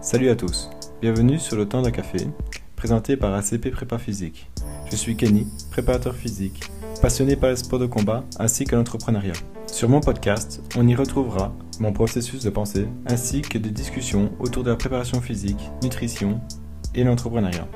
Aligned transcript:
Salut 0.00 0.28
à 0.28 0.36
tous, 0.36 0.70
bienvenue 1.02 1.40
sur 1.40 1.56
le 1.56 1.66
temps 1.66 1.82
d'un 1.82 1.90
café, 1.90 2.18
présenté 2.76 3.16
par 3.16 3.34
ACP 3.34 3.72
Prépa 3.72 3.98
Physique. 3.98 4.48
Je 4.88 4.94
suis 4.94 5.16
Kenny, 5.16 5.48
préparateur 5.72 6.14
physique, 6.14 6.70
passionné 7.02 7.34
par 7.34 7.50
les 7.50 7.56
sports 7.56 7.80
de 7.80 7.86
combat 7.86 8.22
ainsi 8.38 8.64
que 8.64 8.76
l'entrepreneuriat. 8.76 9.32
Sur 9.66 9.88
mon 9.88 9.98
podcast, 9.98 10.62
on 10.76 10.86
y 10.86 10.94
retrouvera 10.94 11.52
mon 11.80 11.92
processus 11.92 12.44
de 12.44 12.50
pensée 12.50 12.86
ainsi 13.06 13.42
que 13.42 13.58
des 13.58 13.72
discussions 13.72 14.30
autour 14.38 14.62
de 14.62 14.70
la 14.70 14.76
préparation 14.76 15.20
physique, 15.20 15.68
nutrition 15.82 16.40
et 16.94 17.02
l'entrepreneuriat. 17.02 17.66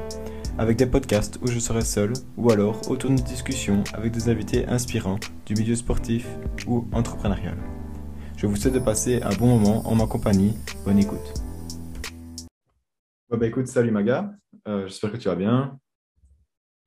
Avec 0.59 0.77
des 0.77 0.86
podcasts 0.86 1.41
où 1.43 1.48
je 1.48 1.59
serai 1.59 1.82
seul 1.82 2.12
ou 2.36 2.52
alors 2.52 2.89
autour 2.89 3.11
d'une 3.11 3.18
discussion 3.18 3.82
avec 3.95 4.12
des 4.12 4.29
invités 4.29 4.64
inspirants 4.68 5.18
du 5.45 5.54
milieu 5.54 5.75
sportif 5.75 6.29
ou 6.68 6.86
entrepreneurial. 6.93 7.57
Je 8.36 8.46
vous 8.46 8.54
souhaite 8.54 8.75
de 8.75 8.79
passer 8.79 9.20
un 9.23 9.34
bon 9.34 9.59
moment 9.59 9.82
en 9.89 9.96
ma 9.96 10.07
compagnie. 10.07 10.57
Bonne 10.84 11.00
écoute. 11.00 11.42
Bah 13.36 13.46
écoute, 13.46 13.67
salut 13.67 13.91
Maga. 13.91 14.35
Euh, 14.68 14.86
j'espère 14.86 15.13
que 15.13 15.17
tu 15.17 15.29
vas 15.29 15.36
bien. 15.36 15.79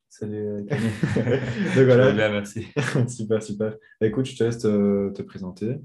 Salut. 0.09 0.38
Euh, 0.38 0.62
donc 1.76 1.85
voilà. 1.85 2.12
bien, 2.12 2.30
merci. 2.30 2.68
super, 3.08 3.41
super. 3.41 3.71
Bah, 3.99 4.08
écoute, 4.08 4.26
je 4.26 4.38
te 4.38 4.44
laisse 4.44 4.59
te, 4.59 5.21
présenter. 5.23 5.77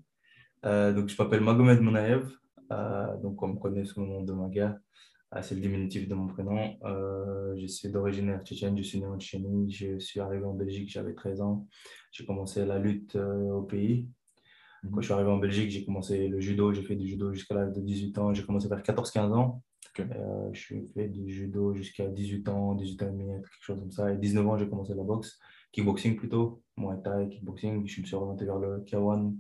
Euh, 0.66 0.92
donc, 0.92 1.09
je 1.09 1.20
m'appelle 1.20 1.41
Magomed 1.41 1.80
Monaev. 1.80 2.30
donc, 3.23 3.42
on 3.42 3.48
me 3.48 3.59
connaît 3.59 3.84
sous 3.84 4.00
le 4.00 4.06
nom 4.06 4.23
de 4.23 4.33
Maga. 4.33 4.78
c'est 5.41 5.55
le 5.55 5.62
diminutif 5.62 6.06
de 6.06 6.14
mon 6.14 6.27
prénom. 6.27 6.77
je 7.56 7.66
suis 7.66 7.91
d'origine 7.91 8.38
tchétchène, 8.45 8.77
je 8.77 8.83
suis 8.83 9.00
né 9.00 9.06
en 9.06 9.19
Tchétchénie. 9.19 9.72
Je 9.72 9.98
suis 9.98 10.20
arrivé 10.20 10.45
en 10.45 10.55
Belgique, 10.55 10.91
j'avais 10.91 11.14
13 11.14 11.41
ans. 11.41 11.66
J'ai 12.12 12.27
commencé 12.27 12.66
la 12.66 12.78
lutte 12.78 13.16
au 13.16 13.62
pays. 13.62 14.08
Quand 14.83 15.00
je 15.00 15.06
suis 15.06 15.14
arrivé 15.14 15.30
en 15.30 15.38
Belgique, 15.38 15.70
j'ai 15.70 15.84
commencé 15.84 16.28
le 16.28 16.41
judo. 16.41 16.72
J'ai 16.72 16.83
fait 16.83 16.97
du 16.97 17.06
judo 17.06 17.33
jusqu'à 17.33 17.55
l'âge 17.55 17.72
de 17.72 17.80
18 17.80 18.19
ans. 18.19 18.34
J'ai 18.34 18.45
commencé 18.45 18.69
vers 18.69 18.83
14-15 18.83 19.33
ans. 19.33 19.62
Euh, 19.98 20.50
je 20.52 20.74
fait 20.94 21.08
du 21.08 21.28
judo 21.28 21.74
jusqu'à 21.74 22.06
18 22.06 22.48
ans, 22.48 22.74
18 22.74 23.02
ans 23.02 23.06
et 23.06 23.10
demi, 23.10 23.27
quelque 23.27 23.48
chose 23.60 23.80
comme 23.80 23.91
ça. 23.91 24.12
Et 24.12 24.16
19 24.16 24.47
ans, 24.47 24.56
j'ai 24.56 24.69
commencé 24.69 24.94
la 24.94 25.02
boxe, 25.02 25.38
kickboxing 25.72 26.16
plutôt, 26.16 26.62
Muay 26.77 27.00
Thai, 27.02 27.28
kickboxing. 27.28 27.86
Je 27.86 28.00
me 28.00 28.06
suis 28.06 28.14
orienté 28.14 28.44
vers 28.44 28.58
le 28.58 28.80
K1. 28.80 29.36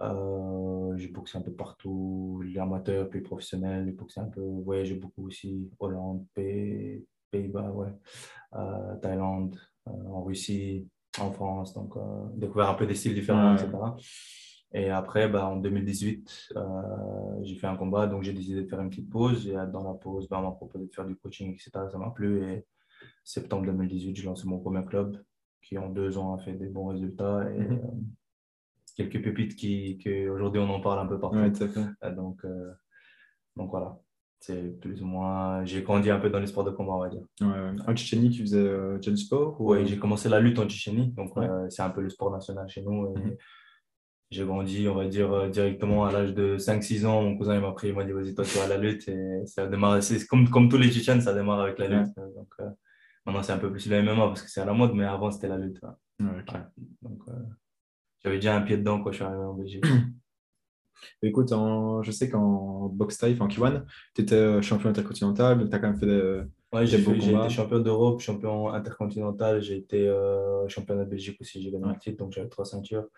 Euh, 0.00 0.96
j'ai 0.96 1.08
boxé 1.08 1.38
un 1.38 1.42
peu 1.42 1.52
partout, 1.52 2.42
les 2.44 2.58
amateurs, 2.58 3.08
puis 3.08 3.20
professionnels. 3.20 3.86
J'ai 3.86 3.92
boxé 3.92 4.20
un 4.20 4.28
peu, 4.28 4.42
voyagé 4.64 4.94
beaucoup 4.94 5.26
aussi, 5.26 5.70
Hollande, 5.78 6.26
Pays-Bas, 6.34 7.70
ouais, 7.70 7.92
euh, 8.54 8.96
Thaïlande, 8.96 9.58
en 9.86 10.22
Russie, 10.22 10.88
en 11.18 11.30
France. 11.30 11.74
Donc, 11.74 11.94
découvert 12.34 12.70
un 12.70 12.74
peu 12.74 12.86
des 12.86 12.94
styles 12.94 13.14
différents, 13.14 13.54
etc. 13.54 13.70
Et 14.74 14.90
après, 14.90 15.28
bah, 15.28 15.46
en 15.46 15.56
2018, 15.56 16.50
euh, 16.56 16.62
j'ai 17.42 17.56
fait 17.56 17.66
un 17.66 17.76
combat, 17.76 18.06
donc 18.06 18.22
j'ai 18.22 18.32
décidé 18.32 18.62
de 18.62 18.68
faire 18.68 18.80
une 18.80 18.88
petite 18.88 19.10
pause. 19.10 19.46
Et 19.46 19.52
dans 19.52 19.84
la 19.84 19.94
pause, 19.94 20.28
bah, 20.28 20.38
on 20.40 20.42
m'a 20.42 20.52
proposé 20.52 20.86
de 20.86 20.92
faire 20.92 21.04
du 21.04 21.16
coaching, 21.16 21.52
etc. 21.52 21.70
Ça 21.90 21.98
m'a 21.98 22.10
plu. 22.10 22.42
Et 22.44 22.64
septembre 23.22 23.66
2018, 23.66 24.16
j'ai 24.16 24.24
lancé 24.24 24.46
mon 24.46 24.58
premier 24.58 24.84
club 24.84 25.22
qui, 25.60 25.76
en 25.76 25.88
deux 25.90 26.16
ans, 26.16 26.34
a 26.34 26.38
fait 26.38 26.54
des 26.54 26.68
bons 26.68 26.86
résultats. 26.86 27.50
Et 27.54 27.60
mhm. 27.60 27.72
euh, 27.72 27.88
quelques 28.96 29.22
pépites 29.22 29.56
qui, 29.56 29.98
aujourd'hui, 30.28 30.60
on 30.60 30.70
en 30.70 30.80
parle 30.80 31.00
un 31.00 31.06
peu 31.06 31.20
partout. 31.20 31.36
Euh, 31.36 32.14
donc, 32.14 32.46
donc 33.56 33.70
voilà 33.70 33.98
c'est 34.44 34.80
plus 34.80 35.00
ou 35.00 35.06
moins. 35.06 35.64
J'ai 35.64 35.82
grandi 35.82 36.10
un 36.10 36.18
peu 36.18 36.28
dans 36.28 36.40
les 36.40 36.48
sports 36.48 36.64
de 36.64 36.72
combat, 36.72 36.94
on 36.94 36.98
va 36.98 37.08
dire. 37.08 37.22
En 37.40 37.94
Tchétchénie, 37.94 38.30
tu 38.30 38.42
faisais 38.42 38.58
euh, 38.58 39.16
sport 39.16 39.60
Oui, 39.60 39.86
j'ai 39.86 39.96
commencé 39.98 40.28
la 40.28 40.40
lutte 40.40 40.58
en 40.58 40.66
Tchétchénie, 40.66 41.12
donc 41.12 41.32
c'est 41.68 41.82
un 41.82 41.90
peu 41.90 42.00
le 42.00 42.10
sport 42.10 42.32
national 42.32 42.68
chez 42.68 42.82
nous. 42.82 43.14
Et, 43.14 43.20
mhm 43.20 43.36
j'ai 44.32 44.46
grandi, 44.46 44.88
on 44.88 44.94
va 44.94 45.06
dire, 45.06 45.30
euh, 45.30 45.48
directement 45.50 46.06
à 46.06 46.10
l'âge 46.10 46.32
de 46.32 46.56
5-6 46.56 47.04
ans. 47.04 47.22
Mon 47.22 47.36
cousin, 47.36 47.54
il 47.56 47.60
m'a 47.60 47.72
pris, 47.72 47.88
il 47.88 47.94
m'a 47.94 48.02
dit, 48.02 48.12
vas-y, 48.12 48.34
toi, 48.34 48.44
tu 48.44 48.56
vas 48.56 48.64
à 48.64 48.68
la 48.68 48.78
lutte. 48.78 49.06
Et 49.08 49.42
ça 49.44 49.64
a 49.64 49.66
démarré, 49.66 50.00
c'est 50.00 50.26
comme, 50.26 50.48
comme 50.48 50.70
tous 50.70 50.78
les 50.78 50.90
Tchétchènes, 50.90 51.20
ça 51.20 51.34
démarre 51.34 51.60
avec 51.60 51.78
la 51.78 51.88
lutte. 51.88 52.16
Donc, 52.16 52.48
euh, 52.60 52.70
maintenant, 53.26 53.42
c'est 53.42 53.52
un 53.52 53.58
peu 53.58 53.70
plus 53.70 53.86
le 53.90 54.02
MMA 54.02 54.28
parce 54.28 54.42
que 54.42 54.48
c'est 54.50 54.62
à 54.62 54.64
la 54.64 54.72
mode, 54.72 54.94
mais 54.94 55.04
avant, 55.04 55.30
c'était 55.30 55.48
la 55.48 55.58
lutte. 55.58 55.80
Donc, 56.18 57.20
euh, 57.28 57.32
j'avais 58.24 58.36
déjà 58.36 58.56
un 58.56 58.62
pied 58.62 58.78
dedans 58.78 59.02
quand 59.02 59.10
je 59.10 59.16
suis 59.16 59.24
arrivé 59.24 59.42
en 59.42 59.52
Belgique. 59.52 59.84
Écoute, 61.22 61.52
je 62.02 62.10
sais 62.10 62.30
qu'en 62.30 62.86
boxe 62.86 63.18
type, 63.18 63.40
en 63.42 63.48
K1, 63.48 63.84
tu 64.14 64.22
étais 64.22 64.62
champion 64.62 64.88
intercontinental, 64.88 65.68
tu 65.68 65.74
as 65.74 65.78
quand 65.78 65.88
même 65.88 65.98
fait 65.98 66.06
des. 66.06 66.42
Ouais, 66.72 66.86
j'ai 66.86 67.02
été 67.02 67.50
champion 67.50 67.80
d'Europe, 67.80 68.20
champion 68.20 68.70
intercontinental, 68.70 69.60
j'ai 69.60 69.76
été 69.76 70.10
champion 70.68 70.96
de 70.96 71.04
Belgique 71.04 71.38
aussi, 71.40 71.60
j'ai 71.60 71.70
gagné 71.70 71.84
un 71.84 71.94
titre, 71.96 72.16
donc 72.18 72.32
j'avais 72.32 72.48
trois 72.48 72.64
ceintures. 72.64 73.08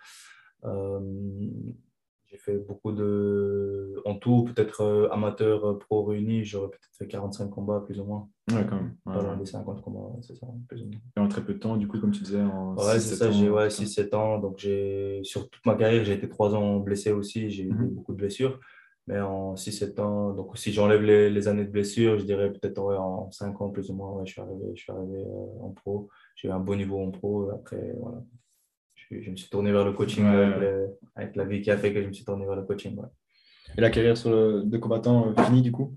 Euh, 0.64 1.00
j'ai 2.34 2.38
fait 2.38 2.58
beaucoup 2.58 2.92
de. 2.92 4.02
En 4.04 4.16
tout, 4.16 4.44
peut-être 4.44 4.80
euh, 4.80 5.08
amateur, 5.12 5.64
euh, 5.64 5.78
pro 5.78 6.04
réuni, 6.04 6.44
j'aurais 6.44 6.68
peut-être 6.68 6.88
fait 6.92 7.06
45 7.06 7.48
combats, 7.48 7.80
plus 7.80 8.00
ou 8.00 8.04
moins. 8.04 8.28
Ouais, 8.50 8.66
quand 8.68 8.76
même. 8.76 8.96
Ouais, 9.06 9.46
50 9.46 9.82
combats, 9.82 10.16
c'est 10.20 10.34
ça, 10.34 10.46
plus 10.68 10.82
ou 10.82 10.86
moins. 10.86 11.00
Et 11.16 11.20
en 11.20 11.28
très 11.28 11.44
peu 11.44 11.54
de 11.54 11.58
temps, 11.58 11.76
du 11.76 11.86
coup, 11.86 12.00
comme 12.00 12.10
tu 12.10 12.22
disais, 12.22 12.42
en 12.42 12.74
Ouais, 12.74 12.98
c'est 12.98 13.14
ça, 13.14 13.30
j'ai 13.30 13.48
ouais, 13.48 13.68
6-7 13.68 14.14
ans. 14.14 14.38
Donc, 14.38 14.58
j'ai 14.58 15.20
sur 15.22 15.48
toute 15.48 15.64
ma 15.64 15.76
carrière, 15.76 16.04
j'ai 16.04 16.14
été 16.14 16.28
3 16.28 16.54
ans 16.54 16.80
blessé 16.80 17.12
aussi, 17.12 17.50
j'ai 17.50 17.64
eu 17.64 17.72
mhm. 17.72 17.90
beaucoup 17.90 18.12
de 18.12 18.18
blessures. 18.18 18.58
Mais 19.06 19.20
en 19.20 19.54
6-7 19.54 20.00
ans, 20.00 20.32
donc 20.32 20.56
si 20.56 20.72
j'enlève 20.72 21.02
les, 21.02 21.28
les, 21.28 21.46
années 21.46 21.66
de 21.66 21.70
blessures, 21.70 22.18
je 22.18 22.24
dirais 22.24 22.50
peut-être 22.50 22.78
en 22.78 23.30
5 23.30 23.60
ans, 23.60 23.68
plus 23.68 23.90
ou 23.90 23.94
moins, 23.94 24.10
ouais, 24.12 24.24
je 24.24 24.32
suis 24.32 24.40
arrivé, 24.40 24.64
je 24.74 24.80
suis 24.80 24.92
arrivé 24.92 25.22
en 25.60 25.70
pro. 25.70 26.08
J'ai 26.36 26.48
eu 26.48 26.50
un 26.50 26.58
bon 26.58 26.74
niveau 26.74 26.98
en 27.00 27.10
pro. 27.10 27.50
Après, 27.50 27.94
voilà, 28.00 28.22
je, 29.22 29.30
me 29.30 29.36
suis 29.36 29.48
tourné 29.48 29.72
vers 29.72 29.84
le 29.84 29.92
coaching 29.92 30.24
avec, 31.14 31.36
la 31.36 31.44
vie 31.44 31.60
qui 31.60 31.70
a 31.70 31.76
fait 31.76 31.92
que 31.92 32.02
je 32.02 32.08
me 32.08 32.12
suis 32.12 32.24
tourné 32.24 32.46
vers 32.46 32.56
le 32.56 32.62
coaching. 32.62 32.96
Et 33.76 33.80
la 33.80 33.90
carrière 33.90 34.16
sur 34.16 34.30
le, 34.30 34.62
de 34.64 34.78
combattant 34.78 35.28
euh, 35.28 35.42
finie 35.44 35.62
du 35.62 35.72
coup? 35.72 35.96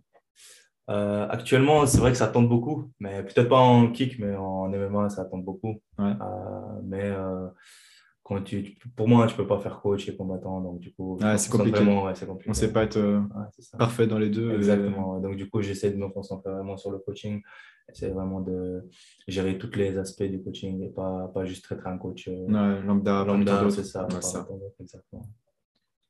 Euh, 0.90 1.28
Actuellement, 1.30 1.86
c'est 1.86 2.00
vrai 2.00 2.12
que 2.12 2.18
ça 2.18 2.28
tente 2.28 2.48
beaucoup, 2.48 2.92
mais 3.00 3.24
peut-être 3.24 3.50
pas 3.50 3.60
en 3.60 3.92
kick, 3.92 4.20
mais 4.20 4.36
en 4.36 4.70
MMA, 4.70 5.10
ça 5.10 5.26
tente 5.26 5.44
beaucoup. 5.44 5.82
Euh, 6.00 6.14
mais 6.84 7.12
quand 8.28 8.44
tu, 8.44 8.78
pour 8.96 9.08
moi, 9.08 9.28
je 9.28 9.36
peux 9.36 9.48
pas 9.48 9.60
faire 9.60 9.80
coach 9.80 10.10
et 10.10 10.16
combattant, 10.16 10.60
donc 10.60 10.80
du 10.80 10.94
coup, 10.94 11.18
c'est 11.38 11.50
compliqué. 11.50 11.80
compliqué. 11.80 12.46
On 12.48 12.50
ne 12.50 12.54
sait 12.54 12.74
pas 12.74 12.84
être 12.84 13.22
parfait 13.78 14.06
dans 14.06 14.20
les 14.20 14.30
deux. 14.30 14.54
Exactement. 14.54 15.20
Donc 15.20 15.38
du 15.38 15.50
coup, 15.50 15.62
j'essaie 15.62 15.92
de 15.92 15.98
me 15.98 16.10
concentrer 16.10 16.52
vraiment 16.52 16.76
sur 16.78 16.92
le 16.92 17.00
coaching 17.00 17.42
c'est 17.94 18.10
vraiment 18.10 18.42
de 18.42 18.84
gérer 19.28 19.58
tous 19.58 19.72
les 19.76 19.98
aspects 19.98 20.24
du 20.24 20.42
coaching 20.42 20.84
et 20.84 20.90
pas, 20.90 21.32
pas 21.34 21.46
juste 21.46 21.72
être 21.72 21.88
un 21.88 21.98
coach 21.98 22.28
euh, 22.28 22.82
lambda. 22.82 23.24
Lambda, 23.24 23.70
c'est 23.70 23.84
ça. 23.84 24.08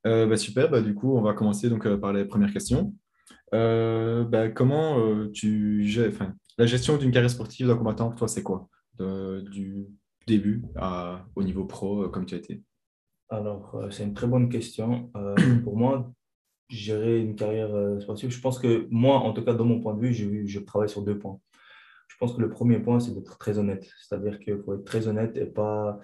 Euh, 0.06 0.26
bah, 0.26 0.38
super, 0.38 0.70
bah, 0.70 0.82
du 0.82 0.96
coup, 0.96 1.16
on 1.18 1.22
va 1.22 1.34
commencer 1.34 1.70
donc, 1.70 1.86
euh, 1.86 1.98
par 1.98 2.14
les 2.14 2.26
premières 2.26 2.54
questions. 2.54 2.94
Bah, 3.52 4.50
comment 4.50 5.28
tu 5.30 5.84
gères, 5.84 6.12
la 6.58 6.66
gestion 6.66 6.98
d'une 6.98 7.12
carrière 7.12 7.30
sportive 7.30 7.68
d'un 7.68 7.78
combattant, 7.78 8.10
pour 8.10 8.20
toi, 8.20 8.28
c'est 8.28 8.44
quoi? 8.44 8.68
Du 9.00 9.86
début 10.28 10.64
à, 10.76 11.26
au 11.36 11.44
niveau 11.44 11.66
pro, 11.66 12.08
comme 12.10 12.26
tu 12.26 12.36
as 12.36 12.38
été? 12.38 12.62
Alors, 13.30 13.88
c'est 13.90 14.04
une 14.04 14.14
très 14.14 14.28
bonne 14.28 14.50
question. 14.50 15.12
pour 15.64 15.76
moi, 15.76 16.14
gérer 16.70 17.20
une 17.20 17.36
carrière 17.36 18.00
sportive, 18.00 18.30
je 18.30 18.40
pense 18.40 18.60
que 18.60 18.88
moi, 18.92 19.18
en 19.18 19.34
tout 19.34 19.44
cas, 19.44 19.54
dans 19.54 19.66
mon 19.66 19.80
point 19.80 19.96
de 19.96 20.02
vue, 20.02 20.14
je, 20.14 20.46
je 20.46 20.60
travaille 20.60 20.90
sur 20.90 21.02
deux 21.02 21.18
points 21.18 21.40
je 22.18 22.26
pense 22.26 22.36
que 22.36 22.42
le 22.42 22.50
premier 22.50 22.80
point, 22.80 23.00
c'est 23.00 23.14
d'être 23.14 23.38
très 23.38 23.60
honnête. 23.60 23.88
C'est-à-dire 24.00 24.40
qu'il 24.40 24.58
faut 24.58 24.74
être 24.74 24.86
très 24.86 25.08
honnête 25.08 25.38
et 25.38 25.46
pas, 25.46 26.00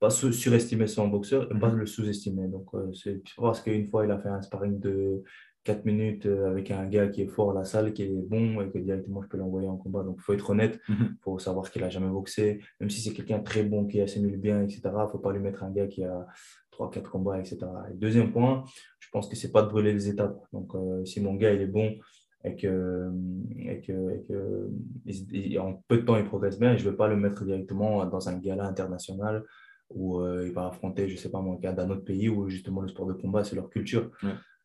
pas 0.00 0.08
surestimer 0.08 0.86
son 0.86 1.08
boxeur 1.08 1.44
et 1.54 1.58
pas 1.58 1.68
mhm. 1.68 1.80
le 1.80 1.86
sous-estimer. 1.86 2.48
Donc, 2.48 2.68
euh, 2.72 2.90
c'est 2.94 3.22
parce 3.36 3.60
qu'une 3.60 3.86
fois, 3.86 4.06
il 4.06 4.10
a 4.10 4.18
fait 4.18 4.30
un 4.30 4.40
sparring 4.40 4.80
de 4.80 5.22
4 5.64 5.84
minutes 5.84 6.26
euh, 6.26 6.50
avec 6.50 6.70
un 6.70 6.86
gars 6.86 7.08
qui 7.08 7.22
est 7.22 7.26
fort 7.26 7.50
à 7.50 7.54
la 7.54 7.64
salle, 7.64 7.92
qui 7.92 8.02
est 8.02 8.08
bon 8.08 8.60
et 8.60 8.70
que 8.70 8.78
directement 8.78 9.22
je 9.22 9.28
peux 9.28 9.36
l'envoyer 9.36 9.68
en 9.68 9.76
combat. 9.76 10.02
Donc, 10.02 10.16
il 10.18 10.22
faut 10.22 10.32
être 10.32 10.50
honnête. 10.50 10.80
Il 10.88 10.94
mhm. 10.94 11.16
faut 11.22 11.38
savoir 11.38 11.70
qu'il 11.70 11.82
n'a 11.82 11.90
jamais 11.90 12.08
boxé. 12.08 12.60
Même 12.80 12.90
si 12.90 13.00
c'est 13.00 13.12
quelqu'un 13.12 13.40
très 13.40 13.62
bon 13.62 13.86
qui 13.86 14.00
assimile 14.00 14.38
bien, 14.38 14.62
etc., 14.62 14.80
il 14.84 14.90
ne 14.90 15.06
faut 15.08 15.18
pas 15.18 15.32
lui 15.32 15.40
mettre 15.40 15.62
un 15.62 15.70
gars 15.70 15.86
qui 15.86 16.04
a 16.04 16.26
3-4 16.72 17.02
combats, 17.02 17.38
etc. 17.38 17.58
deuxième 17.94 18.32
point, 18.32 18.64
je 19.00 19.08
pense 19.10 19.28
que 19.28 19.36
c'est 19.36 19.52
pas 19.52 19.62
de 19.62 19.68
brûler 19.68 19.92
les 19.92 20.08
étapes. 20.08 20.38
Donc, 20.52 20.74
euh, 20.74 21.04
si 21.04 21.20
mon 21.20 21.34
gars 21.34 21.52
il 21.52 21.60
est 21.60 21.66
bon, 21.66 21.96
et 22.44 22.54
que, 22.54 23.10
et 23.58 23.80
que, 23.80 24.14
et 24.14 24.22
que 24.22 25.58
en 25.58 25.82
peu 25.88 25.98
de 25.98 26.02
temps, 26.02 26.16
il 26.16 26.24
progresse 26.24 26.58
bien 26.58 26.72
et 26.72 26.78
je 26.78 26.84
ne 26.84 26.90
vais 26.90 26.96
pas 26.96 27.08
le 27.08 27.16
mettre 27.16 27.44
directement 27.44 28.06
dans 28.06 28.28
un 28.28 28.38
gala 28.38 28.64
international 28.64 29.44
où 29.90 30.20
euh, 30.20 30.46
il 30.46 30.52
va 30.52 30.66
affronter, 30.66 31.08
je 31.08 31.14
ne 31.14 31.18
sais 31.18 31.30
pas 31.30 31.40
moi, 31.40 31.56
un 31.56 31.58
gars 31.58 31.72
d'un 31.72 31.90
autre 31.90 32.04
pays 32.04 32.28
où 32.28 32.48
justement 32.48 32.80
le 32.80 32.88
sport 32.88 33.06
de 33.06 33.14
combat, 33.14 33.44
c'est 33.44 33.56
leur 33.56 33.70
culture. 33.70 34.10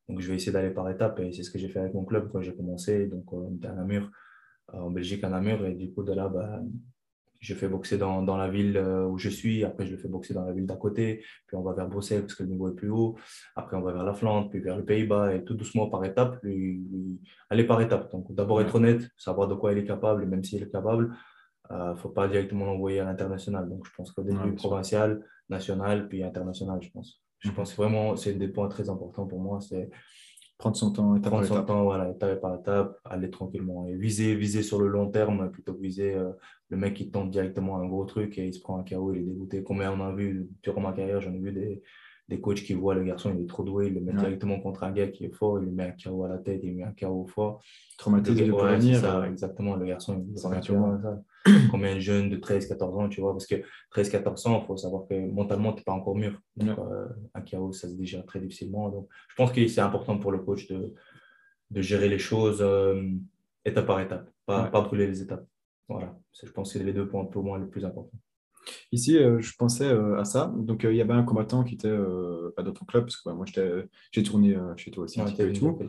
Donc, 0.09 0.19
je 0.19 0.27
vais 0.27 0.35
essayer 0.35 0.51
d'aller 0.51 0.71
par 0.71 0.89
étapes 0.89 1.19
et 1.19 1.31
c'est 1.31 1.43
ce 1.43 1.51
que 1.51 1.59
j'ai 1.59 1.69
fait 1.69 1.79
avec 1.79 1.93
mon 1.93 2.05
club 2.05 2.29
quand 2.31 2.41
j'ai 2.41 2.55
commencé. 2.55 3.07
Donc, 3.07 3.31
on 3.31 3.55
était 3.55 3.67
à 3.67 3.73
Namur, 3.73 4.09
en 4.71 4.91
Belgique, 4.91 5.23
à 5.23 5.29
Namur, 5.29 5.65
et 5.65 5.73
du 5.73 5.91
coup, 5.91 6.03
de 6.03 6.13
là, 6.13 6.29
bah, 6.29 6.61
je 7.43 7.53
fais 7.53 7.67
boxer 7.67 7.97
dans, 7.97 8.21
dans, 8.21 8.37
la 8.37 8.47
ville 8.47 8.77
euh, 8.77 9.05
où 9.05 9.17
je 9.17 9.27
suis, 9.27 9.65
après 9.65 9.85
je 9.85 9.91
le 9.91 9.97
fais 9.97 10.07
boxer 10.07 10.33
dans 10.33 10.45
la 10.45 10.53
ville 10.53 10.65
d'à 10.65 10.77
côté, 10.77 11.25
puis 11.45 11.57
on 11.57 11.61
va 11.61 11.73
vers 11.73 11.89
Bruxelles 11.89 12.21
parce 12.21 12.35
que 12.35 12.43
le 12.43 12.49
niveau 12.49 12.69
est 12.69 12.75
plus 12.75 12.89
haut, 12.89 13.17
après 13.57 13.75
on 13.75 13.81
va 13.81 13.91
vers 13.91 14.03
la 14.03 14.13
Flandre, 14.13 14.49
puis 14.49 14.61
vers 14.61 14.77
le 14.77 14.85
Pays-Bas, 14.85 15.35
et 15.35 15.43
tout 15.43 15.53
doucement 15.53 15.89
par 15.89 16.05
étapes, 16.05 16.39
lui, 16.41 16.81
aller 17.49 17.65
par 17.65 17.81
étapes. 17.81 18.09
Donc 18.13 18.33
d'abord 18.33 18.61
être 18.61 18.73
honnête, 18.75 19.09
savoir 19.17 19.49
de 19.49 19.55
quoi 19.55 19.73
il 19.73 19.77
est 19.77 19.85
capable, 19.85 20.23
et 20.23 20.25
même 20.25 20.43
s'il 20.43 20.63
est 20.63 20.71
capable, 20.71 21.13
il 21.69 21.75
euh, 21.75 21.89
ne 21.89 21.95
faut 21.95 22.09
pas 22.09 22.29
directement 22.29 22.65
l'envoyer 22.65 23.01
à 23.01 23.03
l'international. 23.03 23.67
Donc 23.67 23.85
je 23.85 23.91
pense 23.95 24.13
qu'au 24.13 24.23
début 24.23 24.53
provincial, 24.55 25.21
national, 25.49 26.07
puis 26.07 26.23
international, 26.23 26.79
je 26.81 26.91
pense. 26.91 27.21
Je 27.43 27.51
pense 27.51 27.75
vraiment, 27.75 28.15
c'est 28.15 28.33
des 28.33 28.47
points 28.47 28.69
très 28.69 28.89
importants 28.89 29.27
pour 29.27 29.39
moi, 29.39 29.59
c'est 29.59 29.89
prendre 30.57 30.77
son 30.77 30.91
temps, 30.91 31.15
étape 31.15 31.31
prendre 31.31 31.45
son 31.45 31.63
temps, 31.63 31.83
voilà, 31.83 32.09
étape 32.09 32.39
par 32.39 32.55
étape, 32.55 32.97
aller 33.03 33.29
tranquillement 33.29 33.85
et 33.87 33.95
viser, 33.95 34.33
viser 34.35 34.63
sur 34.63 34.79
le 34.79 34.87
long 34.87 35.09
terme 35.09 35.51
plutôt 35.51 35.73
que 35.73 35.81
viser 35.81 36.15
euh, 36.15 36.31
le 36.69 36.77
mec 36.77 36.93
qui 36.93 37.11
tente 37.11 37.31
directement 37.31 37.77
un 37.77 37.85
gros 37.85 38.05
truc 38.05 38.37
et 38.37 38.47
il 38.47 38.53
se 38.53 38.61
prend 38.61 38.79
un 38.79 38.83
KO, 38.83 39.13
il 39.13 39.19
est 39.19 39.23
dégoûté. 39.23 39.63
Combien 39.63 39.91
on 39.91 40.01
a 40.01 40.13
vu 40.13 40.47
durant 40.61 40.81
ma 40.81 40.93
carrière, 40.93 41.19
j'en 41.19 41.33
ai 41.33 41.39
vu 41.39 41.51
des, 41.51 41.83
des 42.29 42.39
coachs 42.39 42.63
qui 42.63 42.73
voient 42.73 42.95
le 42.95 43.03
garçon, 43.03 43.33
il 43.35 43.43
est 43.43 43.47
trop 43.47 43.63
doué, 43.63 43.87
il 43.87 43.95
le 43.95 44.01
met 44.01 44.13
directement 44.13 44.59
contre 44.59 44.83
un 44.83 44.91
gars 44.91 45.07
qui 45.07 45.25
est 45.25 45.35
fort, 45.35 45.59
il 45.59 45.65
lui 45.65 45.71
met 45.71 45.83
un 45.83 45.91
KO 45.91 46.23
à 46.23 46.29
la 46.29 46.37
tête, 46.37 46.61
il 46.63 46.69
lui 46.69 46.75
met 46.77 46.83
un 46.83 46.93
KO 46.93 47.25
fort. 47.27 47.61
Traumatisé 47.97 48.47
de 48.47 48.51
ouais, 48.51 48.95
ça, 48.95 49.27
exactement, 49.27 49.75
le 49.75 49.85
garçon, 49.85 50.25
il 50.29 50.37
ça. 50.37 50.49
Combien 51.71 51.95
de 51.95 51.99
jeunes 51.99 52.29
de 52.29 52.37
13, 52.37 52.67
14 52.67 52.97
ans, 52.97 53.09
tu 53.09 53.21
vois, 53.21 53.33
parce 53.33 53.45
que 53.45 53.55
13, 53.91 54.09
14 54.09 54.47
ans, 54.47 54.61
il 54.61 54.65
faut 54.65 54.77
savoir 54.77 55.07
que 55.07 55.13
mentalement, 55.13 55.73
tu 55.73 55.79
n'es 55.79 55.83
pas 55.83 55.91
encore 55.91 56.15
mûr. 56.15 56.39
Euh, 56.61 57.07
un 57.33 57.41
KO, 57.41 57.73
ça 57.73 57.89
se 57.89 57.93
digère 57.95 58.25
très 58.25 58.39
difficilement. 58.39 58.89
Donc, 58.89 59.09
je 59.29 59.35
pense 59.35 59.51
que 59.51 59.67
c'est 59.67 59.81
important 59.81 60.17
pour 60.17 60.31
le 60.31 60.39
coach 60.39 60.67
de, 60.67 60.93
de 61.71 61.81
gérer 61.81 62.07
les 62.07 62.19
choses 62.19 62.59
euh, 62.61 63.09
étape 63.65 63.87
par 63.87 63.99
étape, 63.99 64.29
pas, 64.45 64.67
pas 64.67 64.81
brûler 64.81 65.07
les 65.07 65.21
étapes. 65.21 65.45
Voilà, 65.89 66.17
je 66.41 66.49
pense 66.49 66.71
que 66.71 66.79
c'est 66.79 66.85
les 66.85 66.93
deux 66.93 67.07
points 67.07 67.25
pour 67.25 67.43
moi 67.43 67.59
les 67.59 67.65
plus 67.65 67.83
importants. 67.83 68.17
Ici, 68.91 69.17
euh, 69.17 69.39
je 69.41 69.53
pensais 69.57 69.87
euh, 69.87 70.19
à 70.19 70.25
ça. 70.25 70.53
Donc, 70.55 70.85
euh, 70.85 70.93
il 70.93 70.97
y 70.97 71.01
avait 71.01 71.13
un 71.13 71.23
combattant 71.23 71.63
qui 71.63 71.75
était 71.75 71.91
pas 72.55 72.63
dans 72.63 72.71
ton 72.71 72.85
club, 72.85 73.05
parce 73.05 73.17
que 73.17 73.29
moi, 73.29 73.45
j'ai 74.11 74.23
tourné 74.23 74.57
chez 74.77 74.91
toi 74.91 75.05
aussi 75.05 75.19
un 75.21 75.25
peu 75.25 75.49
et 75.49 75.53
tout. 75.53 75.79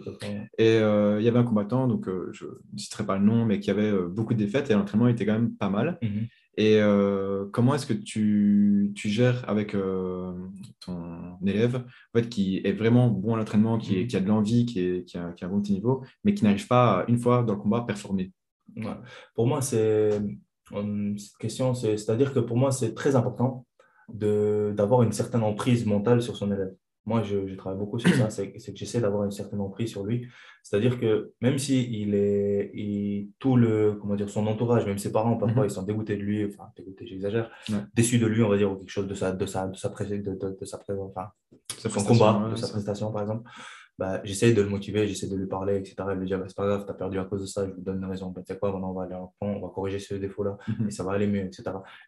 Et 0.58 0.76
il 0.76 1.22
y 1.24 1.28
avait 1.28 1.38
un 1.38 1.44
combattant, 1.44 1.86
donc 1.86 2.08
je 2.32 2.44
ne 2.46 2.78
citerai 2.78 3.04
pas 3.04 3.18
le 3.18 3.24
nom, 3.24 3.44
mais 3.44 3.60
qui 3.60 3.70
avait 3.70 3.92
beaucoup 4.08 4.34
de 4.34 4.38
défaites 4.38 4.70
et 4.70 4.74
l'entraînement 4.74 5.08
était 5.08 5.26
quand 5.26 5.34
même 5.34 5.54
pas 5.54 5.70
mal. 5.70 5.98
Mhm. 6.02 6.26
Et 6.56 6.80
comment 7.52 7.74
est-ce 7.74 7.86
que 7.86 7.92
tu, 7.92 8.92
tu, 8.94 9.08
gères 9.08 9.48
avec 9.48 9.76
ton 10.80 11.38
élève 11.44 11.76
en 11.76 12.18
fait, 12.18 12.28
qui 12.28 12.60
est 12.64 12.72
vraiment 12.72 13.08
bon 13.08 13.34
à 13.34 13.38
l'entraînement, 13.38 13.78
qui, 13.78 14.00
mhm. 14.00 14.06
qui, 14.06 14.16
a 14.16 14.20
de 14.20 14.28
l'envie, 14.28 14.66
qui, 14.66 15.04
qui, 15.04 15.18
a, 15.18 15.32
qui 15.32 15.44
a 15.44 15.48
un 15.48 15.50
bon 15.50 15.60
petit 15.60 15.72
niveau, 15.72 16.04
mais 16.22 16.34
qui 16.34 16.44
n'arrive 16.44 16.66
pas, 16.66 17.04
une 17.08 17.18
fois 17.18 17.42
dans 17.42 17.54
le 17.54 17.60
combat, 17.60 17.78
à 17.78 17.82
performer? 17.82 18.32
Pour 19.34 19.46
moi, 19.46 19.62
c'est 19.62 20.20
cette 20.70 21.36
question, 21.38 21.74
c'est-à-dire 21.74 22.32
que 22.32 22.40
pour 22.40 22.56
moi, 22.56 22.72
c'est 22.72 22.94
très 22.94 23.16
important 23.16 23.66
d'avoir 24.08 25.02
une 25.02 25.12
certaine 25.12 25.42
emprise 25.42 25.86
mentale 25.86 26.22
sur 26.22 26.36
son 26.36 26.52
élève. 26.52 26.74
Moi, 27.06 27.22
je, 27.22 27.46
je 27.46 27.54
travaille 27.54 27.78
beaucoup 27.78 27.98
sur 27.98 28.14
ça, 28.14 28.30
c'est 28.30 28.50
que 28.50 28.58
j'essaie 28.74 29.00
d'avoir 29.00 29.24
une 29.24 29.30
certaine 29.30 29.60
emprise 29.60 29.90
sur 29.90 30.04
lui. 30.04 30.26
C'est-à-dire 30.62 30.98
que 30.98 31.32
même 31.42 31.58
si 31.58 31.86
il 32.00 32.14
est 32.14 32.70
il, 32.72 33.28
tout 33.38 33.56
le 33.56 33.98
comment 34.00 34.14
dire 34.14 34.30
son 34.30 34.46
entourage, 34.46 34.86
même 34.86 34.96
ses 34.96 35.12
parents 35.12 35.36
parfois 35.36 35.64
mhm. 35.64 35.68
ils 35.68 35.72
sont 35.72 35.82
dégoûtés 35.82 36.16
de 36.16 36.22
lui, 36.22 36.46
enfin 36.46 36.70
dégoûtés, 36.74 37.06
j'exagère, 37.06 37.50
déçus 37.92 38.18
de 38.18 38.26
lui, 38.26 38.42
on 38.42 38.48
va 38.48 38.56
dire 38.56 38.72
ou 38.72 38.76
quelque 38.76 38.88
chose 38.88 39.06
de 39.06 39.14
sa 39.14 39.32
de 39.32 39.44
sa 39.44 39.68
de 39.68 39.76
sa 39.76 39.90
de, 39.90 40.16
de, 40.16 40.56
de 40.58 40.64
sa 40.64 40.78
enfin, 40.98 41.28
son 41.68 42.04
combat, 42.04 42.48
de 42.50 42.56
sa 42.56 42.68
prestation 42.68 43.12
par 43.12 43.20
exemple 43.20 43.50
bah, 43.98 44.20
j'essaie 44.24 44.52
de 44.52 44.60
le 44.60 44.68
motiver, 44.68 45.06
j'essaie 45.06 45.28
de 45.28 45.36
lui 45.36 45.46
parler, 45.46 45.76
etc. 45.76 45.94
Et 46.12 46.14
lui 46.16 46.26
dire, 46.26 46.38
bah, 46.38 46.46
c'est 46.48 46.56
pas 46.56 46.66
grave, 46.66 46.84
tu 46.84 46.90
as 46.90 46.94
perdu 46.94 47.18
à 47.18 47.24
cause 47.24 47.42
de 47.42 47.46
ça, 47.46 47.66
je 47.66 47.72
vous 47.72 47.80
donne 47.80 47.98
une 47.98 48.04
raison. 48.06 48.30
Bah, 48.30 48.42
tu 48.44 48.52
sais 48.52 48.58
quoi, 48.58 48.72
maintenant 48.72 48.90
on 48.90 48.94
va 48.94 49.04
aller 49.04 49.14
en 49.14 49.32
on 49.40 49.60
va 49.60 49.68
corriger 49.68 49.98
ce 49.98 50.14
défaut-là 50.14 50.56
mhm. 50.66 50.88
et 50.88 50.90
ça 50.90 51.04
va 51.04 51.12
aller 51.12 51.26
mieux, 51.26 51.44
etc. 51.44 51.62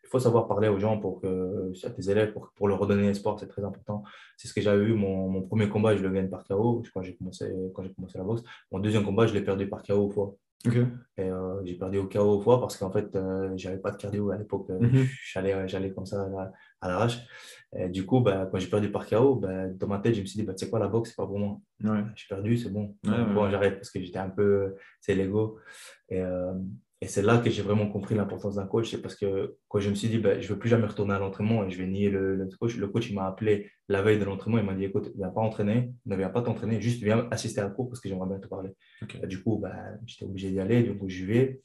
Il 0.05 0.09
faut 0.09 0.19
savoir 0.19 0.49
parler 0.49 0.69
aux 0.69 0.79
gens, 0.79 0.99
pour 0.99 1.21
que, 1.21 1.73
à 1.85 1.91
tes 1.91 2.11
élèves, 2.11 2.33
pour, 2.33 2.53
pour 2.55 2.69
leur 2.69 2.79
redonner 2.79 3.09
espoir, 3.09 3.39
c'est 3.39 3.49
très 3.49 3.65
important. 3.65 4.03
C'est 4.37 4.49
ce 4.49 4.55
que 4.55 4.61
j'avais 4.61 4.85
eu. 4.85 4.95
Mon, 4.95 5.29
mon, 5.29 5.43
premier 5.43 5.69
combat, 5.69 5.97
je 5.97 6.03
le 6.03 6.11
gagne 6.11 6.29
par 6.29 6.45
KO 6.45 6.83
quand 6.93 7.03
j'ai 7.03 7.15
commencé, 7.17 7.53
quand 7.75 7.83
commencé 7.95 8.19
la 8.19 8.25
boxe. 8.25 8.43
Mon 8.73 8.81
deuxième 8.81 9.05
combat, 9.05 9.27
je 9.27 9.35
l'ai 9.35 9.43
perdu 9.43 9.69
par 9.69 9.83
KO 9.83 9.95
au 9.95 10.11
fois. 10.11 10.37
Et 11.19 11.23
euh, 11.23 11.65
j'ai 11.65 11.75
perdu 11.75 11.99
au 11.99 12.09
KO 12.09 12.39
au 12.39 12.41
fois 12.41 12.61
parce 12.61 12.77
qu'en 12.77 12.91
fait, 12.91 13.15
euh, 13.15 13.53
j'avais 13.57 13.79
pas 13.79 13.91
de 13.91 13.97
cardio 13.97 14.31
à 14.31 14.37
l'époque. 14.37 14.67
Euh, 14.71 14.81
mhm. 14.81 15.07
J'allais 15.25 15.93
comme 15.93 16.07
ça 16.07 16.27
à 16.81 16.89
l'arrache. 16.89 17.19
Du 17.89 18.07
coup, 18.07 18.21
bah, 18.21 18.49
quand 18.51 18.59
j'ai 18.59 18.69
perdu 18.69 18.91
par 18.91 19.07
KO, 19.07 19.35
bah, 19.35 19.69
dans 19.69 19.89
ma 19.89 19.99
tête, 19.99 20.15
je 20.15 20.21
me 20.21 20.27
suis 20.27 20.39
dit, 20.39 20.47
bah, 20.47 20.55
tu 20.55 20.65
sais 20.65 20.71
quoi, 20.71 20.79
la 20.79 20.89
boxe, 20.89 21.11
c'est 21.11 21.17
pas 21.17 21.27
pour 21.27 21.39
moi. 21.39 21.61
J'ai 22.15 22.27
perdu, 22.29 22.57
c'est 22.57 22.71
bon. 22.71 22.97
bon 23.03 23.51
j'arrête 23.51 23.75
parce 23.75 23.91
que 23.91 24.01
j'étais 24.01 24.19
un 24.19 24.31
peu, 24.31 24.75
c'est 25.01 25.15
l'ego. 25.15 25.59
Et, 26.09 26.21
euh, 26.21 26.55
et 27.03 27.09
c'est 27.09 27.21
là 27.21 27.39
que 27.39 27.51
j'ai 27.51 27.61
vraiment 27.61 27.89
compris 27.89 28.15
l'importance 28.15 28.55
d'un 28.55 28.67
coach. 28.67 28.91
C'est 28.91 29.03
parce 29.03 29.15
que 29.15 29.57
quand 29.69 29.81
je 29.81 29.91
me 29.91 29.95
suis 29.95 30.09
dit, 30.09 30.19
bah, 30.19 30.41
je 30.41 30.49
ne 30.49 30.55
veux 30.55 30.59
plus 30.59 30.71
jamais 30.71 30.87
retourner 30.87 31.13
à 31.13 31.19
l'entraînement 31.19 31.65
et 31.65 31.71
je 31.71 31.77
vais 31.77 31.87
nier 31.87 32.09
le, 32.09 32.49
coach, 32.59 32.77
le 32.77 32.89
coach, 32.89 33.13
m'a 33.13 33.27
appelé 33.27 33.71
la 33.89 34.01
veille 34.01 34.19
de 34.19 34.25
l'entraînement. 34.25 34.59
Il 34.59 34.65
m'a 34.65 34.75
dit, 34.75 34.85
écoute, 34.85 35.11
viens 35.15 35.29
pas 35.29 35.43
entraîner, 35.43 35.93
ne 36.07 36.17
viens 36.17 36.31
pas 36.31 36.41
t'entraîner, 36.41 36.81
juste 36.81 37.03
viens 37.03 37.29
assister 37.31 37.61
à 37.61 37.65
la 37.65 37.71
cours 37.71 37.89
parce 37.89 38.01
que 38.01 38.09
j'aimerais 38.09 38.29
bien 38.29 38.39
te 38.39 38.49
parler. 38.49 38.71
du 39.25 39.43
coup, 39.43 39.59
bah, 39.59 39.75
j'étais 40.07 40.25
obligé 40.25 40.51
d'y 40.51 40.59
aller. 40.59 40.83
Du 40.83 40.97
coup, 40.97 41.09
j'y 41.09 41.27
vais. 41.27 41.61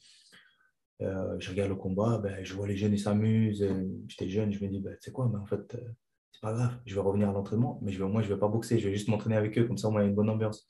Euh, 1.02 1.36
je 1.38 1.50
regarde 1.50 1.70
le 1.70 1.76
combat, 1.76 2.18
ben, 2.18 2.44
je 2.44 2.54
vois 2.54 2.66
les 2.66 2.76
jeunes, 2.76 2.92
ils 2.92 2.98
s'amusent. 2.98 3.66
J'étais 4.08 4.28
jeune, 4.28 4.52
je 4.52 4.64
me 4.64 4.70
dis, 4.70 4.80
ben, 4.80 4.94
tu 4.94 5.02
sais 5.02 5.12
quoi, 5.12 5.28
mais 5.32 5.38
en 5.38 5.46
fait, 5.46 5.74
euh, 5.74 5.88
c'est 6.32 6.40
pas 6.40 6.52
grave, 6.52 6.78
je 6.86 6.94
vais 6.94 7.00
revenir 7.00 7.28
à 7.28 7.32
l'entraînement, 7.32 7.78
mais 7.82 7.92
je 7.92 8.02
vais, 8.02 8.10
moi, 8.10 8.22
je 8.22 8.28
ne 8.28 8.34
vais 8.34 8.40
pas 8.40 8.48
boxer, 8.48 8.78
je 8.78 8.88
vais 8.88 8.94
juste 8.94 9.08
m'entraîner 9.08 9.36
avec 9.36 9.58
eux, 9.58 9.64
comme 9.64 9.78
ça, 9.78 9.88
il 9.90 9.94
y 9.94 9.98
a 9.98 10.04
une 10.04 10.14
bonne 10.14 10.30
ambiance. 10.30 10.66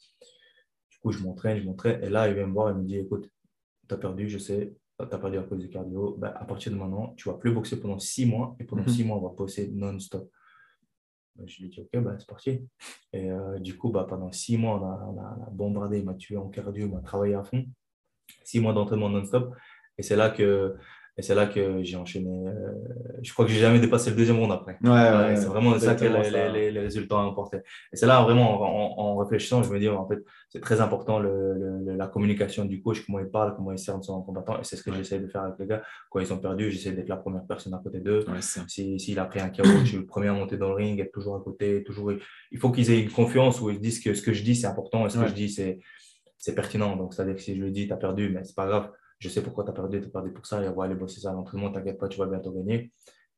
Du 0.91 0.99
coup, 0.99 1.13
je 1.13 1.23
m'entraîne, 1.23 1.59
je 1.59 1.65
m'entraîne, 1.65 2.03
et 2.03 2.09
là, 2.09 2.29
il 2.29 2.35
vient 2.35 2.47
me 2.47 2.53
voir 2.53 2.71
et 2.71 2.75
me 2.75 2.85
dit, 2.85 2.97
écoute, 2.97 3.29
tu 3.89 3.95
as 3.95 3.99
perdu, 3.99 4.29
je 4.29 4.39
sais, 4.39 4.75
tu 4.99 5.05
as 5.05 5.19
perdu 5.19 5.39
à 5.39 5.43
cause 5.43 5.59
du 5.59 5.69
cardio, 5.69 6.17
ben, 6.19 6.33
à 6.35 6.45
partir 6.45 6.73
de 6.73 6.77
maintenant, 6.77 7.15
tu 7.17 7.29
ne 7.29 7.35
vas 7.35 7.39
plus 7.39 7.53
boxer 7.53 7.79
pendant 7.81 7.99
six 7.99 8.27
mois, 8.27 8.57
et 8.59 8.65
pendant 8.65 8.83
mhm. 8.83 8.89
six 8.89 9.05
mois, 9.05 9.19
on 9.19 9.29
va 9.29 9.35
bosser 9.35 9.71
non-stop. 9.73 10.31
Ben, 11.37 11.49
je 11.49 11.63
lui 11.63 11.71
dis, 11.71 11.81
OK, 11.81 12.03
ben, 12.03 12.17
c'est 12.19 12.29
parti. 12.29 12.67
Et 13.13 13.31
euh, 13.31 13.59
du 13.59 13.77
coup, 13.77 13.91
ben, 13.91 14.05
pendant 14.05 14.31
six 14.33 14.59
mois, 14.59 14.81
on 14.81 15.19
a, 15.19 15.51
bombardé, 15.51 15.99
il 15.99 16.05
m'a 16.05 16.15
tué 16.15 16.37
en 16.37 16.49
cardio, 16.49 16.87
il 16.87 16.93
m'a 16.93 17.01
travaillé 17.01 17.35
à 17.35 17.43
fond. 17.43 17.65
Six 18.45 18.61
mois 18.61 18.73
d'entraînement 18.73 19.09
non-stop. 19.09 19.55
Et 19.99 20.03
c'est 20.03 20.17
là 20.17 20.31
que 20.31 20.75
et 21.19 21.23
c'est 21.23 21.35
là 21.35 21.47
que 21.47 21.83
j'ai 21.83 21.97
enchaîné. 21.97 22.49
Euh, 22.49 22.73
je 23.23 23.31
crois 23.35 23.45
que 23.45 23.51
j'ai 23.51 23.61
jamais 23.61 23.79
dépassé 23.79 24.09
le 24.09 24.17
deuxième 24.17 24.39
round 24.39 24.51
après. 24.51 24.79
Ouais, 24.83 25.37
c'est 25.37 25.45
vraiment 25.45 25.79
ça 25.79 25.95
que 25.95 26.07
les, 26.07 26.71
les, 26.71 26.81
résultats 26.81 27.17
ont 27.17 27.31
apporté. 27.31 27.59
Et 27.93 27.97
c'est 27.97 28.07
là 28.07 28.23
vraiment 28.23 28.63
en, 28.99 29.17
réfléchissant, 29.19 29.63
je 29.63 29.71
me 29.71 29.79
dis 29.79 29.91
en 29.91 30.09
fait 30.09 30.21
c'est 30.49 30.61
très 30.61 30.81
important 30.81 31.19
le, 31.19 31.85
la 31.85 32.07
communication 32.07 32.65
du 32.65 32.81
coach, 32.81 33.05
comment 33.05 33.19
il 33.19 33.29
parle, 33.29 33.55
comment 33.55 33.73
il 33.73 33.79
sert 33.79 34.03
son 34.03 34.23
combattant. 34.23 34.59
Et 34.59 34.65
c'est 34.65 34.77
ce 34.77 34.83
que 34.83 34.93
j'essaie 34.95 35.19
de 35.19 35.27
faire 35.27 35.43
avec 35.43 35.57
les 35.59 35.67
gars. 35.67 35.83
Quand 36.11 36.21
ils 36.21 36.27
sont 36.27 36.39
perdus, 36.39 36.71
j'essaie 36.71 36.93
d'être 36.93 37.11
la 37.11 37.19
première 37.19 37.45
personne 37.47 37.75
à 37.75 37.81
côté 37.85 38.01
d'eux. 38.01 38.25
S'il 38.41 38.99
si, 38.99 39.19
a 39.19 39.27
pris 39.27 39.41
un 39.41 39.51
KO, 39.51 39.65
je 39.65 39.85
suis 39.85 39.99
le 39.99 40.07
premier 40.07 40.29
à 40.29 40.33
monter 40.33 40.57
dans 40.57 40.69
le 40.71 40.77
ring, 40.77 40.99
être 40.99 41.13
toujours 41.13 41.37
à 41.37 41.41
côté. 41.41 41.85
Toujours... 41.85 42.13
Il 42.51 42.59
faut 42.59 42.71
qu'ils 42.71 42.91
aient 42.91 43.01
une 43.01 43.11
confiance 43.11 43.61
où 43.61 43.69
ils 43.69 43.81
disent 43.81 44.01
que 44.01 44.15
ce 44.15 44.23
que 44.23 44.33
je 44.33 44.43
dis 44.43 44.57
c'est 44.57 44.67
important 44.67 45.07
et 45.07 45.11
ce 45.11 45.19
que 45.19 45.29
je 45.29 45.35
dis 45.35 45.51
c'est 45.51 46.55
pertinent. 46.55 46.97
Donc 46.97 47.13
c'est-à-dire 47.13 47.35
que 47.35 47.43
si 47.43 47.55
je 47.55 47.63
lui 47.63 47.71
dis 47.71 47.87
tu 47.87 47.93
as 47.93 47.99
perdu, 47.99 48.31
mais 48.31 48.43
c'est 48.45 48.57
pas 48.57 48.67
grave 48.67 48.91
je 49.23 49.29
sais 49.29 49.41
pourquoi 49.41 49.63
tu 49.63 49.71
as 49.71 49.73
perdu, 49.73 50.01
tu 50.01 50.09
as 50.09 50.11
perdu 50.11 50.33
pour 50.33 50.45
ça, 50.45 50.63
et 50.65 50.69
on 50.69 50.75
va 50.75 50.85
aller 50.85 50.97
bosser 50.97 51.21
ça 51.21 51.31
à 51.31 51.33
l'entraînement, 51.33 51.71
t'inquiète 51.71 51.97
pas, 51.97 52.09
tu 52.09 52.19
vas 52.19 52.27
bientôt 52.27 52.51
gagner. 52.51 52.93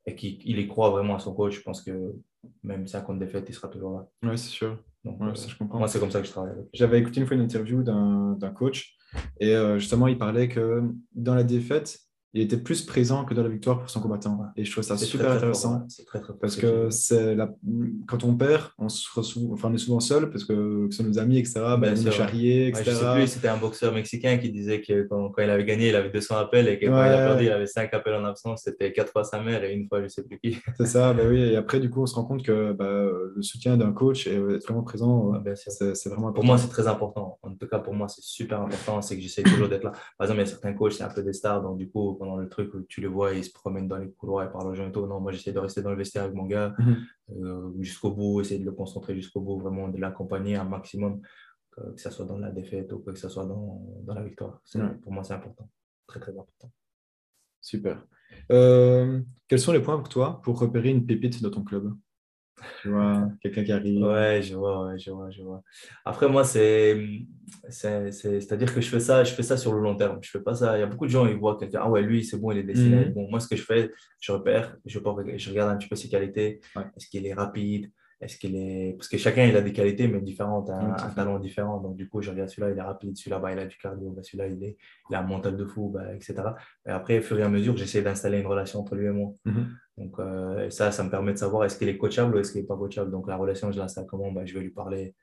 Et 0.07 0.15
qu'il 0.15 0.59
y 0.59 0.67
croit 0.67 0.89
vraiment 0.89 1.17
à 1.17 1.19
son 1.19 1.35
coach, 1.35 1.57
je 1.57 1.63
pense 1.63 1.83
que 1.83 2.15
même 2.63 2.87
si 2.87 2.97
un 2.97 3.03
compte 3.03 3.19
défaite, 3.19 3.45
il 3.49 3.55
sera 3.55 3.69
toujours 3.69 3.99
là. 3.99 4.09
Oui, 4.23 4.39
c'est 4.39 4.49
sûr. 4.51 4.79
Euh, 5.07 5.35
ça, 5.35 5.49
je 5.49 5.57
comprends. 5.57 5.79
Moi, 5.79 5.89
c'est 5.89 6.01
comme 6.01 6.11
ça 6.11 6.21
que 6.21 6.27
je 6.27 6.31
travaille. 6.31 6.55
J'avais 6.73 6.99
écouté 6.99 7.21
une 7.21 7.27
fois 7.27 7.37
une 7.37 7.43
interview 7.43 7.83
d'un 7.83 8.55
coach, 8.55 8.97
et 9.39 9.55
euh, 9.55 9.79
justement, 9.79 10.09
il 10.09 10.17
parlait 10.17 10.49
que 10.49 10.83
dans 11.15 11.35
la 11.35 11.45
défaite, 11.45 11.99
il 12.35 12.43
était 12.43 12.57
plus 12.57 12.83
présent 12.83 13.25
que 13.25 13.33
dans 13.33 13.45
la 13.45 13.49
victoire 13.49 13.79
pour 13.79 13.89
son 13.89 14.01
combattant. 14.01 14.41
Et 14.57 14.65
je 14.65 14.73
trouve 14.73 14.83
ça 14.83 14.97
super 14.97 15.31
intéressant. 15.31 15.87
parce 16.41 16.57
que 16.57 16.91
c'est 16.91 17.37
la... 17.37 17.49
quand 18.09 18.25
on 18.25 18.35
perd, 18.35 18.71
on, 18.77 18.89
se 18.89 19.09
enfin, 19.53 19.69
on 19.71 19.75
est 19.75 19.79
souvent 19.79 20.01
seul 20.01 20.31
parce 20.31 20.45
que 20.45 20.89
ce 20.91 20.97
sont 20.97 21.05
nos 21.05 21.19
amis, 21.21 21.39
etc. 21.39 21.61
Ben, 21.79 21.91
on 21.91 21.93
etc. 21.93 22.11
je 22.75 22.91
sais 22.91 23.13
plus, 23.15 23.27
c'était 23.29 23.49
un 23.49 23.57
boxeur 23.57 23.95
mexicain 23.95 24.37
qui 24.39 24.51
disait 24.51 24.81
que 24.81 25.05
quand, 25.05 25.33
il 25.39 25.49
avait 25.49 25.65
gagné, 25.65 25.91
il 25.91 25.97
avait 25.97 26.11
200 26.11 26.37
appels 26.37 26.67
et 26.67 26.81
que 26.81 26.87
quand 26.87 27.05
il 27.05 27.13
a 27.13 27.25
perdu, 27.25 27.45
il 27.45 27.53
avait 27.53 27.69
5 27.69 27.95
appels 27.95 28.15
en 28.15 28.25
absence. 28.25 28.63
C'était 28.65 28.93
4 28.93 29.13
fois 29.13 29.23
sa 29.23 29.41
mère 29.41 29.63
et 29.63 29.73
une 29.73 29.87
fois, 29.87 30.03
je 30.03 30.09
sais 30.09 30.25
plus 30.25 30.41
qui. 30.41 30.59
c'est 30.77 30.87
ça, 30.87 31.15
ben 31.15 31.29
oui. 31.31 31.41
Et 31.41 31.57
après, 31.57 31.79
du 31.79 31.89
coup, 31.89 32.03
on 32.03 32.07
se 32.07 32.17
rend 32.17 32.25
compte 32.25 32.43
que 32.43 32.73
bah, 32.73 33.07
le 33.37 33.43
soutien 33.43 33.77
d'un 33.77 33.93
coach 33.93 34.27
est 34.27 34.39
vraiment 34.39 34.83
présent. 34.83 35.33
c'est 35.55 36.09
vraiment 36.09 36.33
Pour 36.33 36.45
moi, 36.45 36.59
c'est 36.59 36.69
très 36.69 36.89
important. 36.89 37.39
En 37.43 37.55
tout 37.55 37.69
cas, 37.69 37.79
pour 37.79 37.95
moi, 37.95 38.09
c'est 38.09 38.25
super 38.25 38.61
important. 38.61 39.01
C'est 39.03 39.15
que 39.15 39.23
j'essaie 39.23 39.45
toujours 39.45 39.69
d'être 39.69 39.85
là. 39.85 39.93
Par 40.19 40.25
exemple, 40.25 40.41
il 40.41 40.47
y 40.47 40.49
a 40.49 40.51
certains 40.51 40.73
coachs, 40.73 40.95
c'est 40.95 41.05
un 41.05 41.09
peu 41.09 41.23
des 41.23 41.33
stars. 41.33 41.63
Donc, 41.63 41.79
du 41.79 41.89
coup, 41.89 42.19
pendant 42.25 42.39
le 42.39 42.49
truc 42.49 42.73
où 42.75 42.81
tu 42.83 43.01
les 43.03 43.07
vois, 43.07 43.35
ils 43.35 43.45
se 43.45 43.53
promènent 43.53 43.87
dans 43.87 43.99
les 43.99 44.11
couloirs 44.11 44.49
et 44.49 44.53
parlent 44.53 44.69
aux 44.69 44.75
gens 44.75 44.89
et 44.89 44.93
tout. 44.93 45.07
Non, 45.07 45.21
moi, 45.21 45.31
j'essaie 45.33 45.53
de 45.53 45.59
rester 45.59 45.83
dans 45.83 45.91
le 45.91 45.97
vestiaire 45.97 46.25
avec 46.25 46.35
mon 46.35 46.47
gars 46.47 46.75
mhm. 46.79 46.97
euh, 47.37 47.73
jusqu'au 47.81 48.13
bout, 48.13 48.41
essayer 48.41 48.61
de 48.61 48.65
le 48.65 48.73
concentrer 48.73 49.15
jusqu'au 49.15 49.41
bout, 49.41 49.59
vraiment 49.59 49.89
de 49.89 50.01
l'accompagner 50.01 50.57
un 50.57 50.65
maximum, 50.65 51.21
que, 51.71 51.83
ce 51.97 52.11
soit 52.11 52.25
dans 52.25 52.39
la 52.39 52.51
défaite 52.51 52.93
ou 52.93 53.01
que 53.01 53.15
ce 53.15 53.29
soit 53.29 53.45
dans, 53.45 53.83
dans 54.05 54.15
la 54.15 54.23
victoire. 54.23 54.63
Pour 55.03 55.13
moi, 55.13 55.23
c'est 55.23 55.35
important. 55.35 55.69
Très, 56.07 56.21
très 56.21 56.33
important. 56.33 56.71
Super. 57.61 58.07
Euh, 58.51 59.21
quels 59.49 59.61
sont 59.61 59.73
les 59.73 59.81
points 59.81 59.99
pour 59.99 60.09
toi 60.09 60.41
pour 60.43 60.59
repérer 60.59 60.91
une 60.91 61.05
pépite 61.05 61.43
dans 61.43 61.51
ton 61.51 61.63
club? 61.63 61.95
Tu 62.83 62.89
vois, 62.89 63.29
quelqu'un 63.41 63.65
qui 63.65 63.73
arrive. 63.73 64.03
Ouais, 64.03 64.41
je 64.43 64.55
vois, 64.55 64.87
ouais, 64.87 64.99
je 64.99 65.11
vois, 65.11 65.31
je 65.31 65.43
vois. 65.43 65.63
Après, 66.05 66.29
moi, 66.29 66.45
c'est, 66.45 66.97
c'est-à-dire 67.69 68.75
que 68.75 68.81
je 68.81 68.89
fais 68.89 69.01
ça, 69.01 69.25
je 69.25 69.33
fais 69.33 69.43
ça 69.43 69.57
sur 69.57 69.73
le 69.73 69.81
long 69.81 69.97
terme. 69.97 70.19
Je 70.23 70.31
fais 70.31 70.41
pas 70.41 70.55
ça. 70.55 70.77
Il 70.77 70.81
y 70.81 70.83
a 70.83 70.87
beaucoup 70.87 71.07
de 71.07 71.11
gens, 71.11 71.27
ils 71.27 71.37
voient 71.37 71.57
quelqu'un, 71.59 71.81
ah 71.83 71.91
ouais, 71.91 72.03
lui, 72.03 72.25
c'est 72.25 72.39
bon, 72.39 72.53
il 72.53 72.59
est 72.59 72.63
dessiné. 72.63 73.07
Mhm. 73.07 73.13
Bon, 73.13 73.31
moi, 73.31 73.41
ce 73.41 73.49
que 73.49 73.57
je 73.57 73.63
fais, 73.63 73.91
je 74.21 74.33
repère, 74.33 74.77
je, 74.87 74.99
je 75.37 75.51
regarde 75.51 75.71
un 75.71 75.77
petit 75.77 75.89
peu 75.89 75.97
ses 75.97 76.09
qualités. 76.09 76.61
Est-ce 76.97 77.09
qu'il 77.09 77.27
est 77.27 77.35
rapide? 77.35 77.91
Est-ce 78.21 78.39
qu'il 78.39 78.57
est. 78.57 78.95
Parce 78.97 79.09
que 79.09 79.19
chacun, 79.19 79.45
il 79.45 79.57
a 79.57 79.61
des 79.61 79.73
qualités, 79.73 80.09
mais 80.09 80.21
différentes, 80.21 80.71
un, 80.71 80.95
talent 81.11 81.39
différent. 81.39 81.81
Donc, 81.81 81.97
du 81.97 82.09
coup, 82.09 82.23
je 82.23 82.31
regarde 82.31 82.49
celui-là, 82.49 82.71
il 82.71 82.79
est 82.79 82.83
rapide, 82.83 83.17
celui-là, 83.17 83.39
bah, 83.39 83.53
il 83.53 83.59
a 83.59 83.67
du 83.67 83.77
cardio, 83.77 84.11
bah, 84.11 84.23
celui-là, 84.23 84.49
il, 84.49 84.63
est... 84.65 84.77
il 85.11 85.17
a 85.17 85.21
un 85.21 85.27
mental 85.27 85.57
de 85.57 85.65
fou, 85.65 85.91
bah, 85.93 86.15
etc. 86.15 86.35
Et 86.87 86.91
après, 86.91 87.19
au 87.19 87.23
fur 87.23 87.39
et 87.39 87.43
à 87.43 87.49
mesure, 87.49 87.77
j'essaie 87.77 88.03
d'installer 88.03 88.41
une 88.41 88.47
relation 88.47 88.81
entre 88.81 88.95
lui 88.95 89.07
et 89.07 89.11
moi. 89.11 89.33
Mhm. 89.45 89.77
Donc, 89.99 90.19
euh, 90.19 90.71
ça, 90.71 90.91
ça 90.91 91.05
me 91.05 91.11
permet 91.11 91.33
de 91.33 91.39
savoir 91.39 91.65
est-ce 91.65 91.79
qu'il 91.79 91.89
est 91.89 91.99
coachable 91.99 92.37
ou 92.37 92.39
est-ce 92.39 92.53
qu'il 92.53 92.61
n'est 92.61 92.67
pas 92.67 92.77
coachable. 92.77 93.11
Donc, 93.11 93.29
la 93.29 93.37
relation, 93.37 93.71
je 93.71 93.79
l'installe 93.79 94.07
comment? 94.07 94.33
Bah, 94.33 94.45
Je 94.45 94.55
vais 94.55 94.61
lui 94.61 94.71
parler 94.71 95.15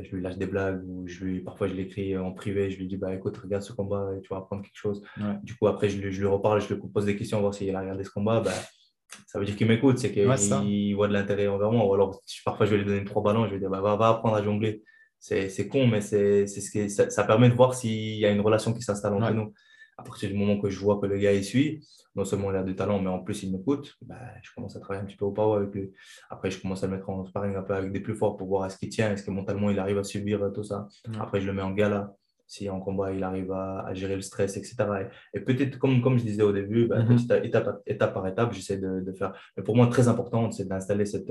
je 0.00 0.16
lui 0.16 0.22
lâche 0.22 0.38
des 0.38 0.46
blagues 0.46 0.82
ou 0.86 1.06
je 1.06 1.24
lui, 1.24 1.40
parfois 1.40 1.68
je 1.68 1.74
l'écris 1.74 2.16
en 2.16 2.32
privé, 2.32 2.70
je 2.70 2.78
lui 2.78 2.86
dis 2.86 2.96
bah 2.96 3.14
écoute, 3.14 3.36
regarde 3.36 3.62
ce 3.62 3.72
combat 3.72 4.12
et 4.16 4.20
tu 4.20 4.28
vas 4.28 4.38
apprendre 4.38 4.62
quelque 4.62 4.76
chose. 4.76 5.02
Du 5.42 5.54
coup, 5.54 5.66
après, 5.66 5.88
je 5.88 6.00
lui, 6.00 6.12
je 6.12 6.20
lui, 6.20 6.26
reparle, 6.26 6.60
je 6.60 6.72
lui 6.72 6.80
pose 6.80 7.04
des 7.04 7.16
questions, 7.16 7.40
voir 7.40 7.54
s'il 7.54 7.74
a 7.74 7.80
regardé 7.80 8.04
ce 8.04 8.10
combat. 8.10 8.40
Bah, 8.40 8.52
ça 9.26 9.38
veut 9.38 9.44
dire 9.44 9.56
qu'il 9.56 9.66
m'écoute, 9.66 9.98
c'est 9.98 10.12
qu'il 10.12 10.94
voit 10.94 11.08
de 11.08 11.12
l'intérêt 11.12 11.46
envers 11.46 11.70
moi. 11.72 11.86
Ou 11.86 11.94
alors, 11.94 12.20
parfois, 12.44 12.66
je 12.66 12.72
vais 12.72 12.78
lui 12.78 12.84
donner 12.84 13.04
trois 13.04 13.22
ballons, 13.22 13.44
je 13.44 13.50
vais 13.50 13.56
lui 13.56 13.60
dire 13.60 13.70
bah, 13.70 13.80
va, 13.80 13.96
va 13.96 14.08
apprendre 14.08 14.36
à 14.36 14.42
jongler. 14.42 14.82
C'est 15.18 15.68
con, 15.68 15.86
mais 15.86 16.00
c'est 16.00 16.46
ce 16.46 16.70
qui, 16.70 16.90
ça, 16.90 17.08
ça, 17.08 17.24
permet 17.24 17.48
de 17.48 17.54
voir 17.54 17.74
s'il 17.74 18.18
y 18.18 18.26
a 18.26 18.30
une 18.30 18.40
relation 18.40 18.72
qui 18.72 18.82
s'installe 18.82 19.14
entre 19.14 19.32
nous 19.32 19.52
à 19.98 20.02
partir 20.02 20.28
du 20.28 20.36
moment 20.36 20.58
que 20.58 20.70
je 20.70 20.78
vois 20.80 21.00
que 21.00 21.06
le 21.06 21.18
gars 21.18 21.32
il 21.32 21.44
suit, 21.44 21.86
non 22.14 22.24
seulement 22.24 22.50
il 22.50 22.56
a 22.56 22.62
du 22.62 22.74
talent, 22.74 23.00
mais 23.00 23.08
en 23.08 23.20
plus 23.20 23.42
il 23.42 23.52
m'écoute, 23.52 23.96
bah, 24.02 24.16
je 24.42 24.50
commence 24.54 24.76
à 24.76 24.80
travailler 24.80 25.02
un 25.02 25.06
petit 25.06 25.16
peu 25.16 25.24
au 25.24 25.32
power 25.32 25.62
avec 25.62 25.74
lui. 25.74 25.92
Après, 26.30 26.50
je 26.50 26.60
commence 26.60 26.82
à 26.82 26.86
le 26.86 26.94
mettre 26.94 27.08
en 27.08 27.24
sparring 27.24 27.56
un 27.56 27.62
peu 27.62 27.74
avec 27.74 27.92
des 27.92 28.00
plus 28.00 28.14
forts 28.14 28.36
pour 28.36 28.48
voir 28.48 28.66
est-ce 28.66 28.78
qu'il 28.78 28.88
tient, 28.88 29.12
est-ce 29.12 29.22
que 29.22 29.30
mentalement 29.30 29.70
il 29.70 29.78
arrive 29.78 29.98
à 29.98 30.04
subir 30.04 30.50
tout 30.54 30.64
ça. 30.64 30.88
Après, 31.20 31.40
je 31.40 31.46
le 31.46 31.52
mets 31.52 31.62
en 31.62 31.72
gala. 31.72 32.14
Si 32.52 32.68
en 32.68 32.80
combat 32.80 33.12
il 33.12 33.24
arrive 33.24 33.50
à, 33.50 33.94
gérer 33.94 34.14
le 34.14 34.20
stress, 34.20 34.58
etc. 34.58 34.74
Et, 35.32 35.40
peut-être, 35.40 35.78
comme, 35.78 36.02
comme 36.02 36.18
je 36.18 36.24
disais 36.24 36.42
au 36.42 36.52
début, 36.52 36.86
bah, 36.86 37.02
mhm. 37.02 37.16
étape, 37.44 37.80
étape, 37.86 38.12
par 38.12 38.26
étape, 38.26 38.52
j'essaie 38.52 38.76
de, 38.76 39.00
de, 39.00 39.12
faire. 39.14 39.32
Mais 39.56 39.62
pour 39.62 39.74
moi, 39.74 39.86
très 39.86 40.06
important, 40.06 40.50
c'est 40.50 40.68
d'installer 40.68 41.06
cette. 41.06 41.30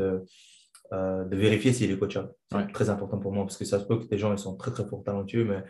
Euh, 0.93 1.23
de 1.23 1.37
vérifier 1.37 1.73
s'il 1.73 1.91
est 1.91 1.97
coachable. 1.99 2.33
C'est 2.51 2.73
très 2.73 2.89
important 2.89 3.19
pour 3.19 3.31
moi 3.31 3.45
parce 3.45 3.55
que 3.55 3.65
ça 3.65 3.79
se 3.79 3.85
peut 3.85 3.99
que 3.99 4.07
des 4.07 4.17
gens 4.17 4.33
ils 4.33 4.39
sont 4.39 4.57
très 4.57 4.71
très 4.71 4.83
forts 4.83 5.03
talentueux, 5.03 5.45
mais 5.45 5.63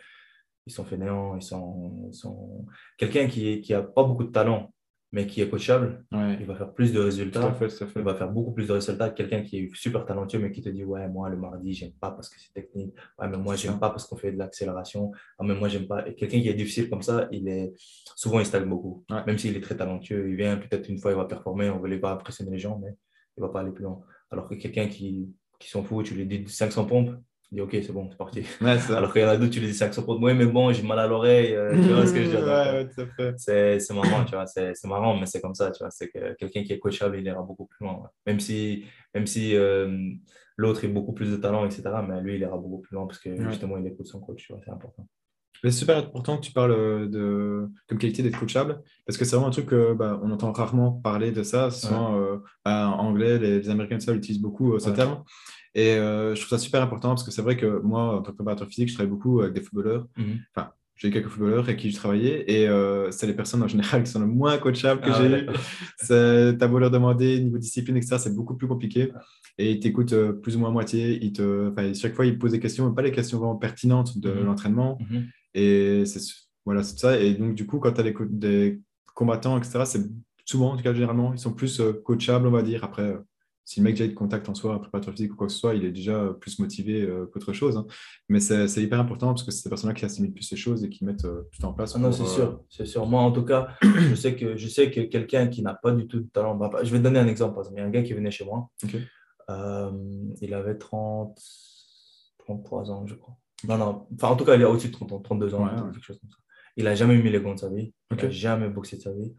ils 0.66 0.72
sont 0.72 0.84
fainéants, 0.84 1.36
ils 1.36 1.42
sont, 1.42 2.10
sont... 2.12 2.66
quelqu'un 2.96 3.28
qui 3.28 3.56
n'a 3.56 3.60
qui 3.60 3.74
a 3.74 3.82
pas 3.82 4.04
beaucoup 4.04 4.24
de 4.24 4.32
talent, 4.32 4.72
mais 5.12 5.26
qui 5.26 5.42
est 5.42 5.48
coachable, 5.50 6.04
il 6.10 6.46
va 6.46 6.54
faire 6.56 6.72
plus 6.72 6.92
de 6.92 6.98
résultats. 6.98 7.54
Il 7.96 8.02
va 8.02 8.14
faire 8.14 8.30
beaucoup 8.30 8.52
plus 8.52 8.66
de 8.66 8.72
résultats 8.72 9.10
que 9.10 9.16
quelqu'un 9.16 9.42
qui 9.42 9.58
est 9.58 9.74
super 9.74 10.06
talentueux, 10.06 10.38
mais 10.38 10.50
qui 10.50 10.62
te 10.62 10.70
dit 10.70 10.84
Ouais, 10.84 11.06
moi, 11.08 11.28
le 11.28 11.36
mardi, 11.36 11.74
j'aime 11.74 11.92
pas 11.92 12.10
parce 12.10 12.30
que 12.30 12.40
c'est 12.40 12.52
technique. 12.52 12.94
Ouais, 13.18 13.28
mais 13.28 13.36
moi, 13.36 13.54
j'aime 13.54 13.78
pas 13.78 13.90
parce 13.90 14.06
qu'on 14.06 14.16
fait 14.16 14.32
de 14.32 14.38
l'accélération. 14.38 15.12
Ah, 15.38 15.44
mais 15.44 15.54
moi, 15.54 15.68
j'aime 15.68 15.86
pas. 15.86 16.08
Et 16.08 16.14
quelqu'un 16.14 16.40
qui 16.40 16.48
est 16.48 16.54
difficile 16.54 16.88
comme 16.88 17.02
ça, 17.02 17.28
il 17.30 17.46
est 17.46 17.74
souvent, 18.16 18.40
il 18.40 18.46
stagne 18.46 18.64
beaucoup. 18.64 19.04
Même 19.26 19.36
s'il 19.36 19.54
est 19.54 19.60
très 19.60 19.76
talentueux, 19.76 20.30
il 20.30 20.36
vient 20.36 20.56
peut-être 20.56 20.88
une 20.88 20.98
fois, 20.98 21.10
il 21.10 21.16
va 21.16 21.26
performer, 21.26 21.68
on 21.68 21.80
ne 21.80 21.86
veut 21.86 22.00
pas 22.00 22.12
impressionner 22.12 22.50
les 22.50 22.58
gens, 22.58 22.78
mais 22.78 22.96
il 23.36 23.42
ne 23.42 23.46
va 23.46 23.52
pas 23.52 23.60
aller 23.60 23.72
plus 23.72 23.84
loin. 23.84 24.00
Alors 24.30 24.48
que 24.48 24.54
quelqu'un 24.54 24.88
qui, 24.88 25.28
qui 25.58 25.68
s'en 25.68 25.82
fout, 25.82 26.06
tu 26.06 26.14
lui 26.14 26.24
dis 26.24 26.44
500 26.46 26.86
pompes, 26.86 27.10
dis 27.52 27.60
ok, 27.60 27.70
c'est 27.72 27.92
bon, 27.92 28.08
c'est 28.10 28.16
parti. 28.16 28.44
Alors 28.90 29.12
qu'il 29.12 29.22
y 29.22 29.24
en 29.24 29.28
a 29.28 29.36
d'autres, 29.36 29.52
tu 29.52 29.60
les 29.60 29.68
dis 29.68 29.74
500 29.74 30.02
points 30.02 30.14
de 30.14 30.20
moi, 30.20 30.34
mais 30.34 30.46
bon, 30.46 30.72
j'ai 30.72 30.82
mal 30.82 30.98
à 30.98 31.06
l'oreille. 31.06 31.54
Euh, 31.54 31.74
tu 31.74 31.92
vois 31.92 32.06
ce 32.06 32.12
que 32.12 32.22
je 32.22 32.30
veux 32.30 32.86
dire 33.24 33.34
C'est 33.36 33.94
marrant, 33.94 34.24
tu 34.24 34.34
vois, 34.34 34.46
c'est 34.46 34.84
marrant, 34.84 35.16
mais 35.18 35.26
c'est 35.26 35.40
comme 35.40 35.54
ça, 35.54 35.70
tu 35.70 35.82
vois. 35.82 35.90
C'est 35.90 36.08
que 36.08 36.34
quelqu'un 36.34 36.62
qui 36.62 36.72
est 36.72 36.78
coachable, 36.78 37.18
il 37.18 37.26
ira 37.26 37.42
beaucoup 37.42 37.66
plus 37.66 37.84
loin. 37.84 38.10
Même 38.26 38.40
si, 38.40 38.84
même 39.14 39.26
si 39.26 39.54
euh, 39.54 40.10
l'autre 40.56 40.84
a 40.84 40.88
beaucoup 40.88 41.12
plus 41.12 41.30
de 41.30 41.36
talent, 41.36 41.64
etc., 41.64 41.82
mais 42.08 42.20
lui, 42.20 42.36
il 42.36 42.40
ira 42.40 42.56
beaucoup 42.56 42.80
plus 42.80 42.94
loin 42.94 43.06
parce 43.06 43.18
que 43.18 43.36
justement, 43.36 43.76
il 43.78 43.86
écoute 43.86 44.06
son 44.06 44.20
coach, 44.20 44.46
tu 44.46 44.52
vois, 44.52 44.62
c'est 44.64 44.70
important. 44.70 45.06
C'est 45.62 45.70
super 45.70 45.96
important 45.96 46.38
que 46.38 46.44
tu 46.44 46.52
parles 46.52 47.08
de 47.08 47.68
comme 47.88 47.98
qualité 47.98 48.22
d'être 48.22 48.38
coachable 48.38 48.80
parce 49.06 49.16
que 49.16 49.24
c'est 49.24 49.36
vraiment 49.36 49.48
un 49.48 49.52
truc 49.52 49.66
que 49.66 49.94
bah, 49.94 50.20
on 50.22 50.30
entend 50.32 50.52
rarement 50.52 50.90
parler 50.90 51.30
de 51.30 51.42
ça. 51.42 51.70
Souvent, 51.70 52.16
euh, 52.16 52.38
bah, 52.64 52.88
en 52.88 53.06
anglais, 53.06 53.38
les, 53.38 53.68
Américains 53.68 54.00
ça 54.00 54.12
utilisent 54.12 54.42
beaucoup 54.42 54.78
ce 54.80 54.90
terme. 54.90 55.22
Et 55.74 55.94
euh, 55.94 56.34
je 56.34 56.40
trouve 56.40 56.50
ça 56.50 56.58
super 56.58 56.82
important 56.82 57.10
parce 57.10 57.24
que 57.24 57.30
c'est 57.30 57.42
vrai 57.42 57.56
que 57.56 57.80
moi, 57.80 58.16
en 58.16 58.22
tant 58.22 58.32
que 58.32 58.36
préparateur 58.36 58.68
physique, 58.68 58.88
je 58.88 58.94
travaille 58.94 59.10
beaucoup 59.10 59.40
avec 59.40 59.54
des 59.54 59.62
footballeurs. 59.62 60.06
Mhm. 60.16 60.40
Enfin, 60.54 60.70
j'ai 60.96 61.10
quelques 61.10 61.28
footballeurs 61.28 61.64
avec 61.64 61.78
qui 61.78 61.90
je 61.90 61.96
travaillais 61.96 62.44
et 62.46 62.68
euh, 62.68 63.10
c'est 63.10 63.26
les 63.26 63.34
personnes 63.34 63.62
en 63.62 63.68
général 63.68 64.02
qui 64.04 64.10
sont 64.10 64.20
le 64.20 64.26
moins 64.26 64.58
coachables 64.58 65.00
que 65.00 65.10
ah 65.10 65.18
j'ai 65.20 65.44
eu. 65.44 66.58
T'as 66.58 66.68
beau 66.68 66.78
leur 66.78 66.90
demander 66.90 67.40
niveau 67.40 67.58
discipline, 67.58 67.96
etc., 67.96 68.16
c'est 68.18 68.34
beaucoup 68.34 68.56
plus 68.56 68.68
compliqué. 68.68 69.10
Et 69.58 69.72
ils 69.72 69.80
t'écoutent 69.80 70.12
euh, 70.12 70.32
plus 70.32 70.56
ou 70.56 70.60
moins 70.60 70.68
à 70.68 70.72
moitié. 70.72 71.22
Ils 71.22 71.32
te, 71.32 71.72
chaque 71.94 72.14
fois, 72.14 72.26
ils 72.26 72.38
posent 72.38 72.52
des 72.52 72.60
questions, 72.60 72.88
mais 72.88 72.94
pas 72.94 73.02
les 73.02 73.12
questions 73.12 73.38
vraiment 73.38 73.56
pertinentes 73.56 74.18
de 74.18 74.32
mhm. 74.32 74.44
l'entraînement. 74.44 74.98
Mhm. 75.10 75.26
Et 75.54 76.04
c'est 76.06 76.20
voilà, 76.64 76.82
c'est 76.82 76.98
ça. 76.98 77.18
Et 77.18 77.34
donc, 77.34 77.54
du 77.54 77.66
coup, 77.66 77.78
quand 77.78 77.92
tu 77.92 78.00
as 78.00 78.04
des, 78.04 78.14
des 78.30 78.80
combattants, 79.14 79.58
etc., 79.58 79.82
c'est 79.84 80.02
souvent, 80.44 80.72
en 80.72 80.76
tout 80.76 80.82
cas, 80.82 80.94
généralement, 80.94 81.32
ils 81.32 81.38
sont 81.38 81.52
plus 81.52 81.82
coachables, 82.04 82.46
on 82.46 82.52
va 82.52 82.62
dire. 82.62 82.84
Après, 82.84 83.16
si 83.64 83.80
le 83.80 83.84
mec 83.84 83.94
déjà 83.94 84.08
de 84.08 84.14
contact 84.14 84.48
en 84.48 84.54
soi, 84.54 84.74
un 84.74 84.78
préparateur 84.78 85.14
physique 85.14 85.32
ou 85.32 85.36
quoi 85.36 85.46
que 85.46 85.52
ce 85.52 85.58
soit, 85.58 85.74
il 85.74 85.84
est 85.84 85.92
déjà 85.92 86.34
plus 86.40 86.58
motivé 86.58 87.02
euh, 87.02 87.26
qu'autre 87.26 87.52
chose. 87.52 87.76
Hein. 87.76 87.86
Mais 88.28 88.40
c'est 88.40 88.82
hyper 88.82 88.98
important 88.98 89.28
parce 89.28 89.44
que 89.44 89.50
c'est 89.50 89.62
ces 89.62 89.68
personnes-là 89.68 89.94
qui 89.94 90.04
assimilent 90.04 90.32
plus 90.32 90.42
ces 90.42 90.56
choses 90.56 90.84
et 90.84 90.90
qui 90.90 91.04
mettent 91.04 91.24
euh, 91.24 91.48
tout 91.52 91.64
en 91.64 91.72
place. 91.72 91.92
Ah 91.94 91.98
non, 91.98 92.10
c'est 92.12 92.26
sûr, 92.26 92.48
euh, 92.48 92.66
c'est 92.68 92.86
sûr. 92.86 93.06
Moi, 93.06 93.22
en 93.22 93.30
tout 93.30 93.44
cas, 93.44 93.68
je 93.82 94.14
sais 94.14 94.34
que, 94.34 94.56
je 94.56 94.68
sais 94.68 94.90
que 94.90 95.00
quelqu'un 95.02 95.46
qui 95.46 95.62
n'a 95.62 95.74
pas 95.74 95.92
du 95.92 96.06
tout 96.06 96.20
de 96.20 96.28
talent, 96.28 96.56
bah, 96.56 96.70
je 96.82 96.90
vais 96.90 96.98
te 96.98 97.04
donner 97.04 97.20
un 97.20 97.28
exemple. 97.28 97.60
Il 97.70 97.78
y 97.78 97.80
a 97.80 97.84
un 97.84 97.90
gars 97.90 98.02
qui 98.02 98.14
venait 98.14 98.30
chez 98.30 98.44
moi. 98.44 98.68
il 99.48 100.54
avait 100.54 100.76
30, 100.76 101.38
33 102.38 102.90
ans, 102.90 103.06
je 103.06 103.14
crois. 103.14 103.36
Non, 103.64 103.78
non, 103.78 104.06
enfin, 104.14 104.28
en 104.28 104.36
tout 104.36 104.44
cas, 104.44 104.56
il 104.56 104.62
a 104.62 104.70
au-dessus 104.70 104.88
de 104.88 104.92
30 104.92 105.12
ans, 105.12 105.20
32 105.20 105.54
ans, 105.54 105.68
quelque 105.92 106.04
chose 106.04 106.18
comme 106.18 106.30
ça. 106.30 106.36
Il 106.76 106.84
n'a 106.84 106.94
jamais 106.94 107.16
mis 107.16 107.30
les 107.30 107.40
gants 107.40 107.54
de 107.54 107.60
sa 107.60 107.68
vie. 107.68 107.92
Il 108.10 108.16
n'a 108.16 108.30
jamais 108.30 108.68
boxé 108.68 108.96
de 108.96 109.02
sa 109.02 109.12
vie. 109.12 109.34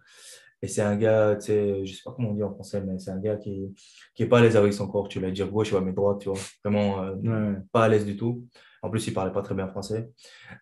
Et 0.61 0.67
c'est 0.67 0.81
un 0.81 0.95
gars, 0.95 1.35
tu 1.35 1.47
sais, 1.47 1.85
je 1.85 1.93
sais 1.93 2.01
pas 2.05 2.13
comment 2.15 2.29
on 2.29 2.33
dit 2.33 2.43
en 2.43 2.53
français, 2.53 2.81
mais 2.81 2.97
c'est 2.97 3.11
un 3.11 3.19
gars 3.19 3.35
qui 3.35 3.75
n'est 4.17 4.25
pas 4.27 4.39
à 4.39 4.41
l'aise 4.41 4.55
avec 4.55 4.71
son 4.71 4.87
corps. 4.87 5.09
Tu 5.09 5.19
vas 5.19 5.29
dire 5.29 5.49
gauche, 5.49 5.69
il 5.69 5.73
va 5.73 5.81
mettre 5.81 5.97
droite, 5.97 6.21
tu 6.21 6.29
vois. 6.29 6.39
Vraiment 6.63 7.03
euh, 7.03 7.53
pas 7.73 7.83
à 7.83 7.89
l'aise 7.89 8.05
du 8.05 8.15
tout. 8.15 8.47
En 8.81 8.89
plus, 8.89 9.05
il 9.07 9.13
parlait 9.13 9.33
pas 9.33 9.41
très 9.41 9.55
bien 9.55 9.67
français. 9.67 10.09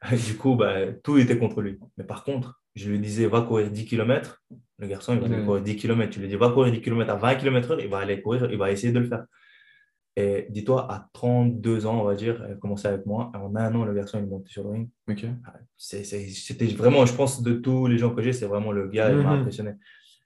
du 0.27 0.38
coup, 0.38 0.56
bah, 0.56 0.91
tout 1.03 1.20
était 1.20 1.38
contre 1.38 1.62
lui. 1.62 1.80
Mais 1.98 2.03
par 2.03 2.24
contre, 2.24 2.63
je 2.74 2.89
lui 2.89 3.00
disais, 3.00 3.27
va 3.27 3.41
courir 3.41 3.70
10 3.70 3.86
km. 3.86 4.41
Le 4.80 4.88
garçon, 4.88 5.13
il 5.13 5.20
va 5.20 5.27
aller 5.27 5.46
courir 5.46 5.62
10 5.62 5.75
km. 5.75 6.10
Tu 6.10 6.20
lui 6.20 6.27
dis, 6.27 6.36
va 6.36 6.50
courir 6.50 6.72
10 6.72 6.82
km 6.82 7.12
à 7.12 7.15
20 7.18 7.36
km/h, 7.36 7.80
il 7.80 7.88
va 7.88 8.00
aller 8.00 8.22
courir, 8.24 8.51
il 8.51 8.58
va 8.58 8.72
essayer 8.72 8.91
de 8.91 9.00
le 9.00 9.08
faire. 9.08 9.25
Et 10.18 10.48
dis-toi, 10.50 10.91
à 10.91 11.10
32 11.13 11.86
ans, 11.86 12.01
on 12.01 12.03
va 12.03 12.15
dire, 12.15 12.44
elle 12.46 12.53
a 12.53 12.56
commencé 12.56 12.88
avec 12.88 13.06
moi. 13.06 13.32
En 13.34 13.56
un 13.56 13.75
an, 13.75 13.86
le 13.86 13.94
garçon, 13.94 14.20
il 14.20 14.25
est 14.25 14.30
monté 14.30 14.50
sur 14.50 14.63
le 14.63 14.70
ring. 14.72 14.89
Ah, 15.46 15.53
c'était 15.77 16.65
vraiment, 16.68 17.06
je 17.06 17.13
pense, 17.13 17.41
de 17.41 17.53
tous 17.53 17.88
les 17.88 17.98
gens 17.98 18.13
que 18.13 18.22
j'ai, 18.22 18.34
c'est 18.34 18.46
vraiment 18.46 18.72
le 18.72 18.88
gars, 18.89 19.10
il 19.10 19.18
m'a 19.18 19.36
mhm. 19.36 19.39
impressionné. 19.41 19.72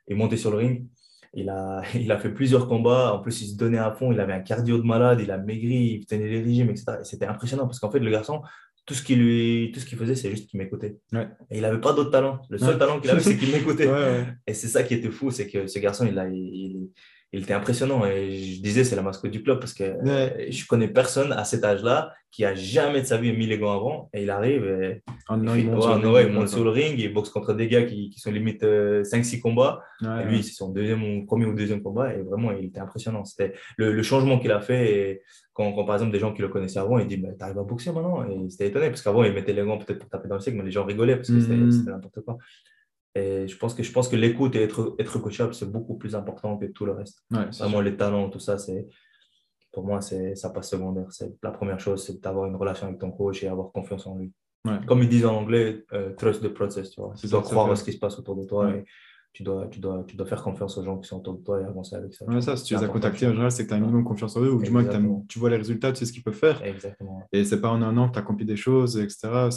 Il 0.08 0.14
est 0.14 0.18
monté 0.18 0.38
sur 0.38 0.50
le 0.50 0.58
ring. 0.58 0.88
Il 1.34 1.50
a, 1.50 1.84
il 1.96 2.12
a 2.12 2.18
fait 2.18 2.34
plusieurs 2.34 2.68
combats. 2.68 3.14
En 3.14 3.20
plus, 3.20 3.42
il 3.42 3.48
se 3.48 3.58
donnait 3.58 3.78
à 3.78 3.92
fond. 3.92 4.12
Il 4.12 4.20
avait 4.20 4.34
un 4.34 4.40
cardio 4.40 4.78
de 4.80 4.84
malade. 4.84 5.20
Il 5.22 5.30
a 5.30 5.38
maigri. 5.38 6.00
Il 6.00 6.06
tenait 6.08 6.30
les 6.30 6.42
régimes, 6.42 6.72
etc. 6.72 6.86
C'était 7.04 7.28
impressionnant 7.28 7.66
parce 7.66 7.80
qu'en 7.80 7.92
fait, 7.92 8.00
le 8.00 8.10
garçon, 8.10 8.42
tout 8.88 8.96
ce 8.96 9.04
qu'il 9.04 9.20
lui, 9.20 9.72
tout 9.72 9.80
ce 9.80 9.86
qu'il 9.86 9.98
faisait, 10.00 10.16
c'est 10.16 10.32
juste 10.32 10.50
qu'il 10.50 10.60
m'écoutait. 10.60 10.98
Et 11.52 11.58
il 11.58 11.62
n'avait 11.62 11.82
pas 11.82 11.94
d'autre 11.94 12.12
talent. 12.12 12.40
Le 12.50 12.58
seul 12.58 12.78
talent 12.80 13.00
qu'il 13.00 13.12
avait, 13.12 13.20
c'est 13.20 13.38
qu'il 13.38 13.52
m'écoutait. 13.54 13.90
Et 14.48 14.54
c'est 14.56 14.68
ça 14.68 14.82
qui 14.82 14.96
était 14.96 15.12
fou, 15.12 15.30
c'est 15.30 15.48
que 15.48 15.68
ce 15.68 15.78
garçon, 15.80 16.08
il 16.08 16.18
a, 16.18 16.28
il, 16.28 16.90
il 17.36 17.44
était 17.44 17.54
impressionnant. 17.54 18.06
Et 18.06 18.34
je 18.34 18.62
disais, 18.62 18.84
c'est 18.84 18.96
la 18.96 19.02
mascotte 19.02 19.32
du 19.32 19.44
club 19.44 19.60
parce 19.60 19.74
que 19.74 19.96
je 20.04 20.66
je 20.66 20.68
connais 20.68 20.88
personne 20.88 21.32
à 21.34 21.44
cet 21.44 21.64
âge-là 21.64 22.14
qui 22.32 22.44
a 22.44 22.56
jamais 22.56 23.02
de 23.02 23.06
sa 23.06 23.18
vie 23.18 23.32
mis 23.32 23.46
les 23.46 23.58
gants 23.58 23.74
avant. 23.74 24.10
Et 24.14 24.24
il 24.24 24.30
arrive 24.30 24.66
et 24.66 25.04
il, 25.30 25.38
monte, 25.38 26.50
sur, 26.50 26.64
le 26.64 26.70
ring, 26.70 26.98
il 26.98 27.14
boxe 27.14 27.30
contre 27.30 27.54
des 27.54 27.68
gars 27.68 27.84
qui, 27.84 28.10
qui 28.10 28.20
sont 28.20 28.32
limite 28.32 28.64
5-6 28.64 28.66
euh, 28.66 29.42
combats. 29.42 29.82
et 30.02 30.26
lui, 30.26 30.44
c'est 30.44 30.54
son 30.54 30.70
deuxième, 30.70 31.26
premier 31.26 31.46
ou 31.46 31.54
deuxième 31.54 31.82
combat. 31.82 32.14
Et 32.14 32.22
vraiment, 32.22 32.52
il 32.52 32.66
était 32.66 32.80
impressionnant. 32.80 33.24
C'était 33.26 33.54
le, 33.78 33.94
le, 33.94 34.04
changement 34.04 34.40
qu'il 34.40 34.52
a 34.52 34.60
fait. 34.60 34.92
Et 34.92 35.22
quand, 35.54 35.72
quand, 35.74 35.86
par 35.86 35.96
exemple, 35.96 36.12
des 36.12 36.20
gens 36.20 36.34
qui 36.34 36.42
le 36.42 36.50
connaissaient 36.50 36.80
avant, 36.80 37.00
ils 37.00 37.08
disent 37.08 37.22
Tu 37.22 37.38
T'arrives 37.38 37.60
à 37.60 37.64
boxer 37.64 37.92
maintenant? 37.92 38.26
Et 38.28 38.34
il 38.34 38.54
était 38.54 38.68
étonné 38.68 38.90
parce 38.90 39.02
qu'avant, 39.02 39.24
il 39.24 39.34
mettait 39.34 39.54
les 39.54 39.64
gants 39.64 39.78
peut-être 39.78 40.00
pour 40.00 40.10
taper 40.10 40.28
dans 40.28 40.36
le 40.36 40.42
siècle, 40.42 40.58
mais 40.58 40.66
les 40.66 40.72
gens 40.72 40.84
rigolaient 40.84 41.16
parce 41.16 41.30
que 41.30 41.40
c'était 41.40 41.56
mm. 41.56 41.86
n'importe 41.86 42.22
quoi. 42.22 42.38
Et 43.16 43.48
je 43.48 43.58
pense 43.58 43.74
que, 43.74 43.82
je 43.82 43.92
pense 43.92 44.10
que 44.10 44.18
l'écoute 44.18 44.56
et 44.56 44.64
être, 44.64 44.96
être 45.00 45.20
coachable, 45.20 45.54
c'est 45.54 45.72
beaucoup 45.72 45.96
plus 45.96 46.16
important 46.16 46.58
que 46.58 46.66
tout 46.66 46.86
le 46.86 46.92
reste. 46.92 47.24
Vraiment, 47.30 47.80
les 47.80 47.96
talents, 47.96 48.30
tout 48.30 48.40
ça, 48.40 48.58
c'est 48.58 48.88
pour 49.72 49.86
moi, 49.86 50.00
ça 50.02 50.50
passe 50.50 50.70
secondaire. 50.70 51.08
C'est 51.12 51.34
la 51.42 51.52
première 51.52 51.80
chose, 51.80 52.06
c'est 52.06 52.22
d'avoir 52.22 52.46
une 52.46 52.56
relation 52.56 52.88
avec 52.88 53.00
ton 53.00 53.12
coach 53.12 53.44
et 53.44 53.48
avoir 53.48 53.72
confiance 53.72 54.06
en 54.06 54.18
lui. 54.18 54.34
Comme 54.88 55.04
ils 55.04 55.10
disent 55.10 55.26
en 55.26 55.36
anglais, 55.36 55.86
euh, 55.94 56.14
trust 56.16 56.42
the 56.42 56.48
process. 56.48 56.90
Tu, 56.90 57.00
vois. 57.00 57.14
tu 57.16 57.28
dois 57.28 57.42
croire 57.42 57.72
à 57.72 57.76
ce 57.76 57.84
qui 57.84 57.94
se 57.94 58.00
passe 58.00 58.18
autour 58.18 58.36
de 58.36 58.46
toi 58.46 58.72
et 58.72 58.84
tu 59.32 59.44
dois, 59.44 59.68
tu, 59.68 59.80
dois, 59.80 60.04
tu 60.08 60.16
dois 60.18 60.26
faire 60.26 60.42
confiance 60.42 60.78
aux 60.78 60.84
gens 60.84 60.98
qui 60.98 61.08
sont 61.08 61.18
autour 61.18 61.36
de 61.36 61.44
toi 61.44 61.62
et 61.62 61.66
avancer 61.66 61.96
avec 61.96 62.14
ça. 62.14 62.26
Ouais, 62.26 62.42
ça, 62.42 62.58
si 62.58 62.64
tu 62.64 62.74
les 62.74 62.84
as 62.84 62.88
contactés, 62.88 63.28
en 63.28 63.32
général, 63.32 63.52
c'est 63.52 63.64
que 63.64 63.68
tu 63.68 63.74
as 63.76 63.78
un 63.78 63.82
minimum 63.82 64.04
confiance 64.04 64.36
en 64.36 64.42
eux 64.42 64.52
ou 64.52 64.62
du 64.62 64.72
moins 64.72 64.84
que 64.84 64.98
tu 65.28 65.40
vois 65.40 65.50
les 65.50 65.58
résultats, 65.58 65.92
tu 65.92 66.00
sais 66.00 66.06
ce 66.06 66.14
qu'ils 66.14 66.24
peuvent 66.24 66.34
faire. 66.34 66.64
Exactement. 66.64 67.22
Et 67.32 67.46
c'est 67.46 67.62
pas 67.62 67.70
en 67.70 67.82
un 67.82 67.96
an 67.98 68.08
que 68.08 68.14
tu 68.14 68.20
as 68.20 68.22
accompli 68.24 68.46
des 68.46 68.58
choses, 68.58 68.98
etc 68.98 69.50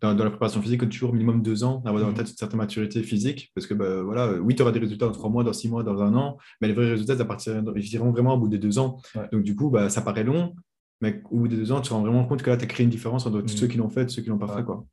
dans, 0.00 0.14
la 0.14 0.30
préparation 0.30 0.60
physique, 0.60 0.88
toujours 0.88 1.12
minimum 1.12 1.42
deux 1.42 1.64
ans, 1.64 1.80
d'avoir 1.84 2.02
dans 2.02 2.08
la 2.08 2.12
mhm. 2.12 2.18
tête 2.18 2.30
une 2.30 2.36
certaine 2.36 2.58
maturité 2.58 3.02
physique. 3.02 3.50
Parce 3.54 3.66
que, 3.66 3.74
bah, 3.74 4.02
voilà, 4.02 4.32
oui, 4.34 4.54
tu 4.54 4.62
auras 4.62 4.72
des 4.72 4.80
résultats 4.80 5.06
dans 5.06 5.12
trois 5.12 5.30
mois, 5.30 5.44
dans 5.44 5.52
six 5.52 5.68
mois, 5.68 5.82
dans 5.82 6.00
un 6.02 6.14
an, 6.14 6.38
mais 6.60 6.68
les 6.68 6.74
vrais 6.74 6.90
résultats, 6.90 7.16
ça 7.16 7.24
partiront 7.24 8.10
vraiment 8.10 8.34
au 8.34 8.38
bout 8.38 8.48
des 8.48 8.58
deux 8.58 8.78
ans. 8.78 9.00
Donc, 9.32 9.42
du 9.42 9.56
coup, 9.56 9.70
bah, 9.70 9.88
ça 9.88 10.02
paraît 10.02 10.24
long, 10.24 10.54
mais 11.00 11.22
au 11.30 11.38
bout 11.38 11.48
des 11.48 11.56
deux 11.56 11.72
ans, 11.72 11.80
tu 11.80 11.88
te 11.88 11.94
rends 11.94 12.02
vraiment 12.02 12.24
compte 12.24 12.42
que 12.42 12.50
là, 12.50 12.56
tu 12.56 12.64
as 12.64 12.68
créé 12.68 12.84
une 12.84 12.90
différence 12.90 13.26
entre 13.26 13.42
ceux 13.46 13.66
mhm. 13.66 13.72
qui 13.72 13.78
l'ont 13.78 13.90
fait 13.90 14.04
et 14.04 14.08
ceux 14.08 14.22
qui 14.22 14.28
l'ont 14.28 14.38
pas 14.38 14.48
fait. 14.48 14.64
Quoi. 14.64 14.86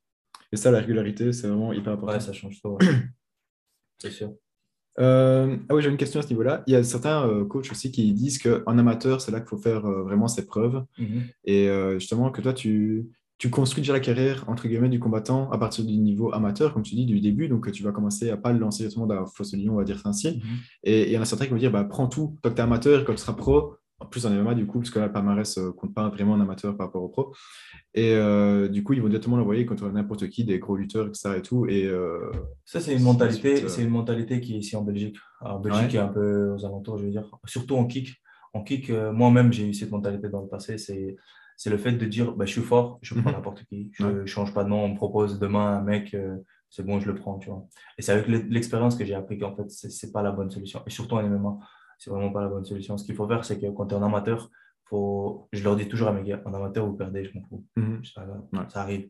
Et 0.52 0.58
ça, 0.58 0.72
la 0.72 0.80
régularité, 0.80 1.32
c'est 1.32 1.48
vraiment 1.48 1.74
hyper 1.74 1.94
important. 1.94 2.14
Ouais, 2.14 2.20
ça 2.20 2.34
change 2.34 2.62
tout. 2.62 2.78
c'est 4.00 4.12
sûr. 4.12 4.34
Euh, 5.00 5.56
ah 5.70 5.76
oui, 5.76 5.82
j'ai 5.82 5.90
une 5.90 5.98
question 5.98 6.20
à 6.20 6.24
ce 6.24 6.30
niveau-là. 6.30 6.64
Il 6.68 6.74
y 6.74 6.76
a 6.76 6.84
certains 6.84 7.28
euh, 7.28 7.46
coachs 7.46 7.72
aussi 7.72 7.92
qui 7.92 8.12
disent 8.14 8.40
qu'en 8.40 8.78
amateur, 8.78 9.22
c'est 9.22 9.32
là 9.32 9.40
qu'il 9.40 9.48
faut 9.48 9.58
faire 9.58 9.86
euh, 9.86 10.04
vraiment 10.04 10.28
ses 10.28 10.46
preuves. 10.46 10.84
Mhm. 10.98 11.24
Et 11.46 11.70
justement, 11.94 12.32
que 12.32 12.42
toi, 12.42 12.54
tu, 12.54 13.10
tu 13.42 13.50
construis 13.50 13.82
déjà 13.82 13.94
la 13.94 14.00
carrière 14.00 14.46
entre 14.46 14.68
guillemets 14.68 14.88
du 14.88 15.00
combattant 15.00 15.50
à 15.50 15.58
partir 15.58 15.84
du 15.84 15.98
niveau 15.98 16.32
amateur, 16.32 16.76
comme 16.76 16.84
tu 16.84 16.94
dis, 16.94 17.08
du 17.08 17.20
début. 17.22 17.48
Donc, 17.48 17.72
tu 17.72 17.82
vas 17.82 17.92
commencer 17.92 18.30
à 18.30 18.38
pas 18.38 18.54
le 18.54 18.60
lancer 18.60 18.84
directement 18.84 19.08
dans 19.08 19.16
la 19.16 19.26
fosse 19.26 19.56
lion, 19.56 19.74
on 19.74 19.78
va 19.78 19.84
dire 19.84 20.00
ainsi. 20.06 20.28
Mhm. 20.38 20.42
Et 20.84 21.08
il 21.08 21.12
y 21.12 21.18
en 21.18 21.24
a 21.24 21.26
certains 21.26 21.46
qui 21.46 21.52
vont 21.52 21.58
dire 21.58 21.72
bah, 21.72 21.84
prends 21.84 22.06
tout 22.06 22.38
tant 22.44 22.52
que 22.52 22.54
tu 22.54 22.62
es 22.62 22.64
amateur, 22.64 23.04
quand 23.04 23.14
tu 23.14 23.18
seras 23.18 23.34
pro, 23.34 23.78
en 23.98 24.06
plus 24.06 24.28
en 24.28 24.30
MMA 24.30 24.54
du 24.54 24.68
coup, 24.68 24.78
parce 24.78 24.92
que 24.92 25.00
là, 25.00 25.08
le 25.08 25.12
palmarès 25.12 25.58
ne 25.58 25.72
compte 25.72 25.92
pas 25.92 26.08
vraiment 26.10 26.34
en 26.34 26.40
amateur 26.40 26.78
par 26.78 26.86
rapport 26.86 27.02
au 27.02 27.10
pro. 27.10 27.34
Et 27.96 28.14
euh, 28.14 28.68
du 28.68 28.84
coup, 28.84 28.94
ils 28.94 29.02
vont 29.02 29.10
directement 29.10 29.38
l'envoyer 29.38 29.66
contre 29.66 29.90
n'importe 29.90 30.30
qui, 30.30 30.44
des 30.44 30.60
gros 30.60 30.76
lutteurs, 30.76 31.08
etc. 31.08 31.32
Et 31.38 31.42
tout. 31.42 31.66
Et, 31.66 31.86
euh, 31.86 32.32
ça, 32.64 32.80
c'est 32.80 32.94
une 32.94 33.02
mentalité, 33.02 33.68
c'est 33.70 33.82
une 33.82 33.90
mentalité 33.90 34.40
qui 34.40 34.54
est 34.54 34.60
ici 34.60 34.76
en 34.76 34.84
Belgique. 34.84 35.18
En 35.40 35.60
Belgique, 35.60 35.96
est 35.96 35.98
un 35.98 36.10
peu 36.10 36.52
aux 36.52 36.64
alentours, 36.64 37.00
je 37.00 37.06
veux 37.06 37.12
dire. 37.12 37.28
Surtout 37.46 37.76
en 37.76 37.88
kick. 37.88 38.22
En 38.54 38.62
kick, 38.62 38.92
moi-même, 38.92 39.52
j'ai 39.52 39.68
eu 39.68 39.74
cette 39.74 39.90
mentalité 39.90 40.30
dans 40.30 40.42
le 40.42 40.48
passé. 40.48 40.78
C'est 40.78 41.16
c'est 41.62 41.70
le 41.70 41.78
fait 41.78 41.92
de 41.92 42.06
dire 42.08 42.32
bah, 42.32 42.46
je 42.46 42.54
suis 42.54 42.62
fort, 42.62 42.98
je 43.04 43.14
prends 43.14 43.30
mhm. 43.30 43.36
n'importe 43.36 43.64
qui, 43.66 43.92
je 43.94 44.08
ne 44.08 44.26
change 44.26 44.52
pas 44.52 44.64
de 44.64 44.70
nom, 44.70 44.84
on 44.84 44.90
me 44.90 44.96
propose 44.96 45.38
demain 45.38 45.78
un 45.78 45.82
mec, 45.84 46.18
c'est 46.72 46.84
bon, 46.84 47.00
je 47.00 47.06
le 47.06 47.14
prends, 47.14 47.38
tu 47.38 47.52
vois. 47.52 47.68
Et 48.00 48.02
c'est 48.02 48.14
avec 48.14 48.28
l'expérience 48.28 48.96
que 48.96 49.06
j'ai 49.06 49.14
appris 49.14 49.38
qu'en 49.38 49.56
fait, 49.56 49.70
ce 49.70 49.88
n'est 49.88 50.12
pas 50.12 50.24
la 50.24 50.32
bonne 50.32 50.50
solution. 50.50 50.82
Et 50.88 50.90
surtout 50.90 51.18
en 51.18 51.22
MMA, 51.22 51.60
c'est 52.00 52.10
vraiment 52.10 52.32
pas 52.32 52.42
la 52.42 52.48
bonne 52.48 52.66
solution. 52.66 52.98
Ce 52.98 53.06
qu'il 53.06 53.14
faut 53.14 53.28
faire, 53.28 53.46
c'est 53.46 53.60
que 53.60 53.68
quand 53.68 53.86
tu 53.86 53.94
es 53.94 53.98
en 53.98 54.02
amateur, 54.02 54.50
faut... 54.86 55.50
je 55.54 55.64
leur 55.64 55.76
dis 55.76 55.88
toujours 55.88 56.08
à 56.08 56.14
mes 56.14 56.24
gars, 56.24 56.42
en 56.46 56.54
amateur, 56.56 56.88
vous 56.88 56.96
perdez, 56.96 57.26
je 57.26 57.38
m'en 57.38 57.46
fous. 57.46 57.64
Mhm. 57.76 58.02
Ça 58.68 58.82
arrive. 58.82 59.08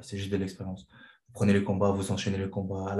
C'est 0.00 0.16
juste 0.16 0.32
de 0.32 0.36
l'expérience. 0.36 0.88
Vous 1.28 1.32
prenez 1.32 1.52
les 1.52 1.62
combats, 1.62 1.92
vous 1.92 2.10
enchaînez 2.10 2.38
les 2.38 2.50
combats. 2.50 2.96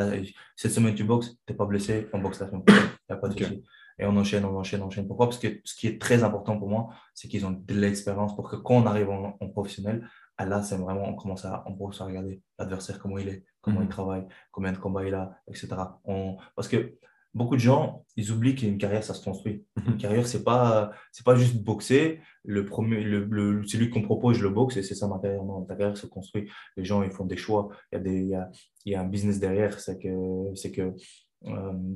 cette 0.55 0.71
semaine, 0.71 0.95
tu 0.95 1.03
boxes, 1.03 1.31
tu 1.31 1.53
n'es 1.53 1.57
pas 1.57 1.67
blessé, 1.67 2.09
on 2.13 2.21
boxe 2.21 2.39
la 2.39 2.47
semaine. 2.47 2.63
Il 2.69 2.75
n'y 3.11 3.17
a 3.17 3.17
pas 3.17 3.29
de 3.29 3.37
souci. 3.37 3.65
Et 3.99 4.05
on 4.07 4.17
enchaîne, 4.17 4.45
on 4.45 4.57
enchaîne, 4.57 4.83
on 4.83 4.87
enchaîne. 4.87 5.07
Pourquoi? 5.07 5.29
Parce 5.29 5.39
que 5.39 5.61
ce 5.65 5.75
qui 5.77 5.87
est 5.87 6.01
très 6.01 6.25
important 6.25 6.59
pour 6.59 6.69
moi, 6.69 6.89
c'est 7.15 7.29
qu'ils 7.29 7.47
ont 7.47 7.53
de 7.53 7.75
l'expérience 7.75 8.35
pour 8.35 8.51
que 8.51 8.57
quand 8.57 8.75
on 8.75 8.87
arrive 8.87 9.11
en, 9.11 9.33
professionnel, 9.51 10.09
ah 10.37 10.47
là, 10.47 10.63
c'est 10.63 10.77
vraiment, 10.77 11.09
on 11.09 11.15
commence 11.15 11.45
à, 11.45 11.63
on 11.67 11.75
commence 11.75 12.01
à 12.01 12.07
regarder 12.07 12.43
l'adversaire, 12.59 12.99
comment 12.99 13.19
il 13.19 13.29
est, 13.29 13.45
comment 13.61 13.81
il 13.81 13.85
mhm. 13.85 13.91
travaille, 13.91 14.27
combien 14.51 14.73
de 14.73 14.79
combats 14.79 15.05
il 15.05 15.15
a, 15.15 15.39
etc. 15.47 15.69
On, 16.05 16.37
parce 16.57 16.67
que 16.67 16.99
beaucoup 17.35 17.55
de 17.55 17.61
gens, 17.61 18.05
ils 18.17 18.33
oublient 18.33 18.57
qu'une 18.57 18.79
carrière, 18.79 19.05
ça 19.05 19.15
se 19.15 19.23
construit. 19.23 19.65
Mhm. 19.77 19.93
Une 19.93 19.99
carrière, 19.99 20.27
c'est 20.27 20.43
pas, 20.43 20.93
c'est 21.13 21.25
pas 21.25 21.37
juste 21.37 21.63
boxer. 21.63 22.21
Le 22.45 22.65
premier, 22.65 23.03
le, 23.03 23.25
le 23.25 23.65
celui 23.65 23.91
qu'on 23.91 24.03
propose, 24.03 24.39
je 24.39 24.43
le 24.43 24.51
boxe 24.51 24.77
et 24.77 24.83
c'est 24.83 24.95
ça 24.95 25.07
ma 25.07 25.19
carrière. 25.21 25.45
Non, 25.45 25.63
ta 25.65 25.77
carrière 25.77 25.97
se 25.97 26.07
construit. 26.07 26.51
Les 26.77 26.85
gens, 26.85 27.03
ils 27.05 27.11
font 27.11 27.27
des 27.27 27.37
choix. 27.37 27.69
Il 27.93 27.97
y 27.97 27.99
a 27.99 28.03
des, 28.03 28.21
il 28.21 28.29
y 28.29 28.35
a, 28.35 28.51
il 28.87 28.93
y 28.93 28.95
a 28.97 29.01
un 29.01 29.07
business 29.07 29.39
derrière. 29.39 29.79
C'est 29.79 29.99
que, 29.99 30.55
c'est 30.55 30.73
que 30.73 30.95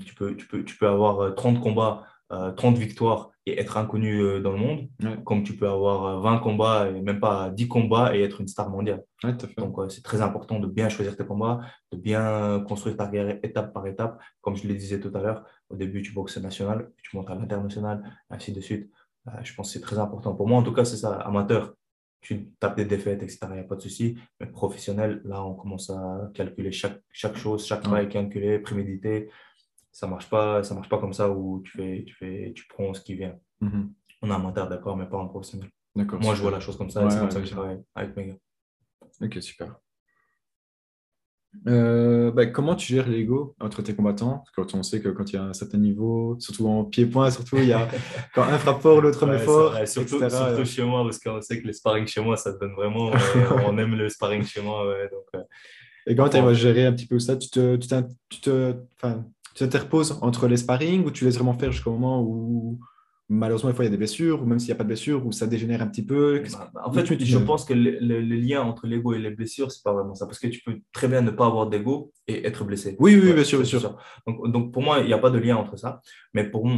tu 0.04 0.14
peux, 0.14 0.36
tu 0.36 0.46
peux, 0.46 0.64
tu 0.64 0.76
peux 0.76 0.88
avoir 0.88 1.34
30 1.34 1.60
combats 1.60 2.04
30 2.30 2.76
euh, 2.76 2.78
victoires 2.78 3.30
et 3.46 3.58
être 3.58 3.78
inconnu 3.78 4.20
euh, 4.20 4.40
dans 4.40 4.52
le 4.52 4.58
monde, 4.58 4.88
comme 5.24 5.42
tu 5.42 5.56
peux 5.56 5.68
avoir 5.68 6.20
20 6.20 6.36
euh, 6.36 6.38
combats 6.40 6.88
et 6.88 7.00
même 7.00 7.20
pas 7.20 7.50
10 7.50 7.68
combats 7.68 8.14
et 8.14 8.22
être 8.22 8.40
une 8.40 8.48
star 8.48 8.68
mondiale. 8.68 9.02
Donc, 9.56 9.80
c'est 9.90 10.02
très 10.02 10.20
important 10.20 10.58
de 10.58 10.66
bien 10.66 10.88
choisir 10.90 11.16
tes 11.16 11.24
combats, 11.24 11.60
de 11.90 11.96
bien 11.96 12.62
construire 12.68 12.96
ta 12.96 13.06
carrière 13.06 13.38
étape 13.42 13.72
par 13.72 13.86
étape. 13.86 14.20
Comme 14.42 14.56
je 14.56 14.68
le 14.68 14.74
disais 14.74 15.00
tout 15.00 15.10
à 15.14 15.22
l'heure, 15.22 15.44
au 15.70 15.76
début, 15.76 16.02
tu 16.02 16.12
boxes 16.12 16.36
national, 16.38 16.90
tu 17.02 17.16
montes 17.16 17.30
à 17.30 17.34
l'international, 17.34 18.02
ainsi 18.30 18.52
de 18.52 18.60
suite. 18.60 18.90
je 19.42 19.54
pense 19.54 19.68
que 19.68 19.72
c'est 19.74 19.84
très 19.84 19.98
important. 19.98 20.34
Pour 20.34 20.46
moi, 20.46 20.58
en 20.58 20.62
tout 20.62 20.72
cas, 20.72 20.84
c'est 20.84 20.96
ça. 20.96 21.14
Amateur, 21.14 21.74
tu 22.20 22.50
tapes 22.58 22.76
des 22.76 22.84
défaites, 22.84 23.22
etc. 23.22 23.38
Il 23.50 23.52
n'y 23.54 23.58
a 23.60 23.64
pas 23.64 23.76
de 23.76 23.80
souci. 23.80 24.18
Mais 24.40 24.46
professionnel, 24.46 25.20
là, 25.24 25.44
on 25.44 25.54
commence 25.54 25.90
à 25.90 26.30
calculer 26.34 26.72
chaque, 26.72 27.00
chaque 27.12 27.36
chose, 27.36 27.64
chaque 27.66 27.88
pas 27.88 28.02
est 28.02 28.08
calculé, 28.08 28.58
prémédité. 28.58 29.30
Ça 29.92 30.06
marche 30.06 30.28
pas 30.28 30.62
ça 30.62 30.74
marche 30.74 30.88
pas 30.88 30.98
comme 30.98 31.12
ça 31.12 31.28
où 31.30 31.60
tu 31.64 31.72
fais 31.76 32.04
tu 32.06 32.14
fais 32.14 32.52
tu 32.54 32.66
prends 32.68 32.94
ce 32.94 33.00
qui 33.00 33.14
vient. 33.14 33.36
Mhm. 33.60 33.92
on 34.22 34.30
a 34.30 34.36
un 34.36 34.38
mental 34.38 34.68
d'accord 34.68 34.96
mais 34.96 35.06
pas 35.06 35.16
en 35.16 35.26
professionnel. 35.26 35.70
Moi 35.96 36.34
je 36.34 36.42
vois 36.42 36.52
la 36.52 36.60
chose 36.60 36.76
comme 36.76 36.90
ça 36.90 37.08
c'est 37.10 37.18
comme 37.18 37.30
ça 37.30 37.40
que 37.40 37.46
je 37.46 37.50
travaille 37.50 37.82
avec 37.96 38.16
mes 38.16 38.26
gars. 38.26 38.38
Ok 39.20 39.42
super 39.42 39.74
euh, 41.66 42.30
bah, 42.30 42.46
comment 42.46 42.74
tu 42.74 42.92
gères 42.94 43.08
l'ego 43.08 43.54
entre 43.60 43.82
tes 43.82 43.94
combattants? 43.94 44.44
Quand 44.54 44.74
on 44.74 44.82
sait 44.82 45.00
que 45.00 45.08
quand 45.08 45.30
il 45.32 45.36
y 45.36 45.38
a 45.38 45.44
un 45.44 45.52
certain 45.52 45.78
niveau, 45.78 46.36
surtout 46.38 46.68
en 46.68 46.84
pied-point, 46.84 47.30
surtout 47.30 47.56
il 47.56 47.66
y 47.66 47.72
a 47.72 47.88
quand 48.34 48.42
un 48.42 48.58
frappe 48.58 48.80
fort, 48.80 49.00
l'autre 49.00 49.26
met 49.26 49.38
fort. 49.38 49.74
surtout, 49.86 50.18
surtout 50.28 50.64
chez 50.64 50.84
moi, 50.84 51.02
parce 51.04 51.18
qu'on 51.18 51.40
sait 51.40 51.60
que 51.60 51.66
le 51.66 51.72
sparring 51.72 52.06
chez 52.06 52.20
moi, 52.20 52.36
ça 52.36 52.52
te 52.52 52.58
donne 52.58 52.74
vraiment. 52.74 53.10
Euh, 53.38 53.60
on 53.66 53.78
aime 53.78 53.94
le 53.94 54.08
sparring 54.08 54.42
chez 54.42 54.60
moi. 54.60 54.84
donc, 55.12 55.42
Et 56.06 56.16
comment 56.16 56.28
tu 56.28 56.36
arrives 56.36 56.48
à 56.48 56.54
gérer 56.54 56.86
un 56.86 56.92
petit 56.92 57.06
peu 57.06 57.18
ça? 57.18 57.36
Tu 57.36 57.50
te, 57.50 57.76
tu, 57.76 57.88
tu 58.28 58.40
te, 58.40 58.72
tu 58.72 59.64
t'interposes 59.64 60.18
entre 60.22 60.48
les 60.48 60.56
sparring 60.56 61.04
ou 61.04 61.10
tu 61.10 61.24
laisses 61.24 61.36
vraiment 61.36 61.54
faire 61.54 61.70
jusqu'au 61.70 61.92
moment 61.92 62.22
où 62.22 62.78
malheureusement, 63.28 63.70
des 63.70 63.76
fois, 63.76 63.84
il 63.84 63.88
y 63.88 63.90
a 63.90 63.92
des 63.92 63.98
blessures, 63.98 64.42
ou 64.42 64.46
même 64.46 64.58
s'il 64.58 64.68
n'y 64.68 64.72
a 64.72 64.76
pas 64.76 64.84
de 64.84 64.88
blessures, 64.88 65.26
où 65.26 65.32
ça 65.32 65.46
dégénère 65.46 65.82
un 65.82 65.86
petit 65.86 66.04
peu. 66.04 66.42
Bah, 66.52 66.70
bah, 66.74 66.82
en 66.86 66.92
fait, 66.92 67.24
je 67.24 67.38
pense 67.38 67.64
que 67.64 67.74
le, 67.74 68.20
lien 68.20 68.62
entre 68.62 68.86
l'ego 68.86 69.12
et 69.14 69.18
les 69.18 69.30
blessures, 69.30 69.70
c'est 69.70 69.82
pas 69.82 69.92
vraiment 69.92 70.14
ça. 70.14 70.26
Parce 70.26 70.38
que 70.38 70.46
tu 70.46 70.60
peux 70.62 70.80
très 70.92 71.08
bien 71.08 71.20
ne 71.20 71.30
pas 71.30 71.46
avoir 71.46 71.68
d'ego 71.68 72.12
et 72.26 72.46
être 72.46 72.64
blessé. 72.64 72.96
Oui, 72.98 73.18
oui, 73.22 73.32
bien 73.32 73.44
sûr, 73.44 73.58
bien 73.58 73.66
sûr. 73.66 73.96
Donc, 74.26 74.50
donc, 74.50 74.72
pour 74.72 74.82
moi, 74.82 75.00
il 75.00 75.06
n'y 75.06 75.12
a 75.12 75.18
pas 75.18 75.30
de 75.30 75.38
lien 75.38 75.56
entre 75.56 75.76
ça. 75.76 76.00
Mais 76.32 76.44
pour 76.44 76.68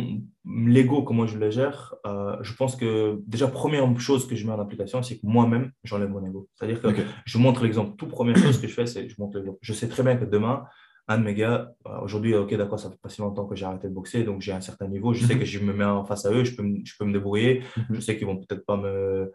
l'ego, 0.44 1.02
comment 1.02 1.26
je 1.26 1.38
le 1.38 1.50
gère, 1.50 1.94
euh, 2.06 2.36
je 2.42 2.54
pense 2.54 2.76
que 2.76 3.20
déjà, 3.26 3.46
première 3.46 4.00
chose 4.00 4.26
que 4.26 4.34
je 4.34 4.46
mets 4.46 4.52
en 4.52 4.60
application, 4.60 5.02
c'est 5.02 5.16
que 5.16 5.26
moi-même, 5.26 5.70
j'enlève 5.84 6.10
mon 6.10 6.24
ego. 6.26 6.48
C'est-à-dire 6.54 6.80
que 6.82 6.88
je 7.24 7.38
montre 7.38 7.62
l'exemple. 7.62 7.96
Toute 7.96 8.10
première 8.10 8.36
chose 8.36 8.60
que 8.60 8.66
je 8.66 8.72
fais, 8.72 8.86
c'est 8.86 9.08
je 9.08 9.14
montre 9.18 9.36
l'exemple. 9.36 9.58
Je 9.60 9.72
sais 9.72 9.88
très 9.88 10.02
bien 10.02 10.16
que 10.16 10.24
demain, 10.24 10.64
un 11.08 11.18
de 11.18 11.24
mes 11.24 11.34
gars, 11.34 11.72
euh, 11.86 12.00
aujourd'hui, 12.02 12.34
ok, 12.34 12.54
d'accord, 12.54 12.78
ça 12.78 12.90
fait 12.90 13.00
pas 13.00 13.08
si 13.08 13.20
longtemps 13.20 13.46
que 13.46 13.56
j'ai 13.56 13.64
arrêté 13.64 13.88
de 13.88 13.94
boxer, 13.94 14.24
donc 14.24 14.40
j'ai 14.40 14.52
un 14.52 14.60
certain 14.60 14.88
niveau. 14.88 15.12
Je 15.12 15.26
sais 15.26 15.34
mhm. 15.34 15.40
que 15.40 15.46
je 15.46 15.58
me 15.58 15.72
mets 15.72 15.84
en 15.84 16.04
face 16.04 16.24
à 16.26 16.32
eux, 16.32 16.44
je 16.44 16.54
peux, 16.54 16.64
je 16.84 16.94
peux 16.98 17.04
me 17.04 17.12
débrouiller. 17.12 17.62
Mhm. 17.76 17.96
Je 17.96 18.00
sais 18.00 18.16
qu'ils 18.16 18.26
vont 18.26 18.36
peut-être 18.36 18.64
pas 18.64 18.76
me, 18.76 19.32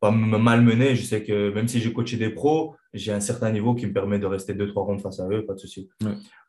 pas 0.00 0.10
me 0.10 0.38
malmener. 0.38 0.94
Je 0.94 1.02
sais 1.02 1.22
que 1.22 1.52
même 1.52 1.68
si 1.68 1.80
j'ai 1.80 1.92
coaché 1.92 2.16
des 2.16 2.30
pros, 2.30 2.76
j'ai 2.92 3.12
un 3.12 3.20
certain 3.20 3.50
niveau 3.50 3.74
qui 3.74 3.86
me 3.86 3.92
permet 3.92 4.18
de 4.18 4.26
rester 4.26 4.54
deux, 4.54 4.68
trois 4.68 4.84
rondes 4.84 5.00
face 5.00 5.20
à 5.20 5.28
eux, 5.28 5.44
pas 5.46 5.54
de 5.54 5.58
souci. 5.58 5.88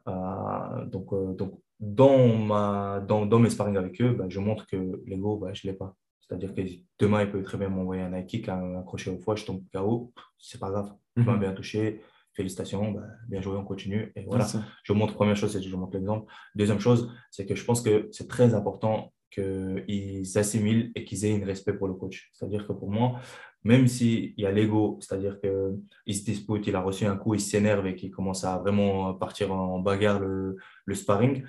Euh, 0.08 0.86
donc, 0.86 1.14
euh, 1.14 1.34
donc 1.34 1.60
dans, 1.80 2.36
ma, 2.36 3.04
dans, 3.08 3.26
dans, 3.26 3.40
mes 3.40 3.50
sparring 3.50 3.78
avec 3.78 4.02
eux, 4.02 4.14
bah, 4.14 4.26
je 4.30 4.40
montre 4.40 4.68
que 4.68 5.02
l'ego, 5.06 5.38
bah, 5.38 5.54
je 5.54 5.66
ne 5.66 5.72
l'ai 5.72 5.78
pas. 5.78 5.96
C'est-à-dire 6.20 6.54
que 6.54 6.62
demain, 7.00 7.24
il 7.24 7.32
peut 7.32 7.44
très 7.44 7.58
bien 7.58 7.70
m'envoyer 7.70 8.02
un 8.02 8.18
high 8.18 8.26
kick, 8.26 8.50
un, 8.50 8.82
crochet 8.84 9.12
au 9.12 9.18
foie, 9.18 9.36
je 9.36 9.46
tombe 9.46 9.62
KO, 9.74 10.12
c'est 10.38 10.60
pas 10.60 10.70
grave. 10.70 10.92
Je 11.16 11.24
m'as 11.24 11.34
mhm. 11.34 11.40
bien 11.40 11.54
touché, 11.54 12.02
félicitations, 12.36 12.92
bah, 12.92 13.04
bien 13.28 13.42
joué, 13.42 13.56
on 13.56 13.64
continue. 13.64 14.12
Et 14.16 14.24
voilà, 14.26 14.48
je 14.84 14.94
montre, 14.94 15.14
première 15.14 15.36
chose, 15.36 15.52
c'est 15.52 15.60
que 15.60 15.68
je 15.68 15.76
montre 15.76 15.94
l'exemple. 15.94 16.32
Deuxième 16.56 16.80
chose, 16.80 17.12
c'est 17.32 17.46
que 17.46 17.56
je 17.56 17.64
pense 17.64 17.82
que 17.82 18.10
c'est 18.12 18.28
très 18.28 18.54
important 18.54 19.14
qu'ils 19.32 20.26
s'assimilent 20.26 20.92
et 20.96 21.04
qu'ils 21.04 21.26
aient 21.26 21.42
un 21.42 21.46
respect 21.46 21.74
pour 21.74 21.88
le 21.88 21.94
coach. 21.94 22.30
C'est-à-dire 22.34 22.68
que 22.68 22.74
pour 22.74 22.90
moi, 22.90 23.20
même 23.64 23.88
s'il 23.88 24.34
y 24.38 24.46
a 24.46 24.52
l'ego, 24.52 25.00
c'est-à-dire 25.02 25.40
qu'il 25.40 26.16
se 26.16 26.24
dispute, 26.24 26.68
il 26.68 26.76
a 26.76 26.82
reçu 26.82 27.06
un 27.06 27.18
coup, 27.18 27.34
il 27.34 27.42
s'énerve 27.42 27.88
et 27.88 27.96
qu'il 27.96 28.12
commence 28.12 28.44
à 28.44 28.58
vraiment 28.60 29.14
partir 29.16 29.52
en 29.52 29.80
bagarre 29.80 30.20
le, 30.20 30.58
le 30.86 30.96
sparring, 30.96 31.44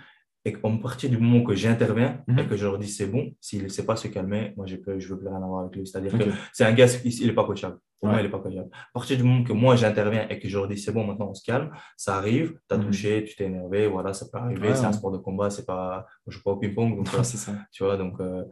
et 0.46 0.52
qu'à 0.52 0.60
partir 0.80 1.10
du 1.10 1.18
moment 1.18 1.42
que 1.42 1.56
j'interviens 1.56 2.22
et 2.28 2.32
mhm. 2.32 2.48
que 2.48 2.56
je 2.56 2.64
leur 2.64 2.78
dis 2.78 2.88
c'est 2.88 3.08
bon, 3.08 3.34
s'il 3.40 3.64
ne 3.64 3.68
sait 3.68 3.84
pas 3.84 3.96
se 3.96 4.06
calmer, 4.06 4.54
moi 4.56 4.64
je 4.66 4.76
ne 4.76 4.80
veux 4.80 5.18
plus 5.18 5.28
rien 5.28 5.42
avoir 5.42 5.64
avec 5.64 5.74
lui. 5.74 5.86
C'est-à-dire 5.86 6.16
que 6.16 6.24
c'est 6.52 6.64
un 6.64 6.72
gars, 6.72 6.86
il 7.04 7.26
n'est 7.26 7.32
pas 7.32 7.44
coachable. 7.44 7.78
Pour 7.98 8.10
moi, 8.10 8.20
il 8.20 8.24
n'est 8.24 8.30
pas 8.30 8.38
coachable. 8.38 8.68
À 8.72 8.92
partir 8.92 9.16
du 9.16 9.22
moment 9.22 9.42
que 9.42 9.52
moi 9.52 9.74
j'interviens 9.74 10.28
et 10.28 10.38
que 10.38 10.48
je 10.48 10.56
leur 10.58 10.68
dis 10.68 10.76
c'est 10.76 10.92
bon, 10.92 11.06
maintenant 11.06 11.30
on 11.30 11.34
se 11.34 11.42
calme, 11.42 11.70
ça 11.96 12.16
arrive, 12.16 12.58
tu 12.68 12.74
as 12.74 12.78
mhm. 12.78 12.86
touché, 12.86 13.24
tu 13.24 13.36
t'es 13.36 13.44
énervé, 13.44 13.86
voilà, 13.86 14.12
ça 14.12 14.26
peut 14.30 14.38
arriver, 14.38 14.74
c'est 14.74 14.84
un 14.84 14.92
sport 14.92 15.12
de 15.12 15.18
combat, 15.18 15.48
c'est 15.50 15.64
pas, 15.64 16.06
je 16.26 16.30
ne 16.30 16.32
joue 16.32 16.42
pas 16.42 16.50
au 16.52 16.56
ping-pong. 16.56 16.96
Donc, 16.96 17.08
c'est 17.22 17.38
ça. 17.38 17.52
Tu 17.72 17.84
vois, 17.84 17.96
donc 17.96 18.20
euh, 18.20 18.44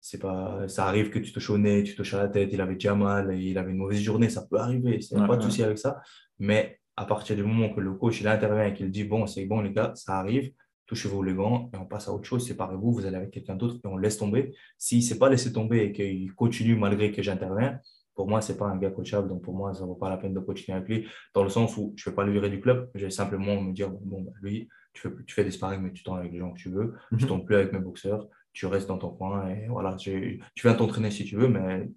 c'est 0.00 0.18
pas, 0.18 0.66
ça 0.66 0.86
arrive 0.86 1.10
que 1.10 1.18
tu 1.18 1.32
touches 1.32 1.50
au 1.50 1.58
nez, 1.58 1.82
tu 1.84 1.94
touches 1.94 2.14
à 2.14 2.18
la 2.18 2.28
tête, 2.28 2.50
il 2.52 2.60
avait 2.60 2.74
déjà 2.74 2.94
mal, 2.94 3.38
il 3.38 3.56
avait 3.58 3.70
une 3.70 3.78
mauvaise 3.78 4.00
journée, 4.00 4.28
ça 4.28 4.46
peut 4.48 4.58
arriver, 4.58 4.98
il 5.00 5.16
n'y 5.16 5.22
a 5.22 5.26
pas 5.26 5.36
de 5.36 5.42
souci 5.42 5.62
avec 5.62 5.78
ça. 5.78 6.00
Mais 6.38 6.80
à 6.96 7.04
partir 7.04 7.36
du 7.36 7.44
moment 7.44 7.72
que 7.72 7.80
le 7.80 7.94
coach 7.94 8.20
il 8.20 8.28
intervient 8.28 8.64
et 8.64 8.74
qu'il 8.74 8.90
dit 8.90 9.04
bon, 9.04 9.26
c'est 9.26 9.44
bon 9.46 9.60
les 9.60 9.72
gars, 9.72 9.92
ça 9.94 10.18
arrive, 10.18 10.52
touchez-vous 10.86 11.22
les 11.22 11.34
gants 11.34 11.70
et 11.72 11.76
on 11.76 11.86
passe 11.86 12.08
à 12.08 12.12
autre 12.12 12.24
chose, 12.24 12.46
séparez-vous, 12.46 12.92
vous 12.92 13.06
allez 13.06 13.16
avec 13.16 13.30
quelqu'un 13.30 13.54
d'autre 13.54 13.76
et 13.84 13.86
on 13.86 13.96
laisse 13.96 14.18
tomber. 14.18 14.54
S'il 14.76 14.98
ne 14.98 15.02
s'est 15.04 15.18
pas 15.18 15.28
laissé 15.28 15.52
tomber 15.52 15.84
et 15.84 15.92
qu'il 15.92 16.34
continue 16.34 16.76
malgré 16.76 17.12
que 17.12 17.22
j'interviens, 17.22 17.78
pour 18.20 18.28
moi, 18.28 18.42
ce 18.42 18.52
n'est 18.52 18.58
pas 18.58 18.66
un 18.66 18.76
gars 18.76 18.90
coachable. 18.90 19.28
Donc, 19.28 19.40
pour 19.40 19.54
moi, 19.54 19.72
ça 19.72 19.80
ne 19.80 19.86
vaut 19.86 19.94
pas 19.94 20.10
la 20.10 20.18
peine 20.18 20.34
de 20.34 20.40
continuer 20.40 20.76
avec 20.76 20.90
lui, 20.90 21.08
dans 21.32 21.42
le 21.42 21.48
sens 21.48 21.78
où 21.78 21.94
je 21.96 22.06
ne 22.06 22.12
vais 22.12 22.14
pas 22.14 22.22
le 22.22 22.32
virer 22.32 22.50
du 22.50 22.60
club. 22.60 22.90
Je 22.94 23.06
vais 23.06 23.10
simplement 23.10 23.58
me 23.58 23.72
dire, 23.72 23.88
bon, 23.88 24.20
bah, 24.20 24.32
lui, 24.42 24.68
tu 24.92 25.00
fais, 25.00 25.08
tu 25.26 25.34
fais 25.34 25.42
des 25.42 25.50
sparring, 25.50 25.80
mais 25.80 25.90
tu 25.90 26.02
tombes 26.02 26.18
avec 26.18 26.30
les 26.30 26.38
gens 26.38 26.52
que 26.52 26.58
tu 26.58 26.68
veux. 26.68 26.92
Tu 27.08 27.14
ne 27.14 27.20
mhm. 27.22 27.28
tombes 27.28 27.46
plus 27.46 27.56
avec 27.56 27.72
mes 27.72 27.78
boxeurs. 27.78 28.28
Tu 28.52 28.66
restes 28.66 28.88
dans 28.88 28.98
ton 28.98 29.08
coin 29.08 29.48
et 29.48 29.68
voilà. 29.68 29.96
Tu 29.96 30.42
viens 30.62 30.74
t'entraîner 30.74 31.10
si 31.10 31.24
tu 31.24 31.34
veux, 31.34 31.48
mais 31.48 31.88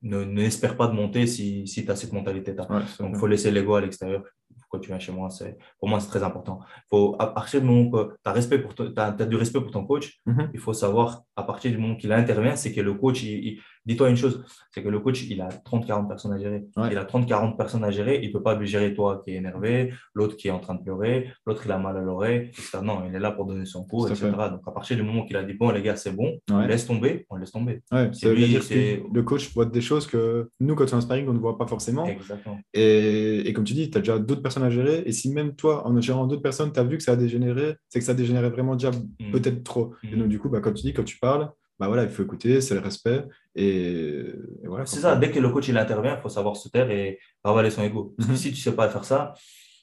ne 0.00 0.24
n'espère 0.24 0.78
pas 0.78 0.86
de 0.86 0.94
monter 0.94 1.26
si, 1.26 1.66
si 1.66 1.84
tu 1.84 1.90
as 1.90 1.96
cette 1.96 2.14
mentalité-là. 2.14 2.66
Donc, 2.98 3.10
il 3.12 3.18
faut 3.18 3.26
laisser 3.26 3.50
l'ego 3.50 3.74
à 3.74 3.82
l'extérieur 3.82 4.22
quand 4.68 4.78
tu 4.78 4.88
viens 4.88 4.98
chez 4.98 5.12
moi, 5.12 5.30
c'est, 5.30 5.56
pour 5.78 5.88
moi, 5.88 6.00
c'est 6.00 6.08
très 6.08 6.22
important. 6.22 6.60
Faut, 6.90 7.16
à 7.18 7.28
partir 7.28 7.60
du 7.60 7.66
moment 7.66 7.90
que 7.90 8.12
tu 8.12 8.18
as, 8.24 8.32
respect 8.32 8.58
pour 8.58 8.74
as, 8.96 9.10
du 9.12 9.36
respect 9.36 9.60
pour 9.60 9.70
ton 9.70 9.86
coach, 9.86 10.18
mhm. 10.26 10.50
il 10.52 10.60
faut 10.60 10.72
savoir, 10.72 11.22
à 11.36 11.42
partir 11.42 11.70
du 11.70 11.78
moment 11.78 11.96
qu'il 11.96 12.12
intervient, 12.12 12.56
c'est 12.56 12.72
que 12.72 12.80
le 12.80 12.94
coach, 12.94 13.22
il, 13.22 13.60
dis-toi 13.88 14.10
une 14.10 14.16
chose, 14.16 14.44
c'est 14.70 14.82
que 14.82 14.88
le 14.88 15.00
coach, 15.00 15.24
il 15.28 15.40
a 15.40 15.48
30-40 15.48 16.08
personnes 16.08 16.32
à 16.34 16.38
gérer. 16.38 16.64
Il 16.90 16.98
a 16.98 17.04
30-40 17.04 17.56
personnes 17.56 17.84
à 17.84 17.90
gérer, 17.90 18.20
il 18.22 18.28
ne 18.28 18.32
peut 18.32 18.42
pas 18.42 18.54
lui 18.54 18.66
gérer 18.66 18.94
toi 18.94 19.22
qui 19.24 19.32
est 19.32 19.36
énervé, 19.36 19.92
l'autre 20.14 20.36
qui 20.36 20.48
est 20.48 20.50
en 20.50 20.60
train 20.60 20.74
de 20.74 20.82
pleurer, 20.82 21.30
l'autre 21.46 21.62
il 21.64 21.72
a 21.72 21.78
mal 21.78 21.96
à 21.96 22.00
l'oreille, 22.00 22.50
etc. 22.50 22.78
Non, 22.82 23.02
il 23.08 23.14
est 23.14 23.18
là 23.18 23.32
pour 23.32 23.46
donner 23.46 23.64
son 23.64 23.84
cours, 23.84 24.08
etc. 24.08 24.30
Donc 24.50 24.60
à 24.66 24.70
partir 24.70 24.96
du 24.96 25.02
moment 25.02 25.24
qu'il 25.24 25.36
a 25.36 25.42
dit, 25.42 25.54
bon 25.54 25.70
les 25.70 25.82
gars, 25.82 25.96
c'est 25.96 26.12
bon, 26.12 26.38
on 26.50 26.60
laisse 26.60 26.86
tomber, 26.86 27.26
on 27.30 27.36
laisse 27.36 27.50
tomber. 27.50 27.82
c'est 28.12 28.34
lui, 28.34 28.46
dire 28.46 28.68
que 28.68 29.02
le 29.12 29.22
coach 29.22 29.52
voit 29.54 29.64
des 29.64 29.80
choses 29.80 30.06
que 30.06 30.50
nous, 30.60 30.74
quand 30.74 30.84
on 30.84 30.88
est 30.88 30.94
en 30.94 31.00
sparring, 31.00 31.28
on 31.28 31.32
ne 31.32 31.38
voit 31.38 31.56
pas 31.56 31.66
forcément. 31.66 32.04
Exactement. 32.04 32.58
Et, 32.74 33.48
et 33.48 33.52
comme 33.54 33.64
tu 33.64 33.74
dis, 33.74 33.90
tu 33.90 33.98
as 33.98 34.00
déjà 34.00 34.18
d'autres 34.18 34.42
personnes 34.42 34.64
à 34.64 34.70
gérer, 34.70 35.02
et 35.06 35.12
si 35.12 35.32
même 35.32 35.54
toi, 35.56 35.86
en 35.86 35.98
gérant 36.00 36.26
d'autres 36.26 36.42
personnes, 36.42 36.72
tu 36.72 36.78
as 36.78 36.84
vu 36.84 36.98
que 36.98 37.02
ça 37.02 37.12
a 37.12 37.16
dégénéré, 37.16 37.76
c'est 37.88 37.98
que 37.98 38.04
ça 38.04 38.12
a 38.12 38.14
dégénéré 38.14 38.50
vraiment 38.50 38.74
déjà 38.76 38.90
mm. 38.90 39.30
peut-être 39.32 39.64
trop. 39.64 39.94
Et 40.02 40.16
donc 40.16 40.26
mm. 40.26 40.28
du 40.28 40.38
coup, 40.38 40.48
bah, 40.48 40.60
comme 40.60 40.74
tu 40.74 40.82
dis, 40.82 40.92
quand 40.92 41.04
tu 41.04 41.18
parles, 41.18 41.50
bah 41.78 41.86
voilà, 41.86 42.02
il 42.04 42.10
faut 42.10 42.22
écouter, 42.22 42.60
c'est 42.60 42.74
le 42.74 42.80
respect. 42.80 43.24
Et, 43.54 44.34
voilà. 44.64 44.84
C'est 44.86 45.00
ça, 45.00 45.16
dès 45.16 45.30
que 45.30 45.38
le 45.38 45.50
coach 45.50 45.68
il 45.68 45.78
intervient, 45.78 46.16
il 46.16 46.20
faut 46.20 46.28
savoir 46.28 46.56
se 46.56 46.68
taire 46.68 46.90
et 46.90 47.18
ravaler 47.44 47.70
son 47.70 47.82
ego. 47.82 48.14
Parce 48.16 48.26
que 48.28 48.32
mhm. 48.32 48.38
si 48.38 48.48
tu 48.50 48.56
ne 48.56 48.62
sais 48.62 48.76
pas 48.76 48.88
faire 48.88 49.04
ça, 49.04 49.34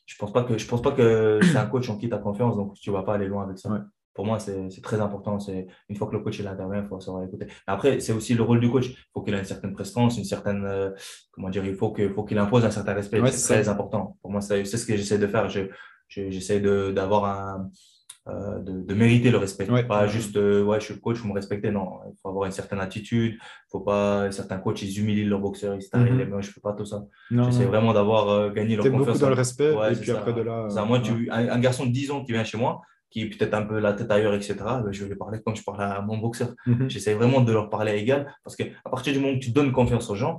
je 0.05 0.15
ne 0.15 0.19
pense 0.19 0.34
pas 0.34 0.43
que, 0.43 0.58
je 0.58 0.67
pense 0.67 0.81
pas 0.81 0.91
que 0.91 1.39
c'est 1.41 1.58
un 1.58 1.65
coach 1.67 1.89
en 1.89 1.97
qui 1.97 2.10
tu 2.10 2.15
as 2.15 2.19
confiance, 2.19 2.55
donc 2.58 2.73
tu 2.75 2.89
ne 2.89 2.95
vas 2.95 3.03
pas 3.03 3.15
aller 3.15 3.27
loin 3.27 3.43
avec 3.43 3.58
ça. 3.58 3.69
Pour 4.13 4.25
moi, 4.25 4.39
c'est 4.39 4.81
très 4.81 5.01
important. 5.01 5.38
Une 5.89 5.95
fois 5.97 6.08
que 6.08 6.13
le 6.13 6.19
coach 6.19 6.39
il 6.39 6.47
intervient, 6.47 6.81
il 6.81 6.88
faut 6.88 6.99
savoir 7.01 7.23
écouter. 7.25 7.47
Après, 7.67 7.99
c'est 7.99 8.13
aussi 8.13 8.34
le 8.34 8.43
rôle 8.43 8.62
du 8.62 8.71
coach. 8.71 8.88
Il 8.88 8.95
faut 9.13 9.21
qu'il 9.21 9.34
ait 9.34 9.39
une 9.39 9.43
certaine 9.43 9.73
prestance, 9.73 10.17
une 10.17 10.23
certaine. 10.23 10.63
Euh, 10.65 10.91
comment 11.31 11.49
dire 11.49 11.65
Il 11.65 11.75
faut 11.75 11.91
qu'il 11.91 12.13
faut 12.13 12.23
qu'il 12.23 12.38
impose 12.38 12.63
un 12.63 12.71
certain 12.71 12.93
respect. 12.93 13.21
c'est 13.31 13.53
très 13.55 13.67
important. 13.67 14.17
Pour 14.21 14.31
moi, 14.31 14.39
c'est 14.39 14.63
ce 14.63 14.86
que 14.86 14.95
j'essaie 14.95 15.17
de 15.17 15.27
faire. 15.27 15.49
J'essaie 16.08 16.62
d'avoir 16.62 17.25
un 17.25 17.69
euh, 18.28 18.60
de, 18.60 18.94
mériter 18.96 19.30
le 19.30 19.38
respect. 19.38 19.68
Pas 19.88 20.08
juste, 20.08 20.36
euh, 20.36 20.64
ouais, 20.64 20.80
je 20.80 20.86
suis 20.86 21.00
coach, 21.00 21.18
vous 21.18 21.28
me 21.28 21.34
respectez. 21.34 21.70
Non, 21.70 22.00
il 22.08 22.16
faut 22.20 22.30
avoir 22.30 22.46
une 22.46 22.52
certaine 22.52 22.80
attitude. 22.80 23.38
Faut 23.72 23.82
pas, 23.82 24.32
certains 24.32 24.58
coachs, 24.58 24.82
ils 24.82 25.00
humilient 25.00 25.26
leur 25.26 25.40
boxeur, 25.40 25.76
ils 25.76 25.78
mm 25.78 26.04
-hmm. 26.04 26.42
je 26.42 26.48
ne 26.48 26.54
fais 26.54 26.62
pas 26.62 26.74
tout 26.74 26.86
ça. 26.86 27.06
J'essaie 27.30 27.66
vraiment 27.66 27.94
d'avoir 27.94 28.24
euh, 28.30 28.50
gagné 28.50 28.76
leur 28.76 28.86
confiance. 28.86 29.06
beaucoup 29.06 29.20
dans 29.20 29.30
le 29.30 29.36
respect, 29.36 29.72
et 29.92 29.96
puis 30.02 30.12
après 30.12 30.34
de 30.34 30.42
là. 30.42 30.86
moi, 30.90 31.00
tu, 31.06 31.30
un, 31.32 31.60
garçon 31.60 31.86
de 31.86 31.92
10 31.92 32.12
ans 32.12 32.24
qui 32.24 32.32
vient 32.32 32.48
chez 32.52 32.58
moi, 32.58 32.82
qui 33.12 33.18
est 33.22 33.30
peut-être 33.32 33.54
un 33.62 33.66
peu 33.70 33.78
la 33.88 33.94
tête 33.94 34.10
ailleurs, 34.16 34.34
etc., 34.40 34.56
ben, 34.84 34.92
je 34.92 35.00
vais 35.04 35.10
lui 35.12 35.20
parler 35.24 35.40
comme 35.44 35.56
je 35.56 35.64
parle 35.64 35.84
à 35.84 36.02
mon 36.02 36.18
boxeur. 36.18 36.50
Mhm. 36.66 36.90
J'essaie 36.92 37.14
vraiment 37.20 37.42
de 37.48 37.52
leur 37.58 37.68
parler 37.76 37.94
égal, 38.04 38.22
parce 38.44 38.56
qu'à 38.58 38.90
partir 38.96 39.14
du 39.14 39.20
moment 39.20 39.36
où 39.38 39.40
tu 39.46 39.52
donnes 39.58 39.72
confiance 39.72 40.10
aux 40.10 40.20
gens, 40.24 40.36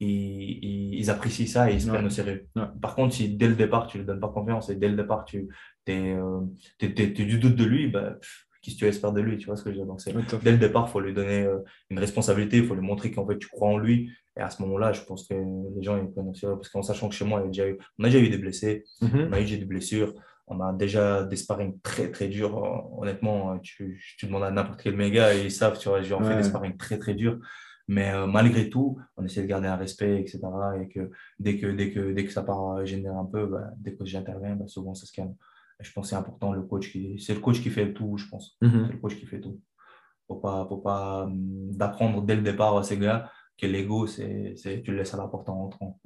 ils, 0.00 0.98
ils, 0.98 1.10
apprécient 1.10 1.46
ça 1.46 1.70
et 1.70 1.74
ils 1.74 1.82
se 1.82 1.88
prennent 1.88 2.06
au 2.06 2.10
sérieux. 2.10 2.48
Par 2.80 2.94
contre, 2.94 3.14
si 3.14 3.28
dès 3.36 3.48
le 3.48 3.54
départ, 3.54 3.86
tu 3.86 3.98
ne 3.98 4.02
lui 4.02 4.06
donnes 4.06 4.20
pas 4.20 4.28
confiance 4.28 4.70
et 4.70 4.76
dès 4.76 4.88
le 4.88 4.96
départ, 4.96 5.24
tu 5.24 5.48
es, 5.86 6.14
euh, 6.14 6.40
du 6.80 7.38
doute 7.38 7.56
de 7.56 7.64
lui, 7.64 7.88
bah, 7.88 8.16
qu'est-ce 8.62 8.76
que 8.76 8.80
tu 8.80 8.86
espères 8.86 9.12
de 9.12 9.20
lui 9.20 9.38
Tu 9.38 9.46
vois 9.46 9.56
ce 9.56 9.62
que 9.64 9.72
je 9.72 9.80
veux 9.80 9.86
dire 9.86 10.40
Dès 10.42 10.52
le 10.52 10.58
départ, 10.58 10.86
il 10.88 10.92
faut 10.92 11.00
lui 11.00 11.14
donner 11.14 11.44
euh, 11.44 11.58
une 11.90 11.98
responsabilité, 11.98 12.58
il 12.58 12.66
faut 12.66 12.74
lui 12.74 12.86
montrer 12.86 13.10
qu'en 13.10 13.26
fait, 13.26 13.38
tu 13.38 13.48
crois 13.48 13.68
en 13.68 13.78
lui. 13.78 14.10
Et 14.36 14.40
à 14.40 14.50
ce 14.50 14.62
moment-là, 14.62 14.92
je 14.92 15.02
pense 15.02 15.26
que 15.26 15.34
les 15.34 15.82
gens 15.82 15.96
ils 15.96 16.10
prennent. 16.10 16.32
Parce 16.32 16.68
qu'en 16.68 16.82
sachant 16.82 17.08
que 17.08 17.14
chez 17.14 17.24
moi, 17.24 17.42
déjà 17.46 17.68
eu, 17.68 17.78
on 17.98 18.04
a 18.04 18.08
déjà 18.08 18.20
eu 18.20 18.28
des 18.28 18.38
blessés, 18.38 18.84
mhm. 19.00 19.28
on 19.30 19.32
a 19.32 19.40
eu 19.40 19.44
des 19.44 19.64
blessures. 19.64 20.14
On 20.46 20.60
a 20.60 20.72
déjà 20.72 21.22
des 21.22 21.36
sparring 21.36 21.78
très 21.80 22.10
très 22.10 22.28
durs. 22.28 22.56
Honnêtement, 22.98 23.58
tu, 23.60 24.02
tu 24.18 24.26
demandes 24.26 24.42
à 24.42 24.50
n'importe 24.50 24.82
quel 24.82 24.96
méga 24.96 25.34
et 25.34 25.44
ils 25.44 25.52
savent, 25.52 25.78
tu 25.78 25.88
vois, 25.88 26.02
j'ai 26.02 26.12
en 26.12 26.24
fait 26.24 26.36
des 26.36 26.42
sparring 26.42 26.76
très 26.76 26.98
très 26.98 27.14
durs. 27.14 27.38
Mais 27.90 28.12
euh, 28.12 28.26
malgré 28.26 28.70
tout, 28.70 28.98
on 29.16 29.24
essaie 29.24 29.42
de 29.42 29.48
garder 29.48 29.66
un 29.66 29.74
respect, 29.74 30.20
etc. 30.20 30.38
Et 30.80 30.88
que 30.88 31.10
dès 31.40 31.58
que, 31.58 31.66
dès 31.66 31.90
que, 31.90 32.12
dès 32.12 32.24
que 32.24 32.30
ça 32.30 32.42
part 32.42 32.86
générer 32.86 33.16
un 33.16 33.24
peu, 33.24 33.46
bah, 33.46 33.70
dès 33.78 33.94
que 33.94 34.04
j'interviens, 34.04 34.54
bah, 34.54 34.68
souvent 34.68 34.94
ça 34.94 35.06
se 35.06 35.12
calme. 35.12 35.34
Je 35.80 35.92
pense 35.92 36.06
que 36.06 36.10
c'est 36.10 36.16
important, 36.16 36.52
le 36.52 36.62
coach 36.62 36.92
qui, 36.92 37.18
c'est 37.18 37.34
le 37.34 37.40
coach 37.40 37.60
qui 37.60 37.70
fait 37.70 37.92
tout, 37.92 38.16
je 38.16 38.26
pense. 38.28 38.56
Mhm. 38.60 38.86
C'est 38.86 38.92
le 38.92 38.98
coach 38.98 39.16
qui 39.16 39.26
fait 39.26 39.40
tout. 39.40 39.60
Faut 40.28 40.36
pas, 40.36 40.66
faut 40.68 40.78
pas 40.78 41.24
hum, 41.24 41.70
d'apprendre 41.72 42.22
dès 42.22 42.36
le 42.36 42.42
départ 42.42 42.76
à 42.76 42.82
ces 42.82 42.98
gars 42.98 43.30
que 43.58 43.66
l'ego, 43.66 44.06
c'est, 44.06 44.54
tu 44.82 44.90
le 44.90 44.96
laisses 44.96 45.12
à 45.12 45.18
la 45.18 45.28
porte 45.28 45.48
en 45.50 45.54
rentrant. 45.54 46.00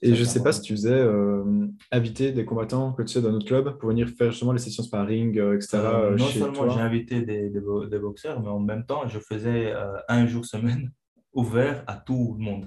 Et 0.00 0.14
je 0.14 0.20
ne 0.20 0.24
sais 0.24 0.42
pas 0.42 0.52
si 0.52 0.60
tu 0.60 0.74
faisais 0.74 0.92
euh, 0.92 1.66
inviter 1.90 2.30
des 2.30 2.44
combattants 2.44 2.92
que 2.92 3.02
tu 3.02 3.08
sais 3.08 3.20
dans 3.20 3.32
notre 3.32 3.46
club 3.46 3.78
pour 3.78 3.88
venir 3.88 4.08
faire 4.10 4.30
justement 4.30 4.52
les 4.52 4.60
sessions 4.60 4.84
sparring, 4.84 5.36
euh, 5.38 5.56
etc. 5.56 5.78
non 6.16 6.18
seulement 6.18 6.70
j'ai 6.70 6.80
invité 6.80 7.22
des, 7.22 7.50
des, 7.50 7.98
boxeurs, 7.98 8.40
mais 8.40 8.48
en 8.48 8.60
même 8.60 8.86
temps, 8.86 9.08
je 9.08 9.18
faisais 9.18 9.74
un 10.08 10.26
jour 10.26 10.44
semaine 10.44 10.92
ouvert 11.34 11.84
à 11.86 11.94
tout 11.94 12.36
le 12.38 12.44
monde. 12.44 12.66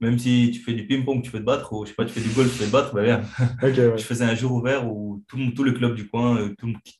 Même 0.00 0.18
si 0.18 0.50
tu 0.52 0.60
fais 0.60 0.72
du 0.72 0.86
ping-pong, 0.86 1.22
tu 1.22 1.30
veux 1.30 1.40
te 1.40 1.44
battre, 1.44 1.72
ou 1.72 1.84
je 1.84 1.90
sais 1.90 1.94
pas, 1.94 2.04
tu 2.04 2.12
fais 2.12 2.20
du 2.20 2.34
golf, 2.34 2.52
tu 2.52 2.62
veux 2.62 2.66
te 2.66 2.72
battre, 2.72 2.94
ben 2.94 3.02
bien. 3.02 3.22
Je 3.62 4.02
faisais 4.02 4.24
un 4.24 4.34
jour 4.34 4.52
ouvert 4.52 4.90
où 4.90 5.22
tous 5.28 5.64
les 5.64 5.74
clubs 5.74 5.94
du 5.94 6.08
coin, 6.08 6.38
euh, 6.38 6.54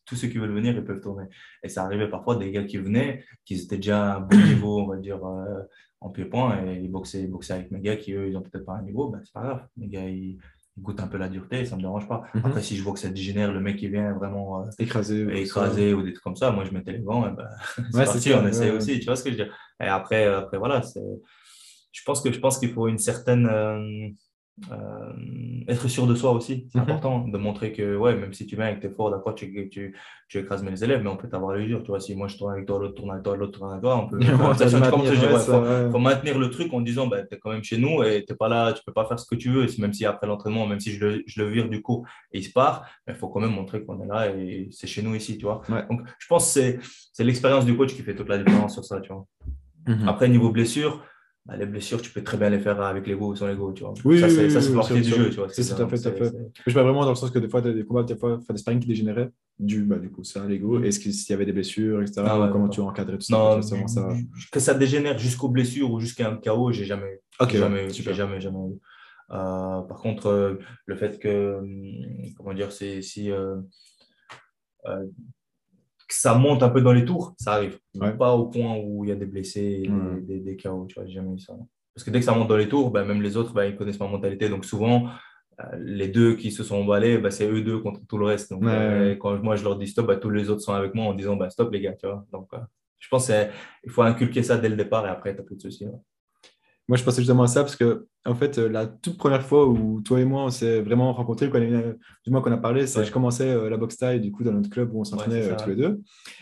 tous 0.05 0.17
ceux 0.17 0.29
qui 0.29 0.39
veulent 0.39 0.55
venir, 0.55 0.75
ils 0.75 0.85
peuvent 0.85 1.01
tourner. 1.01 1.27
Et 1.63 1.69
ça 1.69 1.85
arrivait 1.85 2.09
parfois 2.09 2.37
des 2.37 2.51
gars 2.51 2.65
qui 2.65 2.79
venaient, 2.79 3.25
qui 3.45 3.55
étaient 3.55 3.77
déjà 3.77 4.13
à 4.13 4.17
un 4.17 4.21
bon 4.21 4.37
niveau, 4.47 4.81
on 4.81 4.87
va 4.87 4.97
dire, 4.97 5.25
euh, 5.25 5.63
en 6.01 6.11
pied-point, 6.11 6.65
et 6.67 6.81
ils 6.81 6.91
boxaient, 6.91 7.23
ils 7.23 7.31
boxaient 7.31 7.55
avec 7.55 7.71
mes 7.71 7.81
gars 7.81 7.97
qui, 7.97 8.13
eux, 8.13 8.29
ils 8.29 8.37
ont 8.37 8.43
peut-être 8.43 8.65
pas 8.65 8.75
un 8.75 8.83
niveau, 8.83 9.09
ben, 9.11 9.21
c'est 9.25 9.33
pas 9.33 9.43
grave. 9.43 9.67
Les 9.77 9.89
gars, 9.89 10.09
ils, 10.09 10.39
goûte 10.81 11.01
un 11.01 11.07
peu 11.07 11.19
la 11.19 11.29
dureté, 11.29 11.65
ça 11.65 11.77
me 11.77 11.81
dérange 11.81 12.09
pas. 12.09 12.25
Mhm. 12.35 12.43
Après, 12.45 12.63
si 12.63 12.77
je 12.77 12.83
vois 12.83 12.93
que 12.93 12.99
ça 12.99 13.09
dégénère, 13.09 13.53
le 13.53 13.61
mec 13.61 13.77
qui 13.77 13.89
vient 13.89 14.13
vraiment 14.13 14.63
euh, 14.63 14.71
écraser, 14.79 15.27
écraser 15.41 15.95
ou 15.95 16.03
des 16.03 16.13
trucs 16.13 16.25
comme 16.25 16.37
ça, 16.37 16.51
moi 16.51 16.65
je 16.65 16.73
mettais 16.73 16.93
les 16.93 17.01
gants, 17.01 17.27
et 17.27 17.35
ben, 17.35 17.49
c'est 17.93 18.05
parti, 18.05 18.33
on 18.35 18.47
essaie 18.47 18.71
aussi, 18.71 18.99
tu 18.99 19.07
vois 19.07 19.17
ce 19.17 19.25
que 19.25 19.31
je 19.31 19.37
veux 19.37 19.45
dire. 19.45 19.55
Et 19.81 19.87
après, 19.87 20.27
après 20.27 20.59
voilà, 20.59 20.83
je 21.93 22.03
pense 22.05 22.21
que 22.21 22.33
je 22.33 22.39
pense 22.39 22.59
qu'il 22.59 22.71
faut 22.71 22.89
une 22.89 22.99
certaine 22.99 23.47
euh, 24.73 25.13
être 25.69 25.89
sûr 25.89 26.07
de 26.07 26.15
soi 26.15 26.33
aussi, 26.33 26.69
c'est 26.73 26.79
mhm. 26.79 26.85
important 26.85 27.29
de 27.29 27.39
montrer 27.39 27.73
que, 27.73 27.97
ouais, 27.97 28.15
même 28.17 28.33
si 28.33 28.47
tu 28.47 28.57
viens 28.57 28.67
avec 28.67 28.81
tes 28.81 28.91
forts, 28.91 29.11
d'accord, 29.11 29.35
tu, 29.35 29.69
tu, 29.71 29.95
tu, 30.29 30.39
écrases 30.39 30.63
mes 30.63 30.83
élèves, 30.83 31.03
mais 31.03 31.11
on 31.11 31.17
peut 31.17 31.29
t'avoir 31.29 31.55
l'usure. 31.55 31.83
Tu 31.83 31.89
vois, 31.89 32.01
si 32.01 32.15
moi 32.15 32.29
je 32.29 32.37
tourne 32.37 32.53
avec 32.53 32.67
toi, 32.67 32.79
l'autre 32.79 32.95
tourne 32.95 33.11
avec 33.11 33.23
toi, 33.23 33.37
l'autre 33.37 33.59
tourne 33.59 33.71
avec 33.71 33.83
toi, 33.83 33.97
on 33.97 34.09
peut. 34.09 34.19
Il 34.21 34.29
faut, 34.29 35.99
maintenir 35.99 36.39
le 36.39 36.51
truc 36.51 36.73
en 36.73 36.81
disant, 36.81 37.07
bah, 37.07 37.23
tu 37.23 37.35
es 37.35 37.39
quand 37.39 37.51
même 37.51 37.63
chez 37.63 37.79
nous 37.79 38.03
et 38.03 38.25
tu 38.27 38.35
pas 38.35 38.49
là, 38.49 38.73
tu 38.73 38.83
peux 38.85 38.93
pas 38.93 39.07
faire 39.07 39.19
ce 39.19 39.27
que 39.27 39.35
tu 39.35 39.51
veux, 39.51 39.67
même 39.79 39.93
si 39.93 40.05
après 40.05 40.27
l'entraînement, 40.27 40.67
même 40.67 40.81
si 40.81 40.93
je 40.93 41.05
le, 41.05 41.23
je 41.27 41.43
le, 41.43 41.49
vire 41.49 41.69
du 41.69 41.83
cours 41.83 42.07
et 42.33 42.39
il 42.39 42.45
se 42.45 42.53
part, 42.53 42.87
il 43.07 43.15
faut 43.15 43.29
quand 43.29 43.41
même 43.41 43.53
montrer 43.53 43.85
qu'on 43.85 44.01
est 44.03 44.07
là 44.07 44.29
et 44.31 44.69
c'est 44.71 44.87
chez 44.87 45.03
nous 45.03 45.15
ici, 45.15 45.39
tu 45.39 45.45
vois. 45.45 45.63
Donc, 45.89 46.03
je 46.19 46.27
pense 46.27 46.55
que 46.55 46.79
c'est 47.13 47.25
l'expérience 47.25 47.65
du 47.65 47.77
coach 47.77 47.95
qui 47.95 48.03
fait 48.03 48.15
toute 48.15 48.29
la 48.29 48.39
différence 48.39 48.75
sur 48.75 48.85
ça, 48.85 49.01
tu 49.01 49.13
vois. 49.13 49.27
Mhm. 49.87 50.09
Après, 50.09 50.29
niveau 50.29 50.51
blessure, 50.51 51.03
bah, 51.49 51.57
les 51.57 51.65
blessures, 51.65 52.03
tu 52.03 52.11
peux 52.11 52.23
très 52.23 52.37
bien 52.37 52.51
les 52.51 52.59
faire 52.59 52.79
avec 52.83 53.07
l'ego 53.07 53.29
ou 53.29 53.35
sans 53.35 53.47
l'ego, 53.47 53.73
tu 53.73 53.83
vois. 53.83 53.95
Oui, 54.05 54.21
ça, 54.21 54.29
c'est 54.29 54.51
ça, 54.51 54.61
c'est 54.61 54.75
partie 54.75 55.01
du 55.01 55.09
jeu, 55.09 55.31
tu 55.31 55.37
vois. 55.37 55.49
C'est 55.49 55.75
tout 55.75 55.83
à 55.83 55.89
fait, 55.89 55.99
tout 55.99 56.09
à 56.09 56.13
fait. 56.13 56.31
Je 56.67 56.75
parle 56.75 56.85
vraiment 56.85 57.05
dans 57.05 57.09
le 57.09 57.17
sens 57.17 57.31
que 57.31 57.39
des 57.39 57.49
fois, 57.49 57.63
des 57.63 57.85
combats, 57.87 58.03
des 58.03 58.17
fois, 58.17 58.39
des 58.51 58.59
sparring 58.59 58.81
qui 58.81 58.87
dégénéraient, 58.87 59.31
du, 59.59 59.83
bah, 59.83 59.97
du 59.97 60.11
coup, 60.11 60.25
c'est 60.25 60.47
l'ego. 60.47 60.83
Est-ce 60.83 61.01
qu'il 61.01 61.11
y 61.11 61.33
avait 61.33 61.47
des 61.47 61.55
blessures, 61.55 62.03
etc. 62.03 62.23
Ah 62.27 62.51
comment 62.53 62.69
tu 62.69 62.81
encadrais 62.81 63.17
tout 63.17 63.33
non, 63.33 63.63
ça, 63.63 63.77
ça 63.87 64.09
Que 64.53 64.61
ça 64.61 64.75
dégénère 64.75 65.19
jusqu'aux 65.19 65.49
blessures 65.49 65.91
ou 65.91 66.01
jusqu'à 66.01 66.29
un 66.29 66.37
chaos, 66.37 66.71
j'ai 66.71 66.85
jamais, 66.85 67.23
jamais, 67.51 67.89
jamais, 67.89 68.41
jamais 68.43 68.59
eu. 68.59 68.79
Euh, 69.31 69.81
par 69.83 70.01
contre, 70.03 70.27
euh, 70.27 70.55
le 70.85 70.97
fait 70.97 71.19
que, 71.19 71.61
hum, 71.61 72.35
comment 72.37 72.53
dire, 72.53 72.73
c'est 72.73 73.01
si 73.01 73.31
euh 73.31 73.57
que 76.09 76.15
ça 76.15 76.35
monte 76.35 76.63
un 76.63 76.71
peu 76.71 76.81
dans 76.81 76.93
les 76.93 77.05
tours, 77.05 77.35
ça 77.39 77.53
arrive. 77.53 77.79
Pas 78.19 78.35
au 78.35 78.47
point 78.47 78.77
où 78.83 79.05
il 79.05 79.09
y 79.09 79.13
a 79.13 79.17
des 79.17 79.27
blessés, 79.27 79.89
des, 80.23 80.41
des, 80.41 80.57
chaos, 80.57 80.87
tu 80.87 80.95
vois, 80.95 81.07
j'ai 81.07 81.15
jamais 81.15 81.35
eu 81.35 81.39
ça. 81.39 81.55
Parce 81.95 82.05
que 82.05 82.11
dès 82.11 82.21
que 82.21 82.25
ça 82.25 82.33
monte 82.33 82.49
dans 82.49 82.57
les 82.57 82.69
tours, 82.69 82.91
ben, 82.91 83.05
même 83.05 83.21
les 83.21 83.37
autres, 83.37 83.53
ben, 83.53 83.65
ils 83.65 83.77
connaissent 83.77 84.01
ma 84.01 84.07
mentalité. 84.07 84.49
Donc 84.49 84.65
souvent, 84.65 85.09
euh, 85.61 85.65
les 85.79 86.09
deux 86.09 86.37
qui 86.37 86.51
se 86.51 86.63
sont 86.63 86.77
emballés, 86.77 87.19
ben, 87.19 87.31
c'est 87.31 87.51
eux 87.51 87.61
deux 87.63 87.81
contre 87.81 88.01
tout 88.07 88.19
le 88.19 88.27
reste. 88.27 88.51
Donc 88.51 88.65
euh, 88.65 89.17
quand 89.17 89.43
moi 89.43 89.57
je 89.57 89.65
leur 89.65 89.77
dis 89.77 89.89
stop, 89.89 90.07
ben, 90.07 90.19
tous 90.19 90.31
les 90.31 90.49
autres 90.49 90.61
sont 90.61 90.75
avec 90.75 90.95
moi 90.95 91.07
en 91.07 91.15
disant 91.15 91.37
ben, 91.37 91.51
stop 91.51 91.73
les 91.73 91.81
gars, 91.81 91.95
tu 91.95 92.07
vois. 92.07 92.25
Donc 92.33 92.49
euh, 92.55 92.59
je 92.99 93.09
pense 93.09 93.27
qu'il 93.27 93.91
faut 93.91 94.03
inculquer 94.03 94.43
ça 94.43 94.57
dès 94.57 94.69
le 94.69 94.77
départ 94.77 95.05
et 95.07 95.11
après, 95.11 95.35
tu 95.35 95.41
n'as 95.41 95.45
plus 95.45 95.57
de 95.57 95.63
soucis. 95.63 95.87
Moi, 96.89 96.97
je 96.97 97.05
pensais 97.05 97.21
justement 97.21 97.43
à 97.43 97.49
ça 97.49 97.63
parce 97.63 97.77
que, 97.77 98.07
en 98.25 98.35
fait, 98.35 98.57
euh, 98.57 98.67
la 98.67 98.87
toute 98.87 99.19
première 99.19 99.43
fois 99.43 99.69
où 99.69 100.01
toi 100.01 100.21
et 100.21 100.25
moi, 100.25 100.45
on 100.45 100.51
s'est 100.51 100.81
vraiment 100.81 101.13
rencontrés, 101.13 101.51
quand 101.51 101.61
du 101.61 102.31
moins 102.31 102.41
qu'on 102.41 102.51
a 102.51 102.57
parlé, 102.57 102.87
c'est 102.87 103.05
je 103.05 103.13
commençais 103.13 103.51
euh, 103.51 103.69
la 103.69 103.77
boxe 103.77 103.99
taille, 103.99 104.21
du 104.21 104.33
coup, 104.33 104.43
dans 104.43 104.53
notre 104.53 104.71
club 104.71 104.95
où 104.95 105.01
on 105.01 105.05
s'entraînait 105.05 105.51
euh, 105.51 105.57
tous 105.63 105.69
les 105.69 105.77
deux. 105.77 106.01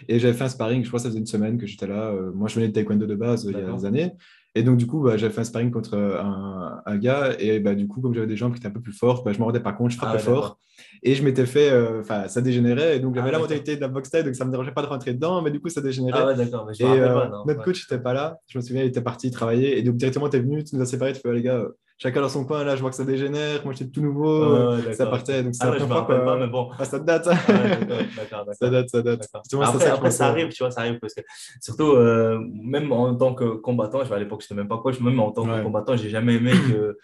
Et 0.08 0.20
j'avais 0.20 0.34
fait 0.34 0.44
un 0.44 0.48
sparring, 0.48 0.84
je 0.84 0.88
crois 0.88 0.98
que 0.98 1.02
ça 1.02 1.08
faisait 1.08 1.18
une 1.18 1.26
semaine 1.26 1.58
que 1.58 1.66
j'étais 1.66 1.88
là. 1.88 2.14
moi, 2.32 2.48
je 2.48 2.54
venais 2.54 2.68
de 2.68 2.72
taekwondo 2.72 3.06
de 3.06 3.14
base 3.16 3.44
il 3.44 3.58
y 3.58 3.60
a 3.60 3.72
des 3.72 3.84
années. 3.84 4.12
Et 4.56 4.62
donc, 4.62 4.78
du 4.78 4.86
coup, 4.86 5.02
bah, 5.02 5.18
j'avais 5.18 5.32
fait 5.32 5.42
un 5.42 5.44
sparring 5.44 5.70
contre 5.70 5.98
un, 5.98 6.80
un, 6.84 6.96
gars. 6.96 7.36
Et 7.38 7.60
bah, 7.60 7.74
du 7.74 7.86
coup, 7.86 8.00
comme 8.00 8.14
j'avais 8.14 8.26
des 8.26 8.38
jambes 8.38 8.52
qui 8.52 8.58
étaient 8.58 8.68
un 8.68 8.70
peu 8.70 8.80
plus 8.80 8.94
fortes, 8.94 9.22
bah, 9.22 9.34
je 9.34 9.38
me 9.38 9.44
rendais 9.44 9.60
pas 9.60 9.74
compte, 9.74 9.90
je 9.90 9.98
frappais 9.98 10.16
ah 10.16 10.18
fort. 10.18 10.58
Et 11.02 11.14
je 11.14 11.22
m'étais 11.22 11.44
fait, 11.44 11.70
euh, 11.70 12.00
enfin, 12.00 12.26
ça 12.28 12.40
dégénérait. 12.40 12.96
Et 12.96 13.00
donc, 13.00 13.14
j'avais 13.14 13.28
ah, 13.28 13.32
la 13.32 13.38
mentalité 13.38 13.76
de 13.76 13.82
la 13.82 13.88
boxe 13.88 14.08
taille, 14.08 14.24
donc 14.24 14.34
ça 14.34 14.46
me 14.46 14.50
dérangeait 14.50 14.72
pas 14.72 14.80
de 14.80 14.86
rentrer 14.86 15.12
dedans, 15.12 15.42
mais 15.42 15.50
du 15.50 15.60
coup, 15.60 15.68
ça 15.68 15.82
dégénérait. 15.82 16.20
Ah 16.22 16.26
ouais, 16.28 16.36
d'accord. 16.36 16.70
Et 16.80 16.82
euh, 16.82 17.28
notre 17.46 17.62
coach 17.62 17.82
n'était 17.82 18.02
pas 18.02 18.14
là. 18.14 18.38
Je 18.48 18.56
me 18.56 18.62
souviens, 18.62 18.82
il 18.82 18.88
était 18.88 19.02
parti 19.02 19.30
travailler. 19.30 19.78
Et 19.78 19.82
donc, 19.82 19.96
directement, 19.96 20.30
tu 20.30 20.38
es 20.38 20.40
venu, 20.40 20.64
tu 20.64 20.74
nous 20.74 20.80
as 20.80 20.86
séparés, 20.86 21.12
tu 21.12 21.20
fais, 21.20 21.34
les 21.34 21.42
gars, 21.42 21.62
chacun 21.98 22.20
dans 22.20 22.28
son 22.28 22.44
coin. 22.44 22.64
Là, 22.64 22.76
je 22.76 22.80
vois 22.80 22.90
que 22.90 22.96
ça 22.96 23.04
dégénère. 23.04 23.64
Moi, 23.64 23.74
j'étais 23.74 23.90
tout 23.90 24.02
nouveau. 24.02 24.76
ça 24.92 25.06
partait. 25.06 25.42
Donc, 25.42 25.54
ah, 25.60 25.70
ouais, 25.70 25.78
je 25.78 25.84
me 25.84 25.92
rappelle 25.92 26.24
pas, 26.24 26.36
mais 26.36 26.46
bon. 26.46 26.70
Ah, 26.78 26.84
ça 26.84 26.98
date. 26.98 27.24
ça 27.24 28.70
date, 28.70 28.88
ça 28.88 29.02
date. 29.02 29.28
Après, 29.62 29.86
après 29.86 30.10
ça 30.10 30.28
arrive, 30.28 30.48
tu 30.48 30.62
vois, 30.62 30.70
ça 30.70 30.82
arrive 30.82 30.98
parce 30.98 31.14
que 31.14 31.22
surtout, 31.60 31.92
euh, 31.92 32.38
même 32.62 32.92
en 32.92 33.14
tant 33.14 33.34
que 33.34 33.44
combattant, 33.44 34.04
je, 34.04 34.12
à 34.12 34.18
l'époque, 34.18 34.42
je 34.42 34.46
n'étais 34.46 34.54
même 34.54 34.68
pas 34.68 34.78
coach, 34.78 35.00
même 35.00 35.18
en 35.20 35.32
tant 35.32 35.44
que 35.44 35.62
combattant, 35.62 35.96
j'ai 35.96 36.10
jamais 36.10 36.34
aimé 36.34 36.52
que 36.52 36.96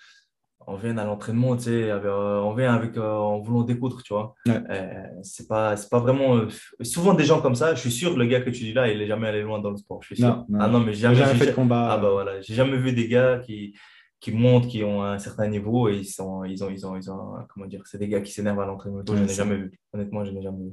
on 0.69 0.77
vient 0.77 0.97
à 0.97 1.05
l'entraînement, 1.05 1.57
tu 1.57 1.65
sais, 1.65 1.91
euh, 1.91 2.41
on 2.41 2.55
vient 2.55 2.73
avec, 2.73 2.97
euh, 2.97 3.11
en 3.11 3.41
voulant 3.41 3.65
découdre, 3.65 4.01
tu 4.05 4.15
vois. 4.15 4.35
c'est 5.23 5.49
pas, 5.49 5.77
c'est 5.77 5.91
pas 5.91 5.99
vraiment. 5.99 6.43
souvent 6.83 7.15
des 7.15 7.25
gens 7.25 7.41
comme 7.41 7.57
ça, 7.57 7.75
je 7.75 7.81
suis 7.81 7.91
sûr, 7.91 8.17
le 8.17 8.27
gars 8.27 8.41
que 8.41 8.51
tu 8.51 8.63
dis 8.63 8.73
là, 8.73 8.89
il 8.89 9.03
est 9.03 9.09
jamais 9.09 9.27
allé 9.27 9.43
loin 9.43 9.59
dans 9.59 9.71
le 9.71 9.77
sport. 9.77 10.01
Je 10.03 10.15
suis 10.15 10.17
sûr. 10.17 10.47
Ah 10.59 10.69
non, 10.69 10.79
mais 10.79 10.95
jamais, 10.95 11.17
jamais 11.17 11.35
fait 11.35 11.47
de 11.47 11.53
combat. 11.53 11.89
Ah 11.91 11.99
bah 11.99 12.11
voilà, 12.13 12.41
j'ai 12.41 12.55
jamais 12.55 12.77
vu 12.77 12.93
des 12.93 13.09
gars 13.09 13.41
qui, 13.45 13.75
qui 14.23 14.31
montrent 14.31 14.69
qui 14.69 14.85
ont 14.85 15.03
un 15.03 15.19
certain 15.19 15.49
niveau 15.49 15.89
et 15.89 15.97
ils, 15.97 16.05
sont, 16.07 16.45
ils, 16.45 16.63
ont, 16.63 16.71
ils, 16.71 16.87
ont, 16.87 16.97
ils 16.97 17.11
ont, 17.11 17.35
comment 17.53 17.67
dire, 17.67 17.83
c'est 17.85 17.99
des 17.99 18.07
gars 18.07 18.21
qui 18.21 18.31
s'énervent 18.31 18.61
à 18.61 18.67
l'entraînement. 18.67 19.03
je 19.07 19.15
n'ai 19.15 19.27
jamais 19.27 19.57
vu. 19.57 19.73
Honnêtement, 19.93 20.25
je 20.25 20.31
n'ai 20.31 20.43
jamais 20.43 20.63
vu. 20.63 20.71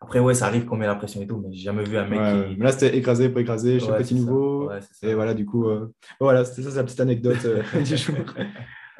Après, 0.00 0.18
ouais, 0.18 0.34
ça 0.34 0.46
arrive 0.46 0.64
qu'on 0.64 0.76
met 0.76 0.86
la 0.86 0.96
pression 0.96 1.22
et 1.22 1.26
tout, 1.28 1.38
mais 1.38 1.52
j'ai 1.52 1.62
jamais 1.62 1.84
vu 1.84 1.96
un 1.96 2.06
mec 2.06 2.18
qui. 2.18 2.56
Mais 2.58 2.64
là, 2.64 2.72
c'était 2.72 2.96
écrasé 2.96 3.28
pour 3.28 3.38
écraser, 3.38 3.78
chez 3.78 3.86
petit 3.86 4.14
niveau. 4.14 4.68
et 5.02 5.14
voilà, 5.14 5.32
du 5.32 5.46
coup, 5.46 5.68
euh, 5.68 5.94
voilà, 6.18 6.44
c'était 6.44 6.62
ça, 6.62 6.70
c'est 6.70 6.76
la 6.76 6.84
petite 6.84 7.00
anecdote 7.00 7.44
euh, 7.44 7.62
du 7.84 7.96
jour. 7.96 8.16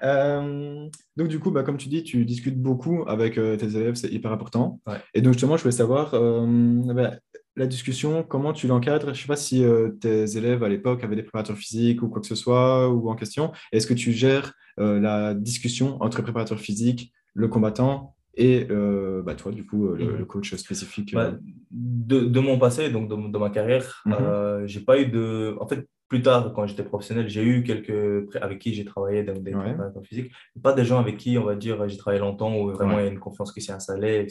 Euh, 0.05 0.89
donc, 1.17 1.29
du 1.29 1.41
coup, 1.41 1.51
bah, 1.51 1.65
comme 1.65 1.77
tu 1.77 1.89
dis, 1.89 2.05
tu 2.05 2.25
discutes 2.25 2.61
beaucoup 2.61 3.05
avec 3.09 3.35
tes 3.35 3.77
élèves, 3.77 3.97
c'est 3.97 4.13
hyper 4.13 4.31
important. 4.31 4.81
Et 5.13 5.23
donc, 5.23 5.33
justement, 5.33 5.57
je 5.57 5.63
voulais 5.63 5.73
savoir, 5.73 6.13
bah, 6.13 7.15
la 7.57 7.67
discussion, 7.67 8.23
comment 8.23 8.53
tu 8.53 8.67
l'encadres? 8.67 9.09
Je 9.09 9.11
ne 9.11 9.17
sais 9.17 9.27
pas 9.27 9.37
si 9.37 9.65
euh, 9.65 9.91
tes 10.01 10.37
élèves 10.37 10.63
à 10.63 10.69
l'époque 10.69 11.05
avaient 11.05 11.17
des 11.17 11.23
préparateurs 11.23 11.57
physiques 11.57 12.03
ou 12.03 12.09
quoi 12.09 12.21
que 12.21 12.27
ce 12.27 12.35
soit 12.35 12.89
ou 12.89 13.11
en 13.11 13.15
question. 13.15 13.53
Est-ce 13.73 13.87
que 13.87 13.95
tu 13.95 14.13
gères 14.13 14.55
euh, 14.81 15.01
la 15.01 15.35
discussion 15.35 16.03
entre 16.03 16.19
le 16.19 16.23
préparateur 16.25 16.59
physique, 16.59 17.13
le 17.35 17.49
combattant 17.49 18.15
et 18.35 18.67
euh, 18.71 19.21
bah, 19.23 19.35
toi, 19.35 19.53
du 19.53 19.67
coup, 19.67 19.89
le, 19.89 20.21
mhm. 20.21 20.25
coach 20.25 20.55
spécifique 20.55 21.13
bah, 21.15 21.35
de, 21.71 22.41
mon 22.41 22.59
passé, 22.59 22.89
donc 22.89 23.11
de, 23.11 23.39
ma 23.39 23.51
carrière, 23.51 24.03
mhm. 24.07 24.67
j'ai 24.67 24.81
pas 24.81 24.99
eu 24.99 25.07
de. 25.07 25.55
En 25.61 25.69
fait, 25.69 25.87
plus 26.13 26.21
tard, 26.21 26.53
quand 26.53 26.67
j'étais 26.67 26.83
professionnel, 26.83 27.27
j'ai 27.27 27.43
eu 27.43 27.63
quelques 27.63 28.37
avec 28.37 28.59
qui 28.59 28.75
j'ai 28.75 28.85
travaillé 28.85 29.23
dans 29.23 29.33
des 29.33 29.53
préparateurs 29.53 30.05
physiques. 30.05 30.31
Pas 30.63 30.75
des 30.75 30.85
gens 30.85 30.99
avec 30.99 31.17
qui, 31.17 31.39
on 31.39 31.45
va 31.45 31.55
dire, 31.55 31.89
j'ai 31.89 31.97
travaillé 31.97 32.21
longtemps 32.21 32.55
où 32.55 32.69
vraiment 32.69 32.99
il 32.99 33.05
y 33.07 33.09
a 33.09 33.11
une 33.11 33.19
confiance 33.19 33.51
qui 33.51 33.63
s'est 33.63 33.73
installée. 33.73 34.27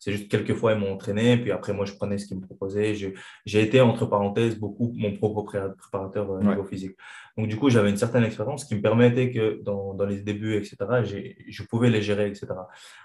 C'est 0.00 0.12
juste 0.12 0.30
quelques 0.30 0.52
fois, 0.52 0.74
ils 0.74 0.78
m'ont 0.78 0.92
entraîné, 0.92 1.38
puis 1.38 1.50
après, 1.50 1.72
moi, 1.72 1.86
je 1.86 1.94
prenais 1.94 2.18
ce 2.18 2.26
qu'ils 2.26 2.36
me 2.36 2.42
proposaient. 2.42 2.94
J'ai 2.94 3.62
été, 3.62 3.80
entre 3.80 4.04
parenthèses, 4.04 4.58
beaucoup 4.58 4.92
mon 4.94 5.14
propre 5.14 5.44
préparateur 5.78 6.30
euh, 6.30 6.42
niveau 6.42 6.64
physique. 6.64 6.94
Donc, 7.38 7.48
du 7.48 7.56
coup, 7.56 7.70
j'avais 7.70 7.88
une 7.88 7.96
certaine 7.96 8.24
expérience 8.24 8.66
qui 8.66 8.74
me 8.74 8.82
permettait 8.82 9.30
que 9.30 9.62
dans, 9.62 9.94
dans 9.94 10.04
les 10.04 10.20
débuts, 10.20 10.56
etc., 10.56 10.76
je 11.48 11.62
pouvais 11.62 11.88
les 11.88 12.02
gérer, 12.02 12.26
etc. 12.26 12.48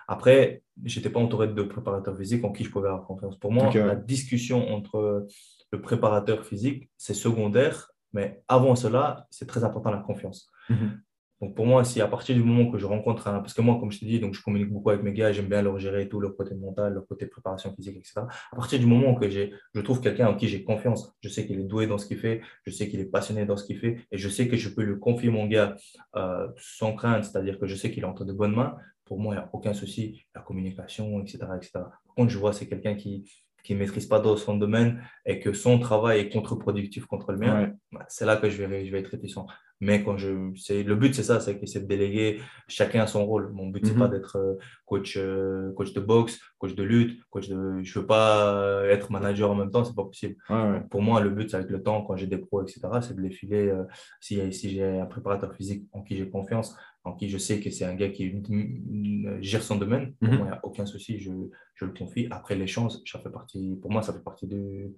Après, 0.09 0.61
je 0.83 0.99
n'étais 0.99 1.09
pas 1.09 1.21
entouré 1.21 1.47
de 1.47 1.63
préparateurs 1.63 2.17
physiques 2.17 2.43
en 2.43 2.51
qui 2.51 2.65
je 2.65 2.69
pouvais 2.69 2.89
avoir 2.89 3.05
confiance. 3.05 3.37
Pour 3.39 3.53
moi, 3.53 3.71
la 3.73 3.95
discussion 3.95 4.73
entre 4.73 5.25
le 5.71 5.81
préparateur 5.81 6.45
physique, 6.45 6.89
c'est 6.97 7.13
secondaire 7.13 7.92
mais 8.13 8.43
avant 8.47 8.75
cela, 8.75 9.27
c'est 9.29 9.47
très 9.47 9.63
important 9.63 9.91
la 9.91 9.97
confiance. 9.97 10.49
Mhm. 10.69 11.01
Donc 11.43 11.55
pour 11.55 11.65
moi, 11.65 11.83
si 11.83 11.99
à 11.99 12.07
partir 12.07 12.35
du 12.35 12.41
moment 12.41 12.71
que 12.71 12.77
je 12.77 12.85
rencontre 12.85 13.27
un, 13.27 13.39
parce 13.39 13.53
que 13.53 13.61
moi, 13.61 13.77
comme 13.77 13.91
je 13.91 13.99
te 13.99 14.05
dis, 14.05 14.17
donc 14.17 14.33
je 14.33 14.41
communique 14.41 14.71
beaucoup 14.71 14.91
avec 14.91 15.03
mes 15.03 15.11
gars, 15.11 15.33
j'aime 15.33 15.47
bien 15.47 15.61
leur 15.61 15.77
gérer 15.77 16.07
tout, 16.07 16.21
leur 16.21 16.37
côté 16.37 16.55
mental, 16.55 16.93
leur 16.93 17.05
côté 17.05 17.25
préparation 17.25 17.75
physique, 17.75 17.97
etc. 17.97 18.21
À 18.51 18.55
partir 18.55 18.79
du 18.79 18.85
moment 18.85 19.13
que 19.15 19.29
je 19.29 19.81
trouve 19.81 19.99
quelqu'un 19.99 20.27
en 20.27 20.35
qui 20.35 20.47
j'ai 20.47 20.63
confiance, 20.63 21.13
je 21.21 21.27
sais 21.27 21.45
qu'il 21.45 21.59
est 21.59 21.65
doué 21.65 21.85
dans 21.85 21.97
ce 21.97 22.05
qu'il 22.05 22.17
fait, 22.17 22.39
je 22.65 22.71
sais 22.71 22.87
qu'il 22.87 23.01
est 23.01 23.11
passionné 23.11 23.45
dans 23.45 23.57
ce 23.57 23.65
qu'il 23.65 23.77
fait, 23.77 24.05
et 24.09 24.17
je 24.17 24.29
sais 24.29 24.47
que 24.47 24.55
je 24.55 24.69
peux 24.69 24.83
lui 24.83 24.97
confier 25.01 25.31
mon 25.31 25.45
gars 25.45 25.75
euh, 26.15 26.47
sans 26.55 26.95
crainte, 26.95 27.25
c'est-à-dire 27.25 27.59
que 27.59 27.67
je 27.67 27.75
sais 27.75 27.91
qu'il 27.91 28.03
est 28.03 28.07
entre 28.07 28.23
de 28.23 28.31
bonnes 28.31 28.55
mains, 28.55 28.77
pour 29.03 29.19
moi, 29.19 29.35
il 29.35 29.37
n'y 29.37 29.43
a 29.43 29.49
aucun 29.51 29.73
souci, 29.73 30.25
la 30.33 30.41
communication, 30.41 31.19
etc., 31.19 31.39
etc. 31.57 31.71
Par 31.73 32.15
contre, 32.15 32.31
je 32.31 32.37
vois, 32.37 32.53
c'est 32.53 32.67
quelqu'un 32.67 32.95
qui, 32.95 33.29
qui 33.63 33.73
ne 33.73 33.79
maîtrise 33.79 34.05
pas 34.05 34.19
dans 34.19 34.37
son 34.37 34.57
domaine 34.57 35.03
et 35.25 35.39
que 35.39 35.53
son 35.53 35.79
travail 35.79 36.19
est 36.19 36.29
contre-productif 36.29 37.05
contre 37.05 37.31
le 37.31 37.37
mien, 37.37 37.73
c'est 38.07 38.25
là 38.25 38.37
que 38.37 38.49
je 38.49 38.63
vais, 38.63 38.85
je 38.85 38.91
vais 38.91 38.99
être 38.99 39.07
réticent. 39.07 39.45
Mais 39.83 40.01
quand 40.01 40.17
je, 40.17 40.29
le 40.29 40.95
but, 40.95 41.13
c'est 41.13 41.23
ça, 41.23 41.41
c'est, 41.41 41.59
de 41.59 41.85
déléguer 41.85 42.39
chacun 42.69 43.05
son 43.05 43.25
rôle. 43.25 43.51
Mon 43.51 43.67
but, 43.67 43.85
c'est 43.85 43.97
pas 43.97 44.07
mhm. 44.07 44.13
d'être 44.13 44.37
euh, 44.37 44.53
coach, 44.85 45.17
euh, 45.17 45.73
coach 45.73 45.91
de 45.93 45.99
boxe, 45.99 46.39
coach 46.57 46.73
de 46.73 46.83
lutte, 46.83 47.21
coach 47.29 47.49
de, 47.49 47.83
je 47.83 47.99
veux 47.99 48.05
pas 48.05 48.83
être 48.85 49.11
manager 49.11 49.51
en 49.51 49.55
même 49.55 49.71
temps, 49.71 49.83
c'est 49.83 49.95
pas 49.95 50.05
possible. 50.05 50.35
Pour 50.89 51.01
moi, 51.01 51.19
le 51.19 51.31
but, 51.31 51.49
c'est 51.49 51.57
avec 51.57 51.69
le 51.69 51.83
temps, 51.83 52.01
quand 52.03 52.15
j'ai 52.15 52.27
des 52.27 52.37
pros, 52.37 52.61
etc., 52.61 52.81
c'est 53.01 53.15
de 53.15 53.21
les 53.21 53.31
filer. 53.31 53.67
Euh, 53.67 53.83
si, 54.21 54.53
si 54.53 54.69
j'ai 54.69 54.85
un 54.85 55.05
préparateur 55.05 55.53
physique 55.53 55.85
en 55.91 56.01
qui 56.01 56.15
j'ai 56.15 56.29
confiance, 56.29 56.77
en 57.03 57.13
qui 57.13 57.27
je 57.27 57.37
sais 57.37 57.59
que 57.59 57.69
c'est 57.69 57.83
un 57.83 57.95
gars 57.95 58.09
qui 58.09 58.41
gère 59.41 59.63
son 59.63 59.75
domaine, 59.75 60.13
pour 60.13 60.29
mhm. 60.29 60.37
moi, 60.37 60.45
il 60.47 60.51
n'y 60.51 60.55
a 60.55 60.61
aucun 60.63 60.85
souci, 60.85 61.19
je, 61.19 61.31
je, 61.75 61.83
le 61.83 61.91
confie. 61.91 62.27
Après 62.31 62.55
l'échange, 62.55 62.93
ça 63.05 63.19
fait 63.19 63.29
partie, 63.29 63.77
pour 63.81 63.91
moi, 63.91 64.01
ça 64.01 64.13
fait 64.13 64.23
partie 64.23 64.47
de, 64.47 64.93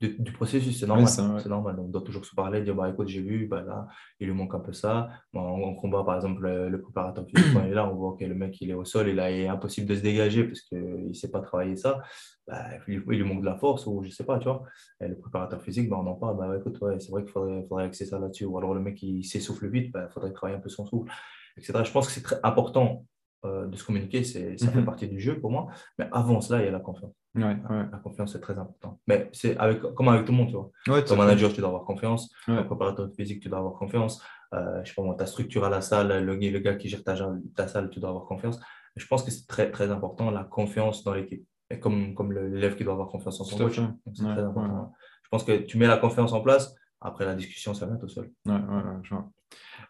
du 0.00 0.32
processus, 0.32 0.78
c'est 0.78 0.86
normal. 0.86 1.08
c'est 1.08 1.48
normal. 1.48 1.76
on 1.78 1.88
doit 1.88 2.02
toujours 2.02 2.24
se 2.24 2.34
parler, 2.34 2.62
dire 2.62 2.74
bah, 2.74 2.90
écoute, 2.90 3.08
j'ai 3.08 3.22
vu, 3.22 3.46
bah, 3.46 3.62
là, 3.62 3.86
il 4.20 4.26
lui 4.26 4.34
manque 4.34 4.54
un 4.54 4.60
peu 4.60 4.72
ça. 4.72 5.08
en, 5.32 5.74
combat, 5.74 6.04
par 6.04 6.16
exemple, 6.16 6.42
le, 6.46 6.80
préparateur 6.82 7.24
physique, 7.26 7.52
quand 7.54 7.64
il 7.64 7.70
est 7.70 7.74
là, 7.74 7.88
on 7.88 7.94
voit 7.94 8.16
que 8.18 8.24
le 8.24 8.34
mec, 8.34 8.60
il 8.60 8.70
est 8.70 8.74
au 8.74 8.84
sol, 8.84 9.08
il 9.08 9.18
est 9.18 9.48
impossible 9.48 9.86
de 9.86 9.94
se 9.94 10.02
dégager 10.02 10.44
parce 10.44 10.60
qu'il 10.60 11.08
ne 11.08 11.12
sait 11.14 11.30
pas 11.30 11.40
travailler 11.40 11.76
ça. 11.76 12.02
Bah, 12.46 12.62
il, 12.88 12.98
lui 12.98 13.24
manque 13.24 13.40
de 13.40 13.46
la 13.46 13.56
force 13.56 13.86
ou 13.86 14.02
je 14.02 14.08
ne 14.08 14.12
sais 14.12 14.24
pas, 14.24 14.38
tu 14.38 14.44
vois. 14.44 14.62
Et 15.00 15.08
le 15.08 15.16
préparateur 15.16 15.62
physique, 15.62 15.88
bah, 15.88 15.96
on 15.98 16.06
en 16.06 16.14
parle, 16.14 16.36
bah, 16.36 16.54
écoute, 16.58 16.78
ouais, 16.82 17.00
c'est 17.00 17.10
vrai 17.10 17.22
qu'il 17.22 17.32
faudrait, 17.32 17.62
faudrait 17.62 17.84
axer 17.84 18.04
ça 18.04 18.18
là-dessus. 18.18 18.44
Ou 18.44 18.58
alors 18.58 18.74
le 18.74 18.80
mec, 18.80 19.02
il 19.02 19.24
s'essouffle 19.24 19.68
vite, 19.68 19.86
il 19.86 19.92
bah, 19.92 20.08
faudrait 20.10 20.32
travailler 20.32 20.58
un 20.58 20.62
peu 20.62 20.68
son 20.68 20.84
souffle, 20.84 21.10
etc. 21.56 21.82
Je 21.84 21.90
pense 21.90 22.06
que 22.06 22.12
c'est 22.12 22.22
très 22.22 22.38
important 22.42 23.06
euh, 23.46 23.66
de 23.66 23.76
se 23.76 23.84
communiquer, 23.84 24.24
ça 24.24 24.40
fait 24.40 24.78
mhm. 24.78 24.84
partie 24.84 25.08
du 25.08 25.20
jeu 25.20 25.38
pour 25.38 25.50
moi. 25.50 25.68
Mais 25.98 26.08
avant 26.12 26.40
cela, 26.40 26.60
il 26.60 26.66
y 26.66 26.68
a 26.68 26.72
la 26.72 26.80
confiance. 26.80 27.12
La 27.34 28.00
confiance, 28.02 28.32
c'est 28.32 28.40
très 28.40 28.58
important. 28.58 28.98
Mais 29.06 29.28
c'est 29.32 29.56
avec, 29.58 29.80
comme 29.80 30.08
avec 30.08 30.24
tout 30.24 30.32
le 30.32 30.38
monde, 30.38 30.48
tu 30.48 30.56
vois. 30.86 31.02
Ton 31.02 31.16
manager, 31.16 31.52
tu 31.52 31.60
dois 31.60 31.68
avoir 31.68 31.84
confiance. 31.84 32.32
Ton 32.46 32.64
préparateur 32.64 33.08
physique, 33.16 33.40
tu 33.40 33.48
dois 33.48 33.58
avoir 33.58 33.74
confiance. 33.74 34.22
Euh, 34.54 34.82
je 34.84 34.88
sais 34.88 34.94
pas 34.94 35.02
moi, 35.02 35.14
ta 35.16 35.26
structure 35.26 35.64
à 35.64 35.70
la 35.70 35.80
salle, 35.80 36.24
le, 36.24 36.36
le 36.36 36.58
gars 36.60 36.74
qui 36.76 36.88
gère 36.88 37.02
ta, 37.02 37.16
ta, 37.54 37.68
salle, 37.68 37.90
tu 37.90 38.00
dois 38.00 38.10
avoir 38.10 38.26
confiance. 38.26 38.60
Je 38.94 39.06
pense 39.06 39.22
que 39.22 39.30
c'est 39.30 39.46
très, 39.46 39.70
très 39.70 39.90
important, 39.90 40.30
la 40.30 40.44
confiance 40.44 41.04
dans 41.04 41.14
l'équipe. 41.14 41.44
Et 41.68 41.80
comme, 41.80 42.14
comme 42.14 42.32
l'élève 42.32 42.76
qui 42.76 42.84
doit 42.84 42.92
avoir 42.92 43.08
confiance 43.08 43.40
en 43.40 43.44
son 43.44 43.58
coach. 43.58 43.80
C'est 44.14 44.22
très 44.22 44.42
important. 44.42 44.92
Je 45.24 45.28
pense 45.28 45.42
que 45.42 45.56
tu 45.58 45.78
mets 45.78 45.88
la 45.88 45.96
confiance 45.96 46.32
en 46.32 46.40
place, 46.40 46.74
après 47.00 47.24
la 47.24 47.34
discussion, 47.34 47.74
ça 47.74 47.86
vient 47.86 47.96
tout 47.96 48.08
seul. 48.08 48.30
Ouais, 48.46 48.54
je 49.02 49.10
vois. 49.10 49.28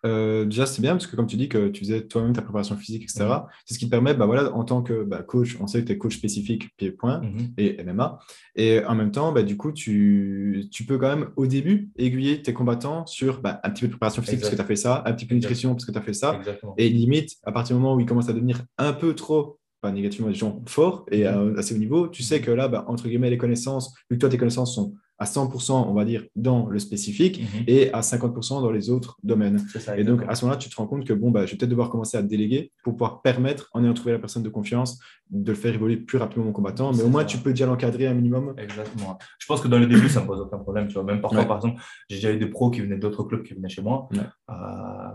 Euh, 0.06 0.44
déjà, 0.44 0.66
c'est 0.66 0.80
bien 0.80 0.92
parce 0.92 1.06
que 1.06 1.16
comme 1.16 1.26
tu 1.26 1.36
dis 1.36 1.48
que 1.48 1.68
tu 1.68 1.80
faisais 1.80 2.06
toi-même 2.06 2.32
ta 2.32 2.42
préparation 2.42 2.76
physique, 2.76 3.02
etc., 3.02 3.24
mhm. 3.24 3.42
c'est 3.64 3.74
ce 3.74 3.78
qui 3.78 3.86
te 3.86 3.90
permet, 3.90 4.14
bah, 4.14 4.26
voilà, 4.26 4.54
en 4.54 4.64
tant 4.64 4.82
que 4.82 5.02
bah, 5.02 5.22
coach, 5.22 5.56
on 5.60 5.66
sait 5.66 5.80
que 5.80 5.86
tu 5.86 5.92
es 5.92 5.98
coach 5.98 6.16
spécifique 6.16 6.68
pied-point 6.76 7.20
mhm. 7.20 7.54
et 7.58 7.82
MMA. 7.82 8.18
Et 8.54 8.84
en 8.84 8.94
même 8.94 9.10
temps, 9.10 9.32
bah, 9.32 9.42
du 9.42 9.56
coup, 9.56 9.72
tu, 9.72 10.66
tu, 10.70 10.84
peux 10.84 10.98
quand 10.98 11.08
même 11.08 11.30
au 11.36 11.46
début 11.46 11.90
aiguiller 11.96 12.40
tes 12.40 12.52
combattants 12.52 13.04
sur 13.06 13.40
bah, 13.40 13.60
un 13.64 13.70
petit 13.70 13.82
peu 13.82 13.88
de 13.88 13.92
préparation 13.92 14.22
physique 14.22 14.40
parce 14.40 14.50
que 14.50 14.56
tu 14.56 14.62
as 14.62 14.66
fait 14.66 14.76
ça, 14.76 15.02
un 15.06 15.12
petit 15.12 15.26
peu 15.26 15.34
de 15.34 15.40
nutrition 15.40 15.74
parce 15.74 15.84
que 15.84 15.92
tu 15.92 15.98
as 15.98 16.02
fait 16.02 16.14
ça. 16.14 16.40
Et 16.78 16.88
limite, 16.88 17.32
à 17.44 17.52
partir 17.52 17.76
du 17.76 17.82
moment 17.82 17.96
où 17.96 18.00
ils 18.00 18.06
commencent 18.06 18.28
à 18.28 18.32
devenir 18.32 18.62
un 18.78 18.92
peu 18.92 19.14
trop 19.14 19.58
pas 19.82 19.92
négativement 19.92 20.28
des 20.28 20.34
gens 20.34 20.62
forts 20.66 21.04
et 21.10 21.24
mhm. 21.24 21.58
assez 21.58 21.74
haut 21.74 21.78
niveau, 21.78 22.08
tu 22.08 22.22
sais 22.22 22.40
que 22.40 22.50
là, 22.50 22.68
bah, 22.68 22.84
entre 22.88 23.08
guillemets, 23.08 23.30
les 23.30 23.38
connaissances, 23.38 23.94
vu 24.10 24.16
que 24.16 24.20
toi, 24.20 24.28
tes 24.28 24.38
connaissances 24.38 24.74
sont 24.74 24.94
à 25.18 25.24
100%, 25.24 25.72
on 25.72 25.94
va 25.94 26.04
dire, 26.04 26.24
dans 26.36 26.66
le 26.66 26.78
spécifique 26.78 27.40
mhm. 27.40 27.64
et 27.66 27.92
à 27.92 28.00
50% 28.00 28.60
dans 28.60 28.70
les 28.70 28.90
autres 28.90 29.18
domaines. 29.22 29.64
et 29.96 30.04
donc, 30.04 30.22
à 30.28 30.34
ce 30.34 30.44
moment-là, 30.44 30.58
tu 30.58 30.68
te 30.68 30.76
rends 30.76 30.86
compte 30.86 31.06
que 31.06 31.12
bon, 31.12 31.30
bah, 31.30 31.46
je 31.46 31.52
vais 31.52 31.56
peut-être 31.56 31.70
devoir 31.70 31.90
commencer 31.90 32.16
à 32.18 32.22
déléguer 32.22 32.72
pour 32.82 32.94
pouvoir 32.94 33.22
permettre, 33.22 33.70
en 33.72 33.82
ayant 33.82 33.94
trouvé 33.94 34.12
la 34.12 34.18
personne 34.18 34.42
de 34.42 34.48
confiance, 34.48 34.98
de 35.30 35.50
le 35.50 35.56
faire 35.56 35.74
évoluer 35.74 35.96
plus 35.96 36.18
rapidement 36.18 36.44
mon 36.44 36.52
combattant. 36.52 36.92
Mais 36.92 37.02
au 37.02 37.08
moins, 37.08 37.24
tu 37.24 37.38
peux 37.38 37.50
déjà 37.50 37.66
l'encadrer 37.66 38.06
un 38.06 38.14
minimum. 38.14 38.54
Exactement. 38.58 39.18
Je 39.38 39.46
pense 39.46 39.60
que 39.60 39.68
dans 39.68 39.78
le 39.78 39.86
début, 39.86 40.08
ça 40.08 40.20
ne 40.20 40.26
pose 40.26 40.40
aucun 40.40 40.58
problème. 40.58 40.86
Tu 40.86 40.94
vois. 40.94 41.02
Même 41.02 41.20
parfois, 41.20 41.44
par 41.44 41.56
exemple, 41.56 41.82
j'ai 42.08 42.16
déjà 42.16 42.32
eu 42.32 42.38
des 42.38 42.46
pros 42.46 42.70
qui 42.70 42.80
venaient 42.80 42.96
d'autres 42.96 43.24
clubs 43.24 43.42
qui 43.42 43.54
venaient 43.54 43.68
chez 43.68 43.82
moi. 43.82 44.08
Euh, 44.50 44.52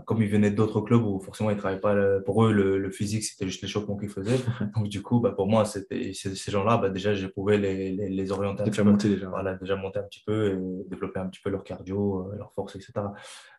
comme 0.06 0.22
ils 0.22 0.28
venaient 0.28 0.50
d'autres 0.50 0.80
clubs 0.82 1.02
où 1.02 1.18
forcément, 1.20 1.50
ils 1.50 1.54
ne 1.54 1.58
travaillaient 1.58 1.80
pas. 1.80 2.20
Pour 2.26 2.44
eux, 2.44 2.52
le, 2.52 2.90
physique, 2.90 3.24
c'était 3.24 3.46
juste 3.46 3.62
l'échauffement 3.62 3.96
qu'ils 3.96 4.10
faisaient. 4.10 4.38
donc, 4.76 4.88
du 4.88 5.02
coup, 5.02 5.20
bah, 5.20 5.32
pour 5.32 5.48
moi, 5.48 5.64
c'était 5.64 6.12
ces 6.12 6.50
gens-là, 6.50 6.76
bah, 6.76 6.90
déjà, 6.90 7.14
je 7.14 7.26
pouvais 7.26 7.56
les, 7.56 7.92
les, 7.92 8.08
les 8.08 8.32
orienter. 8.32 8.70
faire 8.70 8.84
monter 8.84 9.08
déjà. 9.08 9.28
Voilà, 9.28 9.54
déjà 9.54 9.76
monter 9.76 9.98
un 9.98 10.04
petit 10.04 10.22
peu. 10.26 10.52
Et, 10.52 10.88
développer 10.88 11.20
un 11.20 11.26
petit 11.26 11.40
peu 11.42 11.50
leur 11.50 11.64
cardio, 11.64 12.30
euh, 12.32 12.36
leur 12.36 12.52
force, 12.52 12.76
etc. 12.76 12.92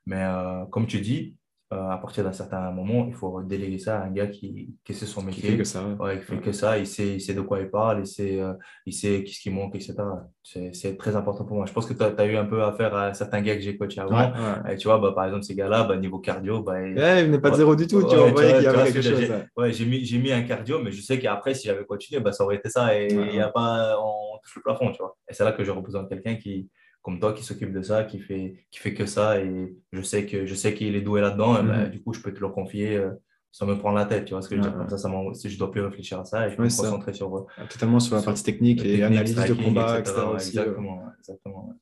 Mais 0.06 0.22
euh, 0.22 0.66
comme 0.66 0.88
tu 0.88 1.00
dis, 1.00 1.36
euh, 1.74 1.90
à 1.90 1.98
partir 1.98 2.24
d'un 2.24 2.32
certain 2.32 2.72
moment, 2.72 3.06
il 3.08 3.14
faut 3.14 3.42
déléguer 3.42 3.80
ça 3.80 4.00
à 4.00 4.06
un 4.06 4.12
gars 4.12 4.28
qui, 4.28 4.74
qui 4.84 4.94
sait 4.94 5.06
son 5.06 5.24
métier. 5.24 5.42
Qui 5.42 5.48
fait 5.50 5.58
que 5.58 5.64
ça. 5.64 5.84
Ouais, 6.00 6.20
fait 6.20 6.38
que 6.38 6.52
ça, 6.52 6.78
il 6.78 6.86
sait, 6.88 7.16
il 7.16 7.22
sait 7.22 7.34
de 7.34 7.42
quoi 7.42 7.60
il 7.60 7.70
parle, 7.70 8.02
il 8.02 8.08
sait, 8.08 8.40
il 8.86 8.94
sait 8.94 9.24
ce 9.26 9.40
qui 9.40 9.50
manque, 9.50 9.76
etc. 9.76 9.96
C'est 10.44 10.98
très 10.98 11.16
important 11.16 11.46
pour 11.46 11.58
moi. 11.58 11.66
Je 11.66 11.74
pense 11.74 11.86
que 11.86 11.94
tu 11.94 12.04
as, 12.04 12.26
eu 12.26 12.36
un 12.36 12.46
peu 12.46 12.64
affaire 12.64 12.96
à 12.96 13.14
certains 13.14 13.42
gars 13.42 13.56
que 13.56 13.62
j'ai 13.62 13.78
coachés 13.78 14.02
avant. 14.02 14.32
Et 14.70 14.76
tu 14.78 14.88
vois, 14.88 15.00
bah, 15.00 15.12
par 15.14 15.26
exemple, 15.26 15.44
ces 15.44 15.56
gars-là, 15.56 15.84
bah, 15.86 15.98
niveau 15.98 16.20
cardio, 16.20 16.62
bah, 16.62 16.82
il 16.86 16.96
n'est 17.32 17.40
pas 17.40 17.50
de 17.50 17.56
zéro 17.56 17.76
du 17.76 17.88
tout. 17.88 18.08
Tu 18.08 18.16
vois, 18.16 18.32
qu'il 18.32 18.64
y 18.64 18.68
avait 18.68 18.92
quelque 18.92 19.02
chose. 19.02 19.32
Ouais, 19.58 19.72
j'ai 19.72 19.86
mis, 19.86 20.20
mis, 20.20 20.32
un 20.32 20.44
cardio, 20.44 20.80
mais 20.82 20.92
je 20.92 21.02
sais 21.02 21.20
qu'après, 21.20 21.54
si 21.54 21.68
j'avais 21.68 21.86
continué, 21.86 22.22
bah, 22.22 22.32
ça 22.32 22.44
aurait 22.44 22.58
été 22.58 22.70
ça. 22.70 22.98
Et 22.98 23.08
il 23.12 23.32
n'y 23.32 23.42
a 23.42 23.50
pas, 23.50 23.98
on 24.00 24.38
touche 24.44 24.56
le 24.58 24.62
plafond, 24.62 24.92
tu 24.92 25.00
vois. 25.00 25.16
Et 25.30 25.34
c'est 25.34 25.44
là 25.44 25.52
que 25.52 25.64
je 25.64 25.72
représente 25.72 26.10
quelqu'un 26.10 26.36
qui, 26.36 26.70
comme 27.04 27.20
toi 27.20 27.34
qui 27.34 27.44
s'occupe 27.44 27.74
de 27.74 27.82
ça, 27.82 28.06
qui 28.06 28.20
fait, 28.20 28.66
qui 28.72 28.80
fait 28.80 28.94
que 28.94 29.06
ça, 29.06 29.40
et 29.40 29.76
je 29.92 30.02
sais 30.02 30.26
que 30.26 30.46
je 30.46 30.56
sais 30.56 30.74
qu'il 30.74 30.96
est 30.96 31.02
doué 31.02 31.22
là-dedans, 31.22 31.62
ben, 31.62 31.84
mhm. 31.84 31.90
du 31.90 32.02
coup, 32.02 32.14
je 32.14 32.22
peux 32.22 32.34
te 32.34 32.40
le 32.40 32.48
confier 32.48 32.96
euh, 32.96 33.12
sans 33.52 33.68
me 33.68 33.78
prendre 33.78 33.98
la 33.98 34.06
tête, 34.06 34.26
tu 34.26 34.34
vois 34.34 34.42
ce 34.42 34.48
que 34.48 34.56
je 34.56 34.62
veux 34.62 34.68
dire, 34.68 34.78
comme 34.78 34.90
ça, 34.90 34.98
ça 34.98 35.10
je 35.10 35.58
dois 35.58 35.70
plus 35.70 35.82
réfléchir 35.82 36.20
à 36.20 36.26
ça, 36.26 36.48
et 36.48 36.52
je 36.52 36.56
peux 36.56 36.64
me 36.64 36.70
concentrer 36.70 37.14
sur... 37.14 37.38
Euh, 37.38 37.46
ah, 37.58 37.68
totalement 37.68 38.00
sur 38.00 38.16
la 38.16 38.22
partie 38.22 38.42
technique 38.42 38.84
et 38.86 39.04
analyse 39.04 39.36
de 39.36 39.54
combat, 39.54 40.00
etc. 40.00 40.16
exactement, 40.34 41.04
exactement. 41.20 41.74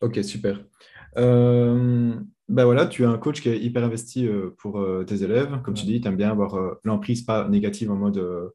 Ok, 0.00 0.22
super. 0.22 0.64
Euh, 1.18 2.14
ben 2.48 2.64
voilà, 2.64 2.86
tu 2.86 3.02
es 3.02 3.06
un 3.06 3.18
coach 3.18 3.42
qui 3.42 3.48
est 3.48 3.58
hyper 3.58 3.84
investi 3.84 4.28
pour 4.58 4.82
tes 5.06 5.22
élèves. 5.22 5.60
Comme 5.62 5.74
tu 5.74 5.84
dis, 5.84 6.00
tu 6.00 6.08
aimes 6.08 6.16
bien 6.16 6.30
avoir 6.30 6.78
l'emprise 6.84 7.22
pas 7.22 7.48
négative 7.48 7.90
en 7.90 7.96
mode 7.96 8.18
euh, 8.18 8.50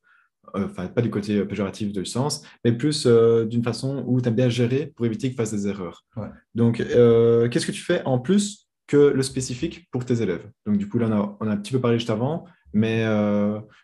enfin 0.54 0.88
pas 0.88 1.02
du 1.02 1.10
côté 1.10 1.44
péjoratif 1.46 1.92
du 1.92 2.06
sens, 2.06 2.44
mais 2.64 2.72
plus 2.72 3.06
euh, 3.06 3.46
d'une 3.46 3.64
façon 3.64 4.04
où 4.08 4.22
tu 4.22 4.28
as 4.28 4.32
bien 4.32 4.50
géré 4.50 4.94
pour 4.96 5.06
éviter 5.06 5.28
qu'ils 5.28 5.38
fassent 5.38 5.54
des 5.54 5.68
erreurs. 5.68 6.06
Donc, 6.54 6.80
euh, 6.80 7.50
qu'est-ce 7.50 7.66
que 7.66 7.72
tu 7.72 7.82
fais 7.82 8.04
en 8.06 8.20
plus 8.20 8.68
que 8.88 8.98
le 8.98 9.24
spécifique 9.24 9.88
pour 9.92 10.06
tes 10.06 10.22
élèves? 10.22 10.50
Donc, 10.66 10.78
du 10.78 10.88
coup, 10.88 10.98
là, 10.98 11.08
on 11.10 11.14
a, 11.14 11.38
on 11.40 11.48
a, 11.48 11.52
un 11.52 11.58
petit 11.58 11.72
peu 11.72 11.80
parlé 11.80 11.98
juste 11.98 12.10
avant, 12.10 12.46
mais 12.74 13.06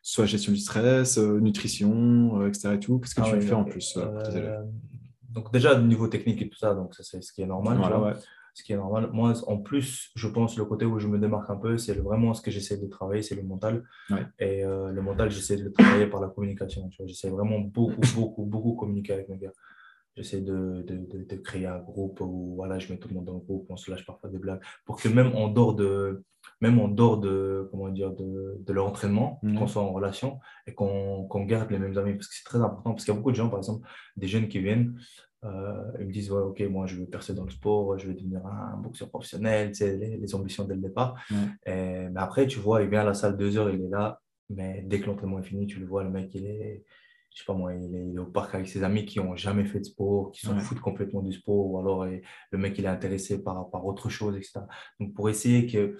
soit 0.02 0.26
gestion 0.26 0.52
du 0.52 0.60
stress, 0.60 1.18
nutrition, 1.18 2.46
etc. 2.46 2.78
Qu'est-ce 2.80 3.16
que 3.16 3.22
ah 3.22 3.32
tu 3.32 3.42
fais 3.42 3.54
en 3.54 3.64
plus 3.64 3.94
pour 3.94 4.24
tes 4.24 4.38
élèves? 4.38 4.66
Donc, 5.30 5.52
déjà, 5.54 5.80
niveau 5.80 6.08
technique 6.08 6.42
et 6.42 6.50
tout 6.50 6.58
ça, 6.58 6.74
donc 6.74 6.94
c'est 7.00 7.22
ce 7.22 7.32
qui 7.32 7.42
est 7.42 7.46
normal. 7.46 7.78
Ce 8.54 8.64
qui 8.64 8.74
est 8.74 8.78
normal. 8.78 9.10
Moi, 9.14 9.34
en 9.48 9.58
plus, 9.58 10.12
je 10.16 10.28
pense 10.28 10.58
le 10.58 10.66
côté 10.66 10.86
où 10.86 11.00
je 11.00 11.08
me 11.08 11.18
démarque 11.18 11.50
un 11.50 11.56
peu, 11.56 11.78
c'est 11.78 11.94
vraiment 11.94 12.34
ce 12.34 12.42
que 12.42 12.52
j'essaie 12.52 12.78
de 12.78 12.88
travailler, 12.88 13.22
c'est 13.22 13.36
le 13.36 13.44
mental. 13.44 13.84
Et 14.40 14.64
euh, 14.64 14.92
le 14.92 15.02
mental, 15.02 15.32
j'essaie 15.32 15.58
de 15.58 15.64
le 15.64 15.72
travailler 15.72 16.08
par 16.08 16.22
la 16.22 16.28
communication. 16.28 16.90
J'essaie 17.06 17.30
vraiment 17.30 17.60
beaucoup, 17.60 18.02
beaucoup, 18.16 18.46
beaucoup 18.46 18.74
communiquer 18.74 19.14
avec 19.14 19.30
mes 19.30 19.38
gars. 19.38 19.54
J'essaie 20.18 20.42
de, 20.42 20.84
de, 20.86 21.24
de, 21.24 21.36
créer 21.38 21.68
un 21.68 21.80
groupe 21.80 22.20
où 22.20 22.56
voilà, 22.56 22.80
je 22.80 22.92
mets 22.92 23.00
tout 23.00 23.08
le 23.08 23.16
monde 23.16 23.26
dans 23.26 23.36
le 23.36 23.40
groupe, 23.40 23.66
on 23.70 23.78
se 23.78 23.90
lâche 23.90 24.06
parfois 24.06 24.30
des 24.30 24.40
blagues, 24.40 24.60
pour 24.84 25.02
que 25.02 25.08
même 25.08 25.34
en 25.38 25.48
dehors 25.48 25.74
de, 25.74 26.26
même 26.60 26.80
en 26.80 26.90
dehors 26.90 27.18
de, 27.18 27.70
comment 27.72 27.88
dire, 27.88 28.12
de, 28.12 28.58
de 28.60 28.74
leur 28.74 28.88
entraînement, 28.88 29.40
qu'on 29.42 29.68
soit 29.68 29.82
en 29.82 29.94
relation 29.94 30.40
et 30.68 30.74
qu'on 30.74 31.46
garde 31.46 31.72
les 31.72 31.80
mêmes 31.80 31.98
amis. 31.98 32.16
Parce 32.16 32.28
que 32.28 32.36
c'est 32.36 32.44
très 32.44 32.60
important. 32.60 32.92
Parce 32.92 33.06
qu'il 33.06 33.14
y 33.14 33.16
a 33.16 33.18
beaucoup 33.18 33.32
de 33.32 33.38
gens, 33.38 33.50
par 33.50 33.60
exemple, 33.60 33.88
des 34.18 34.28
jeunes 34.28 34.50
qui 34.50 34.60
viennent, 34.60 35.00
euh, 35.44 35.92
ils 36.00 36.08
me 36.08 36.12
disent 36.12 36.32
ouais, 36.32 36.42
Ok, 36.42 36.62
moi, 36.62 36.86
je 36.86 36.98
veux 36.98 37.06
percer 37.06 37.34
dans 37.34 37.44
le 37.44 37.50
sport, 37.50 37.98
je 37.98 38.08
veux 38.08 38.14
devenir 38.14 38.46
un, 38.46 38.78
boxeur 38.78 39.10
professionnel, 39.10 39.74
c'est 39.76 39.98
les, 39.98 40.18
les, 40.18 40.36
ambitions 40.36 40.66
dès 40.66 40.76
le 40.76 40.82
départ. 40.82 41.16
Et, 41.66 42.10
mais 42.10 42.20
après, 42.20 42.48
tu 42.48 42.60
vois, 42.60 42.84
il 42.84 42.90
vient 42.90 43.02
à 43.02 43.06
la 43.06 43.14
salle 43.14 43.38
deux 43.38 43.58
heures, 43.58 43.70
il 43.70 43.82
est 43.82 43.90
là. 43.90 44.22
Mais 44.50 44.84
dès 44.86 45.00
que 45.00 45.08
l'entraînement 45.08 45.40
est 45.40 45.44
fini, 45.44 45.66
tu 45.66 45.80
le 45.80 45.86
vois, 45.86 46.04
le 46.04 46.10
mec, 46.10 46.30
il 46.36 46.46
est 46.46 46.84
je 47.34 47.40
sais 47.40 47.46
pas 47.46 47.54
moi, 47.54 47.74
il 47.74 47.96
est, 47.96 48.20
au 48.20 48.26
parc 48.26 48.56
avec 48.56 48.68
ses 48.68 48.84
amis 48.84 49.06
qui 49.06 49.20
n'ont 49.20 49.36
jamais 49.36 49.64
fait 49.64 49.80
de 49.80 49.86
sport, 49.86 50.32
qui 50.32 50.42
s'en 50.42 50.60
foutent 50.60 50.82
complètement 50.82 51.22
du 51.22 51.32
sport, 51.32 51.66
ou 51.66 51.80
alors 51.80 52.06
le 52.06 52.58
mec 52.58 52.78
il 52.78 52.86
est 52.86 52.90
intéressé 52.90 53.42
par, 53.42 53.70
par 53.70 53.86
autre 53.86 54.10
chose, 54.10 54.36
etc. 54.36 54.60
Donc 55.00 55.14
pour 55.14 55.30
essayer 55.30 55.66
que 55.66 55.98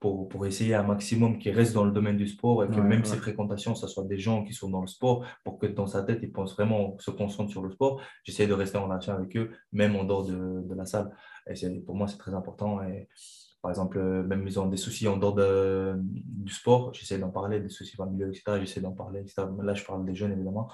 pour, 0.00 0.28
pour 0.28 0.46
essayer 0.46 0.74
un 0.74 0.82
maximum 0.82 1.38
qu'il 1.38 1.52
reste 1.52 1.74
dans 1.74 1.84
le 1.84 1.90
domaine 1.90 2.16
du 2.16 2.28
sport 2.28 2.64
et 2.64 2.68
que 2.68 2.80
même 2.80 3.04
ses 3.04 3.16
fréquentations, 3.16 3.74
ce 3.74 3.86
soit 3.88 4.04
des 4.04 4.18
gens 4.18 4.44
qui 4.44 4.52
sont 4.52 4.70
dans 4.70 4.80
le 4.80 4.86
sport, 4.86 5.24
pour 5.44 5.58
que 5.58 5.66
dans 5.66 5.86
sa 5.86 6.02
tête, 6.02 6.20
il 6.22 6.30
pense 6.30 6.54
vraiment 6.54 6.96
se 6.98 7.10
concentre 7.10 7.50
sur 7.50 7.62
le 7.62 7.70
sport. 7.70 8.00
J'essaie 8.22 8.46
de 8.46 8.52
rester 8.52 8.78
en 8.78 8.84
relation 8.84 9.12
avec 9.14 9.36
eux, 9.36 9.50
même 9.72 9.96
en 9.96 10.04
dehors 10.04 10.24
de, 10.24 10.62
de 10.62 10.74
la 10.74 10.86
salle. 10.86 11.10
Et 11.48 11.80
pour 11.80 11.96
moi, 11.96 12.06
c'est 12.06 12.18
très 12.18 12.34
important. 12.34 12.82
Et, 12.82 13.08
par 13.68 13.72
exemple, 13.72 13.98
euh, 13.98 14.22
même 14.22 14.46
ils 14.46 14.58
ont 14.58 14.66
des 14.66 14.78
soucis 14.78 15.06
en 15.08 15.18
dehors 15.18 15.34
de, 15.34 15.94
du 15.98 16.50
sport, 16.50 16.94
j'essaie 16.94 17.18
d'en 17.18 17.28
parler, 17.28 17.60
des 17.60 17.68
soucis 17.68 17.96
familiaux, 17.96 18.28
etc. 18.28 18.58
J'essaie 18.60 18.80
d'en 18.80 18.92
parler, 18.92 19.20
etc. 19.20 19.42
Là, 19.62 19.74
je 19.74 19.84
parle 19.84 20.06
des 20.06 20.14
jeunes, 20.14 20.32
évidemment. 20.32 20.70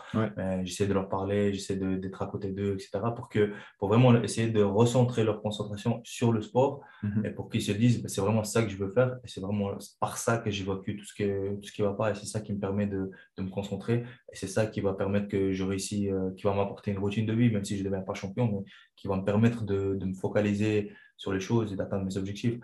J'essaie 0.63 0.87
de 0.87 0.95
leur 0.95 1.09
parler, 1.09 1.53
j'essaie 1.53 1.75
d'être 1.75 2.23
à 2.23 2.27
côté 2.27 2.53
d'eux, 2.53 2.75
etc. 2.75 3.01
Pour, 3.17 3.29
que, 3.29 3.53
pour 3.81 3.89
vraiment 3.89 4.15
essayer 4.23 4.49
de 4.49 4.63
recentrer 4.63 5.25
leur 5.25 5.43
concentration 5.43 6.01
sur 6.05 6.31
le 6.31 6.41
sport 6.41 6.83
mhm. 7.03 7.27
et 7.27 7.31
pour 7.31 7.51
qu'ils 7.51 7.63
se 7.63 7.73
disent, 7.73 8.01
bah, 8.01 8.09
c'est 8.09 8.21
vraiment 8.21 8.45
ça 8.45 8.63
que 8.63 8.69
je 8.69 8.77
veux 8.77 8.91
faire 8.91 9.17
et 9.25 9.27
c'est 9.29 9.41
vraiment 9.41 9.73
par 9.99 10.17
ça 10.17 10.39
que 10.39 10.53
j'évacue 10.53 10.97
tout 10.97 11.05
ce 11.05 11.15
qui 11.15 11.25
ne 11.25 11.85
va 11.85 11.95
pas 11.95 12.13
et 12.13 12.15
c'est 12.15 12.27
ça 12.27 12.41
qui 12.41 12.53
me 12.53 12.61
permet 12.61 12.87
de, 12.87 13.11
de, 13.37 13.43
me 13.43 13.51
concentrer 13.51 14.05
et 14.33 14.37
c'est 14.37 14.47
ça 14.47 14.67
qui 14.67 14.81
va 14.81 14.93
permettre 14.93 15.27
que 15.27 15.53
je 15.53 15.65
réussis, 15.65 16.13
euh, 16.13 16.31
qui 16.37 16.45
va 16.45 16.55
m'apporter 16.55 16.93
une 16.93 16.99
routine 16.99 17.27
de 17.27 17.33
vie, 17.33 17.51
même 17.51 17.65
si 17.65 17.77
je 17.77 17.83
ne 17.83 17.89
deviens 17.89 18.03
pas 18.03 18.15
champion, 18.15 18.47
mais 18.47 18.71
qui 18.95 19.09
va 19.09 19.17
me 19.17 19.25
permettre 19.25 19.65
de, 19.65 19.97
de 19.97 20.07
me 20.07 20.15
focaliser 20.15 20.93
sur 21.17 21.33
les 21.33 21.41
choses 21.41 21.73
et 21.73 21.77
d'atteindre 21.77 22.05
mes 22.05 22.17
objectifs. 22.17 22.61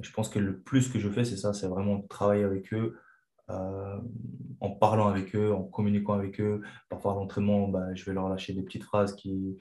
je 0.00 0.10
pense 0.12 0.28
que 0.28 0.38
le 0.38 0.58
plus 0.60 0.88
que 0.88 0.98
je 0.98 1.08
fais, 1.08 1.24
c'est 1.24 1.36
ça, 1.36 1.52
c'est 1.52 1.68
vraiment 1.68 2.00
travailler 2.02 2.44
avec 2.44 2.72
eux, 2.72 2.98
euh, 3.50 3.98
en 4.60 4.70
parlant 4.70 5.08
avec 5.08 5.34
eux, 5.36 5.52
en 5.52 5.64
communiquant 5.64 6.14
avec 6.14 6.40
eux. 6.40 6.62
Parfois 6.88 7.12
à 7.12 7.14
l'entraînement, 7.16 7.68
bah, 7.68 7.94
je 7.94 8.04
vais 8.04 8.14
leur 8.14 8.28
lâcher 8.28 8.52
des 8.52 8.62
petites 8.62 8.84
phrases 8.84 9.14
qui, 9.14 9.58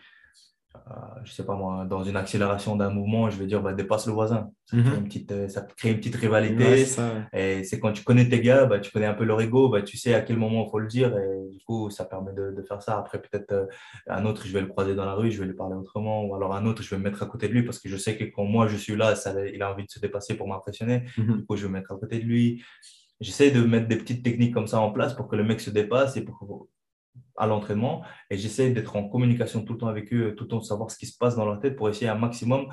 je 0.73 0.79
euh, 0.91 1.21
je 1.23 1.31
sais 1.31 1.45
pas 1.45 1.55
moi, 1.55 1.86
dans 1.86 2.03
une 2.03 2.15
accélération 2.15 2.75
d'un 2.75 2.89
mouvement, 2.89 3.29
je 3.29 3.38
vais 3.38 3.45
dire 3.45 3.62
bah, 3.62 3.73
dépasse 3.73 4.07
le 4.07 4.13
voisin. 4.13 4.49
Ça, 4.65 4.77
crée, 4.77 4.89
mhm. 4.89 4.97
une 4.97 5.03
petite, 5.03 5.31
euh, 5.31 5.47
ça 5.47 5.62
crée 5.62 5.91
une 5.91 5.97
petite 5.97 6.15
rivalité. 6.15 6.86
et 7.34 7.63
c'est 7.63 7.79
quand 7.79 7.91
tu 7.91 8.03
connais 8.03 8.27
tes 8.27 8.41
gars, 8.41 8.65
bah, 8.65 8.79
tu 8.79 8.91
connais 8.91 9.05
un 9.05 9.13
peu 9.13 9.23
leur 9.23 9.41
ego, 9.41 9.69
bah, 9.69 9.81
tu 9.81 9.97
sais 9.97 10.13
à 10.13 10.21
quel 10.21 10.38
moment 10.38 10.65
il 10.65 10.71
faut 10.71 10.79
le 10.79 10.88
dire. 10.88 11.15
Et 11.17 11.49
du 11.51 11.60
coup, 11.65 11.89
ça 11.89 12.05
permet 12.05 12.34
de, 12.34 12.51
de 12.51 12.62
faire 12.63 12.81
ça. 12.81 12.97
Après, 12.97 13.21
peut-être 13.21 13.51
euh, 13.51 13.65
un 14.07 14.25
autre, 14.25 14.45
je 14.45 14.53
vais 14.53 14.62
le 14.62 14.67
croiser 14.67 14.95
dans 14.95 15.05
la 15.05 15.13
rue, 15.13 15.31
je 15.31 15.41
vais 15.41 15.47
lui 15.47 15.55
parler 15.55 15.75
autrement. 15.75 16.25
Ou 16.25 16.36
alors 16.36 16.55
un 16.55 16.65
autre, 16.65 16.81
je 16.84 16.89
vais 16.89 16.97
me 16.97 17.03
mettre 17.03 17.21
à 17.21 17.25
côté 17.25 17.47
de 17.47 17.53
lui 17.53 17.63
parce 17.63 17.79
que 17.79 17.89
je 17.89 17.97
sais 17.97 18.17
que 18.17 18.23
quand 18.23 18.45
moi 18.45 18.67
je 18.67 18.77
suis 18.77 18.95
là, 18.95 19.15
ça, 19.15 19.34
il 19.45 19.62
a 19.62 19.71
envie 19.71 19.86
de 19.86 19.91
se 19.91 19.99
dépasser 19.99 20.36
pour 20.36 20.47
m'impressionner. 20.47 21.03
Mhm. 21.17 21.38
Du 21.38 21.45
coup, 21.45 21.55
je 21.55 21.63
vais 21.63 21.69
me 21.69 21.73
mettre 21.73 21.91
à 21.91 21.97
côté 21.97 22.19
de 22.19 22.25
lui. 22.25 22.63
J'essaie 23.19 23.51
de 23.51 23.62
mettre 23.62 23.88
des 23.88 23.97
petites 23.97 24.23
techniques 24.23 24.53
comme 24.53 24.67
ça 24.67 24.79
en 24.79 24.91
place 24.91 25.13
pour 25.13 25.27
que 25.27 25.36
le 25.36 25.43
mec 25.43 25.60
se 25.62 25.69
dépasse 25.69 26.17
et 26.17 26.21
pour 26.21 26.67
à 27.38 27.47
l'entraînement 27.47 28.04
et 28.30 28.38
j'essaie 28.38 28.71
d'être 28.71 28.95
en 28.95 29.08
communication 29.10 29.63
tout 29.63 29.74
le 29.74 29.80
temps 29.80 29.88
avec 29.88 30.13
eux, 30.13 30.36
tout 30.36 30.43
le 30.45 30.50
temps 30.50 30.60
de 30.60 30.63
savoir 30.63 30.91
ce 30.91 30.97
qui 30.97 31.06
se 31.06 31.17
passe 31.17 31.36
dans 31.36 31.45
leur 31.45 31.60
tête 31.60 31.76
pour 31.76 31.89
essayer 31.89 32.10
un 32.10 32.15
maximum 32.15 32.67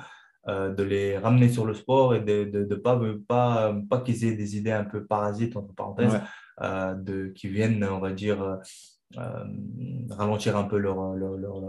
euh, 0.47 0.73
de 0.73 0.83
les 0.83 1.17
ramener 1.17 1.49
sur 1.49 1.65
le 1.65 1.73
sport 1.73 2.15
et 2.15 2.21
de 2.21 2.49
ne 2.51 2.63
de, 2.63 2.75
pas, 2.75 2.99
pas, 3.27 3.75
pas 3.89 3.99
qu'ils 3.99 4.25
aient 4.25 4.35
des 4.35 4.57
idées 4.57 4.71
un 4.71 4.85
peu 4.85 5.05
parasites, 5.05 5.57
entre 5.57 5.73
parenthèses, 5.75 6.19
euh, 6.61 6.95
de, 6.95 7.27
qui 7.35 7.49
viennent, 7.49 7.83
on 7.83 7.99
va 7.99 8.11
dire, 8.11 8.41
euh, 9.17 9.43
ralentir 10.09 10.55
un 10.55 10.63
peu 10.63 10.77
leur, 10.77 11.13
leur, 11.13 11.35
leur, 11.35 11.59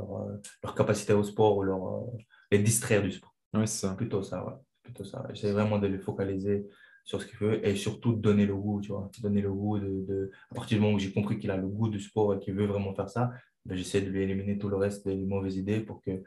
leur, 0.63 0.75
capacité 0.75 1.13
au 1.13 1.25
sport 1.25 1.57
ou 1.57 1.63
leur, 1.65 2.05
les 2.53 2.61
distraire 2.61 3.03
du 3.03 3.11
sport. 3.11 3.35
Ouais, 3.55 3.67
c'est 3.67 3.87
ça. 3.87 3.95
Plutôt 3.95 4.23
ça, 4.23 4.45
ouais. 4.47 4.55
Plutôt 4.85 5.05
ça. 5.05 5.27
J'essaie 5.33 5.53
vraiment 5.53 5.79
de 5.79 5.89
les 5.89 5.99
focaliser 5.99 6.67
sur 7.05 7.21
ce 7.21 7.27
qu'il 7.27 7.39
veut 7.39 7.67
et 7.67 7.77
surtout 7.77 8.13
donner 8.13 8.47
le 8.47 8.55
goût, 8.55 8.81
tu 8.81 8.93
vois. 8.93 9.11
Donner 9.23 9.43
le 9.43 9.53
goût 9.53 9.79
de, 9.79 10.05
de... 10.07 10.31
À 10.51 10.55
partir 10.55 10.79
du 10.79 10.83
moment 10.83 10.97
où 10.97 10.99
j'ai 10.99 11.13
compris 11.13 11.39
qu'il 11.39 11.51
a 11.51 11.57
le 11.57 11.67
goût 11.67 11.89
du 11.89 12.01
sport 12.01 12.35
et 12.35 12.39
qu'il 12.39 12.55
veut 12.55 12.67
vraiment 12.67 12.95
faire 12.95 13.09
ça, 13.09 13.31
ben, 13.67 13.77
j'essaie 13.77 14.01
de 14.01 14.09
lui 14.09 14.23
éliminer 14.23 14.59
tout 14.59 14.69
le 14.69 14.77
reste 14.77 15.07
des 15.07 15.17
mauvaises 15.17 15.57
idées 15.57 15.81
pour 15.81 16.01
que 16.01 16.23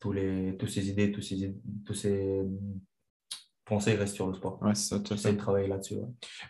tous 0.00 0.12
les, 0.12 0.56
toutes 0.58 0.70
ces 0.70 0.88
idées, 0.88 1.10
tous 1.10 1.22
ces, 1.22 1.54
tous 1.84 1.94
ces 1.94 2.42
pensées 3.64 3.94
restent 3.94 4.14
sur 4.14 4.26
le 4.26 4.34
sport. 4.34 4.62
Ouais, 4.62 4.74
c'est 4.74 4.94
ça. 4.94 5.02
J'essaie 5.08 5.32
de 5.32 5.38
travailler 5.38 5.68
là-dessus. 5.68 5.96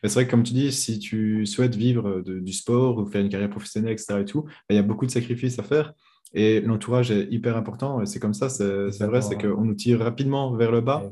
C'est 0.03 0.13
vrai 0.13 0.27
que 0.27 0.31
comme 0.31 0.43
tu 0.43 0.53
dis, 0.53 0.71
si 0.71 0.99
tu 0.99 1.47
souhaites 1.47 1.75
vivre 1.75 2.21
du 2.21 2.53
sport 2.53 2.99
ou 2.99 3.07
faire 3.07 3.23
une 3.23 3.29
carrière 3.29 3.51
professionnelle, 3.51 3.93
etc., 3.93 4.21
et 4.21 4.25
tout, 4.25 4.43
ben, 4.43 4.53
il 4.71 4.77
y 4.77 4.79
a 4.79 4.83
beaucoup 4.83 5.07
de 5.07 5.11
sacrifices 5.11 5.59
à 5.59 5.63
faire. 5.63 5.95
Et 6.35 6.61
l'entourage 6.61 7.11
est 7.11 7.27
hyper 7.31 7.57
important. 7.57 8.05
C'est 8.05 8.21
comme 8.21 8.35
ça, 8.35 8.49
c'est 8.49 9.07
vrai, 9.07 9.23
c'est 9.23 9.37
qu'on 9.37 9.65
nous 9.65 9.75
tire 9.75 10.01
rapidement 10.01 10.55
vers 10.55 10.71
le 10.71 10.81
bas. 10.81 11.11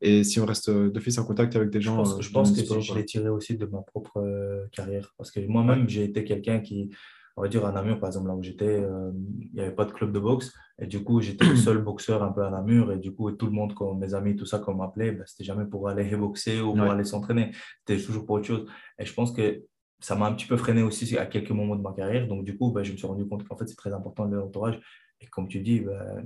Et 0.00 0.24
si 0.24 0.40
on 0.40 0.46
reste 0.46 0.70
d'office 0.70 1.18
en 1.18 1.24
contact 1.24 1.56
avec 1.56 1.70
des 1.70 1.80
gens. 1.80 2.04
Je 2.20 2.30
pense, 2.30 2.50
euh, 2.52 2.74
que 2.76 2.80
je 2.80 2.94
l'ai 2.94 3.04
tiré 3.04 3.28
aussi 3.28 3.56
de 3.56 3.66
ma 3.66 3.82
propre 3.82 4.18
euh, 4.18 4.66
carrière. 4.72 5.14
Parce 5.16 5.30
que 5.30 5.40
moi-même, 5.46 5.88
j'ai 5.88 6.04
été 6.04 6.24
quelqu'un 6.24 6.60
qui, 6.60 6.90
on 7.36 7.42
va 7.42 7.48
dire 7.48 7.64
à 7.64 7.72
Namur, 7.72 8.00
par 8.00 8.08
exemple, 8.08 8.28
là 8.28 8.34
où 8.34 8.42
j'étais, 8.42 8.64
euh, 8.64 9.10
il 9.40 9.54
n'y 9.54 9.60
avait 9.60 9.74
pas 9.74 9.84
de 9.84 9.92
club 9.92 10.12
de 10.12 10.18
boxe. 10.18 10.52
Et 10.80 10.86
du 10.86 11.02
coup, 11.04 11.20
j'étais 11.20 11.44
le 11.44 11.56
seul 11.56 11.78
boxeur 11.78 12.22
un 12.22 12.32
peu 12.32 12.42
à 12.42 12.50
Namur. 12.50 12.92
Et 12.92 12.98
du 12.98 13.12
coup, 13.12 13.30
tout 13.32 13.46
le 13.46 13.52
monde, 13.52 13.74
comme 13.74 13.98
mes 13.98 14.14
amis, 14.14 14.36
tout 14.36 14.46
ça, 14.46 14.58
qu'on 14.58 14.74
m'appelait, 14.74 15.12
ben, 15.12 15.24
c'était 15.26 15.44
jamais 15.44 15.66
pour 15.66 15.88
aller 15.88 16.04
boxer 16.16 16.60
ou 16.60 16.74
pour 16.74 16.90
aller 16.90 17.04
s'entraîner. 17.04 17.52
C'était 17.86 18.02
toujours 18.02 18.26
pour 18.26 18.36
autre 18.36 18.46
chose. 18.46 18.66
Et 18.98 19.04
je 19.04 19.14
pense 19.14 19.32
que 19.32 19.62
ça 20.00 20.16
m'a 20.16 20.26
un 20.26 20.32
petit 20.34 20.46
peu 20.46 20.56
freiné 20.56 20.82
aussi 20.82 21.16
à 21.18 21.26
quelques 21.26 21.50
moments 21.50 21.76
de 21.76 21.82
ma 21.82 21.92
carrière. 21.92 22.26
Donc, 22.26 22.44
du 22.44 22.56
coup, 22.56 22.72
bah, 22.72 22.82
je 22.82 22.92
me 22.92 22.96
suis 22.96 23.06
rendu 23.06 23.26
compte 23.26 23.46
qu'en 23.46 23.56
fait, 23.56 23.66
c'est 23.68 23.76
très 23.76 23.92
important 23.92 24.26
de 24.26 24.36
l'entourage. 24.36 24.80
Et 25.20 25.26
comme 25.26 25.48
tu 25.48 25.60
dis, 25.60 25.80
bah, 25.80 26.16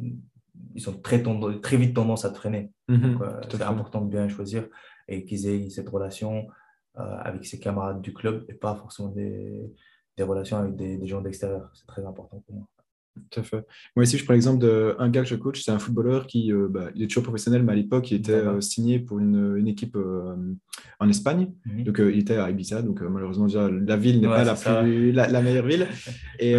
ils 0.74 0.88
ont 0.88 0.92
très, 1.00 1.22
très 1.60 1.76
vite 1.76 1.94
tendance 1.94 2.24
à 2.24 2.30
te 2.30 2.36
freiner. 2.36 2.70
Euh, 2.90 3.40
c'est 3.50 3.62
important 3.62 4.00
de 4.00 4.10
bien 4.10 4.28
choisir 4.28 4.68
et 5.08 5.24
qu'ils 5.24 5.46
aient 5.46 5.68
cette 5.70 5.88
relation 5.88 6.46
euh, 6.98 7.16
avec 7.18 7.44
ses 7.44 7.58
camarades 7.58 8.00
du 8.00 8.14
club 8.14 8.44
et 8.48 8.54
pas 8.54 8.74
forcément 8.76 9.08
des, 9.08 9.72
des 10.16 10.22
relations 10.22 10.58
avec 10.58 10.76
des, 10.76 10.96
des 10.96 11.06
gens 11.06 11.20
d'extérieur. 11.20 11.70
C'est 11.74 11.86
très 11.86 12.04
important 12.04 12.42
pour 12.46 12.54
moi. 12.54 12.66
Tout 13.30 13.40
à 13.40 13.42
fait. 13.44 13.64
Moi 13.94 14.04
ici, 14.04 14.18
je 14.18 14.24
prends 14.24 14.34
l'exemple 14.34 14.64
d'un 14.64 15.08
gars 15.08 15.22
que 15.22 15.28
je 15.28 15.36
coach, 15.36 15.62
c'est 15.62 15.70
un 15.70 15.78
footballeur 15.78 16.26
qui 16.26 16.52
euh, 16.52 16.66
bah, 16.68 16.90
il 16.96 17.02
est 17.02 17.06
toujours 17.06 17.22
professionnel, 17.22 17.62
mais 17.62 17.72
à 17.72 17.76
l'époque, 17.76 18.10
il 18.10 18.16
était 18.16 18.32
euh, 18.32 18.60
signé 18.60 18.98
pour 18.98 19.20
une, 19.20 19.56
une 19.56 19.68
équipe 19.68 19.94
euh, 19.94 20.34
en 20.98 21.08
Espagne. 21.08 21.52
Mhm. 21.64 21.84
Donc, 21.84 22.00
il 22.00 22.18
était 22.18 22.36
à 22.36 22.50
Ibiza. 22.50 22.82
Donc, 22.82 23.02
malheureusement, 23.02 23.46
déjà, 23.46 23.70
la 23.70 23.96
ville 23.96 24.20
n'est 24.20 24.26
pas 24.26 24.42
la, 24.42 24.54
plus, 24.54 25.12
la, 25.12 25.28
la, 25.28 25.42
meilleure 25.42 25.66
ville. 25.66 25.86
Et 26.40 26.56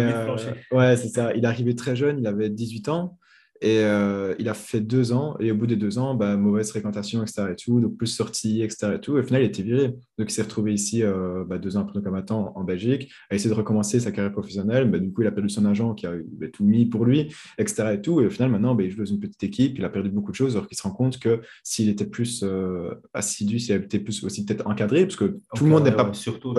ouais, 0.72 0.96
c'est 0.96 1.08
ça. 1.08 1.34
Il 1.34 1.44
est 1.44 1.48
arrivé 1.48 1.74
très 1.74 1.94
jeune, 1.94 2.18
il 2.18 2.26
avait 2.26 2.48
18 2.48 2.88
ans. 2.88 3.18
Et 3.60 3.80
euh, 3.80 4.34
il 4.38 4.48
a 4.48 4.54
fait 4.54 4.80
deux 4.80 5.12
ans, 5.12 5.36
et 5.40 5.50
au 5.50 5.54
bout 5.54 5.66
des 5.66 5.76
deux 5.76 5.98
ans, 5.98 6.14
bah, 6.14 6.36
mauvaise 6.36 6.70
fréquentation, 6.70 7.22
etc. 7.22 7.48
Et 7.52 7.56
tout, 7.56 7.80
donc 7.80 7.96
plus 7.96 8.06
sortie, 8.06 8.62
etc. 8.62 8.94
Et, 8.96 9.00
tout. 9.00 9.16
et 9.16 9.20
au 9.20 9.22
final, 9.22 9.42
il 9.42 9.46
était 9.46 9.62
viré. 9.62 9.88
Donc 10.18 10.30
il 10.30 10.30
s'est 10.30 10.42
retrouvé 10.42 10.72
ici 10.72 11.02
euh, 11.02 11.44
bah, 11.44 11.58
deux 11.58 11.76
ans 11.76 11.80
après, 11.80 12.02
comme 12.02 12.14
attend, 12.14 12.52
en 12.54 12.64
Belgique, 12.64 13.10
a 13.30 13.34
essayé 13.34 13.50
de 13.50 13.54
recommencer 13.54 14.00
sa 14.00 14.12
carrière 14.12 14.32
professionnelle. 14.32 14.90
Bah, 14.90 14.98
du 14.98 15.12
coup, 15.12 15.22
il 15.22 15.28
a 15.28 15.32
perdu 15.32 15.48
son 15.48 15.64
agent 15.64 15.94
qui 15.94 16.06
a 16.06 16.12
bah, 16.12 16.46
tout 16.52 16.64
mis 16.64 16.86
pour 16.86 17.04
lui, 17.04 17.32
etc. 17.58 17.92
Et, 17.94 18.00
tout. 18.00 18.20
et 18.20 18.26
au 18.26 18.30
final, 18.30 18.50
maintenant, 18.50 18.78
il 18.78 18.90
joue 18.90 18.98
dans 18.98 19.10
une 19.10 19.20
petite 19.20 19.42
équipe, 19.42 19.78
il 19.78 19.84
a 19.84 19.88
perdu 19.88 20.10
beaucoup 20.10 20.30
de 20.30 20.36
choses, 20.36 20.54
alors 20.56 20.68
qu'il 20.68 20.76
se 20.76 20.82
rend 20.82 20.92
compte 20.92 21.18
que 21.18 21.40
s'il 21.64 21.88
était 21.88 22.06
plus 22.06 22.42
euh, 22.42 22.94
assidu, 23.14 23.58
s'il 23.58 23.74
été 23.74 23.98
plus 23.98 24.24
aussi 24.24 24.44
peut-être 24.44 24.66
encadré, 24.66 25.04
parce 25.04 25.16
que 25.16 25.36
tout 25.54 25.64
le 25.64 25.70
monde 25.70 25.84
n'est 25.84 25.92
pas 25.92 26.12
surtout, 26.12 26.54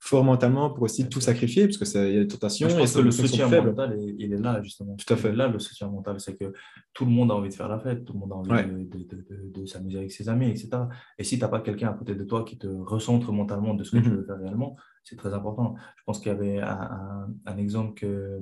fort 0.00 0.24
mentalement 0.24 0.70
pour 0.70 0.84
aussi 0.84 1.08
tout 1.08 1.20
sacrifier, 1.20 1.66
parce 1.68 1.78
qu'il 1.78 2.12
y 2.12 2.16
a 2.16 2.20
des 2.20 2.26
tentations. 2.26 2.68
Je 2.68 2.76
pense 2.76 2.94
que 2.94 3.00
le 3.00 3.10
soutien 3.10 3.48
mental, 3.48 3.98
il 4.18 4.32
est 4.32 4.38
là, 4.38 4.62
justement. 4.62 4.96
Tout 4.96 5.12
à 5.12 5.16
fait. 5.16 5.32
Là, 5.32 5.48
le 5.48 5.58
soutien 5.58 5.88
mental, 5.88 6.16
c'est 6.18 6.33
que 6.36 6.52
tout 6.92 7.04
le 7.04 7.10
monde 7.10 7.30
a 7.30 7.34
envie 7.34 7.48
de 7.48 7.54
faire 7.54 7.68
la 7.68 7.78
fête, 7.78 8.04
tout 8.04 8.12
le 8.12 8.18
monde 8.20 8.32
a 8.32 8.36
envie 8.36 8.86
de, 8.86 9.66
s'amuser 9.66 9.98
avec 9.98 10.12
ses 10.12 10.28
amis, 10.28 10.50
etc. 10.50 10.70
Et 11.18 11.24
si 11.24 11.36
tu 11.36 11.42
n'as 11.42 11.48
pas 11.48 11.60
quelqu'un 11.60 11.90
à 11.90 11.94
côté 11.94 12.14
de 12.14 12.24
toi 12.24 12.44
qui 12.44 12.58
te 12.58 12.66
recentre 12.66 13.32
mentalement 13.32 13.74
de 13.74 13.84
ce 13.84 13.92
que 13.92 14.02
tu 14.02 14.10
mhm. 14.10 14.16
veux 14.16 14.24
faire 14.24 14.38
réellement, 14.38 14.76
c'est 15.04 15.16
très 15.16 15.34
important. 15.34 15.74
Je 15.96 16.02
pense 16.04 16.18
qu'il 16.18 16.28
y 16.28 16.34
avait 16.34 16.60
un, 16.60 17.56
exemple 17.56 17.94
que 17.94 18.40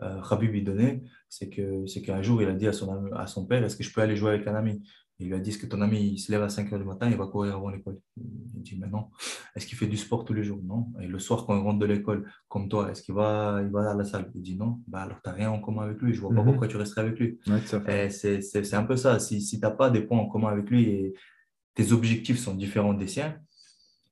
euh, 0.00 0.20
Rabib 0.20 0.52
lui 0.52 0.62
donnait, 0.62 1.02
c'est 1.28 1.48
qu'un 1.50 2.22
jour, 2.22 2.42
il 2.42 2.48
a 2.48 2.54
dit 2.54 2.66
à 2.66 2.72
son, 2.72 3.12
à 3.12 3.26
son 3.26 3.46
père, 3.46 3.64
est-ce 3.64 3.76
que 3.76 3.84
je 3.84 3.92
peux 3.92 4.00
aller 4.00 4.16
jouer 4.16 4.30
avec 4.30 4.46
un 4.46 4.54
ami? 4.54 4.82
Il 5.20 5.26
lui 5.28 5.34
a 5.34 5.40
dit, 5.40 5.50
est-ce 5.50 5.58
que 5.58 5.66
ton 5.66 5.80
ami, 5.80 6.12
il 6.12 6.18
se 6.18 6.30
lève 6.30 6.42
à 6.42 6.48
5 6.48 6.72
heures 6.72 6.78
du 6.78 6.84
matin, 6.84 7.10
il 7.10 7.16
va 7.16 7.26
courir 7.26 7.56
avant 7.56 7.70
l'école 7.70 7.98
Il 8.16 8.62
dit, 8.62 8.78
mais 8.80 8.86
non. 8.86 9.08
Est-ce 9.56 9.66
qu'il 9.66 9.76
fait 9.76 9.88
du 9.88 9.96
sport 9.96 10.24
tous 10.24 10.32
les 10.32 10.44
jours? 10.44 10.60
Non. 10.62 10.86
Et 11.00 11.08
le 11.08 11.18
soir, 11.18 11.44
quand 11.44 11.56
il 11.56 11.62
rentre 11.62 11.80
de 11.80 11.86
l'école, 11.86 12.30
comme 12.46 12.68
toi, 12.68 12.90
est-ce 12.90 13.02
qu'il 13.02 13.16
va, 13.16 13.60
il 13.62 13.70
va 13.70 13.90
à 13.90 13.94
la 13.94 14.04
salle? 14.04 14.30
Il 14.36 14.42
dit, 14.42 14.56
non. 14.56 14.80
Bah, 14.86 15.00
alors, 15.00 15.20
tu 15.22 15.28
n'as 15.28 15.34
rien 15.34 15.50
en 15.50 15.58
commun 15.58 15.82
avec 15.82 16.00
lui. 16.00 16.14
Je 16.14 16.20
ne 16.20 16.26
vois 16.26 16.36
pas 16.36 16.42
mhm. 16.42 16.50
pourquoi 16.50 16.68
tu 16.68 16.76
resterais 16.76 17.00
avec 17.00 17.18
lui. 17.18 17.40
c'est 17.64 18.74
un 18.74 18.84
peu 18.84 18.96
ça. 18.96 19.18
Si, 19.18 19.40
si 19.40 19.58
tu 19.58 19.62
n'as 19.62 19.72
pas 19.72 19.90
des 19.90 20.02
points 20.02 20.18
en 20.18 20.28
commun 20.28 20.48
avec 20.48 20.70
lui 20.70 20.84
et 20.84 21.14
tes 21.74 21.90
objectifs 21.92 22.38
sont 22.38 22.54
différents 22.54 22.94
des 22.94 23.08
siens, 23.08 23.40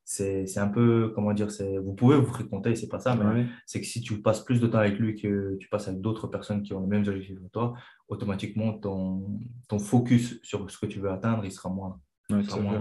c'est 0.09 0.59
un 0.59 0.69
peu, 0.69 1.11
comment 1.17 1.33
dire, 1.33 1.49
vous 1.83 1.93
pouvez 1.95 2.17
vous 2.17 2.27
fréquenter, 2.27 2.77
c'est 2.77 2.89
pas 2.89 3.01
ça, 3.01 3.17
mais 3.17 3.47
c'est 3.67 3.81
que 3.81 3.87
si 3.87 4.01
tu 4.01 4.23
passes 4.23 4.45
plus 4.45 4.61
de 4.61 4.69
temps 4.69 4.79
avec 4.79 4.99
lui 5.01 5.21
que 5.21 5.57
tu 5.59 5.69
passes 5.69 5.89
avec 5.89 6.01
d'autres 6.01 6.29
personnes 6.29 6.63
qui 6.63 6.73
ont 6.75 6.81
les 6.81 6.87
mêmes 6.87 7.07
objectifs 7.09 7.41
que 7.41 7.49
toi, 7.49 7.75
automatiquement, 8.07 8.75
ton, 8.75 9.41
ton 9.69 9.81
focus 9.81 10.41
sur 10.45 10.71
ce 10.71 10.79
que 10.79 10.87
tu 10.87 11.01
veux 11.01 11.11
atteindre, 11.11 11.45
il 11.45 11.51
sera 11.51 11.71
moins. 11.71 11.99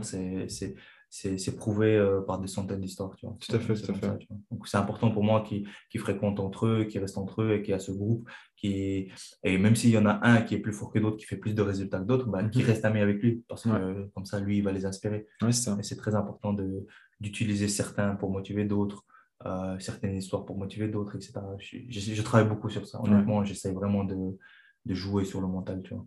c'est 0.03 0.76
c'est 1.09 1.55
prouvé 1.55 1.95
euh, 1.95 2.21
par 2.21 2.39
des 2.39 2.47
centaines 2.47 2.82
d'histoires. 2.82 3.15
Tout 3.15 3.55
à 3.55 3.59
fait, 3.59 3.73
tout 3.73 3.91
à 3.91 3.93
fait. 3.93 4.28
Donc 4.51 4.67
c'est 4.67 4.78
important 4.78 5.11
pour 5.11 5.23
moi 5.23 5.43
qu'ils 5.43 5.65
qu 5.89 5.97
fréquentent 5.97 6.41
entre 6.41 6.65
eux, 6.65 6.84
qu'ils 6.84 6.99
restent 6.99 7.17
entre 7.17 7.41
eux 7.41 7.53
et 7.53 7.61
qu'il 7.61 7.71
y 7.71 7.73
a 7.73 7.80
ce 7.80 7.91
groupe 7.91 8.30
qui. 8.57 9.09
Et 9.43 9.57
même 9.57 9.76
s'il 9.76 9.91
y 9.91 9.97
en 9.97 10.05
a 10.05 10.19
un 10.28 10.41
qui 10.41 10.55
est 10.55 10.59
plus 10.59 10.73
fort 10.73 10.91
que 10.91 10.99
d'autres, 10.99 11.17
qui 11.17 11.26
fait 11.26 11.38
plus 11.38 11.55
de 11.55 11.61
résultats 11.61 11.99
que 11.99 12.05
d'autres, 12.05 12.28
bah, 12.28 12.43
qui 12.43 12.59
mhm. 12.59 12.65
reste 12.65 12.84
ami 12.84 12.99
avec 12.99 13.21
lui. 13.21 13.43
Parce 13.47 13.63
que 13.63 14.09
comme 14.13 14.26
ça, 14.26 14.39
lui, 14.41 14.57
il 14.57 14.63
va 14.63 14.73
les 14.73 14.86
inspirer. 14.86 15.26
et 15.47 15.51
c'est 15.51 15.97
très 15.97 16.15
important 16.15 16.53
d'utiliser 17.20 17.68
certains 17.68 18.16
pour 18.16 18.32
motiver 18.32 18.66
d'autres. 18.66 19.03
Euh, 19.45 19.78
certaines 19.80 20.16
histoires 20.16 20.45
pour 20.45 20.57
motiver 20.57 20.88
d'autres, 20.88 21.16
etc. 21.18 21.34
Je, 21.59 21.78
je, 21.89 22.22
travaille 22.22 22.47
beaucoup 22.47 22.70
sur 22.70 22.88
ça. 22.88 23.01
Honnêtement, 23.01 23.43
j'essaie 23.43 23.72
vraiment 23.74 24.03
de, 24.03 24.38
de 24.86 24.93
jouer 24.93 25.26
sur 25.26 25.41
le 25.41 25.47
mental. 25.47 25.82
Tu 25.84 25.93
vois. 25.93 26.05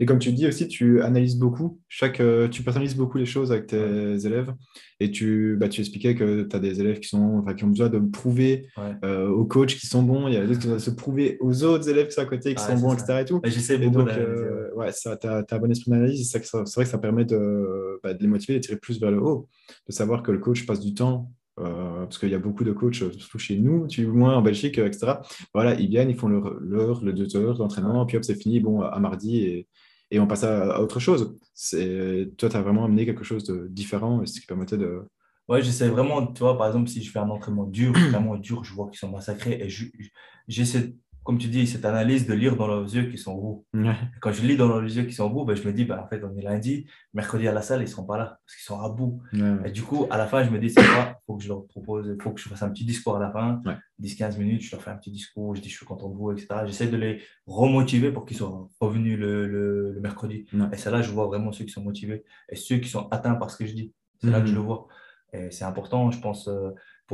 Et 0.00 0.06
comme 0.06 0.18
tu 0.18 0.32
dis 0.32 0.46
aussi, 0.46 0.68
tu 0.68 1.02
analyses 1.02 1.36
beaucoup, 1.36 1.78
chaque, 1.88 2.20
euh, 2.20 2.48
tu 2.48 2.62
personnalises 2.62 2.96
beaucoup 2.96 3.18
les 3.18 3.26
choses 3.26 3.52
avec 3.52 3.66
tes 3.66 4.26
élèves. 4.26 4.52
Et 5.00 5.10
tu, 5.10 5.56
bah, 5.58 5.68
tu 5.68 5.80
expliquais 5.80 6.14
que 6.14 6.42
tu 6.42 6.56
as 6.56 6.58
des 6.60 6.80
élèves 6.80 7.00
qui, 7.00 7.08
sont, 7.08 7.44
qui 7.56 7.64
ont 7.64 7.68
besoin 7.68 7.88
de 7.88 7.98
prouver 7.98 8.68
euh, 9.04 9.28
aux 9.28 9.44
coachs 9.44 9.74
qui 9.74 9.86
sont 9.86 10.02
bons. 10.02 10.28
Il 10.28 10.34
y 10.34 10.36
a 10.36 10.46
d'autres 10.46 10.60
qui 10.60 10.68
doivent 10.68 10.78
se 10.78 10.90
prouver 10.90 11.38
aux 11.40 11.64
autres 11.64 11.88
élèves 11.88 12.06
qui 12.06 12.14
sont 12.14 12.22
à 12.22 12.26
côté, 12.26 12.54
qui 12.54 12.62
sont 12.62 12.76
bons, 12.76 12.94
etc. 12.94 13.20
Et 13.20 13.24
tout. 13.24 13.40
J'essaie 13.44 13.78
beaucoup 13.78 13.98
donc, 13.98 14.08
euh, 14.10 14.70
ouais, 14.74 14.90
tu 14.92 15.08
as, 15.08 15.44
un 15.50 15.58
bon 15.58 15.70
esprit 15.70 15.90
d'analyse. 15.90 16.30
C'est 16.30 16.38
vrai 16.52 16.84
que 16.84 16.90
ça 16.90 16.98
permet 16.98 17.24
de, 17.24 18.00
bah, 18.02 18.14
de 18.14 18.22
les 18.22 18.28
motiver, 18.28 18.54
de 18.54 18.60
tirer 18.60 18.78
plus 18.78 19.00
vers 19.00 19.10
le 19.10 19.20
haut, 19.20 19.48
de 19.88 19.92
savoir 19.92 20.22
que 20.22 20.32
le 20.32 20.38
coach 20.38 20.64
passe 20.66 20.80
du 20.80 20.94
temps 20.94 21.30
euh, 21.60 22.04
parce 22.04 22.18
qu'il 22.18 22.30
y 22.30 22.34
a 22.34 22.38
beaucoup 22.38 22.64
de 22.64 22.72
coachs, 22.72 22.94
surtout 22.94 23.38
chez 23.38 23.58
nous, 23.58 23.86
tu 23.86 24.06
moins 24.06 24.36
en 24.36 24.42
Belgique, 24.42 24.78
etc. 24.78 25.14
Voilà, 25.54 25.74
ils 25.74 25.88
viennent, 25.88 26.10
ils 26.10 26.16
font 26.16 26.28
leur, 26.28 26.54
leur 26.60 27.04
le 27.04 27.12
deux 27.12 27.36
heures 27.36 27.58
d'entraînement, 27.58 28.06
puis 28.06 28.16
hop, 28.16 28.24
c'est 28.24 28.40
fini, 28.40 28.60
bon, 28.60 28.80
à 28.82 28.98
mardi, 28.98 29.38
et, 29.38 29.68
et 30.10 30.20
on 30.20 30.26
passe 30.26 30.44
à, 30.44 30.80
autre 30.80 31.00
chose. 31.00 31.36
Toi, 31.70 32.48
tu 32.48 32.56
as 32.56 32.62
vraiment 32.62 32.84
amené 32.84 33.04
quelque 33.06 33.24
chose 33.24 33.44
de 33.44 33.66
différent, 33.68 34.22
et 34.22 34.26
ce 34.26 34.40
qui 34.40 34.46
permettait 34.46 34.78
de. 34.78 35.02
Ouais, 35.48 35.62
j'essaie 35.62 35.88
vraiment, 35.88 36.26
tu 36.26 36.40
vois, 36.40 36.56
par 36.56 36.68
exemple, 36.68 36.88
si 36.88 37.02
je 37.02 37.10
fais 37.10 37.18
un 37.18 37.28
entraînement 37.28 37.64
dur, 37.64 37.92
vraiment 37.92 38.36
dur, 38.36 38.64
je 38.64 38.72
vois 38.72 38.88
qu'ils 38.88 38.98
sont 38.98 39.10
massacrés, 39.10 39.60
et 39.60 39.68
j'essaie 40.48 40.94
comme 41.24 41.38
tu 41.38 41.48
dis, 41.48 41.66
cette 41.66 41.84
analyse 41.84 42.26
de 42.26 42.34
lire 42.34 42.56
dans 42.56 42.66
leurs 42.66 42.92
yeux 42.94 43.08
qui 43.08 43.18
sont 43.18 43.36
roux. 43.36 43.64
Quand 44.20 44.32
je 44.32 44.42
lis 44.42 44.56
dans 44.56 44.66
leurs 44.66 44.82
yeux 44.82 45.04
qui 45.04 45.12
sont 45.12 45.28
roux, 45.28 45.44
ben, 45.44 45.56
je 45.56 45.66
me 45.66 45.72
dis, 45.72 45.84
ben, 45.84 45.98
en 45.98 46.06
fait, 46.06 46.22
on 46.24 46.36
est 46.36 46.42
lundi, 46.42 46.86
mercredi 47.14 47.46
à 47.46 47.52
la 47.52 47.62
salle, 47.62 47.80
ils 47.80 47.84
ne 47.84 47.88
seront 47.88 48.04
pas 48.04 48.18
là 48.18 48.40
parce 48.44 48.56
qu'ils 48.56 48.64
sont 48.64 48.80
à 48.80 48.88
bout. 48.88 49.22
Et 49.64 49.70
du 49.70 49.82
coup, 49.82 50.06
à 50.10 50.18
la 50.18 50.26
fin, 50.26 50.42
je 50.42 50.50
me 50.50 50.58
dis, 50.58 50.70
c'est 50.70 50.82
quoi? 50.82 51.20
Il 51.20 51.24
faut 51.26 51.36
que 51.36 51.42
je 51.42 51.48
leur 51.48 51.66
propose, 51.66 52.14
il 52.18 52.22
faut 52.22 52.32
que 52.32 52.40
je 52.40 52.48
fasse 52.48 52.62
un 52.62 52.70
petit 52.70 52.84
discours 52.84 53.16
à 53.16 53.20
la 53.20 53.30
fin, 53.30 53.62
10-15 54.00 54.38
minutes, 54.38 54.62
je 54.62 54.72
leur 54.72 54.82
fais 54.82 54.90
un 54.90 54.96
petit 54.96 55.12
discours, 55.12 55.54
je 55.54 55.60
dis, 55.60 55.68
je 55.68 55.76
suis 55.76 55.86
content 55.86 56.08
de 56.08 56.16
vous, 56.16 56.32
etc. 56.32 56.48
J'essaie 56.66 56.88
de 56.88 56.96
les 56.96 57.22
remotiver 57.46 58.10
pour 58.10 58.24
qu'ils 58.24 58.36
soient 58.36 58.68
revenus 58.80 59.18
le, 59.18 59.46
le, 59.46 60.00
mercredi. 60.00 60.46
Et 60.72 60.76
c'est 60.76 60.90
là 60.90 61.02
je 61.02 61.10
vois 61.12 61.26
vraiment 61.26 61.52
ceux 61.52 61.64
qui 61.64 61.70
sont 61.70 61.82
motivés 61.82 62.24
et 62.48 62.56
ceux 62.56 62.78
qui 62.78 62.88
sont 62.88 63.08
atteints 63.10 63.34
par 63.34 63.50
ce 63.50 63.56
que 63.56 63.66
je 63.66 63.74
dis. 63.74 63.92
C'est 64.20 64.30
là 64.30 64.40
que 64.40 64.46
je 64.46 64.52
mhm. 64.52 64.58
le 64.58 64.64
vois. 64.64 64.88
Et 65.32 65.50
c'est 65.50 65.64
important, 65.64 66.10
je 66.10 66.20
pense. 66.20 66.48
Euh, 66.48 66.70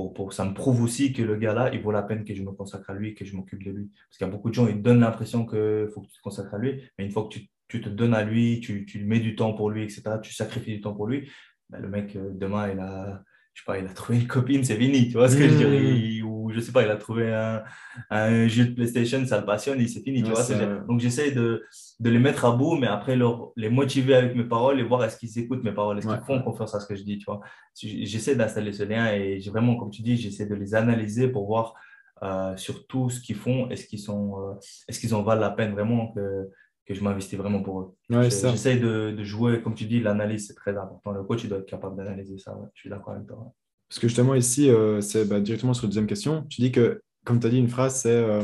pour, 0.07 0.33
ça 0.33 0.45
me 0.45 0.55
prouve 0.55 0.83
aussi 0.83 1.13
que 1.13 1.23
le 1.23 1.37
gars-là, 1.37 1.71
il 1.73 1.81
vaut 1.81 1.93
la 1.93 2.03
peine 2.03 2.25
que 2.25 2.35
je 2.35 2.43
me 2.43 2.53
consacre 2.53 2.91
à 2.91 2.95
lui, 2.95 3.15
que 3.15 3.25
je 3.25 3.37
m'occupe 3.37 3.63
de 3.63 3.71
lui. 3.71 3.91
Parce 4.09 4.19
qu'il 4.19 4.27
y 4.27 4.31
a 4.31 4.33
beaucoup 4.33 4.51
de 4.51 4.55
gens, 4.55 4.67
ils 4.69 4.81
donnent 4.81 5.01
l'impression 5.01 5.45
qu'il 5.47 5.89
faut 5.93 6.01
que 6.03 6.07
tu 6.07 6.17
te 6.17 6.23
consacres 6.23 6.55
à 6.55 6.59
lui, 6.59 6.83
mais 6.99 7.05
une 7.05 7.11
fois 7.11 7.29
que 7.29 7.39
tu, 7.69 7.81
te 7.81 7.89
donnes 7.89 8.15
à 8.15 8.23
lui, 8.23 8.61
tu, 8.61 8.87
tu, 8.87 9.05
mets 9.05 9.21
du 9.21 9.37
temps 9.37 9.53
pour 9.53 9.71
lui, 9.71 9.83
etc., 9.83 10.03
tu 10.23 10.33
sacrifies 10.33 10.77
du 10.77 10.81
temps 10.81 10.95
pour 10.95 11.07
lui, 11.07 11.29
ben, 11.71 11.81
le 11.81 11.89
mec, 11.89 12.17
euh, 12.17 12.31
demain, 12.33 12.71
il 12.71 12.79
a, 12.79 13.23
je 13.59 13.65
sais 13.65 13.67
pas, 13.67 13.79
il 13.81 13.87
a 13.87 13.93
trouvé 13.93 14.21
une 14.21 14.29
copine, 14.29 14.63
c'est 14.63 14.77
fini, 14.77 15.09
tu 15.09 15.15
vois 15.15 15.29
ce 15.29 15.37
que 15.37 15.49
je 15.49 15.57
dirais 15.57 15.81
mmh. 15.81 16.25
Ou 16.25 16.53
je 16.53 16.61
sais 16.61 16.71
pas, 16.71 16.85
il 16.85 16.91
a 16.91 16.97
trouvé 16.97 17.35
un, 17.35 17.65
un, 18.09 18.47
jeu 18.47 18.67
de 18.67 18.75
PlayStation, 18.75 19.27
ça 19.27 19.41
le 19.41 19.45
passionne, 19.45 19.81
et 19.81 19.89
c'est 19.89 20.01
fini, 20.01 20.23
tu 20.23 20.31
vois. 20.31 20.45
Donc 20.87 21.01
j'essaie 21.01 21.33
de, 21.33 21.65
de, 21.99 22.11
les 22.11 22.21
mettre 22.21 22.45
à 22.45 22.53
bout, 22.53 22.77
mais 22.77 22.87
après 22.87 23.17
leur, 23.17 23.51
les 23.57 23.69
motiver 23.69 24.15
avec 24.15 24.37
mes 24.37 24.45
paroles 24.45 24.79
et 24.79 24.85
voir 24.85 25.03
est-ce 25.03 25.19
qu'ils 25.19 25.37
écoutent 25.41 25.65
mes 25.65 25.73
paroles, 25.73 25.99
est-ce 25.99 26.07
qu'ils 26.07 26.25
font 26.25 26.41
confiance 26.41 26.73
à 26.77 26.79
ce 26.79 26.87
que 26.87 26.95
je 26.95 27.03
dis, 27.03 27.19
tu 27.19 27.25
vois. 27.25 27.41
J'essaie 27.75 28.37
d'installer 28.37 28.73
ce 28.73 28.85
lien 28.85 29.13
et 29.13 29.41
vraiment, 29.51 29.75
comme 29.75 29.91
tu 29.91 30.03
dis, 30.03 30.17
j'essaie 30.17 30.47
de 30.47 30.55
les 30.55 30.77
analyser 30.77 31.27
pour 31.27 31.47
voir 31.47 31.75
euh, 32.23 32.57
sur 32.57 32.87
tout 32.87 33.11
ce 33.11 33.21
qu'ils 33.21 33.37
font, 33.37 33.69
est-ce 33.71 33.87
qu'ils 33.87 33.99
sont, 33.99 34.41
euh, 34.41 34.55
est-ce 34.87 35.01
qu'ils 35.01 35.17
en 35.17 35.23
valent 35.25 35.41
la 35.41 35.51
peine 35.51 35.73
vraiment 35.73 36.13
que 36.13 36.49
que 36.89 36.95
je 36.95 37.05
m'investis 37.05 37.39
vraiment 37.39 37.63
pour 37.63 37.81
eux. 37.81 37.95
J'essaie 38.09 38.77
de, 38.77 39.11
de, 39.11 39.25
jouer, 39.25 39.61
comme 39.61 39.75
tu 39.75 39.85
dis, 39.85 40.01
l'analyse, 40.01 40.47
c'est 40.47 40.55
très 40.55 40.77
important. 40.77 41.13
Le 41.13 41.23
coach, 41.23 41.45
il 41.45 41.51
doit 41.51 41.59
être 41.59 41.67
capable 41.67 41.97
d'analyser 41.97 42.39
ça. 42.39 42.59
Je 42.75 42.81
suis 42.81 42.89
d'accord 42.89 43.13
avec 43.13 43.27
toi. 43.27 43.53
Parce 43.91 43.99
que 43.99 44.09
justement, 44.09 44.35
ici, 44.35 44.71
euh, 44.71 45.03
c'est 45.03 45.27
bah, 45.27 45.41
directement 45.41 45.75
sur 45.75 45.85
la 45.85 45.89
deuxième 45.89 46.07
question. 46.07 46.47
Tu 46.49 46.63
dis 46.63 46.73
que, 46.73 47.03
comme 47.25 47.41
tu 47.41 47.47
as 47.47 47.51
dit 47.51 47.59
une 47.59 47.69
phrase, 47.69 48.01
c'est 48.01 48.11
euh, 48.11 48.43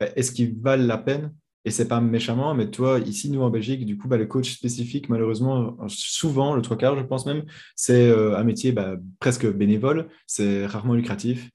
bah, 0.00 0.06
est-ce 0.16 0.32
qu'ils 0.32 0.58
valent 0.58 0.86
la 0.86 0.96
peine? 0.96 1.34
Et 1.66 1.70
c'est 1.70 1.86
pas 1.86 2.00
méchamment, 2.00 2.54
mais 2.54 2.70
toi, 2.70 2.98
ici, 2.98 3.30
nous 3.30 3.42
en 3.42 3.50
Belgique, 3.50 3.84
du 3.84 3.98
coup, 3.98 4.08
bah, 4.08 4.16
le 4.16 4.26
coach 4.26 4.54
spécifique, 4.54 5.10
malheureusement, 5.10 5.76
souvent, 5.88 6.54
le 6.56 6.62
trois 6.62 6.78
quarts, 6.78 6.98
je 6.98 7.04
pense 7.04 7.26
même, 7.26 7.44
c'est 7.76 8.08
euh, 8.08 8.36
un 8.36 8.42
métier 8.42 8.74
presque 9.20 9.46
bénévole, 9.46 10.08
c'est 10.26 10.64
rarement 10.66 10.94
lucratif. 10.94 11.50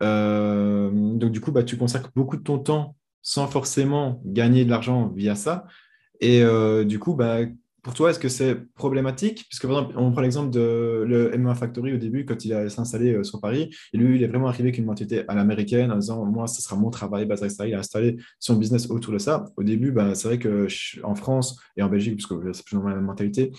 donc, 0.00 1.32
du 1.32 1.40
coup, 1.40 1.52
bah, 1.52 1.64
tu 1.64 1.78
consacres 1.78 2.10
beaucoup 2.14 2.36
de 2.36 2.42
ton 2.42 2.58
temps 2.58 2.96
sans 3.22 3.46
forcément 3.46 4.22
gagner 4.24 4.64
de 4.64 4.70
l'argent 4.70 5.08
via 5.14 5.34
ça. 5.34 5.66
Et 6.20 6.42
euh, 6.42 6.84
du 6.84 6.98
coup, 6.98 7.14
bah, 7.14 7.38
pour 7.82 7.94
toi, 7.94 8.10
est-ce 8.10 8.18
que 8.18 8.28
c'est 8.28 8.56
problématique? 8.74 9.46
Puisque 9.48 9.66
par 9.66 9.78
exemple, 9.78 9.94
on 9.98 10.12
prend 10.12 10.20
l'exemple 10.20 10.50
de 10.50 11.04
le 11.06 11.36
MMA 11.36 11.54
Factory 11.54 11.94
au 11.94 11.96
début, 11.96 12.24
quand 12.24 12.44
il 12.44 12.52
a 12.52 12.68
s'installé 12.68 13.14
euh, 13.14 13.24
sur 13.24 13.40
Paris, 13.40 13.74
lui, 13.92 14.16
il 14.16 14.22
est 14.22 14.26
vraiment 14.26 14.48
arrivé 14.48 14.64
avec 14.64 14.78
une 14.78 14.84
mentalité 14.84 15.24
à 15.28 15.34
l'américaine 15.34 15.90
en 15.90 15.96
disant 15.96 16.24
Moi, 16.24 16.46
ce 16.46 16.60
sera 16.60 16.76
mon 16.76 16.90
travail, 16.90 17.28
ça, 17.50 17.66
il 17.66 17.74
a 17.74 17.78
installé 17.78 18.16
son 18.38 18.56
business 18.56 18.90
autour 18.90 19.12
de 19.12 19.18
ça. 19.18 19.44
Au 19.56 19.62
début, 19.62 19.92
bah, 19.92 20.14
c'est 20.14 20.28
vrai 20.28 20.38
qu'en 20.38 21.14
France 21.14 21.58
et 21.76 21.82
en 21.82 21.88
Belgique, 21.88 22.14
puisque 22.16 22.34
c'est 22.52 22.64
plus 22.64 22.76
ou 22.76 22.86
la 22.86 22.94
même 22.94 23.04
mentalité, 23.04 23.52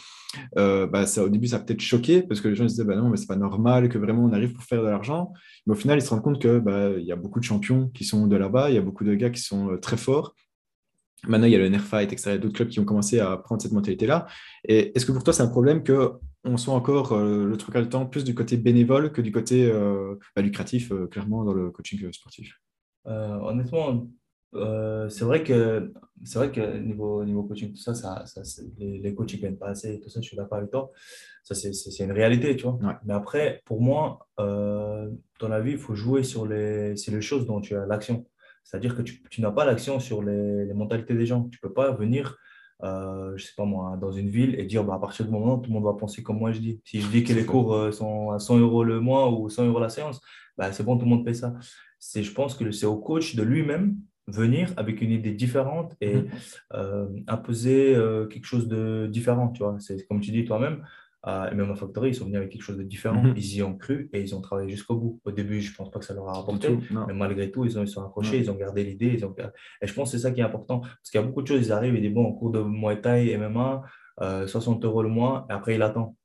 euh, 0.57 0.87
bah, 0.87 1.05
ça, 1.05 1.23
au 1.23 1.29
début, 1.29 1.47
ça 1.47 1.57
a 1.57 1.59
peut-être 1.59 1.81
choqué 1.81 2.21
parce 2.21 2.41
que 2.41 2.47
les 2.47 2.55
gens 2.55 2.65
disaient 2.65 2.83
bah, 2.83 2.95
Non, 2.95 3.09
mais 3.09 3.17
c'est 3.17 3.27
pas 3.27 3.35
normal 3.35 3.89
que 3.89 3.97
vraiment 3.97 4.23
on 4.23 4.33
arrive 4.33 4.53
pour 4.53 4.63
faire 4.63 4.81
de 4.81 4.87
l'argent. 4.87 5.33
Mais 5.65 5.73
au 5.73 5.75
final, 5.77 5.97
ils 5.97 6.01
se 6.01 6.09
rendent 6.09 6.23
compte 6.23 6.41
qu'il 6.41 6.59
bah, 6.59 6.91
y 6.97 7.11
a 7.11 7.15
beaucoup 7.15 7.39
de 7.39 7.45
champions 7.45 7.89
qui 7.89 8.03
sont 8.03 8.27
de 8.27 8.35
là-bas, 8.35 8.69
il 8.69 8.75
y 8.75 8.79
a 8.79 8.81
beaucoup 8.81 9.03
de 9.03 9.15
gars 9.15 9.29
qui 9.29 9.41
sont 9.41 9.71
euh, 9.71 9.77
très 9.77 9.97
forts 9.97 10.35
Maintenant, 11.27 11.45
il 11.45 11.53
y 11.53 11.55
a 11.55 11.59
le 11.59 11.69
Nerfight, 11.69 12.11
etc. 12.11 12.31
Il 12.31 12.31
y 12.31 12.35
a 12.35 12.37
d'autres 12.39 12.55
clubs 12.55 12.69
qui 12.69 12.79
ont 12.79 12.85
commencé 12.85 13.19
à 13.19 13.37
prendre 13.37 13.61
cette 13.61 13.73
mentalité-là. 13.73 14.27
Et 14.67 14.95
est-ce 14.95 15.05
que 15.05 15.11
pour 15.11 15.23
toi, 15.23 15.33
c'est 15.33 15.43
un 15.43 15.47
problème 15.47 15.83
qu'on 15.83 16.57
soit 16.57 16.73
encore 16.73 17.13
euh, 17.13 17.45
le 17.45 17.57
truc 17.57 17.75
à 17.75 17.81
le 17.81 17.89
temps 17.89 18.05
plus 18.07 18.23
du 18.23 18.33
côté 18.33 18.57
bénévole 18.57 19.11
que 19.11 19.21
du 19.21 19.31
côté 19.31 19.69
euh, 19.71 20.15
bah, 20.35 20.41
lucratif, 20.41 20.91
euh, 20.91 21.07
clairement, 21.07 21.43
dans 21.43 21.53
le 21.53 21.69
coaching 21.69 22.11
sportif? 22.11 22.59
Honnêtement, 23.05 24.07
c'est 24.53 25.23
vrai 25.23 25.43
que 25.43 25.91
c'est 26.23 26.37
vrai 26.37 26.51
que 26.51 26.77
niveau, 26.77 27.23
niveau 27.23 27.43
coaching, 27.43 27.71
tout 27.71 27.81
ça, 27.81 27.95
ça, 27.95 28.41
les, 28.77 28.99
les, 28.99 29.15
coachs 29.15 29.33
ne 29.33 29.39
gagnent 29.39 29.57
pas 29.57 29.69
assez, 29.69 29.99
tout 29.99 30.09
ça, 30.09 30.21
je 30.21 30.27
suis 30.27 30.37
d'accord 30.37 30.59
avec 30.59 30.69
toi. 30.69 30.91
Ça, 31.43 31.55
c'est 31.55 32.03
une 32.03 32.11
réalité, 32.11 32.55
tu 32.55 32.63
vois. 32.63 32.77
Mais 33.05 33.13
après, 33.13 33.61
pour 33.65 33.81
moi, 33.81 34.27
dans 34.37 35.47
la 35.47 35.61
vie, 35.61 35.71
il 35.71 35.77
faut 35.77 35.95
jouer 35.95 36.23
sur 36.23 36.47
les, 36.47 36.93
les 36.93 37.21
choses 37.21 37.45
dont 37.45 37.61
tu 37.61 37.75
as 37.75 37.85
l'action. 37.85 38.27
C'est-à-dire 38.63 38.95
que 38.95 39.01
tu, 39.01 39.21
tu 39.29 39.41
n'as 39.41 39.51
pas 39.51 39.65
l'action 39.65 39.99
sur 39.99 40.23
les, 40.23 40.65
les, 40.65 40.73
mentalités 40.73 41.13
des 41.13 41.25
gens. 41.25 41.43
Tu 41.49 41.59
ne 41.61 41.67
peux 41.67 41.73
pas 41.73 41.91
venir, 41.91 42.37
euh, 42.83 43.33
je 43.35 43.45
sais 43.45 43.53
pas 43.55 43.65
moi, 43.65 43.97
dans 43.97 44.11
une 44.11 44.29
ville 44.29 44.59
et 44.59 44.65
dire 44.65 44.83
bah, 44.83 44.95
à 44.95 44.99
partir 44.99 45.25
du 45.25 45.31
moment 45.31 45.55
où 45.55 45.61
tout 45.61 45.69
le 45.69 45.73
monde 45.73 45.83
va 45.83 45.93
penser 45.93 46.23
comme 46.23 46.39
moi 46.39 46.51
je 46.51 46.59
dis. 46.59 46.81
Si 46.85 47.01
je 47.01 47.07
dis 47.07 47.23
que 47.23 47.33
les 47.33 47.45
cours 47.45 47.73
euh, 47.73 47.91
sont 47.91 48.31
à 48.31 48.39
100 48.39 48.59
euros 48.59 48.83
le 48.83 48.99
mois 48.99 49.31
ou 49.31 49.49
100 49.49 49.67
euros 49.67 49.79
la 49.79 49.89
séance, 49.89 50.21
bah, 50.57 50.71
c'est 50.71 50.83
bon, 50.83 50.97
tout 50.97 51.05
le 51.05 51.11
monde 51.11 51.25
paye 51.25 51.35
ça. 51.35 51.53
Je 52.15 52.31
pense 52.31 52.55
que 52.55 52.71
c'est 52.71 52.85
au 52.85 52.97
coach 52.97 53.35
de 53.35 53.43
lui-même 53.43 53.97
venir 54.27 54.73
avec 54.77 55.01
une 55.01 55.11
idée 55.11 55.31
différente 55.31 55.95
et 56.01 56.15
mm-hmm. 56.15 56.29
euh, 56.73 57.07
imposer 57.27 57.95
euh, 57.95 58.27
quelque 58.27 58.45
chose 58.45 58.67
de 58.67 59.07
différent. 59.11 59.49
Tu 59.49 59.63
vois, 59.63 59.77
c'est 59.79 60.07
comme 60.07 60.21
tu 60.21 60.31
dis 60.31 60.45
toi-même 60.45 60.83
et 61.27 61.55
même 61.55 61.75
Factory, 61.75 62.09
ils 62.09 62.15
sont 62.15 62.25
venus 62.25 62.37
avec 62.37 62.51
quelque 62.51 62.63
chose 62.63 62.77
de 62.77 62.83
différent. 62.83 63.21
Mhm. 63.21 63.33
Ils 63.35 63.55
y 63.57 63.63
ont 63.63 63.77
cru 63.77 64.09
et 64.11 64.21
ils 64.21 64.33
ont 64.35 64.41
travaillé 64.41 64.69
jusqu'au 64.69 64.95
bout. 64.95 65.21
Au 65.23 65.31
début, 65.31 65.61
je 65.61 65.71
ne 65.71 65.75
pense 65.75 65.91
pas 65.91 65.99
que 65.99 66.05
ça 66.05 66.13
leur 66.13 66.27
a 66.27 66.33
rapporté, 66.33 66.77
mais 67.07 67.13
malgré 67.13 67.51
tout, 67.51 67.65
ils, 67.65 67.77
ont, 67.77 67.83
ils 67.83 67.87
sont 67.87 68.03
accrochés, 68.03 68.39
ils 68.39 68.49
ont 68.49 68.55
gardé 68.55 68.83
l'idée. 68.83 69.23
Ont... 69.23 69.35
Et 69.81 69.87
je 69.87 69.93
pense 69.93 70.11
que 70.11 70.17
c'est 70.17 70.23
ça 70.23 70.31
qui 70.31 70.41
est 70.41 70.43
important. 70.43 70.79
Parce 70.79 71.09
qu'il 71.11 71.19
y 71.19 71.23
a 71.23 71.27
beaucoup 71.27 71.41
de 71.41 71.47
choses, 71.47 71.65
ils 71.65 71.71
arrivent, 71.71 71.95
ils 71.95 72.01
disent 72.01 72.13
bon, 72.13 72.25
en 72.25 72.33
cours 72.33 72.51
de 72.51 72.61
Muay 72.61 73.01
Thai, 73.01 73.37
MMA, 73.37 73.83
60 74.47 74.83
euros 74.85 75.03
le 75.03 75.09
mois, 75.09 75.45
et 75.49 75.53
après, 75.53 75.75
il 75.75 75.81
attend. 75.81 76.15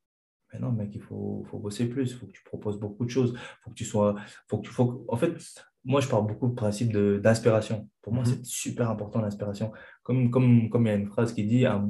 Mais 0.53 0.61
non, 0.61 0.73
mec, 0.73 0.91
il 0.95 1.01
faut, 1.01 1.45
faut 1.51 1.59
bosser 1.59 1.89
plus, 1.89 2.13
il 2.13 2.15
faut 2.15 2.27
que 2.27 2.33
tu 2.33 2.43
proposes 2.45 2.79
beaucoup 2.79 3.05
de 3.05 3.11
choses, 3.11 3.37
faut 3.63 3.71
que 3.71 3.75
tu 3.75 3.85
sois, 3.85 4.15
faut 4.49 4.59
que 4.59 4.67
tu, 4.67 4.73
faut, 4.73 5.05
en 5.09 5.17
fait, 5.17 5.37
moi, 5.85 6.01
je 6.01 6.09
parle 6.09 6.27
beaucoup 6.27 6.49
du 6.49 6.55
principe 6.55 6.93
d'inspiration. 6.93 7.89
Pour 8.03 8.13
moi, 8.13 8.25
mhm. 8.25 8.31
c'est 8.31 8.45
super 8.45 8.91
important 8.91 9.21
l'inspiration. 9.21 9.73
Comme, 10.03 10.31
comme, 10.31 10.69
comme 10.69 10.87
il 10.87 10.89
y 10.89 10.93
a 10.93 10.97
une 10.97 11.07
phrase 11.07 11.33
qui 11.33 11.45
dit, 11.45 11.65
un, 11.65 11.89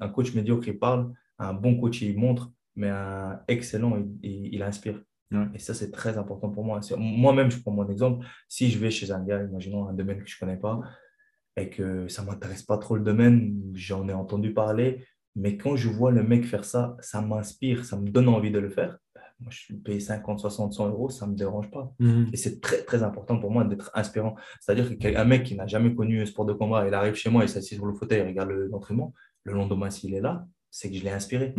un, 0.00 0.08
coach 0.08 0.34
médiocre, 0.34 0.68
il 0.68 0.78
parle, 0.78 1.12
un 1.38 1.52
bon 1.52 1.78
coach, 1.78 2.02
il 2.02 2.18
montre, 2.18 2.52
mais 2.74 2.88
un 2.88 3.40
excellent, 3.48 3.96
il, 4.22 4.54
il, 4.54 4.62
inspire. 4.62 5.02
Et 5.54 5.58
ça, 5.58 5.74
c'est 5.74 5.90
très 5.90 6.18
important 6.18 6.50
pour 6.50 6.64
moi. 6.64 6.80
Moi-même, 6.96 7.50
je 7.50 7.60
prends 7.60 7.72
mon 7.72 7.88
exemple. 7.88 8.24
Si 8.48 8.70
je 8.70 8.78
vais 8.78 8.90
chez 8.90 9.10
un 9.10 9.22
gars, 9.24 9.42
imaginons 9.42 9.88
un 9.88 9.92
domaine 9.92 10.22
que 10.22 10.28
je 10.28 10.36
ne 10.36 10.40
connais 10.40 10.58
pas, 10.58 10.80
et 11.56 11.70
que 11.70 12.06
ça 12.08 12.22
ne 12.22 12.28
m'intéresse 12.28 12.62
pas 12.62 12.78
trop 12.78 12.96
le 12.96 13.02
domaine, 13.02 13.72
j'en 13.74 14.08
ai 14.08 14.12
entendu 14.12 14.52
parler, 14.52 15.04
mais 15.34 15.56
quand 15.56 15.76
je 15.76 15.88
vois 15.88 16.10
le 16.10 16.22
mec 16.22 16.44
faire 16.44 16.64
ça, 16.64 16.96
ça 17.00 17.20
m'inspire, 17.20 17.84
ça 17.84 17.96
me 17.96 18.08
donne 18.08 18.28
envie 18.28 18.50
de 18.50 18.58
le 18.58 18.70
faire. 18.70 18.98
Moi, 19.38 19.50
je 19.50 19.58
suis 19.58 19.74
payé 19.74 20.00
50, 20.00 20.40
60, 20.40 20.72
100 20.72 20.88
euros, 20.88 21.10
ça 21.10 21.26
ne 21.26 21.32
me 21.32 21.36
dérange 21.36 21.70
pas. 21.70 21.92
Mhm. 21.98 22.30
Et 22.32 22.36
c'est 22.38 22.60
très, 22.60 22.82
très 22.84 23.02
important 23.02 23.38
pour 23.38 23.50
moi 23.50 23.64
d'être 23.64 23.90
inspirant. 23.94 24.34
C'est-à-dire 24.60 24.96
qu'un 24.96 25.24
mec 25.24 25.44
qui 25.44 25.54
n'a 25.54 25.66
jamais 25.66 25.94
connu 25.94 26.22
un 26.22 26.26
sport 26.26 26.46
de 26.46 26.54
combat, 26.54 26.86
il 26.88 26.94
arrive 26.94 27.14
chez 27.14 27.28
moi, 27.28 27.44
il 27.44 27.48
s'assied 27.48 27.76
sur 27.76 27.84
le 27.84 27.92
fauteuil, 27.92 28.20
il 28.20 28.26
regarde 28.28 28.50
l'entraînement. 28.50 29.12
Le 29.42 29.52
lendemain, 29.52 29.90
s'il 29.90 30.14
est 30.14 30.20
là, 30.20 30.46
c'est 30.76 30.90
que 30.90 30.96
je 30.96 31.04
l'ai 31.04 31.10
inspiré. 31.10 31.54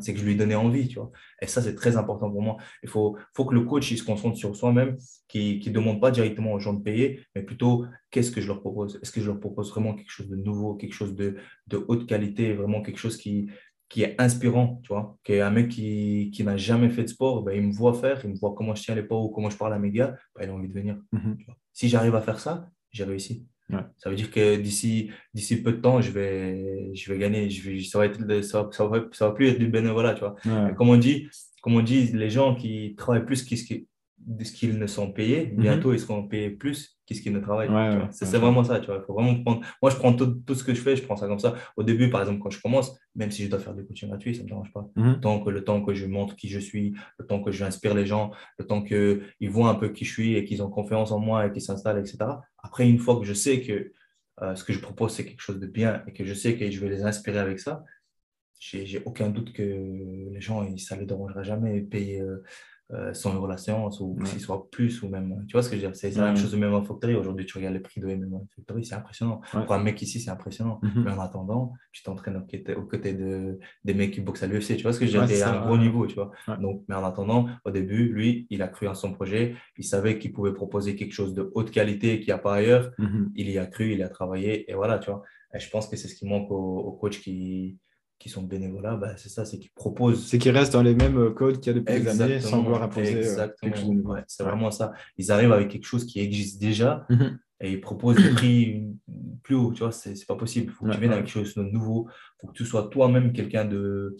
C'est 0.00 0.12
que 0.12 0.18
je 0.18 0.24
lui 0.24 0.32
ai 0.32 0.34
donné 0.34 0.56
envie. 0.56 0.88
Tu 0.88 0.96
vois. 0.96 1.12
Et 1.40 1.46
ça, 1.46 1.62
c'est 1.62 1.76
très 1.76 1.96
important 1.96 2.28
pour 2.28 2.42
moi. 2.42 2.56
Il 2.82 2.88
faut, 2.88 3.16
faut 3.32 3.44
que 3.44 3.54
le 3.54 3.60
coach 3.60 3.88
il 3.92 3.96
se 3.96 4.02
concentre 4.02 4.36
sur 4.36 4.56
soi-même, 4.56 4.96
qui 5.28 5.62
ne 5.64 5.72
demande 5.72 6.00
pas 6.00 6.10
directement 6.10 6.52
aux 6.52 6.58
gens 6.58 6.72
de 6.72 6.82
payer, 6.82 7.20
mais 7.36 7.44
plutôt 7.44 7.86
qu'est-ce 8.10 8.32
que 8.32 8.40
je 8.40 8.48
leur 8.48 8.60
propose? 8.60 8.98
Est-ce 9.02 9.12
que 9.12 9.20
je 9.20 9.28
leur 9.28 9.38
propose 9.38 9.70
vraiment 9.70 9.94
quelque 9.94 10.10
chose 10.10 10.28
de 10.28 10.34
nouveau, 10.34 10.74
quelque 10.74 10.94
chose 10.94 11.14
de, 11.14 11.36
de 11.68 11.84
haute 11.86 12.08
qualité, 12.08 12.52
vraiment 12.52 12.82
quelque 12.82 12.98
chose 12.98 13.16
qui, 13.16 13.48
qui 13.88 14.02
est 14.02 14.20
inspirant, 14.20 14.80
tu 14.82 14.88
vois, 14.88 15.16
qui 15.22 15.34
est 15.34 15.40
un 15.40 15.50
mec 15.50 15.68
qui, 15.68 16.32
qui 16.34 16.42
n'a 16.42 16.56
jamais 16.56 16.90
fait 16.90 17.04
de 17.04 17.08
sport, 17.08 17.44
ben, 17.44 17.52
il 17.52 17.62
me 17.62 17.72
voit 17.72 17.94
faire, 17.94 18.20
il 18.24 18.30
me 18.30 18.36
voit 18.36 18.54
comment 18.56 18.74
je 18.74 18.82
tiens 18.82 18.96
les 18.96 19.04
pas 19.04 19.16
ou 19.16 19.28
comment 19.28 19.50
je 19.50 19.56
parle 19.56 19.74
à 19.74 19.78
mes 19.78 19.92
gars, 19.92 20.16
ben, 20.34 20.44
il 20.44 20.50
a 20.50 20.54
envie 20.54 20.68
de 20.68 20.74
venir. 20.74 20.96
Mhm. 21.12 21.38
Si 21.72 21.88
j'arrive 21.88 22.16
à 22.16 22.20
faire 22.20 22.40
ça, 22.40 22.68
j'ai 22.90 23.04
réussi. 23.04 23.46
Ça 23.98 24.10
veut 24.10 24.16
dire 24.16 24.30
que 24.30 24.56
d'ici, 24.56 25.10
d'ici 25.34 25.62
peu 25.62 25.72
de 25.72 25.80
temps, 25.80 26.00
je 26.00 26.10
vais, 26.10 26.94
je 26.94 27.12
vais 27.12 27.18
gagner. 27.18 27.50
Je 27.50 27.70
vais, 27.70 27.80
ça, 27.82 27.98
va 27.98 28.06
être, 28.06 28.42
ça, 28.42 28.68
ça, 28.72 28.86
va, 28.86 29.04
ça 29.12 29.28
va 29.28 29.34
plus 29.34 29.48
être 29.48 29.58
du 29.58 29.68
bénévolat. 29.68 30.14
Tu 30.14 30.20
vois. 30.20 30.36
Comme, 30.74 30.88
on 30.88 30.96
dit, 30.96 31.28
comme 31.62 31.74
on 31.74 31.82
dit, 31.82 32.12
les 32.12 32.30
gens 32.30 32.54
qui 32.54 32.94
travaillent 32.96 33.26
plus 33.26 33.42
qu'ils 33.42 33.86
qu'ils 34.54 34.78
ne 34.78 34.86
sont 34.86 35.12
payés, 35.12 35.46
mhm. 35.46 35.62
bientôt 35.62 35.92
ils 35.92 36.00
seront 36.00 36.26
payés 36.26 36.50
plus 36.50 37.00
qu'est-ce 37.10 37.22
qu'ils 37.22 37.32
ne 37.32 37.40
travaillent. 37.40 37.68
c'est 38.12 38.38
vraiment 38.38 38.62
ça. 38.62 38.78
Tu 38.78 38.86
vois. 38.86 38.98
Il 39.02 39.04
faut 39.04 39.14
vraiment 39.14 39.42
prendre... 39.42 39.60
Moi, 39.82 39.90
je 39.90 39.96
prends 39.96 40.12
tout, 40.12 40.40
tout, 40.46 40.54
ce 40.54 40.62
que 40.62 40.74
je 40.74 40.80
fais, 40.80 40.94
je 40.94 41.02
prends 41.02 41.16
ça 41.16 41.26
comme 41.26 41.40
ça. 41.40 41.54
Au 41.76 41.82
début, 41.82 42.08
par 42.08 42.20
exemple, 42.20 42.40
quand 42.40 42.50
je 42.50 42.60
commence, 42.60 42.96
même 43.16 43.32
si 43.32 43.44
je 43.44 43.50
dois 43.50 43.58
faire 43.58 43.74
des 43.74 43.84
coachings 43.84 44.08
gratuits, 44.08 44.34
ça 44.34 44.40
ne 44.40 44.44
me 44.44 44.48
dérange 44.50 44.72
pas. 44.72 44.88
Mhm. 44.94 45.20
Tant 45.20 45.40
que, 45.40 45.50
le 45.50 45.64
temps 45.64 45.82
que 45.82 45.92
je 45.92 46.06
montre 46.06 46.36
qui 46.36 46.48
je 46.48 46.60
suis, 46.60 46.94
le 47.18 47.26
temps 47.26 47.42
que 47.42 47.50
je 47.50 47.64
inspire 47.64 47.94
les 47.94 48.06
gens, 48.06 48.30
le 48.58 48.66
temps 48.66 48.82
qu'ils 48.82 49.50
voient 49.50 49.70
un 49.70 49.74
peu 49.74 49.88
qui 49.88 50.04
je 50.04 50.12
suis 50.12 50.36
et 50.36 50.44
qu'ils 50.44 50.62
ont 50.62 50.70
confiance 50.70 51.10
en 51.10 51.18
moi 51.18 51.46
et 51.46 51.52
qu'ils 51.52 51.62
s'installent, 51.62 51.98
etc. 51.98 52.18
Après, 52.58 52.88
une 52.88 52.98
fois 52.98 53.18
que 53.18 53.24
je 53.24 53.34
sais 53.34 53.60
que 53.60 53.92
euh, 54.42 54.54
ce 54.54 54.62
que 54.62 54.72
je 54.72 54.78
propose, 54.78 55.12
c'est 55.12 55.24
quelque 55.24 55.42
chose 55.42 55.58
de 55.58 55.66
bien 55.66 56.04
et 56.06 56.12
que 56.12 56.24
je 56.24 56.32
sais 56.32 56.56
que 56.56 56.70
je 56.70 56.80
vais 56.80 56.88
les 56.88 57.02
inspirer 57.02 57.38
avec 57.38 57.58
ça, 57.58 57.82
j'ai 58.60 59.02
aucun 59.04 59.30
doute 59.30 59.52
que 59.52 59.62
les 59.62 60.40
gens, 60.40 60.64
ça 60.76 60.94
ne 60.94 61.00
les 61.00 61.06
dérangera 61.06 61.42
jamais 61.42 61.80
de 61.80 61.86
payer 61.86 62.22
euh, 62.92 63.14
100 63.14 63.34
euros 63.34 63.46
la 63.46 63.56
séance 63.56 64.00
ou 64.00 64.16
s'il 64.24 64.40
soit 64.40 64.68
plus 64.70 65.02
ou 65.02 65.08
même. 65.08 65.44
Tu 65.46 65.52
vois 65.52 65.62
ce 65.62 65.68
que 65.68 65.76
je 65.76 65.82
veux 65.82 65.88
dire 65.88 65.96
C'est 65.96 66.10
la 66.16 66.26
même 66.26 66.36
chose 66.36 66.50
de 66.52 66.56
MMA 66.56 66.82
Factory. 66.82 67.14
Aujourd'hui, 67.14 67.46
tu 67.46 67.56
regardes 67.56 67.74
les 67.74 67.80
prix 67.80 68.00
de 68.00 68.06
MMA 68.06 68.38
Factory, 68.56 68.84
c'est 68.84 68.94
impressionnant. 68.94 69.40
Pour 69.52 69.72
un 69.72 69.82
mec 69.82 70.00
ici, 70.02 70.20
c'est 70.20 70.30
impressionnant. 70.30 70.80
Mhm. 70.82 71.04
Mais 71.04 71.12
en 71.12 71.20
attendant, 71.20 71.72
tu 71.92 72.02
t'entraînes 72.02 72.36
aux 72.76 72.82
côtés 72.82 73.14
de, 73.14 73.58
des 73.84 73.94
mecs 73.94 74.12
qui 74.12 74.20
boxent 74.20 74.42
à 74.42 74.46
l'UFC. 74.46 74.76
Tu 74.76 74.82
vois 74.82 74.92
ce 74.92 75.00
que 75.00 75.06
je 75.06 75.18
veux 75.18 75.26
dire? 75.26 75.36
C'est 75.36 75.42
un 75.42 75.60
gros 75.60 75.78
niveau, 75.78 76.06
tu 76.06 76.16
vois? 76.16 76.32
Donc, 76.60 76.82
mais 76.88 76.94
en 76.94 77.04
attendant, 77.04 77.48
au 77.64 77.70
début, 77.70 78.08
lui, 78.08 78.46
il 78.50 78.62
a 78.62 78.68
cru 78.68 78.88
en 78.88 78.94
son 78.94 79.12
projet. 79.12 79.54
Il 79.78 79.84
savait 79.84 80.18
qu'il 80.18 80.32
pouvait 80.32 80.52
proposer 80.52 80.96
quelque 80.96 81.12
chose 81.12 81.34
de 81.34 81.50
haute 81.54 81.70
qualité 81.70 82.18
qu'il 82.18 82.28
n'y 82.28 82.32
a 82.32 82.38
pas 82.38 82.54
ailleurs. 82.54 82.90
Mhm. 82.98 83.30
Il 83.36 83.50
y 83.50 83.58
a 83.58 83.66
cru, 83.66 83.92
il 83.92 84.02
a 84.02 84.08
travaillé 84.08 84.70
et 84.70 84.74
voilà, 84.74 84.98
tu 84.98 85.10
vois. 85.10 85.22
Et 85.54 85.58
je 85.58 85.68
pense 85.70 85.88
que 85.88 85.96
c'est 85.96 86.08
ce 86.08 86.14
qui 86.14 86.26
manque 86.26 86.50
aux 86.50 86.92
coachs 86.92 87.20
qui 87.20 87.78
qui 88.20 88.28
sont 88.28 88.42
bénévolats, 88.42 88.96
bah, 88.96 89.16
c'est 89.16 89.30
ça, 89.30 89.46
c'est 89.46 89.58
qu'ils 89.58 89.72
proposent. 89.72 90.26
C'est 90.26 90.38
qu'ils 90.38 90.52
restent 90.52 90.74
dans 90.74 90.82
les 90.82 90.94
mêmes 90.94 91.16
euh, 91.16 91.30
codes 91.30 91.58
qu'il 91.58 91.72
y 91.72 91.76
a 91.76 91.80
depuis 91.80 92.00
des 92.00 92.20
années 92.20 92.40
sans 92.40 92.62
vouloir 92.62 92.82
imposer 92.82 93.26
euh, 93.26 93.48
quelque 93.62 93.78
chose 93.78 93.88
de 93.88 93.94
nouveau. 93.94 94.14
c'est 94.28 94.44
vraiment 94.44 94.70
ça. 94.70 94.92
Ils 95.16 95.32
arrivent 95.32 95.52
avec 95.52 95.68
quelque 95.68 95.86
chose 95.86 96.04
qui 96.04 96.20
existe 96.20 96.60
déjà 96.60 97.06
mhm. 97.08 97.38
et 97.62 97.72
ils 97.72 97.80
proposent 97.80 98.16
des 98.16 98.30
prix 98.30 98.84
plus 99.42 99.54
haut. 99.54 99.72
Tu 99.72 99.82
vois, 99.82 99.90
c'est, 99.90 100.14
c'est 100.14 100.26
pas 100.26 100.36
possible. 100.36 100.66
Il 100.66 100.72
faut 100.72 100.84
que 100.84 100.92
tu 100.92 101.00
viennes 101.00 101.12
avec 101.12 101.24
quelque 101.24 101.44
chose 101.46 101.54
de 101.54 101.62
nouveau. 101.62 102.08
Il 102.10 102.40
faut 102.42 102.46
que 102.48 102.52
tu 102.52 102.66
sois 102.66 102.88
toi-même 102.88 103.32
quelqu'un 103.32 103.64
de, 103.64 104.14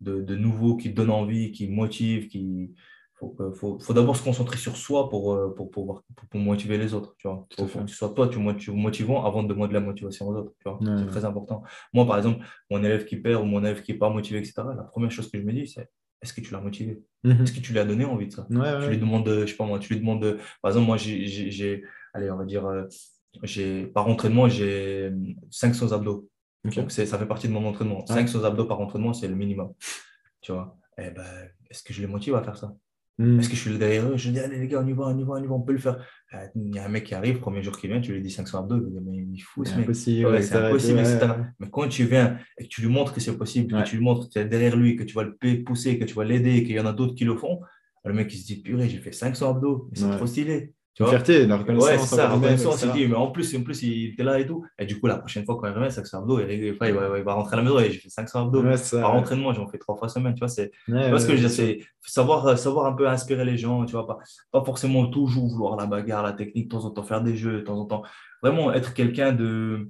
de, 0.00 0.22
de, 0.22 0.34
nouveau 0.34 0.76
qui 0.76 0.90
te 0.90 0.96
donne 0.96 1.10
envie, 1.10 1.52
qui 1.52 1.68
motive, 1.68 2.26
qui, 2.26 2.74
faut, 3.18 3.36
faut, 3.54 3.78
faut 3.78 3.94
d'abord 3.94 4.16
se 4.16 4.22
concentrer 4.22 4.58
sur 4.58 4.76
soi 4.76 5.08
pour, 5.08 5.32
euh, 5.32 5.54
pour, 5.54 5.70
pour, 5.70 6.02
pour, 6.30 6.40
motiver 6.40 6.76
les 6.76 6.92
autres. 6.92 7.14
Tu 7.18 7.28
vois. 7.28 7.46
Faut, 7.56 7.66
que 7.66 7.84
tu 7.84 7.94
sois 7.94 8.10
toi, 8.10 8.28
tu 8.28 8.38
motivant 8.70 9.24
avant 9.24 9.42
de 9.42 9.48
demander 9.48 9.68
de 9.68 9.74
la 9.74 9.80
motivation 9.80 10.28
aux 10.28 10.36
autres. 10.36 10.52
Tu 10.60 10.68
vois. 10.68 10.78
c'est 10.98 11.06
très 11.06 11.24
important. 11.24 11.62
Moi, 11.94 12.06
par 12.06 12.18
exemple, 12.18 12.44
mon 12.70 12.82
élève 12.84 13.06
qui 13.06 13.16
perd 13.16 13.42
ou 13.42 13.46
mon 13.46 13.60
élève 13.60 13.82
qui 13.82 13.92
n'est 13.92 13.98
pas 13.98 14.10
motivé, 14.10 14.38
etc., 14.38 14.54
la 14.76 14.84
première 14.84 15.10
chose 15.10 15.30
que 15.30 15.38
je 15.38 15.44
me 15.44 15.52
dis, 15.52 15.66
c'est 15.66 15.88
est-ce 16.22 16.32
que 16.32 16.40
tu 16.40 16.52
l'as 16.52 16.60
motivé? 16.60 17.02
Mhm. 17.24 17.42
Est-ce 17.42 17.52
que 17.52 17.60
tu 17.60 17.72
lui 17.72 17.78
as 17.78 17.84
donné 17.84 18.04
envie 18.04 18.26
de 18.26 18.32
ça? 18.32 18.46
Tu 18.50 18.90
lui 18.90 18.98
demandes, 18.98 19.28
je 19.28 19.46
sais 19.46 19.56
pas 19.56 19.64
moi, 19.64 19.78
tu 19.78 19.94
lui 19.94 20.00
demandes, 20.00 20.38
par 20.60 20.70
exemple, 20.70 20.86
moi, 20.86 20.96
j'ai, 20.98 21.84
allez, 22.12 22.30
on 22.30 22.36
va 22.36 22.44
dire, 22.44 22.66
euh, 22.66 22.84
j'ai, 23.42 23.86
par 23.86 24.08
entraînement, 24.08 24.48
j'ai 24.48 25.10
500 25.50 25.92
abdos. 25.92 26.28
Donc, 26.64 26.90
ça 26.90 27.06
fait 27.06 27.26
partie 27.26 27.48
de 27.48 27.52
mon 27.52 27.66
entraînement. 27.66 28.04
500 28.04 28.44
abdos 28.44 28.66
par 28.66 28.80
entraînement, 28.80 29.14
c'est 29.14 29.28
le 29.28 29.36
minimum. 29.36 29.72
Tu 30.42 30.52
vois. 30.52 30.76
Eh 30.98 31.10
ben, 31.10 31.24
est-ce 31.70 31.82
que 31.82 31.92
je 31.92 32.00
les 32.00 32.06
motive 32.06 32.34
à 32.34 32.42
faire 32.42 32.56
ça? 32.56 32.74
Hmm. 33.18 33.40
Est-ce 33.40 33.48
que 33.48 33.56
je 33.56 33.60
suis 33.60 33.78
derrière 33.78 34.06
eux 34.06 34.16
Je 34.16 34.30
dis, 34.30 34.38
allez 34.38 34.58
les 34.58 34.68
gars, 34.68 34.80
on 34.82 34.86
y 34.86 34.92
va, 34.92 35.04
on 35.04 35.18
y 35.18 35.24
va, 35.24 35.34
on 35.34 35.42
y 35.42 35.46
va, 35.46 35.54
on 35.54 35.62
peut 35.62 35.72
le 35.72 35.78
faire. 35.78 35.98
Euh, 36.34 36.46
il 36.54 36.74
y 36.74 36.78
a 36.78 36.84
un 36.84 36.88
mec 36.88 37.04
qui 37.04 37.14
arrive, 37.14 37.38
premier 37.38 37.62
jour 37.62 37.78
qu'il 37.78 37.90
vient, 37.90 38.00
tu 38.00 38.12
lui 38.12 38.20
dis 38.20 38.30
500 38.30 38.58
abdos, 38.58 38.76
il 38.76 39.00
mais 39.00 39.16
il 39.16 39.40
fout 39.40 39.66
ce 39.66 39.74
mec. 39.74 39.84
Impossible, 39.84 40.42
c'est 40.42 40.56
impossible, 40.56 40.98
etc. 40.98 41.28
Mais 41.58 41.70
quand 41.70 41.88
tu 41.88 42.04
viens 42.04 42.38
et 42.58 42.64
que 42.64 42.68
tu 42.68 42.82
lui 42.82 42.88
montres 42.88 43.14
que 43.14 43.20
c'est 43.20 43.36
possible, 43.36 43.72
que 43.72 43.88
tu 43.88 43.96
lui 43.96 44.04
montres 44.04 44.28
que 44.28 44.32
tu 44.34 44.38
es 44.38 44.44
derrière 44.44 44.76
lui, 44.76 44.96
que 44.96 45.04
tu 45.04 45.14
vas 45.14 45.22
le 45.22 45.64
pousser, 45.64 45.98
que 45.98 46.04
tu 46.04 46.14
vas 46.14 46.24
l'aider, 46.24 46.62
qu'il 46.64 46.74
y 46.74 46.80
en 46.80 46.86
a 46.86 46.92
d'autres 46.92 47.14
qui 47.14 47.24
le 47.24 47.36
font, 47.36 47.60
le 48.04 48.12
mec 48.12 48.32
il 48.32 48.38
se 48.38 48.46
dit, 48.46 48.60
purée, 48.60 48.88
j'ai 48.88 48.98
fait 48.98 49.12
500 49.12 49.50
abdos, 49.50 49.90
c'est 49.94 50.10
trop 50.10 50.26
stylé. 50.26 50.74
Tu 50.96 51.02
vois 51.02 51.12
fierté, 51.12 51.46
la 51.46 51.58
reconnaissance. 51.58 51.90
Ouais, 51.90 51.98
c'est 51.98 52.16
ça, 52.16 52.28
la 52.28 52.28
reconnaissance. 52.30 52.82
Il 52.82 52.92
dit, 52.92 53.06
mais 53.06 53.16
en 53.16 53.30
plus, 53.30 53.54
en 53.54 53.62
plus, 53.62 53.82
il 53.82 54.14
était 54.14 54.24
là 54.24 54.40
et 54.40 54.46
tout. 54.46 54.64
Et 54.78 54.86
du 54.86 54.98
coup, 54.98 55.06
la 55.06 55.18
prochaine 55.18 55.44
fois, 55.44 55.58
quand 55.60 55.68
il 55.68 55.74
revient, 55.74 55.90
500 55.90 56.20
abdos, 56.20 56.40
il, 56.40 56.50
il, 56.50 56.72
va, 56.72 56.88
il 56.88 57.22
va 57.22 57.34
rentrer 57.34 57.52
à 57.52 57.56
la 57.58 57.62
maison 57.62 57.78
et 57.78 57.90
j'ai 57.90 57.98
fait 57.98 58.08
500 58.08 58.46
abdos. 58.46 58.62
par 58.92 59.14
entraînement, 59.14 59.52
j'en 59.52 59.68
fais 59.68 59.76
trois 59.76 59.94
fois 59.94 60.08
semaine. 60.08 60.32
Tu 60.32 60.38
vois, 60.38 60.48
c'est 60.48 60.72
parce 60.88 61.26
que 61.26 61.36
j'essaie 61.36 61.80
savoir, 62.00 62.56
savoir 62.58 62.86
un 62.86 62.94
peu 62.94 63.06
inspirer 63.06 63.44
les 63.44 63.58
gens, 63.58 63.84
tu 63.84 63.92
vois, 63.92 64.06
pas, 64.06 64.18
pas 64.50 64.64
forcément 64.64 65.06
toujours 65.08 65.46
vouloir 65.48 65.76
la 65.76 65.84
bagarre, 65.84 66.22
la 66.22 66.32
technique, 66.32 66.68
de 66.68 66.76
temps 66.76 66.84
en 66.86 66.90
temps 66.90 67.02
faire 67.02 67.22
des 67.22 67.36
jeux, 67.36 67.58
de 67.58 67.60
temps 67.60 67.78
en 67.78 67.84
temps. 67.84 68.02
Vraiment 68.42 68.72
être 68.72 68.94
quelqu'un 68.94 69.32
de. 69.32 69.88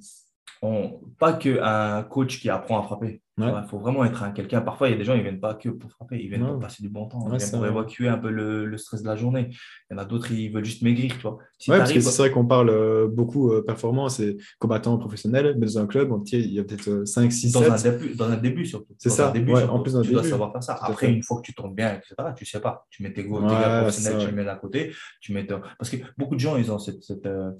Pas 1.18 1.32
qu'un 1.32 2.02
coach 2.04 2.40
qui 2.40 2.50
apprend 2.50 2.80
à 2.80 2.82
frapper. 2.82 3.22
Il 3.38 3.64
faut 3.68 3.78
vraiment 3.78 4.02
être 4.06 4.22
un 4.22 4.30
quelqu'un. 4.30 4.62
Parfois, 4.62 4.88
il 4.88 4.92
y 4.92 4.94
a 4.94 4.96
des 4.96 5.04
gens, 5.04 5.12
ils 5.12 5.18
ne 5.18 5.22
viennent 5.22 5.40
pas 5.40 5.54
que 5.54 5.68
pour 5.68 5.90
frapper, 5.90 6.18
ils 6.18 6.28
viennent 6.28 6.46
pour 6.46 6.58
passer 6.58 6.82
du 6.82 6.88
bon 6.88 7.06
temps, 7.06 7.28
ils 7.30 7.36
viennent 7.36 7.50
pour 7.50 7.66
évacuer 7.66 8.08
un 8.08 8.16
peu 8.16 8.30
le, 8.30 8.64
le, 8.64 8.78
stress 8.78 9.02
de 9.02 9.08
la 9.08 9.16
journée. 9.16 9.50
Il 9.90 9.94
y 9.94 9.96
en 9.96 9.98
a 9.98 10.06
d'autres, 10.06 10.32
ils 10.32 10.50
veulent 10.50 10.64
juste 10.64 10.80
maigrir. 10.80 11.12
Tu 11.18 11.22
vois. 11.22 11.38
parce 11.78 11.92
que 11.92 12.00
c'est 12.00 12.16
vrai 12.16 12.30
qu'on 12.30 12.46
parle 12.46 12.70
euh, 12.70 13.08
beaucoup 13.08 13.52
euh, 13.52 13.62
performance 13.62 14.20
et 14.20 14.38
combattant 14.58 14.96
professionnel, 14.96 15.54
mais 15.58 15.66
dans 15.66 15.78
un 15.80 15.86
club, 15.86 16.10
il 16.32 16.52
y 16.52 16.58
a 16.58 16.64
peut-être 16.64 17.04
5, 17.06 17.30
6, 17.30 17.52
dans 17.52 17.60
7. 17.60 17.70
Un 17.70 17.98
début, 17.98 18.14
dans 18.14 18.30
un 18.30 18.36
début 18.36 18.64
surtout. 18.64 18.94
C'est 18.96 19.10
ça, 19.10 19.30
début, 19.32 19.52
en 19.52 19.80
plus 19.80 19.92
tu 19.92 20.00
début. 20.00 20.14
dois 20.14 20.24
savoir 20.24 20.52
faire 20.52 20.62
ça. 20.62 20.78
Après, 20.80 21.12
une 21.12 21.22
fois 21.22 21.36
que 21.36 21.42
tu 21.42 21.54
tombes 21.54 21.76
bien, 21.76 21.94
etc., 21.94 22.14
tu 22.34 22.44
ne 22.44 22.46
sais 22.46 22.60
pas. 22.60 22.86
Tu 22.88 23.02
mets 23.02 23.12
tes, 23.12 23.24
gars 23.24 23.82
professionnels, 23.82 24.18
tu 24.20 24.26
les 24.26 24.32
mets 24.32 24.48
à 24.48 24.56
côté. 24.56 24.92
Tu 25.20 25.34
mets 25.34 25.44
Parce 25.44 25.90
que 25.90 25.98
beaucoup 26.16 26.36
de 26.36 26.40
gens, 26.40 26.56
ils 26.56 26.72
ont 26.72 26.78
cette, 26.78 27.02
cette 27.02 27.26
euh, 27.26 27.50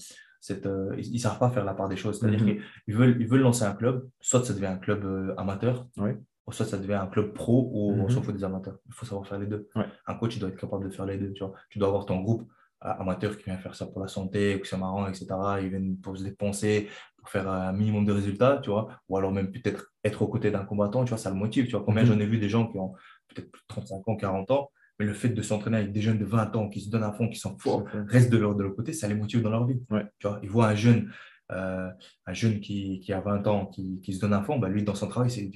euh, 0.67 0.95
ils 0.99 1.13
ne 1.13 1.19
savent 1.19 1.39
pas 1.39 1.51
faire 1.51 1.65
la 1.65 1.75
part 1.75 1.89
des 1.89 1.97
choses. 1.97 2.19
C'est-à-dire 2.19 2.41
mhm. 2.41 2.59
qu'ils 2.85 2.95
veulent, 2.95 3.17
ils 3.21 3.29
veulent 3.29 3.41
lancer 3.41 3.65
un 3.65 3.75
club, 3.75 4.09
soit 4.21 4.45
ça 4.45 4.55
devient 4.55 4.67
un 4.67 4.79
club 4.79 5.05
euh, 5.05 5.35
amateur, 5.37 5.87
ou 5.99 6.53
soit 6.53 6.67
ça 6.67 6.79
devient 6.79 6.95
un 6.95 7.07
club 7.07 7.33
pro 7.33 7.71
on 7.75 8.05
mhm. 8.05 8.11
s'en 8.11 8.23
fout 8.23 8.35
des 8.35 8.45
amateurs. 8.45 8.77
Il 8.87 8.95
faut 8.95 9.07
savoir 9.07 9.27
faire 9.27 9.39
les 9.39 9.47
deux. 9.47 9.69
Un 10.07 10.15
coach, 10.15 10.37
il 10.37 10.41
doit 10.41 10.49
être 10.49 10.61
capable 10.61 10.85
de 10.85 10.91
faire 10.91 11.07
les 11.07 11.19
deux. 11.19 11.33
Tu, 11.33 11.43
vois. 11.43 11.55
tu 11.71 11.79
dois 11.79 11.89
avoir 11.89 12.07
ton 12.07 12.21
groupe 12.21 12.49
euh, 12.85 12.91
amateur 12.99 13.37
qui 13.37 13.45
vient 13.45 13.57
faire 13.57 13.75
ça 13.75 13.87
pour 13.87 14.01
la 14.01 14.09
santé, 14.09 14.61
que 14.61 14.67
c'est 14.67 14.77
marrant, 14.77 15.09
etc. 15.09 15.27
Ils 15.63 15.69
viennent 15.69 15.97
pour 15.97 16.17
se 16.17 16.23
dépenser, 16.23 16.89
pour 17.17 17.29
faire 17.29 17.49
un 17.49 17.73
minimum 17.73 18.05
de 18.05 18.13
résultats, 18.13 18.61
tu 18.63 18.71
vois. 18.71 18.89
Ou 19.09 19.17
alors 19.17 19.33
même 19.33 19.51
peut-être 19.51 19.93
être 20.05 20.23
aux 20.23 20.29
côtés 20.29 20.51
d'un 20.51 20.65
combattant, 20.65 21.05
tu 21.05 21.09
vois, 21.09 21.19
ça 21.19 21.31
le 21.31 21.37
motive. 21.37 21.67
Tu 21.67 21.73
vois. 21.73 21.85
Combien 21.85 22.03
mhm. 22.03 22.09
j'en 22.09 22.21
ai 22.21 22.27
vu 22.27 22.39
des 22.39 22.49
gens 22.49 22.67
qui 22.69 22.79
ont 22.79 22.93
peut-être 23.29 23.51
35 23.69 24.09
ans, 24.09 24.17
40 24.17 24.51
ans, 24.51 24.71
mais 24.99 25.07
le 25.07 25.15
fait 25.15 25.29
de 25.29 25.43
s'entraîner 25.43 25.79
avec 25.79 25.93
des 25.93 26.01
jeunes 26.01 26.19
de 26.19 26.25
20 26.25 26.57
ans 26.57 26.69
qui 26.69 26.81
se 26.81 26.91
donnent 26.91 27.03
à 27.03 27.13
fond, 27.13 27.29
qui 27.29 27.39
sont 27.39 27.57
forts, 27.59 27.85
restent 28.09 28.31
de 28.31 28.39
leur, 28.39 28.55
de 28.55 28.63
leur 28.63 28.75
côté, 28.75 28.93
ça 28.93 29.09
les 29.09 29.15
motive 29.15 29.43
dans 29.43 29.51
leur 29.51 29.67
vie. 29.67 29.79
Tu 30.19 30.27
vois, 30.27 30.41
ils 30.43 30.49
voient 30.49 30.69
un 30.69 30.75
jeune, 30.75 31.11
euh, 31.53 31.89
un 32.27 32.33
jeune 32.33 32.61
qui, 32.61 33.01
qui, 33.01 33.13
a 33.13 33.21
20 33.21 33.47
ans, 33.47 33.67
qui, 33.67 34.01
qui 34.01 34.13
se 34.15 34.21
donne 34.21 34.33
à 34.33 34.43
fond, 34.43 34.59
bah 34.59 34.69
lui, 34.69 34.83
dans 34.83 34.95
son 34.95 35.07
travail, 35.07 35.31
c'est, 35.31 35.51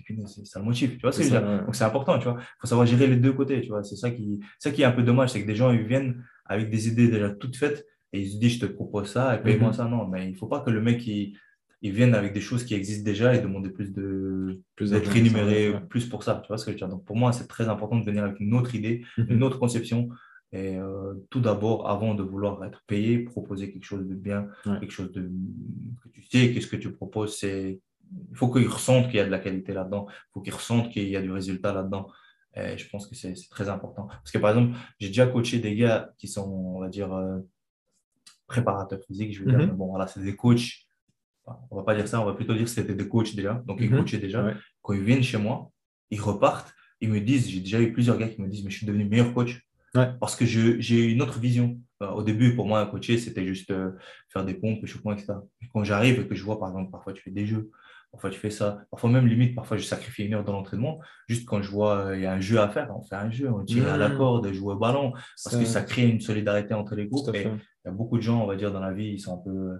ça 0.45 0.59
le 0.59 0.65
motive. 0.65 0.97
Tu 0.97 1.01
vois 1.01 1.13
ce 1.13 1.19
que 1.19 1.25
je 1.25 1.31
veux 1.31 1.41
dire? 1.41 1.65
Donc, 1.65 1.75
c'est 1.75 1.85
important. 1.85 2.19
Tu 2.19 2.25
vois, 2.25 2.37
il 2.39 2.61
faut 2.61 2.67
savoir 2.67 2.87
gérer 2.87 3.07
les 3.07 3.17
deux 3.17 3.33
côtés. 3.33 3.61
Tu 3.61 3.69
vois, 3.69 3.83
c'est 3.83 3.97
ça 3.97 4.11
qui, 4.11 4.41
ça 4.59 4.71
qui 4.71 4.83
est 4.83 4.87
un 4.87 4.93
peu 4.93 5.03
dommage, 5.03 5.31
c'est 5.31 5.43
que 5.43 5.47
des 5.47 5.57
gens, 5.57 5.71
ils 5.71 5.87
viennent 5.87 6.23
avec 6.47 6.71
des 6.71 6.89
idées 6.89 7.09
déjà 7.09 7.31
toutes 7.31 7.57
faites 7.57 7.87
et 8.13 8.21
ils 8.21 8.31
se 8.31 8.39
disent, 8.39 8.55
je 8.55 8.67
te 8.67 8.67
propose 8.67 9.11
ça 9.11 9.37
et 9.37 9.43
paye-moi 9.43 9.71
mm-hmm. 9.71 9.75
ça. 9.75 9.85
Non, 9.87 10.07
mais 10.07 10.27
il 10.27 10.33
ne 10.33 10.37
faut 10.37 10.49
pas 10.49 10.61
que 10.61 10.71
le 10.71 10.81
mec, 10.81 11.07
il, 11.07 11.37
ils 11.83 11.93
viennent 11.93 12.15
avec 12.15 12.33
des 12.35 12.41
choses 12.41 12.65
qui 12.65 12.75
existent 12.75 13.05
déjà 13.05 13.35
et 13.35 13.41
demander 13.41 13.71
plus 13.71 13.93
de 13.93 14.61
Plus 14.77 14.91
d'être 14.91 15.09
rémunérés 15.11 15.71
ouais. 15.71 15.81
plus 15.89 16.07
pour 16.09 16.23
ça. 16.23 16.41
Tu 16.45 16.49
vois 16.49 16.59
ce 16.59 16.65
que 16.67 16.71
je 16.73 16.75
veux 16.75 16.79
dire? 16.79 16.89
Donc 16.89 17.05
pour 17.05 17.17
moi, 17.17 17.33
c'est 17.33 17.47
très 17.47 17.69
important 17.69 17.97
de 17.99 18.05
venir 18.05 18.25
avec 18.25 18.39
une 18.41 18.55
autre 18.55 18.75
idée, 18.75 19.03
Mhm. 19.19 19.27
une 19.31 19.43
autre 19.43 19.59
conception. 19.59 20.09
Et 20.53 20.77
euh, 20.79 21.15
tout 21.31 21.41
d'abord, 21.41 21.89
avant 21.89 22.15
de 22.15 22.23
vouloir 22.25 22.63
être 22.65 22.83
payé, 22.87 23.21
proposer 23.21 23.73
quelque 23.73 23.85
chose 23.85 24.07
de 24.07 24.15
bien, 24.15 24.49
Ouais. 24.67 24.79
quelque 24.81 24.91
chose 24.91 25.13
de 25.13 25.23
que 26.03 26.09
tu 26.13 26.23
sais, 26.31 26.53
qu'est-ce 26.53 26.67
que 26.67 26.77
tu 26.77 26.93
proposes, 26.93 27.37
c'est 27.39 27.81
il 28.31 28.37
faut 28.37 28.51
qu'ils 28.53 28.67
ressentent 28.67 29.07
qu'il 29.07 29.17
y 29.17 29.21
a 29.21 29.25
de 29.25 29.31
la 29.31 29.39
qualité 29.39 29.73
là-dedans, 29.73 30.07
il 30.11 30.31
faut 30.33 30.41
qu'ils 30.41 30.53
ressentent 30.55 30.91
qu'il 30.91 31.09
y 31.09 31.17
a 31.17 31.23
du 31.23 31.31
résultat 31.31 31.73
là-dedans. 31.73 32.09
Et 32.57 32.77
je 32.77 32.89
pense 32.91 33.07
que 33.07 33.15
c'est 33.15 33.33
très 33.49 33.69
important. 33.69 34.09
Parce 34.09 34.33
que 34.33 34.39
par 34.39 34.51
exemple, 34.51 34.77
j'ai 34.99 35.07
déjà 35.09 35.27
coaché 35.29 35.61
des 35.61 35.77
gars 35.77 36.11
qui 36.19 36.27
sont, 36.27 36.51
on 36.77 36.81
va 36.81 36.89
dire, 36.89 37.13
euh, 37.15 37.39
préparateurs 38.49 38.99
physiques, 39.07 39.33
je 39.35 39.45
veux 39.45 39.51
dire, 39.51 39.61
Mhm. 39.61 39.67
mais 39.67 39.73
bon, 39.77 39.87
voilà, 39.89 40.07
c'est 40.09 40.21
des 40.23 40.35
coachs. 40.35 40.73
On 41.71 41.77
va 41.77 41.83
pas 41.83 41.95
dire 41.95 42.07
ça, 42.09 42.21
on 42.21 42.25
va 42.25 42.35
plutôt 42.35 42.55
dire 42.55 42.65
que 42.65 42.71
c'était 42.71 42.95
des 42.95 43.09
coachs 43.09 43.35
déjà. 43.35 43.63
Donc, 43.67 43.79
ils 43.81 43.91
Mhm. 43.91 43.99
coachaient 44.01 44.19
déjà. 44.19 44.45
Ouais. 44.45 44.55
Quand 44.83 44.93
ils 44.93 45.03
viennent 45.03 45.23
chez 45.23 45.39
moi, 45.39 45.71
ils 46.11 46.21
repartent, 46.21 46.73
ils 47.01 47.09
me 47.09 47.21
disent, 47.21 47.49
j'ai 47.49 47.61
déjà 47.61 47.81
eu 47.81 47.93
plusieurs 47.93 48.19
gars 48.19 48.29
qui 48.29 48.41
me 48.43 48.49
disent, 48.49 48.65
mais 48.65 48.71
je 48.71 48.77
suis 48.79 48.87
devenu 48.87 49.05
meilleur 49.05 49.33
coach. 49.35 49.61
Ouais. 49.95 50.09
Parce 50.21 50.37
que 50.37 50.45
j'ai 50.47 51.05
une 51.05 51.23
autre 51.23 51.39
vision. 51.41 51.79
Euh, 52.03 52.09
au 52.11 52.23
début, 52.23 52.55
pour 52.55 52.67
moi, 52.67 52.87
coacher, 52.87 53.19
c'était 53.19 53.45
juste 53.45 53.71
euh, 53.73 53.91
faire 54.29 54.45
des 54.45 54.55
pompes, 54.55 54.83
échauffements, 54.83 55.13
etc. 55.13 55.35
Et 55.63 55.67
quand 55.73 55.83
j'arrive 55.85 56.21
et 56.21 56.27
que 56.27 56.35
je 56.35 56.43
vois, 56.45 56.59
par 56.59 56.69
exemple, 56.69 56.91
parfois 56.91 57.13
tu 57.13 57.21
fais 57.23 57.31
des 57.31 57.45
jeux, 57.47 57.71
parfois 58.13 58.31
tu 58.31 58.39
fais 58.39 58.51
ça, 58.51 58.83
parfois 58.91 59.11
même 59.11 59.27
limite, 59.27 59.55
parfois 59.55 59.77
je 59.77 59.83
sacrifie 59.83 60.25
une 60.25 60.35
heure 60.35 60.45
dans 60.45 60.53
l'entraînement, 60.55 60.99
juste 61.29 61.45
quand 61.47 61.61
je 61.61 61.71
vois 61.71 62.07
euh, 62.07 62.17
il 62.17 62.23
y 62.23 62.27
a 62.27 62.33
un 62.33 62.41
jeu 62.41 62.59
à 62.59 62.69
faire, 62.69 62.89
on 62.97 63.03
fait 63.03 63.17
un 63.17 63.31
jeu, 63.31 63.51
on 63.53 63.65
tire 63.65 63.89
à 63.93 63.97
la 63.99 64.09
Mhm. 64.09 64.17
corde, 64.17 64.51
joue 64.53 64.71
au 64.71 64.77
ballon, 64.77 65.13
parce 65.45 65.57
que 65.57 65.65
ça 65.67 65.83
crée 65.83 66.09
une 66.09 66.21
solidarité 66.21 66.73
entre 66.75 66.95
les 66.95 67.07
groupes. 67.07 67.35
Et 67.35 67.43
il 67.85 67.89
y 67.89 67.89
a 67.89 67.93
beaucoup 67.93 68.17
de 68.17 68.23
gens, 68.23 68.43
on 68.43 68.47
va 68.47 68.57
dire, 68.57 68.73
dans 68.73 68.81
la 68.81 68.93
vie, 68.93 69.09
ils 69.09 69.21
sont 69.21 69.35
un 69.35 69.43
peu. 69.43 69.79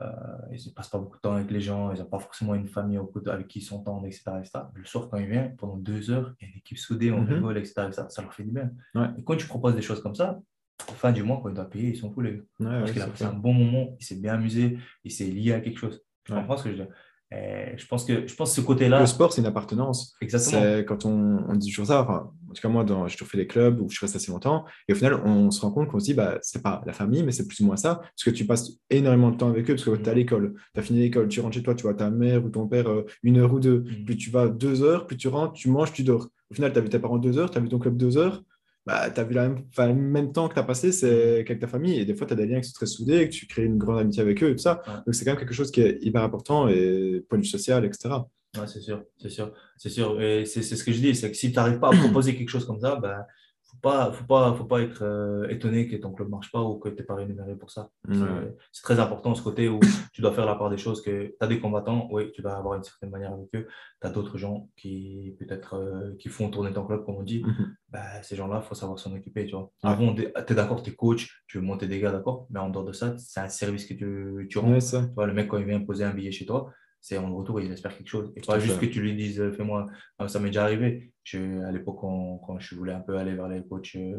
Euh, 0.00 0.06
ils 0.52 0.68
ne 0.68 0.72
passent 0.74 0.88
pas 0.88 0.98
beaucoup 0.98 1.16
de 1.16 1.20
temps 1.20 1.34
avec 1.34 1.50
les 1.50 1.60
gens, 1.60 1.92
ils 1.92 1.98
n'ont 2.00 2.06
pas 2.06 2.18
forcément 2.18 2.54
une 2.54 2.68
famille 2.68 2.98
avec 3.26 3.48
qui 3.48 3.58
ils 3.58 3.62
s'entendent, 3.62 4.06
etc., 4.06 4.22
etc. 4.38 4.50
Le 4.74 4.84
soir, 4.84 5.08
quand 5.10 5.18
ils 5.18 5.26
viennent, 5.28 5.56
pendant 5.56 5.76
deux 5.76 6.10
heures, 6.10 6.34
il 6.40 6.44
y 6.44 6.46
a 6.48 6.52
une 6.52 6.58
équipe 6.58 6.78
soudée, 6.78 7.10
on 7.12 7.22
Mhm. 7.22 7.34
rigole, 7.34 7.58
etc., 7.58 7.74
etc. 7.88 8.02
Ça 8.08 8.22
leur 8.22 8.32
fait 8.32 8.44
du 8.44 8.50
bien. 8.50 8.70
Ouais. 8.94 9.08
Et 9.18 9.24
quand 9.24 9.36
tu 9.36 9.46
proposes 9.46 9.74
des 9.74 9.82
choses 9.82 10.02
comme 10.02 10.14
ça, 10.14 10.40
fin 10.78 11.12
du 11.12 11.22
mois, 11.22 11.40
quand 11.42 11.48
ils 11.50 11.54
doivent 11.54 11.68
payer, 11.68 11.90
ils 11.90 11.96
sont 11.96 12.10
fous, 12.10 12.22
les 12.22 12.32
gars. 12.36 12.38
Ouais, 12.38 12.44
Parce 12.66 12.82
ouais, 12.84 12.92
qu'il 12.92 13.02
a 13.02 13.06
passé 13.06 13.24
un 13.24 13.32
bon 13.34 13.52
moment, 13.52 13.96
il 14.00 14.04
s'est 14.04 14.16
bien 14.16 14.34
amusé, 14.34 14.78
il 15.04 15.12
s'est 15.12 15.26
lié 15.26 15.52
à 15.52 15.60
quelque 15.60 15.78
chose. 15.78 16.02
Tu 16.24 16.32
comprends 16.32 16.56
ce 16.56 16.64
que 16.64 16.70
je 16.72 16.76
veux 16.76 16.84
dire 16.84 16.94
Et 17.32 17.76
je 17.78 17.86
pense 17.86 18.04
que 18.04 18.26
je 18.26 18.34
pense 18.34 18.50
que 18.50 18.60
ce 18.60 18.66
côté-là, 18.66 18.98
Le 19.00 19.06
sport, 19.06 19.32
c'est 19.32 19.40
une 19.40 19.46
appartenance. 19.46 20.16
exactement. 20.20 20.62
C'est 20.62 20.84
quand 20.84 21.04
on, 21.04 21.44
on 21.48 21.54
dit 21.54 21.68
toujours 21.68 21.86
ça, 21.86 22.02
enfin, 22.02 22.32
en 22.48 22.52
tout 22.52 22.60
cas 22.60 22.68
moi, 22.68 22.82
dans- 22.82 23.06
j'ai 23.06 23.14
toujours 23.16 23.28
fait 23.28 23.38
des 23.38 23.46
clubs 23.46 23.80
où 23.80 23.88
je 23.88 24.00
reste 24.00 24.16
assez 24.16 24.32
longtemps, 24.32 24.64
et 24.88 24.92
au 24.92 24.96
final, 24.96 25.14
on 25.24 25.52
se 25.52 25.60
rend 25.60 25.70
compte 25.70 25.88
qu'on 25.88 26.00
se 26.00 26.06
dit, 26.06 26.14
bah, 26.14 26.38
c'est 26.42 26.60
pas 26.62 26.82
la 26.86 26.92
famille, 26.92 27.22
mais 27.22 27.30
c'est 27.30 27.46
plus 27.46 27.60
ou 27.60 27.66
moins 27.66 27.76
ça, 27.76 27.96
parce 28.00 28.24
que 28.24 28.30
tu 28.30 28.46
passes 28.46 28.72
énormément 28.90 29.30
de 29.30 29.36
temps 29.36 29.48
avec 29.48 29.70
eux, 29.70 29.74
parce 29.76 29.84
que 29.84 29.90
tu 29.94 30.02
es 30.02 30.08
à 30.08 30.10
Mhm. 30.12 30.18
l'école, 30.18 30.54
tu 30.74 30.80
as 30.80 30.82
fini 30.82 30.98
l'école, 30.98 31.28
tu 31.28 31.40
rentres 31.40 31.54
chez 31.54 31.62
toi, 31.62 31.74
tu 31.76 31.82
vois 31.84 31.94
ta 31.94 32.10
mère 32.10 32.44
ou 32.44 32.48
ton 32.48 32.66
père 32.66 32.88
euh, 32.90 33.06
une 33.22 33.38
heure 33.38 33.52
ou 33.54 33.60
deux, 33.60 33.84
Mhm. 33.86 34.04
plus 34.06 34.16
tu 34.16 34.30
vas 34.30 34.48
deux 34.48 34.82
heures, 34.82 35.06
plus 35.06 35.16
tu 35.16 35.28
rentres, 35.28 35.52
tu 35.52 35.68
manges, 35.70 35.92
tu 35.92 36.02
dors. 36.02 36.26
Au 36.50 36.54
final, 36.54 36.72
tu 36.72 36.78
as 36.80 36.82
vu 36.82 36.88
tes 36.88 36.98
parents 36.98 37.18
deux 37.18 37.38
heures, 37.38 37.52
tu 37.52 37.58
as 37.58 37.60
vu 37.60 37.68
ton 37.68 37.78
club 37.78 37.96
deux 37.96 38.16
heures, 38.18 38.42
bah, 38.90 39.08
tu 39.08 39.20
as 39.20 39.24
vu 39.24 39.34
la 39.34 39.48
même, 39.48 39.64
le 39.78 39.94
même 39.94 40.32
temps 40.32 40.48
que 40.48 40.54
tu 40.54 40.60
as 40.60 40.64
passé 40.64 40.90
c'est 40.90 41.44
qu'avec 41.46 41.60
ta 41.60 41.68
famille, 41.68 42.00
et 42.00 42.04
des 42.04 42.14
fois, 42.14 42.26
tu 42.26 42.32
as 42.32 42.36
des 42.36 42.46
liens 42.46 42.60
qui 42.60 42.68
sont 42.68 42.74
très 42.74 42.86
soudés, 42.86 43.18
et 43.18 43.28
que 43.28 43.34
tu 43.34 43.46
crées 43.46 43.64
une 43.64 43.78
grande 43.78 44.00
amitié 44.00 44.20
avec 44.20 44.42
eux 44.42 44.50
et 44.50 44.56
tout 44.56 44.62
ça. 44.62 44.82
Ouais. 44.86 44.94
Donc, 45.06 45.14
c'est 45.14 45.24
quand 45.24 45.30
même 45.30 45.38
quelque 45.38 45.54
chose 45.54 45.70
qui 45.70 45.80
est 45.80 45.98
hyper 46.02 46.22
important, 46.24 46.66
et 46.68 47.24
point 47.28 47.38
de 47.38 47.44
vue 47.44 47.48
social, 47.48 47.84
etc. 47.84 48.14
Ouais, 48.56 48.66
c'est 48.66 48.80
sûr, 48.80 49.04
c'est 49.16 49.28
sûr, 49.28 49.52
c'est 49.76 49.90
sûr. 49.90 50.20
Et 50.20 50.44
c'est 50.44 50.62
c'est 50.62 50.74
ce 50.74 50.82
que 50.82 50.90
je 50.90 50.98
dis, 50.98 51.14
c'est 51.14 51.30
que 51.30 51.36
si 51.36 51.50
tu 51.50 51.56
n'arrives 51.56 51.78
pas 51.78 51.90
à 51.90 51.96
proposer 51.96 52.34
quelque 52.34 52.48
chose 52.48 52.64
comme 52.64 52.80
ça, 52.80 52.96
ben, 52.96 53.24
faut 53.70 53.76
pas, 53.80 54.12
faut 54.12 54.24
pas, 54.24 54.52
faut 54.54 54.64
pas 54.64 54.80
être 54.82 55.02
euh, 55.02 55.48
étonné 55.48 55.86
que 55.88 55.96
ton 55.96 56.12
club 56.12 56.28
ne 56.28 56.32
marche 56.32 56.50
pas 56.50 56.60
ou 56.60 56.78
que 56.78 56.88
tu 56.88 56.96
n'es 56.96 57.02
pas 57.02 57.14
rémunéré 57.14 57.54
pour 57.54 57.70
ça. 57.70 57.90
C'est- 58.10 58.82
très 58.82 58.98
important 58.98 59.34
ce 59.34 59.42
côté 59.42 59.68
où 59.68 59.78
tu 60.12 60.22
dois 60.22 60.32
faire 60.32 60.46
la 60.46 60.54
part 60.56 60.70
des 60.70 60.78
choses, 60.78 61.02
que 61.02 61.26
tu 61.28 61.34
as 61.40 61.46
des 61.46 61.60
combattants, 61.60 62.08
oui, 62.10 62.32
tu 62.32 62.42
vas 62.42 62.56
avoir 62.56 62.74
une 62.74 62.82
certaine 62.82 63.10
manière 63.10 63.32
avec 63.32 63.48
eux. 63.54 63.68
Tu 64.00 64.06
as 64.06 64.10
d'autres 64.10 64.38
gens 64.38 64.68
qui 64.76 65.36
peut-être 65.38 65.74
euh, 65.74 66.14
qui 66.18 66.28
font 66.28 66.50
tourner 66.50 66.72
ton 66.72 66.84
club, 66.84 67.04
comme 67.04 67.16
on 67.16 67.22
dit. 67.22 67.42
Mhm. 67.44 67.74
Ben, 67.90 68.22
ces 68.22 68.36
gens-là, 68.36 68.60
il 68.62 68.68
faut 68.68 68.74
savoir 68.74 68.98
s'en 68.98 69.12
occuper. 69.14 69.46
Tu 69.46 69.52
vois. 69.52 69.70
Ouais. 69.84 69.90
Avant, 69.90 70.14
tu 70.14 70.22
es 70.22 70.54
d'accord, 70.54 70.82
tu 70.82 70.90
es 70.90 70.94
coach, 70.94 71.42
tu 71.46 71.58
veux 71.58 71.64
monter 71.64 71.86
des 71.86 72.00
gars, 72.00 72.12
d'accord, 72.12 72.46
mais 72.50 72.60
en 72.60 72.70
dehors 72.70 72.84
de 72.84 72.92
ça, 72.92 73.14
c'est 73.18 73.40
un 73.40 73.48
service 73.48 73.84
que 73.86 73.94
tu, 73.94 74.46
tu 74.48 74.58
rends. 74.58 74.72
Ouais, 74.72 74.80
ça. 74.80 75.02
Tu 75.02 75.14
vois, 75.14 75.26
le 75.26 75.34
mec, 75.34 75.48
quand 75.48 75.58
il 75.58 75.66
vient 75.66 75.80
poser 75.80 76.04
un 76.04 76.14
billet 76.14 76.32
chez 76.32 76.46
toi, 76.46 76.72
c'est 77.00 77.16
en 77.16 77.34
retour, 77.34 77.60
il 77.60 77.72
espère 77.72 77.96
quelque 77.96 78.08
chose. 78.08 78.32
Et 78.36 78.40
pas 78.40 78.58
juste 78.58 78.78
fait. 78.78 78.88
que 78.88 78.92
tu 78.92 79.00
lui 79.00 79.14
dises, 79.14 79.40
euh, 79.40 79.52
fais-moi. 79.52 79.86
Ah, 80.18 80.28
Ça 80.28 80.38
m'est 80.38 80.48
déjà 80.48 80.64
arrivé. 80.64 81.12
Je, 81.24 81.62
à 81.62 81.72
l'époque, 81.72 81.98
quand, 82.00 82.38
quand 82.46 82.58
je 82.58 82.74
voulais 82.74 82.92
un 82.92 83.00
peu 83.00 83.16
aller 83.16 83.34
vers 83.34 83.48
les 83.48 83.62
coachs 83.62 83.96
euh, 83.96 84.18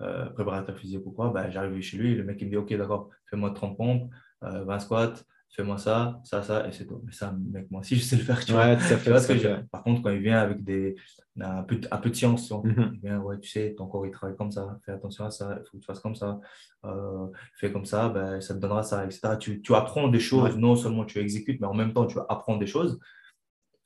euh, 0.00 0.26
préparateurs 0.30 0.78
physiques 0.78 1.04
ou 1.06 1.10
quoi, 1.10 1.30
ben, 1.30 1.50
j'arrivais 1.50 1.82
chez 1.82 1.96
lui, 1.96 2.14
le 2.14 2.24
mec, 2.24 2.40
il 2.40 2.46
me 2.46 2.50
dit, 2.50 2.56
OK, 2.56 2.72
d'accord, 2.74 3.10
fais-moi 3.28 3.50
30 3.50 3.76
pompes, 3.76 4.10
euh, 4.44 4.64
20 4.64 4.78
squats, 4.78 5.14
fais-moi 5.54 5.76
ça, 5.78 6.20
ça, 6.24 6.42
ça, 6.42 6.66
et 6.66 6.72
c'est 6.72 6.86
tout. 6.86 7.00
Mais 7.04 7.12
ça, 7.12 7.34
mec, 7.52 7.70
moi 7.70 7.80
aussi, 7.80 7.94
je 7.96 8.02
sais 8.02 8.16
le 8.16 8.22
faire, 8.22 8.44
tu 8.44 8.52
vois. 8.52 8.74
Tout 8.76 8.82
à 8.82 8.86
Tu 8.88 8.94
fait. 8.96 9.10
vois 9.10 9.20
ce 9.20 9.32
tout 9.32 9.38
que 9.38 9.44
je 9.48 9.48
Par 9.70 9.82
contre, 9.84 10.02
quand 10.02 10.10
il 10.10 10.20
vient 10.20 10.38
avec 10.38 10.64
des, 10.64 10.96
un, 11.40 11.62
peu, 11.62 11.76
de- 11.76 11.88
un 11.90 11.98
peu 11.98 12.10
de 12.10 12.14
science, 12.14 12.50
Mhm. 12.50 12.90
il 12.94 13.00
vient, 13.00 13.20
ouais, 13.20 13.38
tu 13.38 13.48
sais, 13.50 13.74
ton 13.76 13.86
corps 13.86 14.06
il 14.06 14.12
travaille 14.12 14.36
comme 14.36 14.50
ça, 14.50 14.78
fais 14.84 14.92
attention 14.92 15.24
à 15.26 15.30
ça, 15.30 15.58
il 15.60 15.64
faut 15.66 15.76
que 15.76 15.82
tu 15.82 15.86
fasses 15.86 16.00
comme 16.00 16.14
ça, 16.14 16.40
euh, 16.86 17.26
fais 17.56 17.70
comme 17.70 17.84
ça, 17.84 18.08
ben, 18.08 18.40
ça 18.40 18.54
te 18.54 18.58
donnera 18.60 18.82
ça, 18.82 19.04
etc. 19.04 19.36
Tu, 19.38 19.60
tu 19.62 19.74
apprends 19.74 20.08
des 20.08 20.20
choses, 20.20 20.54
Ouais. 20.54 20.60
non 20.60 20.74
seulement 20.74 21.04
tu 21.04 21.18
exécutes, 21.18 21.60
mais 21.60 21.66
en 21.66 21.74
même 21.74 21.92
temps, 21.92 22.06
tu 22.06 22.16
vas 22.16 22.26
apprendre 22.28 22.58
des 22.58 22.66
choses. 22.66 22.98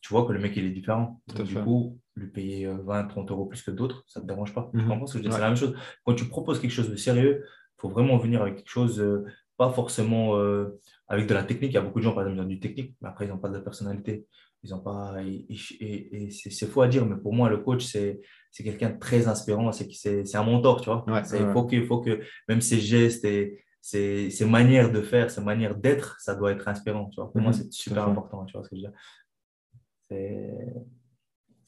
Tu 0.01 0.13
vois 0.15 0.25
que 0.25 0.33
le 0.33 0.39
mec, 0.39 0.57
il 0.57 0.65
est 0.65 0.71
différent. 0.71 1.21
Tout 1.29 1.35
à 1.35 1.39
Donc, 1.39 1.49
du 1.49 1.55
coup, 1.57 1.99
lui 2.15 2.29
payer 2.29 2.67
euh, 2.67 2.77
20, 2.85 3.05
30 3.09 3.31
euros 3.33 3.47
plus 3.47 3.63
que 3.63 3.73
d'autres, 3.73 4.05
ça 4.07 4.21
ne 4.21 4.25
te 4.25 4.29
dérange 4.29 4.55
pas. 4.55 4.71
Comprends 4.73 5.07
ce 5.07 5.15
que 5.15 5.25
je 5.25 5.29
Ouais. 5.29 5.35
C'est 5.35 5.41
la 5.41 5.49
même 5.49 5.57
chose. 5.57 5.75
Quand 6.05 6.15
tu 6.15 6.27
proposes 6.29 6.61
quelque 6.61 6.71
chose 6.71 6.91
de 6.91 6.95
sérieux, 6.97 7.43
il 7.45 7.81
faut 7.81 7.89
vraiment 7.89 8.17
venir 8.17 8.41
avec 8.41 8.55
quelque 8.57 8.71
chose, 8.71 9.01
euh, 9.01 9.25
pas 9.57 9.71
forcément 9.71 10.37
euh, 10.37 10.81
avec 11.09 11.27
de 11.27 11.35
la 11.35 11.45
technique. 11.45 11.73
Il 11.73 11.75
y 11.75 11.79
a 11.79 11.83
beaucoup 11.83 11.99
de 12.01 12.05
gens, 12.05 12.13
par 12.15 12.23
exemple, 12.25 12.39
qui 12.41 12.45
ont 12.47 12.49
du 12.49 12.61
technique, 12.61 12.95
mais 13.01 13.09
après, 13.09 13.27
ils 13.27 13.29
n'ont 13.29 13.39
pas 13.39 13.49
de 13.49 13.59
personnalité. 13.61 14.27
Ils 14.63 14.75
ont 14.75 14.81
pas, 14.81 15.15
et, 15.23 15.47
et- 15.81 16.25
et 16.27 16.31
c'est 16.31 16.67
faux 16.67 16.83
à 16.83 16.89
dire, 16.89 17.07
mais 17.07 17.17
pour 17.17 17.33
moi, 17.35 17.49
le 17.49 17.59
coach, 17.59 17.85
c'est 17.85 18.21
c'est 18.51 18.65
quelqu'un 18.65 18.91
de 18.91 18.99
très 18.99 19.29
inspirant, 19.29 19.71
c'est 19.73 19.89
c'est 19.93 20.25
c'est 20.25 20.37
un 20.39 20.43
mentor, 20.45 20.81
tu 20.81 20.87
vois. 20.91 21.05
Ouais, 21.07 21.13
ouais. 21.31 21.53
faut 21.53 21.67
que, 21.67 21.85
faut 21.87 22.01
que 22.01 22.21
même 22.49 22.61
ses 22.61 22.81
gestes 22.81 23.25
et 23.25 23.63
ses, 23.81 24.31
ses 24.31 24.45
manières 24.47 24.91
de 24.91 25.03
faire, 25.03 25.31
ses 25.31 25.43
manières 25.43 25.77
d'être, 25.77 26.17
ça 26.21 26.35
doit 26.35 26.51
être 26.53 26.67
inspirant, 26.67 27.09
tu 27.11 27.21
vois. 27.21 27.31
Pour 27.31 27.41
moi, 27.41 27.53
Mhm, 27.53 27.59
c'est 27.59 27.73
super 27.73 28.05
important, 28.09 28.45
tu 28.47 28.53
vois 28.57 28.65
ce 28.65 28.71
que 28.71 28.77
je 28.77 28.83
veux 28.83 28.89
dire. 28.89 28.99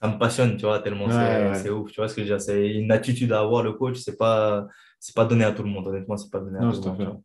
Ça 0.00 0.08
me 0.08 0.18
passionne, 0.18 0.56
tu 0.56 0.62
vois, 0.64 0.78
tellement 0.80 1.06
Ouais, 1.06 1.54
c'est 1.54 1.70
ouf, 1.70 1.90
tu 1.90 2.00
vois 2.00 2.08
ce 2.08 2.14
que 2.14 2.22
je 2.24 2.28
veux 2.32 2.36
dire. 2.38 2.40
C'est 2.40 2.68
une 2.70 2.92
attitude 2.92 3.32
à 3.32 3.40
avoir, 3.40 3.62
le 3.64 3.72
coach, 3.72 3.96
c'est 3.98 4.16
pas, 4.16 4.66
c'est 5.00 5.14
pas 5.14 5.24
donné 5.24 5.44
à 5.44 5.52
tout 5.52 5.64
le 5.64 5.70
monde, 5.70 5.88
honnêtement, 5.88 6.16
c'est 6.16 6.30
pas 6.30 6.38
donné 6.40 6.58
à 6.58 6.62
Non, 6.62 6.72
tout 6.72 6.82
le 6.98 7.04
monde. 7.04 7.22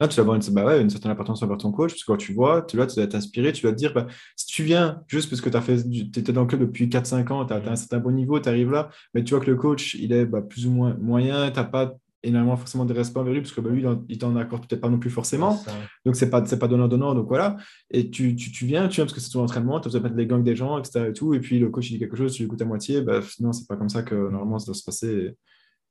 Là, 0.00 0.06
tu 0.06 0.16
vas 0.16 0.22
avoir 0.22 0.36
une, 0.36 0.54
bah 0.54 0.64
ouais, 0.64 0.80
une 0.80 0.90
certaine 0.90 1.10
importance 1.10 1.42
envers 1.42 1.58
ton 1.58 1.72
coach, 1.72 1.92
parce 1.92 2.04
que 2.04 2.12
quand 2.12 2.16
tu 2.16 2.32
vois, 2.32 2.62
tu, 2.62 2.76
là, 2.76 2.86
tu 2.86 2.96
dois 2.96 3.06
t'inspirer, 3.06 3.52
tu 3.52 3.62
dois 3.62 3.72
te 3.72 3.76
dire, 3.76 3.92
bah, 3.92 4.06
si 4.36 4.46
tu 4.46 4.62
viens 4.62 5.02
juste 5.08 5.28
parce 5.28 5.40
que 5.40 5.50
tu 5.50 6.20
étais 6.20 6.32
dans 6.32 6.42
le 6.42 6.46
club 6.46 6.60
depuis 6.60 6.88
4-5 6.88 7.30
ans, 7.32 7.44
tu 7.44 7.52
as, 7.52 7.56
un 7.56 7.76
certain 7.76 7.98
bon 7.98 8.12
niveau, 8.12 8.38
tu 8.38 8.48
arrives 8.48 8.70
là, 8.70 8.90
mais 9.14 9.24
tu 9.24 9.34
vois 9.34 9.44
que 9.44 9.50
le 9.50 9.56
coach, 9.56 9.94
il 9.94 10.12
est 10.12 10.24
bah, 10.24 10.40
plus 10.40 10.66
ou 10.66 10.70
moins 10.70 10.94
moyen, 11.00 11.50
tu 11.50 11.56
n'as 11.58 11.64
pas 11.64 11.94
énormément 12.22 12.56
forcément 12.56 12.84
de 12.84 12.94
respect 12.94 13.18
envers 13.18 13.32
lui, 13.34 13.40
parce 13.40 13.52
que 13.52 13.60
bah, 13.60 13.70
lui, 13.70 13.80
il 13.80 13.88
en- 13.88 14.04
il 14.08 14.18
t'en 14.18 14.36
accorde 14.36 14.68
peut-être 14.68 14.80
pas 14.80 14.88
non 14.88 15.00
plus 15.00 15.10
forcément, 15.10 15.60
donc 16.06 16.14
c'est 16.14 16.30
pas, 16.30 16.44
c'est 16.46 16.58
pas 16.60 16.68
donnant-donnant, 16.68 17.14
donc 17.16 17.26
voilà, 17.26 17.56
et 17.90 18.08
tu, 18.10 18.36
tu, 18.36 18.52
tu 18.52 18.64
viens, 18.66 18.86
tu 18.86 18.96
viens 18.96 19.04
parce 19.04 19.14
que 19.14 19.20
c'est 19.20 19.30
ton 19.30 19.42
entraînement, 19.42 19.80
tu 19.80 19.86
as 19.86 19.88
besoin 19.88 20.00
de 20.00 20.04
mettre 20.04 20.16
les 20.16 20.26
gangs 20.28 20.44
des 20.44 20.54
gens, 20.54 20.78
etc. 20.78 21.08
Et, 21.08 21.12
tout, 21.12 21.34
et 21.34 21.40
puis 21.40 21.58
le 21.58 21.68
coach, 21.70 21.90
il 21.90 21.94
dit 21.94 21.98
quelque 21.98 22.16
chose, 22.16 22.32
tu 22.34 22.42
l'écoutes 22.44 22.62
à 22.62 22.66
moitié, 22.66 23.00
bah, 23.00 23.18
non, 23.40 23.52
c'est 23.52 23.66
pas 23.66 23.76
comme 23.76 23.88
ça 23.88 24.04
que 24.04 24.14
normalement 24.14 24.60
ça 24.60 24.66
doit 24.66 24.74
se 24.74 24.84
passer. 24.84 25.34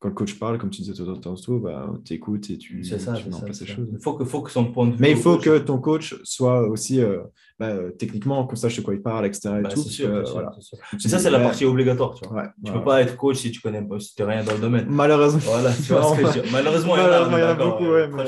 Et 0.01 0.03
quand 0.03 0.09
le 0.09 0.15
coach 0.15 0.39
parle, 0.39 0.57
comme 0.57 0.71
tu 0.71 0.81
disais 0.81 0.93
tout 0.93 1.05
tantôt, 1.17 1.59
bah, 1.59 1.87
tu 2.03 2.13
écoutes 2.13 2.49
et 2.49 2.57
tu, 2.57 2.83
ça, 2.83 2.97
tu 3.13 3.29
mets 3.29 3.35
en 3.35 3.39
place 3.41 3.61
les 3.61 3.67
choses. 3.67 3.87
Il 3.93 3.99
faut 3.99 4.13
que, 4.15 4.25
faut 4.25 4.41
que 4.41 4.49
son 4.49 4.71
point 4.71 4.87
de 4.87 4.93
vue. 4.93 4.97
Mais 4.99 5.11
il 5.11 5.17
au 5.17 5.21
faut 5.21 5.35
coach- 5.35 5.43
que 5.45 5.57
ton 5.59 5.77
coach 5.79 6.15
soit 6.23 6.67
aussi 6.67 6.99
euh, 7.01 7.19
bah, 7.59 7.67
euh, 7.67 7.91
techniquement, 7.91 8.47
qu'on 8.47 8.55
sache 8.55 8.75
de 8.77 8.81
quoi 8.81 8.95
il 8.95 9.01
parle, 9.03 9.27
etc. 9.27 9.57
et 9.59 9.61
Bah, 9.61 9.69
tout, 9.69 9.81
sûr, 9.83 10.09
que, 10.09 10.19
c'est 10.21 10.25
sûr, 10.25 10.33
voilà. 10.33 10.51
Tu 10.59 10.97
Mais 11.03 11.09
ça, 11.09 11.19
c'est 11.19 11.29
la 11.29 11.39
partie 11.39 11.65
obligatoire, 11.65 12.15
tu 12.15 12.25
vois. 12.27 12.35
ouais, 12.37 12.49
Tu 12.65 12.71
ouais, 12.71 12.77
peux 12.79 12.83
pas 12.83 13.01
être 13.03 13.15
coach 13.15 13.37
si 13.37 13.51
tu 13.51 13.61
connais 13.61 13.83
pas, 13.83 13.99
si 13.99 14.15
t'es 14.15 14.23
rien 14.23 14.43
dans 14.43 14.53
le 14.53 14.59
domaine. 14.59 14.85
Malheureusement. 14.89 15.39
Voilà, 15.43 15.71
tu 15.71 15.93
vois 15.93 16.03
ce 16.03 16.15
que 16.19 16.21
je 16.21 16.27
veux 16.27 16.33
dire. 16.41 16.43
Malheureusement, 16.51 16.95
il 16.95 16.99
y 16.99 17.01
en 17.01 17.05
a, 17.05 17.09
Malheureusement, 17.09 17.37
il 17.37 17.41
y 17.41 17.43
en 17.43 17.47
a 17.47 17.53
beaucoup, 17.53 17.85
euh, 17.85 18.07
mais- 18.11 18.25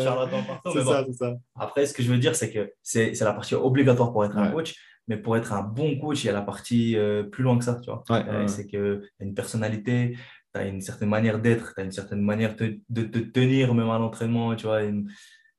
C'est 0.71 0.83
bon. 0.83 0.91
ça, 0.91 1.05
ça. 1.17 1.33
Après, 1.55 1.85
ce 1.87 1.93
que 1.95 2.03
je 2.03 2.11
veux 2.11 2.19
dire, 2.19 2.35
c'est 2.35 2.51
que 2.51 2.71
c'est 2.83 3.15
c'est 3.15 3.25
la 3.25 3.33
partie 3.33 3.55
obligatoire 3.55 4.11
pour 4.11 4.23
être 4.25 4.37
un 4.37 4.51
coach, 4.51 4.75
mais 5.07 5.17
pour 5.17 5.35
être 5.37 5.53
un 5.53 5.63
bon 5.63 5.97
coach, 5.99 6.23
il 6.23 6.27
y 6.27 6.29
a 6.29 6.33
la 6.33 6.41
partie 6.41 6.95
euh, 6.97 7.23
plus 7.23 7.43
loin 7.43 7.57
que 7.57 7.63
ça, 7.65 7.75
tu 7.81 7.89
vois. 7.89 8.03
Ouais, 8.09 8.23
Euh, 8.29 8.41
ouais, 8.41 8.47
C'est 8.47 8.67
que 8.67 9.01
tu 9.01 9.09
as 9.19 9.25
une 9.25 9.33
personnalité, 9.33 10.15
tu 10.53 10.59
as 10.59 10.67
une 10.67 10.81
certaine 10.81 11.09
manière 11.09 11.39
d'être, 11.39 11.73
tu 11.75 11.81
as 11.81 11.83
une 11.83 11.91
certaine 11.91 12.21
manière 12.21 12.55
de 12.55 12.79
de 12.89 13.03
te 13.03 13.19
tenir 13.19 13.73
même 13.73 13.89
à 13.89 13.97
l'entraînement, 13.99 14.55
tu 14.55 14.65
vois. 14.67 14.83
une- 14.83 15.09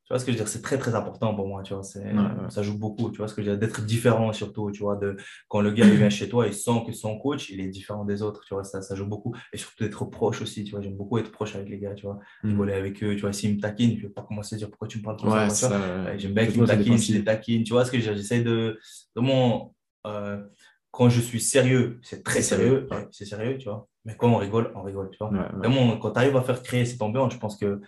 Tu 0.07 0.13
vois 0.13 0.19
ce 0.19 0.25
que 0.25 0.31
je 0.31 0.37
veux 0.37 0.43
dire? 0.43 0.47
C'est 0.47 0.61
très, 0.61 0.77
très 0.77 0.93
important 0.93 1.33
pour 1.33 1.47
moi, 1.47 1.63
tu 1.63 1.73
vois. 1.73 1.81
C'est, 1.81 2.03
Ouais, 2.05 2.13
ouais. 2.13 2.49
Ça 2.51 2.61
joue 2.61 2.77
beaucoup, 2.77 3.09
tu 3.09 3.17
vois 3.17 3.27
ce 3.27 3.33
que 3.33 3.41
je 3.41 3.49
veux 3.49 3.57
dire? 3.57 3.67
D'être 3.67 3.83
différent 3.83 4.31
surtout, 4.33 4.69
tu 4.71 4.83
vois. 4.83 4.97
De, 4.97 5.17
quand 5.47 5.61
le 5.61 5.71
gars 5.71 5.87
il 5.87 5.95
vient 5.97 6.09
chez 6.19 6.29
toi, 6.29 6.45
il 6.45 6.53
sent 6.53 6.83
que 6.85 6.93
son 6.93 7.17
coach, 7.17 7.49
il 7.49 7.59
est 7.59 7.69
différent 7.69 8.05
des 8.05 8.21
autres, 8.21 8.43
tu 8.47 8.53
vois. 8.53 8.63
Ça, 8.63 8.83
ça 8.83 8.93
joue 8.95 9.07
beaucoup. 9.07 9.35
Et 9.51 9.57
surtout 9.57 9.83
d'être 9.83 10.05
proche 10.05 10.43
aussi, 10.43 10.63
tu 10.63 10.71
vois. 10.73 10.81
J'aime 10.81 10.95
beaucoup 10.95 11.17
être 11.17 11.31
proche 11.31 11.55
avec 11.55 11.69
les 11.69 11.79
gars, 11.79 11.95
tu 11.95 12.05
vois. 12.05 12.19
Mhm. 12.43 12.51
Rigoler 12.51 12.73
avec 12.73 13.03
eux, 13.03 13.15
tu 13.15 13.21
vois. 13.21 13.33
S'ils 13.33 13.55
me 13.55 13.59
taquinent, 13.59 13.97
je 13.97 14.03
vais 14.03 14.13
pas 14.13 14.21
commencer 14.21 14.53
à 14.55 14.57
dire 14.59 14.69
pourquoi 14.69 14.87
tu 14.87 14.99
me 14.99 15.03
parles 15.03 15.17
comme 15.17 15.31
ça, 15.31 15.43
Ouais, 15.43 15.49
ça. 15.49 16.03
Ouais, 16.05 16.19
J'aime 16.19 16.33
bien 16.35 16.45
qu'ils 16.45 16.61
me 16.61 16.67
taquinent, 16.67 16.97
je 16.99 17.13
les 17.13 17.23
taquine. 17.23 17.63
Tu 17.63 17.73
vois 17.73 17.83
ce 17.83 17.89
que 17.91 17.97
je 17.99 18.03
veux 18.07 18.13
dire? 18.13 18.21
J'essaie 18.21 18.43
de. 18.43 18.79
Vraiment, 19.15 19.73
euh, 20.05 20.37
quand 20.95 21.09
je 21.09 21.19
suis 21.19 21.41
sérieux, 21.41 21.99
c'est 22.01 22.23
très 22.23 22.41
sérieux. 22.41 22.87
ouais. 22.89 23.07
C'est 23.11 23.25
sérieux, 23.25 23.57
tu 23.57 23.67
vois. 23.67 23.87
Mais 24.05 24.15
quand 24.15 24.29
on 24.29 24.37
rigole, 24.37 24.71
on 24.75 24.81
rigole, 24.81 25.09
tu 25.11 25.17
vois. 25.19 25.29
Ouais, 25.29 25.99
quand 26.01 26.11
tu 26.11 26.19
arrives 26.19 26.37
à 26.37 26.41
faire 26.41 26.63
créer 26.63 26.85
cette 26.85 27.01
ambiance, 27.01 27.33
je 27.33 27.37
pense 27.37 27.57
que. 27.57 27.81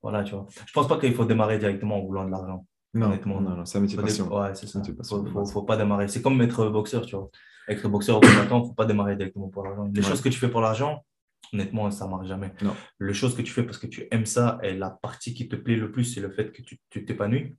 Voilà, 0.00 0.22
tu 0.22 0.34
vois. 0.34 0.46
Je 0.66 0.72
pense 0.72 0.86
pas 0.86 0.98
qu'il 0.98 1.14
faut 1.14 1.24
démarrer 1.24 1.58
directement 1.58 1.96
en 1.98 2.04
voulant 2.04 2.24
de 2.24 2.30
l'argent. 2.30 2.64
Non, 2.94 3.06
honnêtement. 3.06 3.40
non, 3.40 3.56
non, 3.56 3.64
c'est 3.64 3.78
un 3.78 3.80
métier 3.80 3.98
passion. 3.98 4.32
Ouais, 4.32 4.54
c'est 4.54 4.68
ça. 4.68 4.80
passion 4.96 5.24
Faut, 5.26 5.44
faut, 5.44 5.62
pas 5.62 5.76
démarrer. 5.76 6.06
C'est 6.06 6.22
comme 6.22 6.40
être 6.40 6.68
boxeur, 6.68 7.04
tu 7.04 7.16
vois. 7.16 7.30
Être 7.68 7.88
boxeur 7.88 8.18
au 8.18 8.20
combattant, 8.20 8.64
faut 8.64 8.74
pas 8.74 8.86
démarrer 8.86 9.16
directement 9.16 9.48
pour 9.48 9.64
l'argent. 9.64 9.90
Les 9.92 10.02
choses 10.02 10.20
que 10.20 10.28
tu 10.28 10.38
fais 10.38 10.48
pour 10.48 10.60
l'argent, 10.60 11.04
honnêtement, 11.52 11.90
ça 11.90 12.06
marche 12.06 12.28
jamais. 12.28 12.52
Non. 12.62 12.74
Les 13.00 13.14
choses 13.14 13.34
que 13.34 13.42
tu 13.42 13.52
fais 13.52 13.64
parce 13.64 13.78
que 13.78 13.88
tu 13.88 14.06
aimes 14.12 14.26
ça 14.26 14.58
et 14.62 14.74
la 14.74 14.90
partie 14.90 15.34
qui 15.34 15.48
te 15.48 15.56
plaît 15.56 15.76
le 15.76 15.90
plus, 15.90 16.04
c'est 16.04 16.20
le 16.20 16.30
fait 16.30 16.52
que 16.52 16.62
tu 16.62 17.04
t'épanouis, 17.04 17.56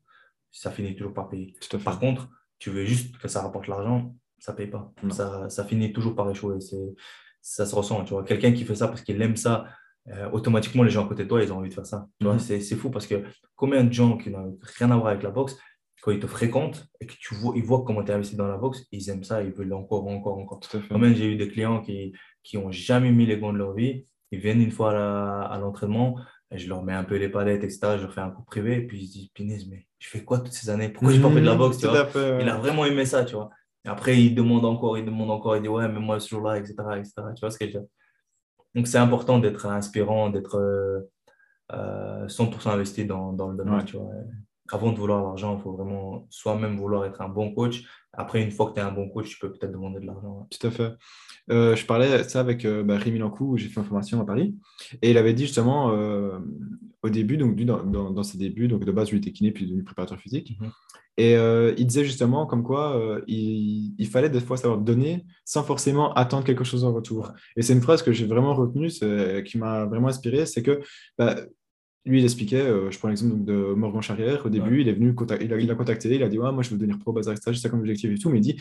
ça 0.51 0.71
finit 0.71 0.95
toujours 0.95 1.13
par 1.13 1.29
payer. 1.29 1.55
Par 1.83 1.99
contre, 1.99 2.29
tu 2.59 2.69
veux 2.69 2.85
juste 2.85 3.17
que 3.17 3.27
ça 3.27 3.41
rapporte 3.41 3.67
l'argent, 3.67 4.15
ça 4.43 4.51
paye 4.51 4.67
pas. 4.67 4.91
Non. 5.01 5.09
Ça, 5.09 5.47
ça 5.49 5.63
finit 5.63 5.93
toujours 5.93 6.15
par 6.15 6.29
échouer. 6.29 6.57
Ça 7.41 7.65
se 7.65 7.73
ressent. 7.73 8.03
Tu 8.03 8.13
vois, 8.13 8.25
quelqu'un 8.25 8.51
qui 8.51 8.65
fait 8.65 8.75
ça 8.75 8.89
parce 8.89 9.01
qu'il 9.01 9.21
aime 9.21 9.37
ça, 9.37 9.65
euh, 10.09 10.29
automatiquement 10.31 10.83
les 10.83 10.89
gens 10.89 11.05
à 11.05 11.07
côté 11.07 11.23
de 11.23 11.29
toi, 11.29 11.41
ils 11.41 11.53
ont 11.53 11.59
envie 11.59 11.69
de 11.69 11.73
faire 11.73 11.85
ça. 11.85 12.07
Vois, 12.19 12.33
Mhm. 12.33 12.39
c'est, 12.39 12.75
fou 12.75 12.89
parce 12.89 13.07
que 13.07 13.23
combien 13.55 13.85
de 13.85 13.93
gens 13.93 14.17
qui 14.17 14.29
n'ont 14.31 14.57
rien 14.77 14.91
à 14.91 14.97
voir 14.97 15.07
avec 15.07 15.23
la 15.23 15.29
boxe, 15.31 15.57
quand 16.01 16.11
ils 16.11 16.19
te 16.19 16.27
fréquentent 16.27 16.85
et 16.99 17.05
que 17.05 17.13
tu 17.17 17.33
vois, 17.35 17.53
ils 17.55 17.63
voient 17.63 17.85
comment 17.87 18.03
tu 18.03 18.11
es 18.11 18.13
investi 18.15 18.35
dans 18.35 18.47
la 18.49 18.57
boxe, 18.57 18.85
ils 18.91 19.09
aiment 19.09 19.23
ça, 19.23 19.41
ils 19.41 19.53
veulent 19.53 19.71
encore, 19.71 20.05
encore, 20.07 20.37
encore. 20.37 20.59
Moi-même, 20.89 21.15
j'ai 21.15 21.27
eu 21.31 21.37
des 21.37 21.47
clients 21.47 21.81
qui 21.81 22.11
qui 22.43 22.57
ont 22.57 22.69
jamais 22.69 23.13
mis 23.13 23.25
les 23.25 23.37
gants 23.39 23.53
de 23.53 23.57
leur 23.59 23.73
vie. 23.73 24.05
Ils 24.31 24.39
viennent 24.39 24.61
une 24.61 24.71
fois 24.71 24.91
à 25.45 25.57
l'entraînement, 25.57 26.17
je 26.51 26.67
leur 26.67 26.83
mets 26.83 26.91
un 26.91 27.05
peu 27.05 27.15
les 27.15 27.29
palettes, 27.29 27.63
etc. 27.63 27.79
Je 27.97 28.01
leur 28.03 28.13
fais 28.13 28.19
un 28.19 28.31
coup 28.31 28.43
privé, 28.43 28.75
et 28.79 28.81
puis 28.87 28.99
ils 28.99 29.07
se 29.07 29.43
disent, 29.43 29.69
mais 29.69 29.87
je 29.99 30.09
fais 30.09 30.25
quoi 30.25 30.39
toutes 30.39 30.51
ces 30.51 30.69
années? 30.69 30.89
Pourquoi 30.89 31.13
j'ai 31.13 31.21
pas 31.21 31.29
fait 31.31 31.39
de 31.39 31.45
la 31.45 31.55
boxe 31.55 31.77
tu 31.77 31.87
vois? 31.87 32.05
fait, 32.07 32.31
ouais. 32.31 32.41
Il 32.41 32.49
a 32.49 32.57
vraiment 32.57 32.83
aimé 32.83 33.05
ça, 33.05 33.23
tu 33.23 33.35
vois. 33.35 33.49
Et 33.85 33.89
après, 33.89 34.21
il 34.21 34.33
demande 34.35 34.65
encore, 34.65 34.97
il 34.97 35.05
demande 35.05 35.29
encore, 35.31 35.55
il 35.57 35.61
dit, 35.61 35.67
ouais, 35.67 35.87
mais 35.89 35.99
moi, 35.99 36.19
ce 36.19 36.29
jour-là, 36.29 36.57
etc., 36.57 36.75
etc. 36.97 37.13
Tu 37.35 37.41
vois 37.41 37.51
ce 37.51 37.57
que 37.57 37.65
je 37.67 37.73
veux 37.73 37.79
dire? 37.79 37.89
Donc, 38.75 38.87
c'est 38.87 38.97
important 38.97 39.39
d'être 39.39 39.65
inspirant, 39.65 40.29
d'être 40.29 40.55
euh, 40.57 40.99
euh, 41.73 42.27
100% 42.27 42.69
investi 42.71 43.05
dans, 43.05 43.33
dans 43.33 43.49
le 43.49 43.57
domaine, 43.57 43.75
Ouais. 43.75 43.85
tu 43.85 43.97
vois. 43.97 44.09
Avant 44.71 44.91
de 44.93 44.97
vouloir 44.97 45.21
l'argent, 45.21 45.57
il 45.57 45.61
faut 45.61 45.73
vraiment 45.73 46.25
soi-même 46.29 46.77
vouloir 46.77 47.05
être 47.05 47.21
un 47.21 47.27
bon 47.29 47.53
coach. 47.53 47.83
Après, 48.13 48.41
une 48.41 48.49
fois 48.51 48.67
que 48.69 48.73
tu 48.75 48.79
es 48.79 48.83
un 48.83 48.91
bon 48.91 49.09
coach, 49.09 49.29
tu 49.29 49.37
peux 49.39 49.51
peut-être 49.51 49.73
demander 49.73 49.99
de 49.99 50.05
l'argent. 50.05 50.39
ouais. 50.39 50.57
Tout 50.57 50.67
à 50.67 50.71
fait. 50.71 50.93
Euh, 51.51 51.75
je 51.75 51.85
parlais 51.85 52.23
ça 52.23 52.39
avec 52.39 52.63
euh, 52.63 52.81
bah, 52.83 52.97
Rémi 52.97 53.19
Lancou, 53.19 53.51
où 53.53 53.57
j'ai 53.57 53.67
fait 53.67 53.81
une 53.81 53.85
formation 53.85 54.21
à 54.21 54.25
Paris, 54.25 54.55
et 55.01 55.11
il 55.11 55.17
avait 55.17 55.33
dit 55.33 55.43
justement 55.43 55.91
euh, 55.91 56.39
au 57.03 57.09
début, 57.09 57.37
donc 57.37 57.57
lui, 57.57 57.65
dans, 57.65 57.83
dans, 57.83 58.11
dans 58.11 58.23
ses 58.23 58.37
débuts, 58.37 58.67
donc 58.67 58.85
de 58.85 58.91
base, 58.91 59.11
lui 59.11 59.17
était 59.17 59.31
kiné, 59.31 59.51
puis 59.51 59.65
devenu 59.65 59.83
préparateur 59.83 60.17
physique, 60.19 60.57
Mhm. 60.59 60.69
et 61.17 61.35
euh, 61.35 61.73
il 61.77 61.85
disait 61.85 62.05
justement 62.05 62.45
comme 62.45 62.63
quoi 62.63 62.97
euh, 62.97 63.21
il, 63.27 63.93
il 63.97 64.07
fallait 64.07 64.29
des 64.29 64.39
fois 64.39 64.55
savoir 64.57 64.79
donner 64.79 65.25
sans 65.45 65.63
forcément 65.63 66.13
attendre 66.13 66.45
quelque 66.45 66.63
chose 66.63 66.83
en 66.85 66.93
retour. 66.93 67.33
Et 67.57 67.61
c'est 67.61 67.73
une 67.73 67.81
phrase 67.81 68.01
que 68.03 68.11
j'ai 68.13 68.25
vraiment 68.25 68.53
retenue, 68.55 68.89
c'est- 68.89 69.43
qui 69.45 69.57
m'a 69.57 69.85
vraiment 69.85 70.07
inspiré, 70.07 70.45
c'est 70.45 70.63
que 70.63 70.79
bah, 71.17 71.35
lui, 72.05 72.19
il 72.19 72.23
expliquait, 72.25 72.57
euh, 72.61 72.91
je 72.91 72.97
prends 72.99 73.07
l'exemple 73.09 73.45
de 73.45 73.53
Morgan 73.75 74.01
Charrière, 74.01 74.45
au 74.45 74.49
début, 74.49 74.75
Ouais. 74.75 74.81
il 74.81 74.87
est 74.89 74.93
venu, 74.93 75.15
il 75.41 75.53
a, 75.53 75.57
il 75.59 75.71
a 75.71 75.75
contacté, 75.75 76.13
il 76.15 76.23
a 76.23 76.27
dit, 76.29 76.37
ouais, 76.39 76.51
moi 76.51 76.61
je 76.63 76.69
veux 76.69 76.77
devenir 76.77 76.99
pro, 76.99 77.13
bazar, 77.13 77.33
etc., 77.33 77.51
j'ai 77.53 77.59
ça 77.61 77.69
comme 77.69 77.79
objectif 77.79 78.09
et 78.11 78.17
tout, 78.17 78.29
mais 78.29 78.39
il 78.39 78.41
dit, 78.41 78.57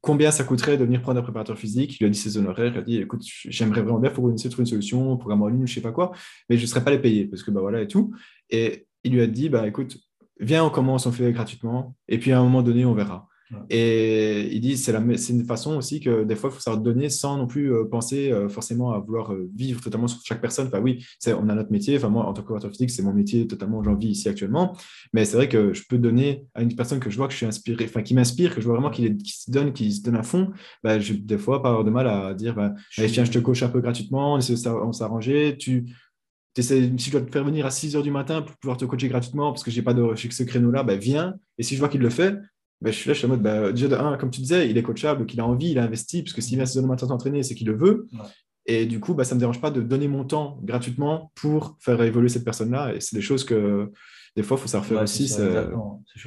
combien 0.00 0.30
ça 0.30 0.44
coûterait 0.44 0.76
de 0.76 0.84
venir 0.84 1.02
prendre 1.02 1.20
un 1.20 1.22
préparateur 1.22 1.58
physique 1.58 2.00
Il 2.00 2.06
a 2.06 2.08
dit 2.08 2.18
ses 2.18 2.36
honoraires, 2.36 2.72
il 2.74 2.78
a 2.78 2.82
dit, 2.82 2.96
écoute, 2.98 3.22
j'aimerais 3.24 3.82
vraiment 3.82 3.98
bien, 3.98 4.10
trouver 4.10 4.32
une 4.32 4.66
solution, 4.66 5.16
programme 5.16 5.42
en 5.42 5.48
ligne, 5.48 5.66
je 5.66 5.74
sais 5.74 5.80
pas 5.80 5.92
quoi, 5.92 6.12
mais 6.48 6.56
je 6.56 6.62
ne 6.62 6.66
serais 6.66 6.84
pas 6.84 6.90
les 6.90 6.98
payer, 6.98 7.26
parce 7.26 7.42
que 7.42 7.50
bah 7.50 7.60
voilà 7.60 7.82
et 7.82 7.86
tout. 7.86 8.12
Et 8.48 8.86
il 9.04 9.12
lui 9.12 9.22
a 9.22 9.26
dit, 9.26 9.48
bah 9.48 9.66
écoute, 9.66 9.98
viens, 10.38 10.64
on 10.64 10.70
commence, 10.70 11.06
on 11.06 11.12
fait 11.12 11.32
gratuitement, 11.32 11.96
et 12.08 12.18
puis 12.18 12.32
à 12.32 12.40
un 12.40 12.42
moment 12.42 12.62
donné, 12.62 12.84
on 12.84 12.94
verra. 12.94 13.28
Et 13.68 14.48
il 14.52 14.60
dit, 14.60 14.76
c'est 14.76 14.92
une 14.92 15.44
façon 15.44 15.76
aussi 15.76 16.00
que 16.00 16.24
des 16.24 16.36
fois, 16.36 16.50
il 16.50 16.54
faut 16.54 16.60
savoir 16.60 16.82
donner 16.82 17.08
sans 17.08 17.36
non 17.36 17.46
plus 17.46 17.72
euh, 17.72 17.84
penser 17.84 18.30
euh, 18.30 18.48
forcément 18.48 18.92
à 18.92 18.98
vouloir 18.98 19.32
euh, 19.32 19.48
vivre 19.54 19.80
totalement 19.80 20.08
sur 20.08 20.20
chaque 20.24 20.40
personne. 20.40 20.68
Enfin 20.68 20.80
oui, 20.80 21.04
on 21.26 21.48
a 21.48 21.54
notre 21.54 21.72
métier. 21.72 21.96
Enfin 21.96 22.08
moi, 22.08 22.26
en 22.26 22.32
tant 22.32 22.42
que 22.42 22.46
préparateur 22.46 22.70
physique, 22.70 22.90
c'est 22.90 23.02
mon 23.02 23.12
métier 23.12 23.46
totalement, 23.46 23.82
j'en 23.82 23.94
vis 23.94 24.08
ici 24.08 24.28
actuellement. 24.28 24.76
Mais 25.12 25.24
c'est 25.24 25.36
vrai 25.36 25.48
que 25.48 25.72
je 25.72 25.82
peux 25.88 25.98
donner 25.98 26.44
à 26.54 26.62
une 26.62 26.74
personne 26.74 27.00
que 27.00 27.10
je 27.10 27.16
vois 27.16 27.26
que 27.26 27.32
je 27.32 27.38
suis 27.38 27.46
inspiré, 27.46 27.84
enfin 27.84 28.02
qui 28.02 28.14
m'inspire, 28.14 28.54
que 28.54 28.60
je 28.60 28.66
vois 28.66 28.74
vraiment 28.74 28.90
qu'il 28.90 29.18
se 29.24 29.50
donne, 29.50 29.72
qu'il 29.72 29.92
se 29.92 30.02
donne 30.02 30.16
à 30.16 30.22
fond. 30.22 30.50
Bah, 30.84 30.98
j'ai 30.98 31.14
des 31.14 31.38
fois 31.38 31.62
pas 31.62 31.70
avoir 31.70 31.84
de 31.84 31.90
mal 31.90 32.06
à 32.06 32.34
dire, 32.34 32.54
bah, 32.54 32.74
Je 32.90 33.02
Allez, 33.02 33.12
tiens, 33.12 33.24
je 33.24 33.32
te 33.32 33.38
coach 33.38 33.62
un 33.62 33.68
peu 33.68 33.80
gratuitement, 33.80 34.34
on 34.34 34.92
s'arranger. 34.92 35.56
Tu 35.58 35.86
si 36.58 36.98
je 36.98 37.10
dois 37.10 37.20
te 37.20 37.30
faire 37.30 37.44
venir 37.44 37.66
à 37.66 37.70
6 37.70 37.96
h 37.96 38.02
du 38.02 38.10
matin 38.10 38.42
pour 38.42 38.56
pouvoir 38.56 38.76
te 38.76 38.84
coacher 38.84 39.08
gratuitement 39.08 39.52
parce 39.52 39.62
que 39.62 39.70
j'ai 39.70 39.82
pas 39.82 39.94
de 39.94 40.02
que 40.12 40.34
ce 40.34 40.42
créneau-là, 40.42 40.82
bah, 40.82 40.96
viens. 40.96 41.34
Et 41.58 41.62
si 41.62 41.74
je 41.74 41.80
vois 41.80 41.88
qu'il 41.88 42.00
le 42.00 42.10
fait, 42.10 42.34
bah, 42.80 42.90
je 42.90 42.96
suis 42.96 43.08
là, 43.08 43.14
je 43.14 43.18
suis 43.18 43.26
en 43.26 43.30
mode, 43.30 43.42
bah, 43.42 43.72
déjà 43.72 43.88
de 43.88 43.94
un, 43.96 44.16
comme 44.16 44.30
tu 44.30 44.40
disais, 44.40 44.70
il 44.70 44.78
est 44.78 44.82
coachable, 44.82 45.26
qu'il 45.26 45.40
a 45.40 45.46
envie, 45.46 45.70
il 45.70 45.78
a 45.78 45.84
investi, 45.84 46.22
parce 46.22 46.32
que 46.32 46.40
s'il 46.40 46.56
vient 46.56 46.64
à 46.64 46.66
6 46.66 46.78
h 46.78 46.82
du 46.82 46.86
matin 46.88 47.06
s'entraîner, 47.08 47.42
c'est 47.42 47.54
qu'il 47.54 47.66
le 47.66 47.76
veut. 47.76 48.06
Ouais. 48.12 48.18
Et 48.66 48.86
du 48.86 49.00
coup, 49.00 49.14
bah, 49.14 49.24
ça 49.24 49.34
ne 49.34 49.36
me 49.36 49.40
dérange 49.40 49.60
pas 49.60 49.70
de 49.70 49.80
donner 49.80 50.06
mon 50.08 50.24
temps 50.24 50.58
gratuitement 50.62 51.32
pour 51.34 51.76
faire 51.80 52.00
évoluer 52.02 52.28
cette 52.28 52.44
personne-là. 52.44 52.94
Et 52.94 53.00
c'est 53.00 53.16
des 53.16 53.22
choses 53.22 53.44
que 53.44 53.90
des 54.36 54.44
fois, 54.44 54.56
il 54.56 54.60
faut 54.60 54.68
savoir 54.68 54.86
faire 54.86 54.96
Ouais, 54.98 55.02
aussi. 55.02 55.26
ça, 55.28 55.42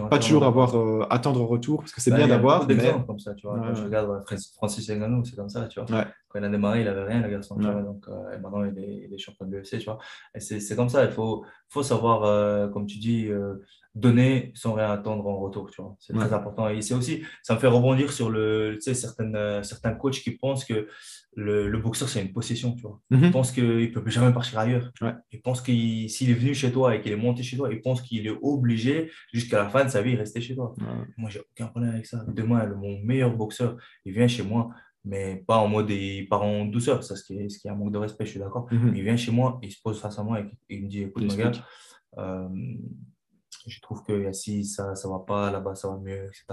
Pas 0.09 0.19
toujours 0.19 0.43
avoir, 0.43 0.75
euh, 0.77 1.05
attendre 1.09 1.41
en 1.41 1.47
retour, 1.47 1.79
parce 1.79 1.93
que 1.93 2.01
c'est 2.01 2.09
Bah, 2.11 2.17
bien 2.17 2.25
il 2.25 2.29
y 2.29 2.33
a 2.33 2.35
d'avoir. 2.35 2.67
Mais... 2.67 2.75
comme 3.07 3.19
ça, 3.19 3.33
tu 3.33 3.47
vois. 3.47 3.57
Ouais, 3.59 3.67
Quand 3.67 3.75
je 3.75 3.83
regarde 3.83 4.23
Francis 4.57 4.89
Ngannou, 4.89 5.23
c'est 5.23 5.35
comme 5.37 5.47
ça, 5.47 5.67
tu 5.67 5.79
vois. 5.79 5.89
Ouais. 5.99 6.05
Quand 6.27 6.39
il 6.39 6.45
a 6.45 6.49
démarré, 6.49 6.81
il 6.81 6.87
avait 6.87 7.03
rien, 7.05 7.21
le 7.21 7.29
garçon, 7.29 7.55
tu 7.57 7.65
Ouais. 7.65 7.71
vois. 7.71 7.81
Donc, 7.81 8.03
euh, 8.09 8.39
maintenant, 8.41 8.63
il 8.65 8.77
est, 8.77 9.05
il 9.07 9.13
est 9.13 9.17
champion 9.17 9.45
de 9.45 9.55
l'UFC, 9.55 9.77
tu 9.79 9.85
vois. 9.85 9.99
Et 10.35 10.41
c'est 10.41 10.59
c'est 10.59 10.75
comme 10.75 10.89
ça, 10.89 11.05
il 11.05 11.11
faut, 11.11 11.45
faut 11.69 11.83
savoir, 11.83 12.23
euh, 12.25 12.67
comme 12.67 12.87
tu 12.87 12.97
dis, 12.97 13.29
donner 13.95 14.51
sans 14.55 14.73
rien 14.73 14.89
attendre 14.91 15.27
en 15.27 15.37
retour, 15.39 15.69
tu 15.69 15.81
vois. 15.81 15.95
C'est 15.99 16.13
Ouais. 16.13 16.25
très 16.25 16.33
important. 16.33 16.67
Et 16.69 16.81
c'est 16.81 16.95
aussi, 16.95 17.21
ça 17.43 17.53
me 17.53 17.59
fait 17.59 17.67
rebondir 17.67 18.11
sur 18.11 18.29
le, 18.31 18.73
tu 18.75 18.81
sais, 18.81 18.93
certaines, 18.95 19.35
euh, 19.35 19.61
certains 19.63 19.93
coachs 19.93 20.15
qui 20.21 20.31
pensent 20.31 20.65
que 20.65 20.87
le, 21.35 21.67
le 21.69 21.77
boxeur, 21.79 22.09
c'est 22.09 22.21
une 22.21 22.31
possession, 22.33 22.73
tu 22.75 22.81
vois. 22.83 22.99
Mhm. 23.11 23.25
Il 23.25 23.31
pense 23.31 23.51
qu'il 23.51 23.63
ne 23.65 23.87
peut 23.99 24.09
jamais 24.09 24.33
partir 24.33 24.57
ailleurs. 24.59 24.91
Ouais. 25.01 25.13
Il 25.31 25.41
pense 25.41 25.61
qu'il 25.61 26.09
s'il 26.09 26.29
est 26.31 26.33
venu 26.33 26.53
chez 26.55 26.71
toi 26.71 26.95
et 26.95 27.01
qu'il 27.01 27.11
est 27.11 27.15
monté 27.15 27.43
chez 27.43 27.55
toi, 27.57 27.69
il 27.71 27.81
pense 27.81 28.01
qu'il 28.01 28.25
est 28.25 28.37
obligé 28.41 29.11
jusqu'à 29.31 29.57
la 29.63 29.69
fin 29.69 29.83
de 29.85 29.89
sa 29.89 30.01
vie 30.01 30.13
de 30.13 30.19
rester 30.19 30.41
chez 30.41 30.55
toi. 30.55 30.73
Ouais. 30.79 30.85
Moi, 31.17 31.29
j'ai 31.29 31.39
aucun 31.41 31.67
problème 31.67 31.91
avec 31.91 32.05
ça. 32.07 32.23
Demain, 32.27 32.65
le- 32.65 32.75
mon 32.75 32.99
meilleur 33.03 33.35
boxeur, 33.35 33.77
il 34.05 34.13
vient 34.13 34.27
chez 34.27 34.43
moi, 34.43 34.69
mais 35.05 35.43
pas 35.47 35.57
en 35.57 35.67
mode 35.67 35.89
il 35.91 36.27
part 36.29 36.41
en 36.43 36.65
douceur. 36.65 37.03
Ça, 37.03 37.15
ce 37.15 37.23
qui 37.23 37.37
est, 37.37 37.49
ce 37.49 37.59
qui 37.59 37.67
est 37.67 37.71
un 37.71 37.75
manque 37.75 37.91
de 37.91 37.97
respect, 37.99 38.25
je 38.25 38.31
suis 38.31 38.39
d'accord. 38.39 38.67
Mhm. 38.71 38.93
Il 38.95 39.03
vient 39.03 39.17
chez 39.17 39.31
moi, 39.31 39.59
il 39.61 39.71
se 39.71 39.79
pose 39.83 39.99
face 40.01 40.17
à 40.17 40.23
moi 40.23 40.39
et 40.39 40.45
il 40.69 40.83
me 40.83 40.87
dit 40.89 41.03
écoute, 41.03 41.23
mon 41.29 41.35
gars, 41.35 41.51
euh, 42.17 42.47
je 43.67 43.81
trouve 43.81 44.03
que 44.03 44.29
ici, 44.29 44.65
ça 44.65 44.95
ça 44.95 45.07
va 45.09 45.19
pas, 45.19 45.51
là-bas, 45.51 45.75
ça 45.75 45.87
va 45.89 45.97
mieux, 45.97 46.25
etc. 46.25 46.45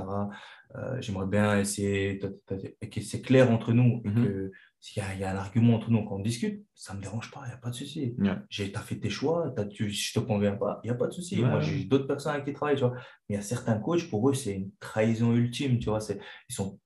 Euh, 0.77 1.01
J'aimerais 1.01 1.27
bien 1.27 1.59
essayer 1.59 2.19
que 2.19 3.01
c'est 3.01 3.21
clair 3.23 3.51
entre 3.51 3.73
nous 3.73 4.03
et 4.05 4.09
Mhm. 4.09 4.25
que 4.25 4.51
s'il 4.83 5.03
y 5.03 5.07
a, 5.07 5.15
y 5.15 5.25
un 5.25 5.37
argument 5.37 5.75
entre 5.77 5.91
nous, 5.91 6.05
quand 6.05 6.17
on 6.17 6.21
discute, 6.21 6.65
ça 6.75 6.95
me 6.95 7.03
dérange 7.03 7.31
pas, 7.31 7.41
il 7.45 7.49
n'y 7.49 7.55
a 7.55 7.59
pas 7.59 7.69
de 7.71 7.75
souci. 7.75 8.15
Ouais. 8.19 8.31
J'ai, 8.49 8.73
t'as 8.73 8.81
fait 8.81 8.97
tes 8.97 9.11
choix, 9.11 9.53
t'as, 9.55 9.67
tu, 9.67 9.91
je 9.91 10.15
te 10.15 10.21
conviens 10.21 10.57
pas, 10.57 10.81
il 10.83 10.87
n'y 10.87 10.91
a 10.91 10.95
pas 10.95 11.07
de 11.09 11.13
souci. 11.13 11.43
Ouais, 11.43 11.51
Moi, 11.51 11.61
j'ai 11.61 11.85
d'autres 11.85 12.07
personnes 12.07 12.33
avec 12.33 12.47
qui 12.47 12.53
travailler, 12.55 12.79
tu 12.79 12.85
vois. 12.87 12.95
Mais 13.29 13.35
il 13.35 13.35
y 13.35 13.39
a 13.39 13.43
certains 13.43 13.79
coachs, 13.79 14.09
pour 14.09 14.29
eux, 14.31 14.35
c'est 14.35 14.55
une 14.55 14.71
trahison 14.81 15.35
ultime, 15.35 15.79
tu 15.79 15.91
vois. 15.91 16.01
C'est, 16.01 16.19
ils 16.49 16.55
sont, 16.55 16.79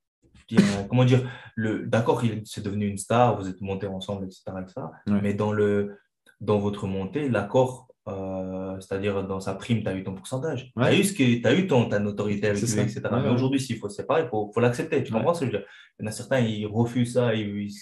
dirais, 0.48 0.64
comment 0.88 1.04
dire, 1.04 1.30
le, 1.54 1.86
d'accord, 1.86 2.24
il, 2.24 2.42
c'est 2.44 2.64
devenu 2.64 2.86
une 2.88 2.98
star, 2.98 3.38
vous 3.40 3.48
êtes 3.48 3.60
montés 3.60 3.86
ensemble, 3.86 4.24
etc., 4.26 4.42
etc. 4.62 4.80
Ouais. 5.06 5.20
Mais 5.22 5.34
dans, 5.34 5.52
le, 5.52 5.96
dans 6.40 6.58
votre 6.58 6.88
montée, 6.88 7.28
l'accord, 7.28 7.93
euh, 8.08 8.78
c'est-à-dire 8.80 9.26
dans 9.26 9.40
sa 9.40 9.54
prime, 9.54 9.82
tu 9.82 9.88
as 9.88 9.94
eu 9.94 10.04
ton 10.04 10.14
pourcentage. 10.14 10.72
Tu 10.76 10.82
as 10.82 10.86
Ouais. 10.86 10.98
eu, 11.00 11.04
ce 11.04 11.40
t'as 11.42 11.54
eu 11.54 11.66
ton, 11.66 11.88
ta 11.88 11.98
notoriété 11.98 12.48
avec 12.48 12.58
C'est 12.58 12.66
lui, 12.66 12.72
ça. 12.72 12.82
etc. 12.98 13.00
Ouais, 13.04 13.22
Mais 13.22 13.28
ouais. 13.28 13.34
aujourd'hui, 13.34 13.60
s'il 13.60 13.78
faut 13.78 13.88
se 13.88 13.96
séparer, 13.96 14.22
il 14.24 14.28
faut, 14.28 14.50
faut 14.52 14.60
l'accepter. 14.60 15.02
Tu 15.02 15.12
Ouais. 15.12 15.18
comprends 15.18 15.34
ce 15.34 15.40
que 15.40 15.46
je 15.46 15.52
veux 15.52 15.58
dire? 15.58 15.66
Il 15.98 16.04
y 16.04 16.06
en 16.06 16.08
a 16.08 16.12
certains, 16.12 16.40
ils 16.40 16.66
refusent 16.66 17.14
ça, 17.14 17.34
ils, 17.34 17.62
ils- 17.62 17.70
tu 17.70 17.78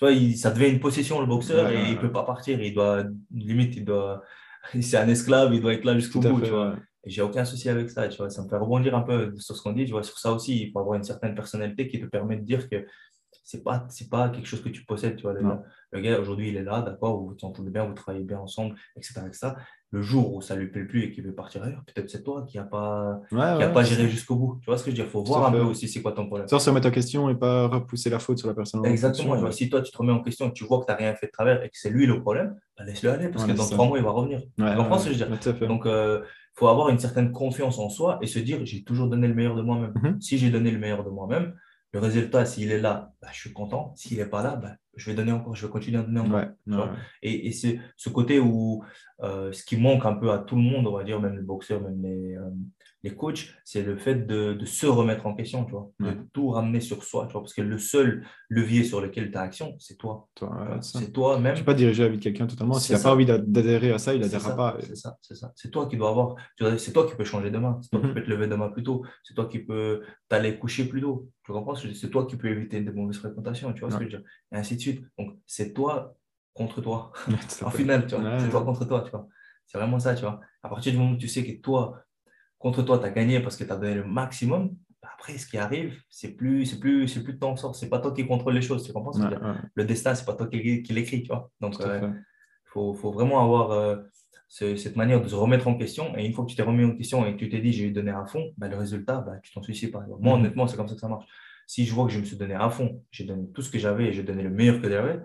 vois, 0.00 0.12
il- 0.12 0.36
ça 0.36 0.50
devient 0.50 0.70
une 0.70 0.80
possession, 0.80 1.20
le 1.20 1.26
boxeur, 1.26 1.66
Ouais, 1.66 1.74
et 1.74 1.76
ouais, 1.76 1.82
il 1.84 1.90
ne 1.90 1.94
ouais. 1.96 2.00
peut 2.00 2.12
pas 2.12 2.24
partir. 2.24 2.60
Il 2.62 2.72
doit, 2.74 3.04
limite, 3.32 3.76
il 3.76 3.84
doit, 3.84 4.22
c'est 4.80 4.96
un 4.96 5.08
esclave, 5.08 5.52
il 5.54 5.60
doit 5.60 5.74
être 5.74 5.84
là 5.84 5.94
jusqu'au 5.98 6.20
bout, 6.20 6.38
fait, 6.38 6.44
tu 6.46 6.50
vois. 6.50 6.70
ouais. 6.70 6.76
J'ai 7.04 7.20
aucun 7.20 7.44
souci 7.44 7.68
avec 7.68 7.90
ça, 7.90 8.06
tu 8.08 8.16
vois. 8.18 8.30
Ça 8.30 8.42
me 8.44 8.48
fait 8.48 8.56
rebondir 8.56 8.94
un 8.96 9.02
peu 9.02 9.34
sur 9.36 9.56
ce 9.56 9.60
qu'on 9.62 9.72
dit, 9.72 9.84
tu 9.86 9.90
vois. 9.90 10.04
Sur 10.04 10.18
ça 10.18 10.30
aussi, 10.32 10.62
il 10.62 10.70
faut 10.70 10.78
avoir 10.78 10.94
une 10.96 11.02
certaine 11.02 11.34
personnalité 11.34 11.88
qui 11.88 12.00
te 12.00 12.06
permet 12.06 12.36
de 12.36 12.42
dire 12.44 12.70
que 12.70 12.86
c'est 13.42 13.62
pas, 13.64 13.86
c'est 13.88 14.08
pas 14.08 14.28
quelque 14.28 14.46
chose 14.46 14.62
que 14.62 14.68
tu 14.68 14.84
possèdes, 14.84 15.16
tu 15.16 15.22
vois. 15.22 15.32
Le 15.32 15.42
gars, 15.42 15.62
le 15.92 16.00
gars, 16.00 16.20
aujourd'hui, 16.20 16.48
il 16.48 16.56
est 16.56 16.62
là, 16.62 16.80
d'accord, 16.80 17.18
vous 17.18 17.28
vous 17.28 17.36
entendez 17.46 17.70
bien, 17.70 17.84
vous 17.84 17.94
travaillez 17.94 18.24
bien 18.24 18.38
ensemble, 18.38 18.76
etc., 18.96 19.20
etc. 19.26 19.48
Le 19.90 20.00
jour 20.00 20.34
où 20.34 20.40
ça 20.40 20.56
lui 20.56 20.68
plaît 20.68 20.84
plus 20.84 21.02
et 21.04 21.10
qu'il 21.10 21.24
veut 21.24 21.34
partir 21.34 21.62
ailleurs, 21.62 21.82
peut-être 21.86 22.08
c'est 22.08 22.22
toi 22.22 22.46
qui 22.48 22.56
n'as 22.56 22.64
pas, 22.64 23.20
Ouais, 23.30 23.56
qui 23.56 23.62
a 23.62 23.68
pas 23.68 23.82
géré 23.82 24.08
jusqu'au 24.08 24.36
bout. 24.36 24.58
Tu 24.62 24.66
vois 24.66 24.78
ce 24.78 24.84
que 24.84 24.90
je 24.90 24.92
veux 24.92 25.02
dire? 25.02 25.04
Il 25.06 25.10
faut 25.10 25.22
voir 25.22 25.48
un 25.48 25.52
fait. 25.52 25.58
peu 25.58 25.64
aussi 25.64 25.86
c'est 25.88 26.00
quoi 26.00 26.12
ton 26.12 26.26
problème. 26.26 26.48
Savoir 26.48 26.62
se 26.62 26.70
remettre 26.70 26.88
en 26.88 26.92
question 26.92 27.28
et 27.28 27.34
pas 27.34 27.66
repousser 27.66 28.08
la 28.08 28.18
faute 28.18 28.38
sur 28.38 28.48
la 28.48 28.54
personne 28.54 28.80
en 28.80 28.84
Exactement. 28.84 29.38
ouais. 29.38 29.52
Si 29.52 29.68
toi, 29.68 29.82
tu 29.82 29.92
te 29.92 29.98
remets 29.98 30.12
en 30.12 30.22
question 30.22 30.46
et 30.46 30.48
que 30.48 30.54
tu 30.54 30.64
vois 30.64 30.80
que 30.80 30.86
tu 30.86 30.92
n'as 30.92 30.96
rien 30.96 31.14
fait 31.14 31.26
de 31.26 31.32
travers 31.32 31.62
et 31.62 31.68
que 31.68 31.76
c'est 31.76 31.90
lui 31.90 32.06
le 32.06 32.20
problème, 32.22 32.56
bah, 32.78 32.84
laisse-le 32.84 33.10
aller 33.10 33.28
parce 33.28 33.44
que 33.44 33.52
dans 33.52 33.64
ça. 33.64 33.74
trois 33.74 33.86
mois, 33.86 33.98
il 33.98 34.04
va 34.04 34.12
revenir. 34.12 34.40
Tu 34.56 34.64
comprends 34.76 34.98
ce 34.98 35.08
que 35.08 35.14
je 35.14 35.24
veux 35.24 35.36
dire? 35.36 35.68
Donc, 35.68 35.82
il 35.84 36.22
faut 36.58 36.68
avoir 36.68 36.88
une 36.88 36.98
certaine 36.98 37.32
confiance 37.32 37.78
en 37.78 37.90
soi 37.90 38.18
et 38.22 38.26
se 38.26 38.38
dire, 38.38 38.60
j'ai 38.64 38.84
toujours 38.84 39.08
donné 39.08 39.26
le 39.28 39.34
meilleur 39.34 39.56
de 39.56 39.62
moi-même. 39.62 39.92
Mhm. 40.02 40.20
Si 40.20 40.38
j'ai 40.38 40.50
donné 40.50 40.70
le 40.70 40.78
meilleur 40.78 41.04
de 41.04 41.10
moi-même, 41.10 41.54
le 41.92 42.00
résultat, 42.00 42.46
s'il 42.46 42.72
est 42.72 42.80
là, 42.80 43.12
bah, 43.20 43.28
je 43.32 43.40
suis 43.40 43.52
content. 43.52 43.92
S'il 43.96 44.18
n'est 44.18 44.26
pas 44.26 44.42
là, 44.42 44.56
bah, 44.56 44.76
je 44.96 45.10
vais 45.10 45.16
donner 45.16 45.32
encore, 45.32 45.54
je 45.54 45.66
vais 45.66 45.72
continuer 45.72 45.98
à 45.98 46.02
donner 46.02 46.20
encore. 46.20 46.40
Ouais, 46.66 46.76
ouais. 46.76 46.86
Et, 47.22 47.48
et 47.48 47.52
c'est 47.52 47.78
ce 47.96 48.08
côté 48.08 48.40
où 48.40 48.82
euh, 49.22 49.52
ce 49.52 49.62
qui 49.64 49.76
manque 49.76 50.06
un 50.06 50.14
peu 50.14 50.32
à 50.32 50.38
tout 50.38 50.56
le 50.56 50.62
monde, 50.62 50.86
on 50.86 50.96
va 50.96 51.04
dire, 51.04 51.20
même 51.20 51.36
les 51.36 51.42
boxeurs, 51.42 51.82
même 51.82 52.02
les, 52.02 52.34
euh, 52.36 52.50
les 53.04 53.14
coachs, 53.16 53.52
c'est 53.64 53.82
le 53.82 53.96
fait 53.96 54.14
de, 54.26 54.54
de 54.54 54.64
se 54.64 54.86
remettre 54.86 55.26
en 55.26 55.34
question, 55.34 55.64
tu 55.64 55.72
vois, 55.72 55.90
Ouais. 56.00 56.14
de 56.14 56.20
tout 56.32 56.50
ramener 56.50 56.80
sur 56.80 57.02
soi, 57.02 57.26
tu 57.26 57.32
vois, 57.32 57.40
parce 57.42 57.52
que 57.52 57.62
le 57.62 57.76
seul 57.78 58.24
levier 58.48 58.84
sur 58.84 59.00
lequel 59.00 59.30
tu 59.32 59.36
as 59.36 59.40
action, 59.40 59.74
c'est 59.80 59.96
toi. 59.96 60.28
C'est 60.82 61.12
toi-même. 61.12 61.54
Tu 61.54 61.62
peux 61.62 61.66
pas 61.66 61.74
diriger 61.74 62.04
la 62.04 62.08
vie 62.10 62.18
de 62.18 62.22
quelqu'un 62.22 62.46
totalement. 62.46 62.74
S'il 62.74 62.94
n'a 62.94 63.02
pas 63.02 63.12
envie 63.12 63.26
d'a- 63.26 63.38
d'adhérer 63.38 63.90
à 63.90 63.98
ça, 63.98 64.14
il 64.14 64.20
C'est 64.22 64.26
adhérera 64.36 64.50
ça, 64.50 64.56
pas. 64.56 64.76
C'est 64.80 64.94
ça, 64.96 65.18
c'est 65.20 65.34
ça. 65.34 65.52
C'est 65.56 65.70
toi 65.70 65.86
qui 65.86 65.96
dois 65.96 66.10
avoir. 66.10 66.36
C'est 66.78 66.92
toi 66.92 67.06
qui 67.08 67.16
peux 67.16 67.24
changer 67.24 67.50
demain. 67.50 67.80
C'est 67.82 67.90
toi 67.90 68.00
Mhm. 68.00 68.08
qui 68.08 68.14
peux 68.14 68.22
te 68.24 68.30
lever 68.30 68.46
demain 68.46 68.68
plus 68.68 68.84
tôt. 68.84 69.04
C'est 69.24 69.34
toi 69.34 69.46
qui 69.46 69.58
peux 69.58 70.02
t'aller 70.28 70.58
coucher 70.58 70.84
plus 70.84 71.00
tôt. 71.00 71.28
Tu 71.44 71.50
comprends 71.52 71.74
C'est 71.74 72.10
toi 72.10 72.24
qui 72.26 72.36
peux 72.36 72.48
éviter 72.48 72.80
de 72.80 72.92
mauvaises 72.92 73.18
fréquentations. 73.18 73.72
Tu 73.72 73.80
vois 73.80 73.90
ce 73.90 73.96
que 73.96 74.04
je 74.04 74.10
veux 74.16 74.18
dire? 74.18 74.22
Et 74.52 74.56
ainsi 74.56 74.76
de 74.76 74.80
suite. 74.80 75.04
Donc, 75.18 75.36
c'est 75.46 75.72
toi 75.72 76.14
contre 76.54 76.80
toi. 76.80 77.12
En 77.64 77.70
final, 77.70 78.06
tu 78.06 78.14
vois. 78.14 78.24
Ouais, 78.24 78.38
c'est 78.38 78.48
toi 78.50 78.62
contre 78.64 78.84
toi, 78.84 79.00
tu 79.02 79.10
vois. 79.10 79.26
C'est 79.66 79.78
vraiment 79.78 79.98
ça, 79.98 80.14
tu 80.14 80.20
vois. 80.22 80.38
À 80.62 80.68
partir 80.68 80.92
du 80.92 80.98
moment 80.98 81.12
où 81.12 81.16
tu 81.16 81.26
sais 81.28 81.44
que 81.44 81.60
toi, 81.60 82.04
contre 82.62 82.82
toi, 82.82 82.98
tu 82.98 83.04
as 83.04 83.10
gagné 83.10 83.40
parce 83.40 83.56
que 83.56 83.64
tu 83.64 83.72
as 83.72 83.76
donné 83.76 83.94
le 83.94 84.04
maximum, 84.04 84.74
après, 85.02 85.36
ce 85.38 85.46
qui 85.46 85.58
arrive, 85.58 86.00
c'est 86.08 86.32
plus, 86.36 86.64
c'est 86.66 86.80
plus, 86.80 87.06
c'est 87.08 87.22
plus 87.22 87.34
de 87.34 87.38
ton 87.38 87.54
sort. 87.56 87.74
C'est 87.76 87.88
pas 87.88 87.98
toi 87.98 88.12
qui 88.12 88.26
contrôle 88.26 88.54
les 88.54 88.62
choses. 88.62 88.84
Tu 88.84 88.92
comprends 88.92 89.12
Ouais, 89.12 89.26
ouais, 89.36 89.54
Le 89.74 89.84
destin, 89.84 90.14
c'est 90.14 90.24
pas 90.24 90.34
toi 90.34 90.46
qui, 90.48 90.82
qui 90.82 90.92
l'écris, 90.92 91.22
tu 91.22 91.28
vois? 91.28 91.50
Donc, 91.60 91.74
euh, 91.80 92.00
fait. 92.00 92.06
faut, 92.64 92.94
faut 92.94 93.12
vraiment 93.12 93.42
avoir 93.44 93.70
euh, 93.72 93.96
ce- 94.48 94.76
cette 94.76 94.96
manière 94.96 95.20
de 95.20 95.28
se 95.28 95.34
remettre 95.34 95.66
en 95.68 95.76
question. 95.76 96.16
Et 96.16 96.24
une 96.26 96.32
fois 96.32 96.44
que 96.44 96.50
tu 96.50 96.56
t'es 96.56 96.62
remis 96.62 96.84
en 96.84 96.96
question 96.96 97.24
et 97.26 97.32
que 97.34 97.38
tu 97.38 97.48
t'es 97.48 97.60
dit, 97.60 97.72
j'ai 97.72 97.90
donné 97.90 98.10
à 98.12 98.24
fond, 98.26 98.52
bah, 98.56 98.68
le 98.68 98.76
résultat, 98.76 99.20
bah, 99.20 99.34
tu 99.42 99.52
t'en 99.52 99.62
soucies 99.62 99.90
pas. 99.90 100.00
Moi, 100.08 100.18
Mhm. 100.18 100.40
honnêtement, 100.40 100.66
c'est 100.66 100.76
comme 100.76 100.88
ça 100.88 100.94
que 100.94 101.00
ça 101.00 101.08
marche. 101.08 101.26
Si 101.66 101.84
je 101.86 101.92
vois 101.94 102.06
que 102.06 102.12
je 102.12 102.18
me 102.20 102.24
suis 102.24 102.36
donné 102.36 102.54
à 102.54 102.68
fond, 102.70 103.02
j'ai 103.12 103.24
donné 103.24 103.46
tout 103.54 103.62
ce 103.62 103.70
que 103.70 103.78
j'avais 103.78 104.06
et 104.06 104.12
j'ai 104.12 104.22
donné 104.24 104.42
le 104.42 104.50
meilleur 104.50 104.80
que 104.80 104.88
j'avais, 104.88 105.20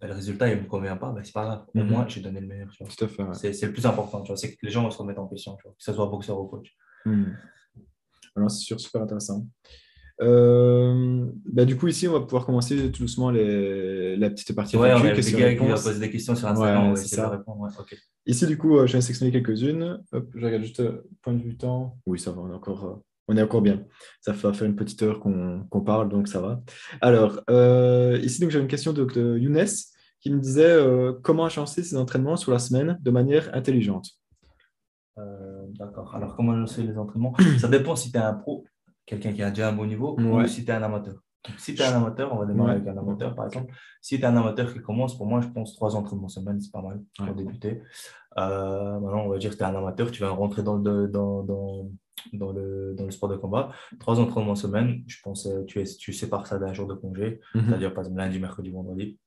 le 0.00 0.12
résultat, 0.12 0.48
il 0.48 0.56
ne 0.58 0.62
me 0.62 0.66
convient 0.68 0.96
pas, 0.96 1.10
bah, 1.10 1.20
c'est 1.24 1.32
pas 1.32 1.44
grave. 1.44 1.64
Au 1.74 1.78
Mhm. 1.78 1.86
moins, 1.90 2.06
j'ai 2.08 2.20
donné 2.20 2.40
le 2.40 2.46
meilleur. 2.46 2.68
tu 2.70 2.84
vois. 2.84 2.92
Tout 2.94 3.04
à 3.04 3.08
fait. 3.08 3.22
ouais. 3.22 3.52
C'est 3.52 3.66
le 3.66 3.72
plus 3.72 3.84
important, 3.86 4.22
tu 4.22 4.28
vois, 4.28 4.36
c'est 4.36 4.52
que 4.52 4.58
les 4.62 4.70
gens 4.70 4.88
se 4.90 4.98
remettent 4.98 5.18
en 5.18 5.26
question, 5.26 5.56
tu 5.56 5.62
vois, 5.64 5.72
que 5.72 5.82
ce 5.82 5.92
soit 5.92 6.06
boxeur 6.06 6.40
ou 6.40 6.46
coach. 6.46 6.74
Hmm. 7.04 7.24
Alors, 8.36 8.50
c'est 8.50 8.60
sûr, 8.64 8.78
super 8.78 9.02
intéressant. 9.02 9.46
Euh, 10.20 11.26
bah, 11.46 11.64
du 11.64 11.76
coup, 11.76 11.86
ici, 11.88 12.08
on 12.08 12.12
va 12.12 12.20
pouvoir 12.20 12.44
commencer 12.44 12.90
tout 12.90 13.02
doucement 13.02 13.30
les... 13.30 14.16
la 14.16 14.30
petite 14.30 14.54
partie 14.54 14.76
Ouais, 14.76 14.92
on 14.92 14.98
va 14.98 15.74
poser 15.74 15.98
des 16.00 16.10
questions 16.10 16.34
sur 16.34 16.48
Instagram, 16.48 16.90
Ouais, 16.90 16.96
c'est 16.96 17.14
ça. 17.14 17.28
répondre. 17.28 17.68
Ici, 18.26 18.46
du 18.46 18.58
coup, 18.58 18.76
euh, 18.78 18.86
je 18.86 18.94
vais 18.94 19.00
sélectionner 19.00 19.30
quelques-unes. 19.32 20.02
Hop, 20.12 20.28
je 20.34 20.44
regarde 20.44 20.62
juste 20.62 20.80
euh, 20.80 21.02
point 21.22 21.32
de 21.34 21.42
vue 21.42 21.56
temps. 21.56 21.96
Oui, 22.06 22.18
ça 22.18 22.32
va, 22.32 22.42
on 22.42 22.50
est 22.50 22.54
encore, 22.54 22.84
euh, 22.84 22.94
on 23.28 23.36
est 23.36 23.42
encore 23.42 23.62
bien. 23.62 23.84
Ça 24.20 24.32
va 24.32 24.52
faire 24.52 24.66
une 24.66 24.76
petite 24.76 25.02
heure 25.02 25.20
qu'on 25.20 25.80
parle, 25.84 26.08
donc 26.08 26.28
ça 26.28 26.40
va. 26.40 26.62
Alors, 27.00 27.40
euh, 27.50 28.18
ici, 28.22 28.44
j'ai 28.48 28.58
une 28.58 28.68
question 28.68 28.92
de, 28.92 29.04
de 29.04 29.38
Younes 29.38 29.66
qui 30.20 30.30
me 30.30 30.40
disait 30.40 30.64
euh, 30.72 31.12
comment 31.22 31.44
agencer 31.44 31.82
ses 31.82 31.96
entraînements 31.96 32.36
sur 32.36 32.50
la 32.52 32.58
semaine 32.58 32.98
de 33.00 33.10
manière 33.10 33.54
intelligente? 33.54 34.08
Euh, 35.18 35.66
D'accord. 35.78 36.14
Alors, 36.14 36.34
comment 36.36 36.66
sais 36.66 36.82
les 36.82 36.96
entraînements? 36.98 37.34
Ça 37.58 37.68
dépend 37.68 37.94
si 37.96 38.10
tu 38.10 38.18
es 38.18 38.20
un 38.20 38.34
pro, 38.34 38.64
quelqu'un 39.04 39.32
qui 39.32 39.42
a 39.42 39.50
déjà 39.50 39.68
un 39.68 39.72
bon 39.72 39.86
niveau, 39.86 40.16
Ouais. 40.16 40.44
ou 40.44 40.46
si 40.46 40.64
tu 40.64 40.70
es 40.70 40.74
un 40.74 40.82
amateur. 40.82 41.14
Si 41.56 41.74
tu 41.74 41.82
es 41.82 41.84
un 41.86 41.96
amateur, 41.96 42.32
on 42.32 42.38
va 42.38 42.46
démarrer 42.46 42.72
Ouais. 42.72 42.76
avec 42.76 42.88
un 42.88 42.98
amateur, 42.98 43.34
par 43.34 43.46
exemple. 43.46 43.72
Si 44.00 44.16
tu 44.16 44.22
es 44.22 44.26
un 44.26 44.36
amateur 44.36 44.72
qui 44.72 44.80
commence, 44.80 45.16
pour 45.16 45.26
moi, 45.26 45.40
je 45.40 45.48
pense 45.48 45.74
trois 45.76 45.94
entraînements 45.96 46.28
semaine, 46.28 46.60
c'est 46.60 46.72
pas 46.72 46.82
mal 46.82 47.00
pour 47.16 47.26
Ouais. 47.28 47.34
débuter. 47.34 47.82
Euh, 48.38 48.98
maintenant, 49.00 49.24
on 49.24 49.28
va 49.28 49.38
dire 49.38 49.50
que 49.50 49.56
tu 49.56 49.62
es 49.62 49.66
un 49.66 49.74
amateur, 49.74 50.10
tu 50.10 50.20
vas 50.22 50.30
rentrer 50.30 50.62
dans 50.62 50.76
le, 50.76 51.08
dans, 51.08 51.42
dans, 51.42 51.90
dans 52.32 52.52
le, 52.52 52.94
dans 52.96 53.04
le 53.04 53.10
sport 53.10 53.28
de 53.28 53.36
combat. 53.36 53.72
Trois 53.98 54.20
entraînements 54.20 54.54
semaine, 54.54 55.02
je 55.06 55.18
pense 55.22 55.46
euh, 55.46 55.64
tu, 55.64 55.80
es, 55.80 55.84
tu 55.84 56.12
sépares 56.12 56.46
ça 56.46 56.58
d'un 56.58 56.72
jour 56.72 56.86
de 56.88 56.94
congé, 56.94 57.40
Mhm. 57.54 57.64
c'est-à-dire 57.68 57.92
par 57.94 58.02
exemple 58.04 58.18
lundi, 58.18 58.38
mercredi, 58.38 58.70
vendredi. 58.70 59.18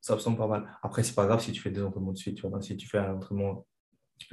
Ça 0.00 0.14
me 0.14 0.20
semble 0.20 0.36
pas 0.36 0.48
mal. 0.48 0.66
Après, 0.82 1.02
c'est 1.04 1.14
pas 1.14 1.26
grave 1.26 1.40
si 1.40 1.52
tu 1.52 1.60
fais 1.60 1.70
deux 1.70 1.84
entraînements 1.84 2.12
de 2.12 2.16
suite. 2.18 2.34
Tu 2.36 2.42
vois. 2.42 2.50
Donc, 2.50 2.64
si 2.64 2.76
tu 2.76 2.88
fais 2.88 2.98
un 2.98 3.14
entraînement 3.14 3.66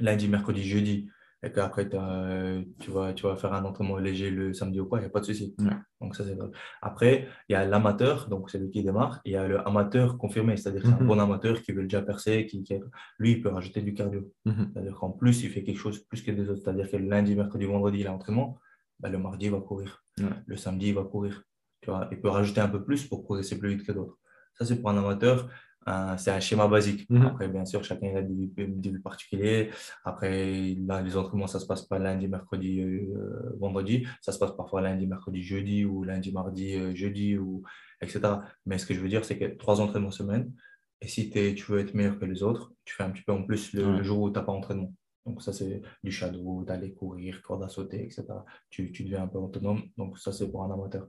lundi, 0.00 0.26
mercredi, 0.28 0.64
jeudi, 0.64 1.08
et 1.42 1.50
qu'après 1.52 1.88
t'as- 1.88 2.60
tu 2.78 2.90
vas, 2.90 3.12
tu 3.14 3.22
vas 3.24 3.36
faire 3.36 3.52
un 3.54 3.64
entraînement 3.64 3.96
léger 3.98 4.30
le 4.30 4.52
samedi 4.52 4.78
ou 4.80 4.86
quoi, 4.86 4.98
il 4.98 5.02
n'y 5.02 5.06
a 5.06 5.10
pas 5.10 5.20
de 5.20 5.24
souci. 5.24 5.54
Ouais. 5.58 5.70
Donc, 6.00 6.14
ça, 6.16 6.24
c'est 6.24 6.34
vrai. 6.34 6.48
Après, 6.82 7.28
il 7.48 7.52
y 7.52 7.54
a 7.54 7.64
l'amateur, 7.64 8.28
donc 8.28 8.50
c'est 8.50 8.58
lui 8.58 8.70
qui 8.70 8.82
démarre, 8.82 9.20
il 9.24 9.32
y 9.32 9.36
a 9.36 9.46
le 9.48 9.66
amateur 9.66 10.18
confirmé, 10.18 10.56
c'est-à-dire 10.56 10.82
c'est 10.84 10.92
un 10.92 11.00
Mhm. 11.00 11.06
bon 11.06 11.18
amateur 11.18 11.62
qui 11.62 11.72
veut 11.72 11.82
déjà 11.82 12.02
percer, 12.02 12.46
qui, 12.46 12.62
qui- 12.62 12.80
lui, 13.18 13.32
il 13.32 13.42
peut 13.42 13.48
rajouter 13.48 13.80
du 13.82 13.94
cardio. 13.94 14.30
Mhm. 14.44 14.70
C'est-à-dire 14.72 14.94
qu'en 14.96 15.10
plus, 15.10 15.42
il 15.44 15.50
fait 15.50 15.62
quelque 15.62 15.78
chose 15.78 15.98
plus 16.00 16.22
que 16.22 16.30
des 16.30 16.48
autres. 16.50 16.62
C'est-à-dire 16.62 16.90
que 16.90 16.96
le 16.96 17.06
lundi, 17.08 17.34
mercredi, 17.34 17.64
vendredi, 17.64 18.00
il 18.00 18.06
a 18.06 18.12
entraînement, 18.12 18.58
bah, 18.98 19.08
le 19.08 19.18
mardi, 19.18 19.46
il 19.46 19.52
va 19.52 19.60
courir. 19.60 20.02
Ouais. 20.18 20.26
Le 20.46 20.56
samedi, 20.56 20.88
il 20.88 20.94
va 20.94 21.04
courir. 21.04 21.42
Tu 21.80 21.88
vois, 21.90 22.08
il 22.12 22.20
peut 22.20 22.28
rajouter 22.28 22.60
un 22.60 22.68
peu 22.68 22.84
plus 22.84 23.06
pour 23.06 23.22
progresser 23.24 23.58
plus 23.58 23.70
vite 23.76 23.86
que 23.86 23.92
d'autres. 23.92 24.18
Ça, 24.58 24.66
c'est 24.66 24.76
pour 24.80 24.90
un 24.90 24.98
amateur. 24.98 25.48
Un- 25.86 26.16
c'est 26.16 26.30
un 26.30 26.40
schéma 26.40 26.68
basique. 26.68 27.08
Mhm. 27.10 27.26
Après, 27.26 27.48
bien 27.48 27.64
sûr, 27.64 27.82
chacun 27.84 28.14
a 28.16 28.22
des, 28.22 28.46
des 28.56 28.90
vues 28.90 29.00
particuliers. 29.00 29.70
Après, 30.04 30.74
là, 30.86 31.00
les 31.02 31.16
entraînements, 31.16 31.46
ça 31.46 31.58
se 31.60 31.66
passe 31.66 31.82
pas 31.82 31.98
lundi, 31.98 32.28
mercredi, 32.28 32.80
euh, 32.80 33.56
vendredi. 33.58 34.06
Ça 34.20 34.32
se 34.32 34.38
passe 34.38 34.52
parfois 34.56 34.80
lundi, 34.82 35.06
mercredi, 35.06 35.42
jeudi 35.42 35.84
ou 35.84 36.04
lundi, 36.04 36.32
mardi, 36.32 36.74
euh, 36.74 36.94
jeudi, 36.94 37.36
ou, 37.38 37.62
etc. 38.02 38.20
Mais 38.66 38.78
ce 38.78 38.86
que 38.86 38.94
je 38.94 39.00
veux 39.00 39.08
dire, 39.08 39.24
c'est 39.24 39.38
que 39.38 39.46
trois 39.56 39.80
entraînements 39.80 40.10
semaine. 40.10 40.52
Et 41.00 41.08
si 41.08 41.30
t'es- 41.30 41.54
tu 41.54 41.70
veux 41.72 41.78
être 41.80 41.94
meilleur 41.94 42.18
que 42.18 42.26
les 42.26 42.42
autres, 42.42 42.72
tu 42.84 42.94
fais 42.94 43.02
un 43.04 43.10
petit 43.10 43.22
peu 43.22 43.32
en 43.32 43.42
plus 43.44 43.72
le, 43.72 44.02
jour 44.02 44.20
où 44.20 44.30
tu 44.30 44.38
n'as 44.38 44.44
pas 44.44 44.52
entraînement. 44.52 44.92
Donc, 45.24 45.40
ça, 45.42 45.52
c'est 45.52 45.80
du 46.04 46.10
shadow, 46.12 46.62
d'aller 46.64 46.92
courir, 46.92 47.40
corde 47.42 47.62
à 47.62 47.68
sauter, 47.68 48.02
etc. 48.04 48.24
Tu, 48.68 48.92
tu 48.92 49.04
deviens 49.04 49.22
un 49.22 49.28
peu 49.28 49.38
autonome. 49.38 49.82
Donc, 49.96 50.18
ça, 50.18 50.30
c'est 50.32 50.50
pour 50.50 50.62
un 50.64 50.70
amateur. 50.72 51.06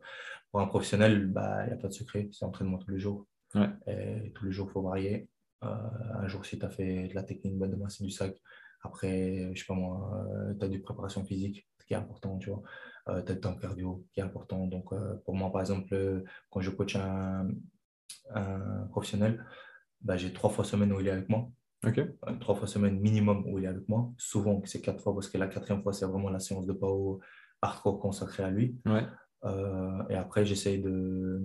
Pour 0.49 0.61
un 0.61 0.67
professionnel, 0.67 1.27
bah, 1.27 1.63
il 1.65 1.67
n'y 1.67 1.73
a 1.73 1.77
pas 1.77 1.87
de 1.89 1.93
secret. 1.93 2.29
C'est 2.31 2.45
entraînement 2.45 2.77
tous 2.77 2.91
les 2.91 2.99
jours. 2.99 3.25
Ouais. 3.55 3.69
Et 3.87 4.31
tous 4.33 4.45
les 4.45 4.51
jours, 4.51 4.67
il 4.69 4.73
faut 4.73 4.81
varier. 4.81 5.29
Euh, 5.63 5.67
un 6.15 6.27
jour, 6.27 6.45
si 6.45 6.57
tu 6.57 6.65
as 6.65 6.69
fait 6.69 7.07
de 7.07 7.15
la 7.15 7.23
technique, 7.23 7.57
bah, 7.57 7.67
demain, 7.67 7.89
c'est 7.89 8.03
du 8.03 8.11
sac. 8.11 8.35
Après, 8.83 9.51
je 9.53 9.59
sais 9.59 9.65
pas 9.67 9.75
moi, 9.75 10.25
tu 10.59 10.65
as 10.65 10.67
du 10.67 10.81
préparation 10.81 11.23
physique, 11.23 11.67
ce 11.79 11.85
qui 11.85 11.93
est 11.93 11.97
important, 11.97 12.39
tu 12.39 12.49
vois. 12.49 12.63
tu 13.05 13.31
as 13.31 13.35
le 13.35 13.39
temps 13.39 13.55
cardio, 13.55 14.05
qui 14.11 14.19
est 14.19 14.23
important. 14.23 14.65
Donc, 14.65 14.91
euh, 14.91 15.15
pour 15.23 15.35
moi, 15.35 15.51
par 15.51 15.61
exemple, 15.61 15.93
euh, 15.93 16.23
quand 16.49 16.61
je 16.61 16.71
coach 16.71 16.95
un, 16.95 17.47
un 18.33 18.87
professionnel, 18.89 19.45
bah, 20.01 20.17
j'ai 20.17 20.33
trois 20.33 20.49
fois 20.49 20.65
semaine 20.65 20.91
où 20.91 20.99
il 20.99 21.07
est 21.07 21.11
avec 21.11 21.29
moi. 21.29 21.47
Euh, 21.85 22.05
trois 22.39 22.55
fois 22.55 22.67
semaine 22.67 22.99
minimum 22.99 23.43
où 23.47 23.57
il 23.57 23.65
est 23.65 23.67
avec 23.67 23.87
moi. 23.89 24.11
Souvent, 24.17 24.61
c'est 24.65 24.81
quatre 24.81 25.01
fois 25.01 25.13
parce 25.13 25.29
que 25.29 25.37
la 25.37 25.47
quatrième 25.47 25.81
fois, 25.81 25.93
c'est 25.93 26.05
vraiment 26.05 26.29
la 26.29 26.39
séance 26.39 26.67
de 26.67 26.73
PAO 26.73 27.19
hardcore 27.61 27.99
consacrée 27.99 28.43
à 28.43 28.49
lui. 28.49 28.79
Ouais. 28.85 29.03
Euh, 29.45 30.03
et 30.09 30.15
après, 30.15 30.45
j'essaye 30.45 30.81
de 30.81 31.41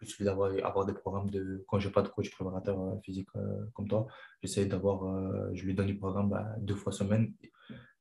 plus 0.00 0.24
d'avoir 0.24 0.50
avoir 0.64 0.86
des 0.86 0.94
programmes 0.94 1.28
de 1.30 1.64
quand 1.68 1.78
j'ai 1.78 1.90
pas 1.90 2.02
de 2.02 2.08
coach 2.08 2.30
préparateur 2.30 2.80
euh, 2.80 2.98
physique 3.04 3.28
euh, 3.36 3.66
comme 3.74 3.86
toi, 3.88 4.06
j'essaye 4.42 4.66
d'avoir, 4.66 5.04
euh, 5.04 5.50
je 5.52 5.64
lui 5.64 5.74
donne 5.74 5.86
du 5.86 5.98
programme 5.98 6.30
bah, 6.30 6.46
deux 6.58 6.74
fois 6.74 6.92
semaine. 6.92 7.32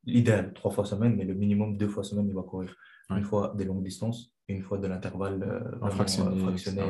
L'idéal, 0.05 0.53
trois 0.53 0.71
fois 0.71 0.85
semaine, 0.85 1.15
mais 1.15 1.25
le 1.25 1.33
minimum 1.33 1.77
deux 1.77 1.89
fois 1.89 2.03
semaine, 2.03 2.27
il 2.27 2.33
va 2.33 2.43
courir. 2.43 2.73
Ouais. 3.09 3.17
Une 3.17 3.25
fois 3.25 3.53
des 3.57 3.65
longues 3.65 3.83
distances, 3.83 4.33
une 4.47 4.61
fois 4.61 4.77
de 4.77 4.87
l'intervalle 4.87 5.43
euh, 5.43 5.89
fractionné, 5.89 6.81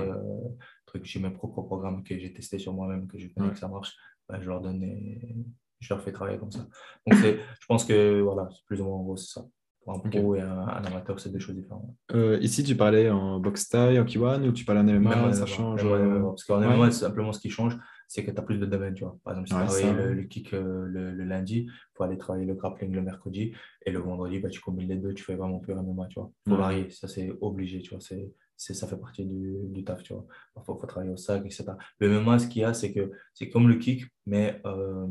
truc. 0.86 1.06
J'ai 1.06 1.20
mes 1.20 1.32
propres 1.32 1.64
programmes 1.64 2.04
que 2.04 2.18
j'ai 2.18 2.32
testés 2.32 2.60
sur 2.60 2.74
moi-même, 2.74 3.08
que 3.08 3.18
je 3.18 3.28
connais 3.30 3.48
Ouais. 3.48 3.54
que 3.54 3.60
ça 3.60 3.68
marche. 3.68 3.96
Bah, 4.28 4.38
je 4.40 4.48
leur 4.48 4.62
donne 4.62 4.84
et 4.84 5.36
je 5.80 5.92
leur 5.94 6.04
fais 6.04 6.12
travailler 6.12 6.38
comme 6.38 6.52
ça. 6.52 6.60
Donc, 7.08 7.20
je 7.20 7.66
pense 7.68 7.84
que 7.84 8.22
voilà, 8.22 8.48
c'est 8.52 8.64
plus 8.66 8.80
ou 8.80 8.86
moins 8.86 8.98
en 8.98 9.04
gros, 9.04 9.18
c'est 9.18 9.34
ça. 9.34 9.46
Pour 9.84 9.94
un 9.96 10.00
pro 10.00 10.36
et 10.36 10.42
un, 10.42 10.60
un 10.60 10.84
amateur, 10.84 11.20
c'est 11.20 11.32
deux 11.32 11.40
choses 11.40 11.56
différentes. 11.56 11.96
Euh, 12.14 12.38
ici, 12.42 12.64
tu 12.64 12.76
parlais 12.76 13.10
en 13.10 13.40
box 13.40 13.70
taille, 13.70 14.00
en 14.00 14.06
Kiwan, 14.06 14.46
ou 14.48 14.52
tu 14.52 14.66
parlais 14.66 14.82
en 14.82 15.00
MMA, 15.00 15.34
ça 15.34 15.46
change. 15.46 15.84
euh, 15.86 16.20
MMA, 16.20 16.26
Parce 16.30 16.44
qu'en. 16.44 16.60
MMA, 16.60 16.92
simplement 16.92 17.32
ce 17.34 17.40
qui 17.40 17.50
change, 17.50 17.78
c'est 18.08 18.24
que 18.26 18.32
tu 18.32 18.38
as 18.38 18.42
plus 18.44 18.58
de 18.60 18.66
domaines. 18.66 18.94
Tu 18.94 19.04
vois. 19.04 19.18
Par 19.24 19.34
exemple, 19.34 19.48
si 19.50 19.54
Ouais, 19.56 19.62
tu 19.62 19.68
travailles 19.94 20.16
le, 20.16 20.24
kick 20.24 20.54
euh, 20.54 20.86
le, 20.86 21.12
le 21.12 21.24
lundi, 21.24 21.66
il 21.68 21.72
faut 21.96 22.04
aller 22.04 22.18
travailler 22.18 22.46
le 22.46 22.56
grappling 22.56 22.92
le 22.92 23.02
mercredi. 23.02 23.54
Et 23.86 23.92
le 23.92 24.00
vendredi, 24.00 24.40
bah, 24.40 24.50
tu 24.50 24.60
combines 24.62 24.90
les 24.90 24.98
deux, 24.98 25.14
tu 25.14 25.24
fais 25.24 25.36
vraiment 25.36 25.60
plus 25.60 25.74
MMA. 25.74 26.08
Il 26.10 26.14
faut 26.14 26.34
Ouais. 26.48 26.58
varier, 26.58 26.90
ça 26.90 27.08
c'est 27.08 27.32
obligé. 27.42 27.80
Tu 27.82 27.92
vois. 27.92 28.00
C'est, 28.02 28.34
c'est, 28.58 28.74
ça 28.74 28.86
fait 28.86 28.98
partie 28.98 29.26
du, 29.26 29.56
du 29.70 29.84
taf. 29.86 30.04
Tu 30.04 30.14
vois. 30.14 30.26
Parfois, 30.54 30.76
il 30.78 30.82
faut 30.82 30.88
travailler 30.88 31.14
au 31.14 31.18
sac, 31.18 31.44
etc. 31.46 31.66
Le 32.00 32.10
MMA, 32.22 32.40
ce 32.40 32.48
qu'il 32.48 32.62
y 32.62 32.66
a, 32.66 32.74
c'est 32.74 32.92
que 32.92 33.12
c'est 33.34 33.48
comme 33.50 33.68
le 33.70 33.76
kick, 33.76 34.04
mais 34.26 34.62
euh, 34.66 35.08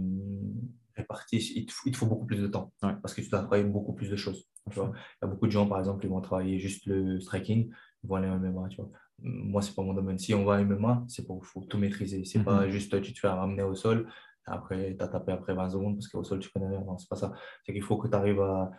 réparti, 0.98 1.36
il 1.56 1.66
te, 1.66 1.72
il 1.86 1.92
te 1.92 1.96
faut 1.96 2.06
beaucoup 2.06 2.26
plus 2.26 2.40
de 2.40 2.46
temps. 2.48 2.72
Ouais. 2.82 2.94
Parce 3.02 3.14
que 3.14 3.20
tu 3.22 3.28
dois 3.30 3.40
travailler 3.40 3.64
beaucoup 3.64 3.94
plus 3.94 4.10
de 4.10 4.16
choses. 4.16 4.44
Tu 4.70 4.78
vois. 4.78 4.92
Il 4.94 5.26
y 5.26 5.28
a 5.28 5.30
beaucoup 5.32 5.46
de 5.46 5.52
gens, 5.52 5.66
par 5.66 5.78
exemple, 5.78 6.00
qui 6.02 6.08
vont 6.08 6.20
travailler 6.20 6.58
juste 6.58 6.84
le 6.86 7.18
striking, 7.20 7.70
ils 8.02 8.08
vont 8.08 8.16
aller 8.16 8.28
en 8.28 8.38
MMA, 8.38 8.68
tu 8.68 8.76
vois. 8.76 8.90
Moi, 9.20 9.62
c'est 9.62 9.74
pas 9.74 9.82
mon 9.82 9.94
domaine. 9.94 10.18
Si 10.18 10.34
on 10.34 10.44
va 10.44 10.54
en 10.56 10.64
MMA, 10.64 11.04
c'est 11.08 11.26
pour 11.26 11.44
faut 11.44 11.62
tout 11.62 11.78
maîtriser. 11.78 12.24
C'est 12.24 12.38
Mhm. 12.38 12.44
pas 12.44 12.68
juste 12.68 13.00
tu 13.02 13.12
te 13.12 13.18
fais 13.18 13.28
ramener 13.28 13.62
au 13.62 13.74
sol, 13.74 14.08
après 14.46 14.94
tu 14.96 15.02
as 15.02 15.08
tapé 15.08 15.32
après 15.32 15.54
20 15.54 15.70
secondes 15.70 15.96
parce 15.96 16.08
qu'au 16.08 16.22
sol 16.24 16.38
tu 16.40 16.50
connais 16.50 16.68
rien. 16.68 16.80
Non, 16.80 16.96
c'est 16.98 17.08
pas 17.08 17.16
ça. 17.16 17.32
C'est 17.64 17.72
qu'il 17.72 17.82
faut 17.82 17.96
que 17.98 18.08
tu 18.08 18.14
arrives 18.14 18.40
à 18.40 18.70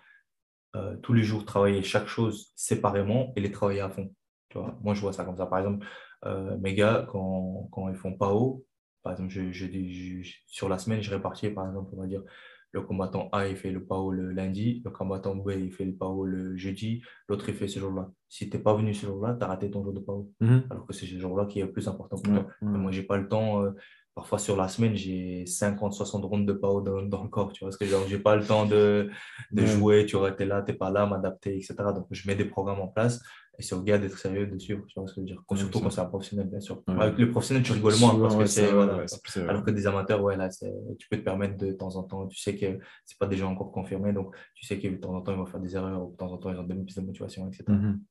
euh, 0.75 0.95
tous 0.97 1.13
les 1.13 1.23
jours 1.23 1.45
travailler 1.45 1.81
chaque 1.83 2.07
chose 2.07 2.51
séparément 2.55 3.33
et 3.35 3.41
les 3.41 3.51
travailler 3.51 3.81
à 3.81 3.89
fond. 3.89 4.13
Tu 4.49 4.57
vois. 4.59 4.77
Moi, 4.81 4.93
je 4.93 5.01
vois 5.01 5.13
ça 5.13 5.25
comme 5.25 5.37
ça. 5.37 5.45
Par 5.47 5.59
exemple, 5.59 5.85
euh, 6.25 6.57
mes 6.59 6.73
gars, 6.75 7.05
quand, 7.11 7.67
quand 7.71 7.89
ils 7.89 7.95
font 7.95 8.13
pas 8.13 8.33
haut, 8.33 8.65
par 9.03 9.13
exemple, 9.13 9.29
je, 9.31 9.51
je, 9.51 9.65
je- 9.67 10.33
sur 10.47 10.69
la 10.69 10.77
semaine, 10.77 11.01
je 11.01 11.09
répartis, 11.11 11.49
par 11.49 11.67
exemple, 11.67 11.91
on 11.95 12.01
va 12.01 12.07
dire, 12.07 12.23
le 12.71 12.81
combattant 12.81 13.29
A, 13.31 13.47
il 13.47 13.55
fait 13.55 13.71
le 13.71 13.83
PAO 13.83 14.11
le 14.11 14.31
lundi, 14.31 14.81
le 14.85 14.91
combattant 14.91 15.35
B, 15.35 15.51
il 15.57 15.71
fait 15.71 15.85
le 15.85 15.93
PAO 15.95 16.25
le 16.25 16.55
jeudi, 16.55 17.01
l'autre, 17.27 17.49
il 17.49 17.55
fait 17.55 17.67
ce 17.67 17.79
jour-là. 17.79 18.11
Si 18.27 18.47
tu 18.49 18.55
n'es 18.57 18.61
pas 18.61 18.75
venu 18.75 18.93
ce 18.93 19.07
jour-là, 19.07 19.35
tu 19.39 19.43
as 19.43 19.47
raté 19.47 19.71
ton 19.71 19.83
jour 19.83 19.93
de 19.93 19.99
PAO. 19.99 20.29
Mhm. 20.39 20.63
Alors 20.69 20.85
que 20.85 20.93
c'est 20.93 21.07
ce 21.07 21.17
jour-là 21.19 21.45
qui 21.47 21.59
est 21.59 21.63
le 21.63 21.71
plus 21.71 21.87
important 21.87 22.17
pour 22.17 22.31
toi. 22.33 22.47
ouais. 22.61 22.77
Moi, 22.77 22.91
j'ai 22.91 23.03
pas 23.03 23.17
le 23.17 23.27
temps. 23.27 23.63
euh, 23.63 23.71
parfois, 24.13 24.37
sur 24.37 24.55
la 24.57 24.67
semaine, 24.67 24.95
j'ai 24.95 25.45
50, 25.47 25.93
60 25.93 26.25
rondes 26.25 26.45
de 26.45 26.53
PAO 26.53 26.81
dans, 26.81 27.01
dans 27.01 27.23
le 27.23 27.29
corps. 27.29 27.51
Tu 27.53 27.61
vois, 27.61 27.69
parce 27.69 27.77
que 27.77 27.85
genre, 27.85 28.05
j'ai 28.07 28.19
pas 28.19 28.35
le 28.35 28.45
temps 28.45 28.65
de, 28.67 29.09
de 29.51 29.65
jouer. 29.65 30.05
Tu 30.05 30.15
vois, 30.17 30.35
es 30.39 30.45
là, 30.45 30.61
tu 30.61 30.73
pas 30.75 30.91
là, 30.91 31.07
m'adapter, 31.07 31.55
etc. 31.55 31.75
Donc, 31.95 32.05
je 32.11 32.27
mets 32.27 32.35
des 32.35 32.45
programmes 32.45 32.81
en 32.81 32.87
place 32.87 33.19
et 33.59 33.61
c'est 33.61 33.75
au 33.75 33.81
gars 33.81 33.97
d'être 33.97 34.17
sérieux 34.17 34.47
de 34.47 34.57
suivre. 34.57 34.85
Tu 34.87 34.97
vois 34.97 35.05
ce 35.05 35.13
que 35.13 35.17
je 35.17 35.21
veux 35.21 35.27
dire. 35.27 35.43
Ouais, 35.49 35.57
Surtout 35.57 35.81
quand 35.81 35.89
c'est 35.89 35.99
un 35.99 36.05
professionnel, 36.05 36.47
bien 36.47 36.61
sûr. 36.61 36.81
Ouais. 36.87 36.95
Avec 36.97 37.17
le 37.17 37.29
professionnel, 37.29 37.61
tu 37.61 37.73
rigoles 37.73 37.99
moins 37.99 38.17
parce 38.17 38.37
que 38.37 38.45
c'est. 38.45 38.71
voilà, 38.71 39.03
euh, 39.03 39.47
alors 39.49 39.63
que 39.65 39.71
des 39.71 39.85
amateurs, 39.85 40.23
ouais, 40.23 40.37
là, 40.37 40.47
tu 40.47 41.09
peux 41.09 41.17
te 41.17 41.23
permettre 41.23 41.57
de, 41.57 41.73
temps 41.73 41.93
en 41.97 42.03
temps, 42.03 42.25
tu 42.27 42.39
sais 42.39 42.55
que 42.55 42.79
c'est 43.05 43.19
pas 43.19 43.27
des 43.27 43.35
gens 43.35 43.51
encore 43.51 43.73
confirmés, 43.73 44.13
donc 44.13 44.33
tu 44.55 44.65
sais 44.65 44.79
que 44.79 44.87
de 44.87 44.95
temps 44.95 45.13
en 45.13 45.21
temps, 45.21 45.33
ils 45.33 45.37
vont 45.37 45.45
faire 45.45 45.59
des 45.59 45.75
erreurs, 45.75 46.07
ou 46.07 46.11
de 46.11 46.15
temps 46.15 46.31
en 46.31 46.37
temps, 46.37 46.51
ils 46.51 46.57
ont 46.57 46.63
des 46.63 46.73
pistes 46.75 47.01
de 47.01 47.05
motivation, 47.05 47.47
etc. 47.47 47.65
Il 47.67 47.73
mhm. 47.73 48.01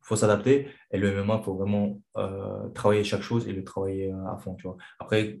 faut 0.00 0.14
s'adapter. 0.14 0.68
Et 0.92 0.98
le 0.98 1.24
MMA, 1.24 1.38
il 1.40 1.44
faut 1.44 1.54
vraiment 1.56 2.00
euh, 2.16 2.68
travailler 2.68 3.02
chaque 3.02 3.22
chose 3.22 3.48
et 3.48 3.52
le 3.52 3.64
travailler 3.64 4.12
euh, 4.12 4.26
à 4.28 4.36
fond, 4.36 4.54
tu 4.54 4.68
vois. 4.68 4.76
Après, 5.00 5.40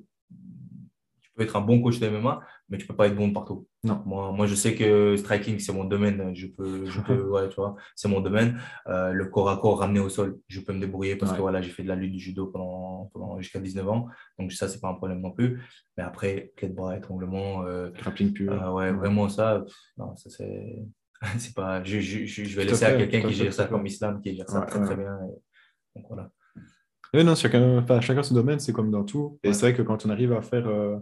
peux 1.34 1.42
être 1.42 1.56
un 1.56 1.60
bon 1.60 1.82
coach 1.82 1.98
de 1.98 2.06
MMA, 2.08 2.40
mais 2.68 2.78
tu 2.78 2.86
peux 2.86 2.96
pas 2.96 3.06
être 3.08 3.16
bon 3.16 3.32
partout. 3.32 3.66
Non. 3.82 4.02
Moi, 4.06 4.32
moi, 4.32 4.46
je 4.46 4.54
sais 4.54 4.74
que 4.74 5.16
striking, 5.16 5.58
c'est 5.58 5.72
mon 5.72 5.84
domaine. 5.84 6.34
Je 6.34 6.46
peux, 6.46 6.86
je 6.86 7.00
peux, 7.00 7.22
ouais, 7.30 7.48
tu 7.48 7.56
vois, 7.56 7.76
c'est 7.96 8.08
mon 8.08 8.20
domaine. 8.20 8.58
Euh, 8.88 9.12
le 9.12 9.26
corps 9.26 9.50
à 9.50 9.56
corps 9.58 9.80
ramené 9.80 10.00
au 10.00 10.08
sol, 10.08 10.38
je 10.48 10.60
peux 10.60 10.72
me 10.72 10.80
débrouiller 10.80 11.16
parce 11.16 11.32
Ouais. 11.32 11.36
que 11.38 11.42
voilà, 11.42 11.60
j'ai 11.62 11.70
fait 11.70 11.82
de 11.82 11.88
la 11.88 11.96
lutte 11.96 12.12
du 12.12 12.18
judo 12.18 12.46
pendant, 12.46 13.10
pendant 13.12 13.38
jusqu'à 13.40 13.58
19 13.60 13.88
ans. 13.88 14.06
Donc, 14.38 14.52
ça, 14.52 14.68
c'est 14.68 14.80
pas 14.80 14.88
un 14.88 14.94
problème 14.94 15.20
non 15.20 15.32
plus. 15.32 15.60
Mais 15.96 16.02
après, 16.04 16.52
clé 16.56 16.68
de 16.68 16.74
bras, 16.74 16.96
étranglement, 16.96 17.64
euh, 17.66 17.90
Grappling 17.90 18.32
pur. 18.32 18.52
euh, 18.52 18.70
ouais, 18.72 18.92
vraiment 18.92 19.28
ça, 19.28 19.64
non, 19.98 20.14
ça 20.16 20.30
c'est. 20.30 20.82
c'est 21.38 21.54
pas, 21.54 21.82
je, 21.84 22.00
je, 22.00 22.26
je, 22.26 22.44
je 22.44 22.56
vais 22.56 22.64
laisser 22.64 22.84
à 22.84 22.96
quelqu'un 22.96 23.22
qui 23.26 23.32
gère 23.34 23.52
ça 23.52 23.64
comme 23.66 23.86
Islam, 23.86 24.20
qui 24.20 24.36
gère 24.36 24.48
ça 24.48 24.60
très 24.62 24.80
très 24.82 24.96
bien. 24.96 25.18
et- 25.26 25.98
donc 25.98 26.06
voilà. 26.08 26.30
Oui, 27.14 27.24
non, 27.24 27.34
chacun, 27.34 27.78
enfin, 27.78 28.00
chacun 28.00 28.22
son 28.22 28.34
domaine, 28.34 28.58
c'est 28.58 28.72
comme 28.72 28.90
dans 28.90 29.04
tout. 29.04 29.38
Et 29.44 29.48
Ouais. 29.48 29.54
c'est 29.54 29.60
vrai 29.60 29.74
que 29.74 29.82
quand 29.82 30.04
on 30.04 30.10
arrive 30.10 30.32
à 30.32 30.42
faire, 30.42 30.66
euh, 30.66 30.96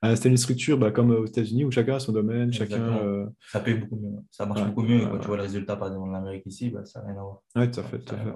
à 0.00 0.10
installer 0.10 0.30
une 0.32 0.36
structure 0.36 0.78
bah, 0.78 0.90
comme 0.92 1.10
aux 1.10 1.26
États-Unis 1.26 1.64
où 1.64 1.70
chacun 1.70 1.96
a 1.96 1.98
son 1.98 2.12
domaine, 2.12 2.52
chacun. 2.52 2.98
Euh, 2.98 3.26
Ça 3.50 3.60
paye 3.60 3.74
beaucoup 3.74 3.96
mieux. 3.96 4.12
Ça 4.30 4.46
marche 4.46 4.60
Ouais, 4.60 4.66
beaucoup 4.68 4.82
mieux. 4.82 5.00
Et 5.00 5.04
quand 5.04 5.18
tu 5.18 5.26
vois 5.26 5.36
le 5.36 5.42
résultat, 5.42 5.76
par 5.76 5.88
exemple, 5.88 6.08
en 6.10 6.14
Amérique 6.14 6.46
ici, 6.46 6.70
bah, 6.70 6.84
ça 6.84 7.00
n'a 7.00 7.08
rien 7.08 7.16
à 7.18 7.22
voir. 7.22 7.42
Ouais, 7.56 7.70
tout 7.70 7.80
à 7.80 7.82
tout 7.82 7.88
fait. 8.14 8.32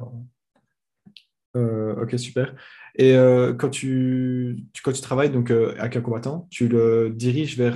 Euh, 1.57 2.01
ok, 2.03 2.17
super. 2.19 2.55
Et 2.97 3.15
euh, 3.17 3.55
quand 3.55 3.71
tu, 3.71 4.65
tu- 4.73 4.83
quand 4.83 4.93
tu 4.93 5.01
travailles 5.01 5.31
donc, 5.31 5.51
euh, 5.51 5.75
avec 5.79 5.97
un 5.97 6.01
combattant, 6.01 6.47
tu 6.51 6.69
le 6.69 7.11
diriges 7.11 7.57
vers, 7.57 7.75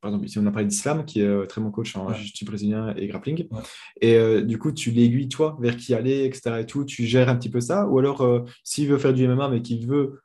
par 0.00 0.10
exemple, 0.10 0.26
ici 0.26 0.38
on 0.38 0.46
a 0.46 0.50
parlé 0.50 0.66
d'Islam, 0.66 1.04
qui 1.04 1.20
est 1.22 1.46
très 1.46 1.60
bon 1.60 1.70
coach 1.70 1.96
en 1.96 2.08
Ouais. 2.08 2.14
jiu-jitsu 2.14 2.44
brésilien 2.44 2.94
et 2.96 3.06
grappling. 3.06 3.46
Ouais. 3.50 3.60
Et 4.00 4.42
du 4.42 4.58
coup, 4.58 4.72
tu 4.72 4.90
l'aiguilles, 4.90 5.28
toi, 5.28 5.56
vers 5.60 5.76
qui 5.76 5.94
aller, 5.94 6.24
etc. 6.24 6.60
et 6.60 6.66
tout. 6.66 6.84
Tu 6.84 7.04
gères 7.04 7.28
un 7.28 7.36
petit 7.36 7.48
peu 7.48 7.60
ça. 7.60 7.86
Ou 7.88 7.98
alors, 7.98 8.44
s'il 8.64 8.88
veut 8.88 8.98
faire 8.98 9.12
du 9.14 9.24
MMA, 9.26 9.48
mais 9.48 9.62
qu'il 9.62 9.86
veut 9.86 10.20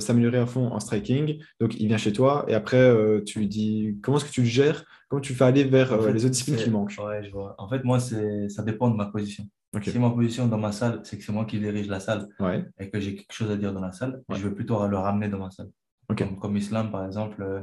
s'améliorer 0.00 0.38
à 0.38 0.46
fond 0.46 0.66
en 0.68 0.80
striking, 0.80 1.42
donc 1.60 1.74
il 1.80 1.88
vient 1.88 1.96
chez 1.96 2.12
toi 2.12 2.44
et 2.48 2.54
après, 2.54 2.92
tu 3.24 3.38
lui 3.40 3.48
dis 3.48 3.98
comment 4.02 4.18
est-ce 4.18 4.26
que 4.26 4.30
tu 4.32 4.42
le 4.42 4.46
gères, 4.46 4.84
comment 5.08 5.20
tu 5.20 5.34
fais 5.34 5.44
aller 5.44 5.64
vers 5.64 5.92
En 5.92 6.00
fait, 6.00 6.12
les 6.12 6.24
autres 6.24 6.32
disciplines 6.32 6.56
qui 6.56 6.70
manquent? 6.70 6.96
Ouais, 7.04 7.24
je 7.24 7.30
vois. 7.30 7.54
En 7.58 7.68
fait, 7.68 7.82
moi, 7.84 7.98
ça 8.00 8.62
dépend 8.64 8.90
de 8.90 8.96
ma 8.96 9.06
position. 9.06 9.44
Ok. 9.74 9.84
Si 9.84 9.98
ma 9.98 10.10
position 10.10 10.46
dans 10.46 10.58
ma 10.58 10.72
salle, 10.72 11.00
c'est 11.04 11.18
que 11.18 11.24
c'est 11.24 11.32
moi 11.32 11.44
qui 11.44 11.58
dirige 11.58 11.88
la 11.88 12.00
salle 12.00 12.28
Ouais, 12.40 12.64
et 12.78 12.90
que 12.90 13.00
j'ai 13.00 13.14
quelque 13.16 13.32
chose 13.32 13.50
à 13.50 13.56
dire 13.56 13.72
dans 13.72 13.80
la 13.80 13.92
salle, 13.92 14.22
Ouais. 14.28 14.36
je 14.36 14.46
vais 14.48 14.54
plutôt 14.54 14.86
le 14.86 14.96
ramener 14.96 15.28
dans 15.28 15.38
ma 15.38 15.50
salle. 15.50 15.70
Comme, 16.16 16.38
comme 16.38 16.56
Islam, 16.56 16.90
par 16.90 17.04
exemple, 17.06 17.42
euh, 17.42 17.62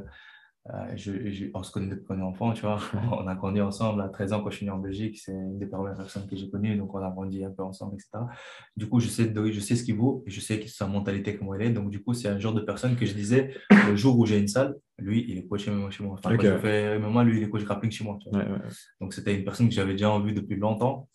euh, 0.72 0.92
je, 0.96 1.30
je- 1.30 1.46
on 1.54 1.62
se 1.64 1.72
connaît 1.72 1.88
depuis 1.88 2.04
qu'on 2.04 2.18
est 2.18 2.22
enfant, 2.22 2.52
tu 2.52 2.62
vois. 2.62 2.78
On 3.24 3.26
a 3.26 3.34
grandi 3.34 3.60
ensemble 3.60 4.00
à 4.02 4.08
13 4.08 4.32
ans 4.32 4.42
quand 4.42 4.50
je 4.50 4.56
suis 4.58 4.66
né 4.66 4.70
en 4.72 4.78
Belgique. 4.78 5.18
C'est 5.18 5.32
une 5.32 5.58
des 5.58 5.66
premières 5.66 5.96
personnes 5.96 6.26
que 6.28 6.36
j'ai 6.36 6.48
connues, 6.50 6.76
donc 6.76 6.94
on 6.94 7.02
a 7.04 7.10
grandi 7.10 7.44
un 7.44 7.50
peu 7.50 7.62
ensemble, 7.64 7.94
etc. 7.94 8.24
Du 8.76 8.88
coup, 8.88 9.00
je 9.00 9.08
sais, 9.08 9.26
de- 9.26 9.50
je 9.50 9.58
sais 9.60 9.74
ce 9.74 9.82
qu'il 9.82 9.96
vaut 9.96 10.22
et 10.26 10.30
je 10.30 10.40
sais 10.40 10.64
sa 10.68 10.86
mentalité, 10.86 11.36
comment 11.36 11.54
elle 11.54 11.62
est. 11.62 11.70
Donc, 11.70 11.90
du 11.90 12.00
coup, 12.02 12.14
c'est 12.14 12.28
un 12.28 12.38
genre 12.38 12.54
de 12.54 12.60
personne 12.60 12.94
que 12.94 13.06
je 13.06 13.14
disais, 13.14 13.54
le 13.88 13.96
jour 13.96 14.16
où 14.18 14.24
j'ai 14.26 14.38
une 14.38 14.46
salle, 14.48 14.76
lui, 14.98 15.24
il 15.28 15.38
est 15.38 15.46
coach 15.48 15.66
MMA 15.66 15.90
chez 15.90 16.04
moi. 16.04 16.14
Enfin, 16.14 16.32
Ok. 16.34 16.40
quand 16.42 16.46
je 16.52 16.58
fais 16.58 16.96
MMA, 16.98 17.24
lui, 17.24 17.38
il 17.38 17.42
est 17.42 17.48
coach 17.50 17.64
grappling 17.64 17.90
chez 17.90 18.04
moi. 18.04 18.18
tu 18.22 18.28
vois. 18.30 18.38
ouais, 18.40 18.50
ouais. 18.52 18.58
Donc, 19.00 19.14
c'était 19.14 19.36
une 19.36 19.44
personne 19.44 19.68
que 19.68 19.74
j'avais 19.74 19.92
déjà 19.92 20.10
en 20.10 20.20
vue 20.20 20.32
depuis 20.32 20.56
longtemps. 20.56 21.08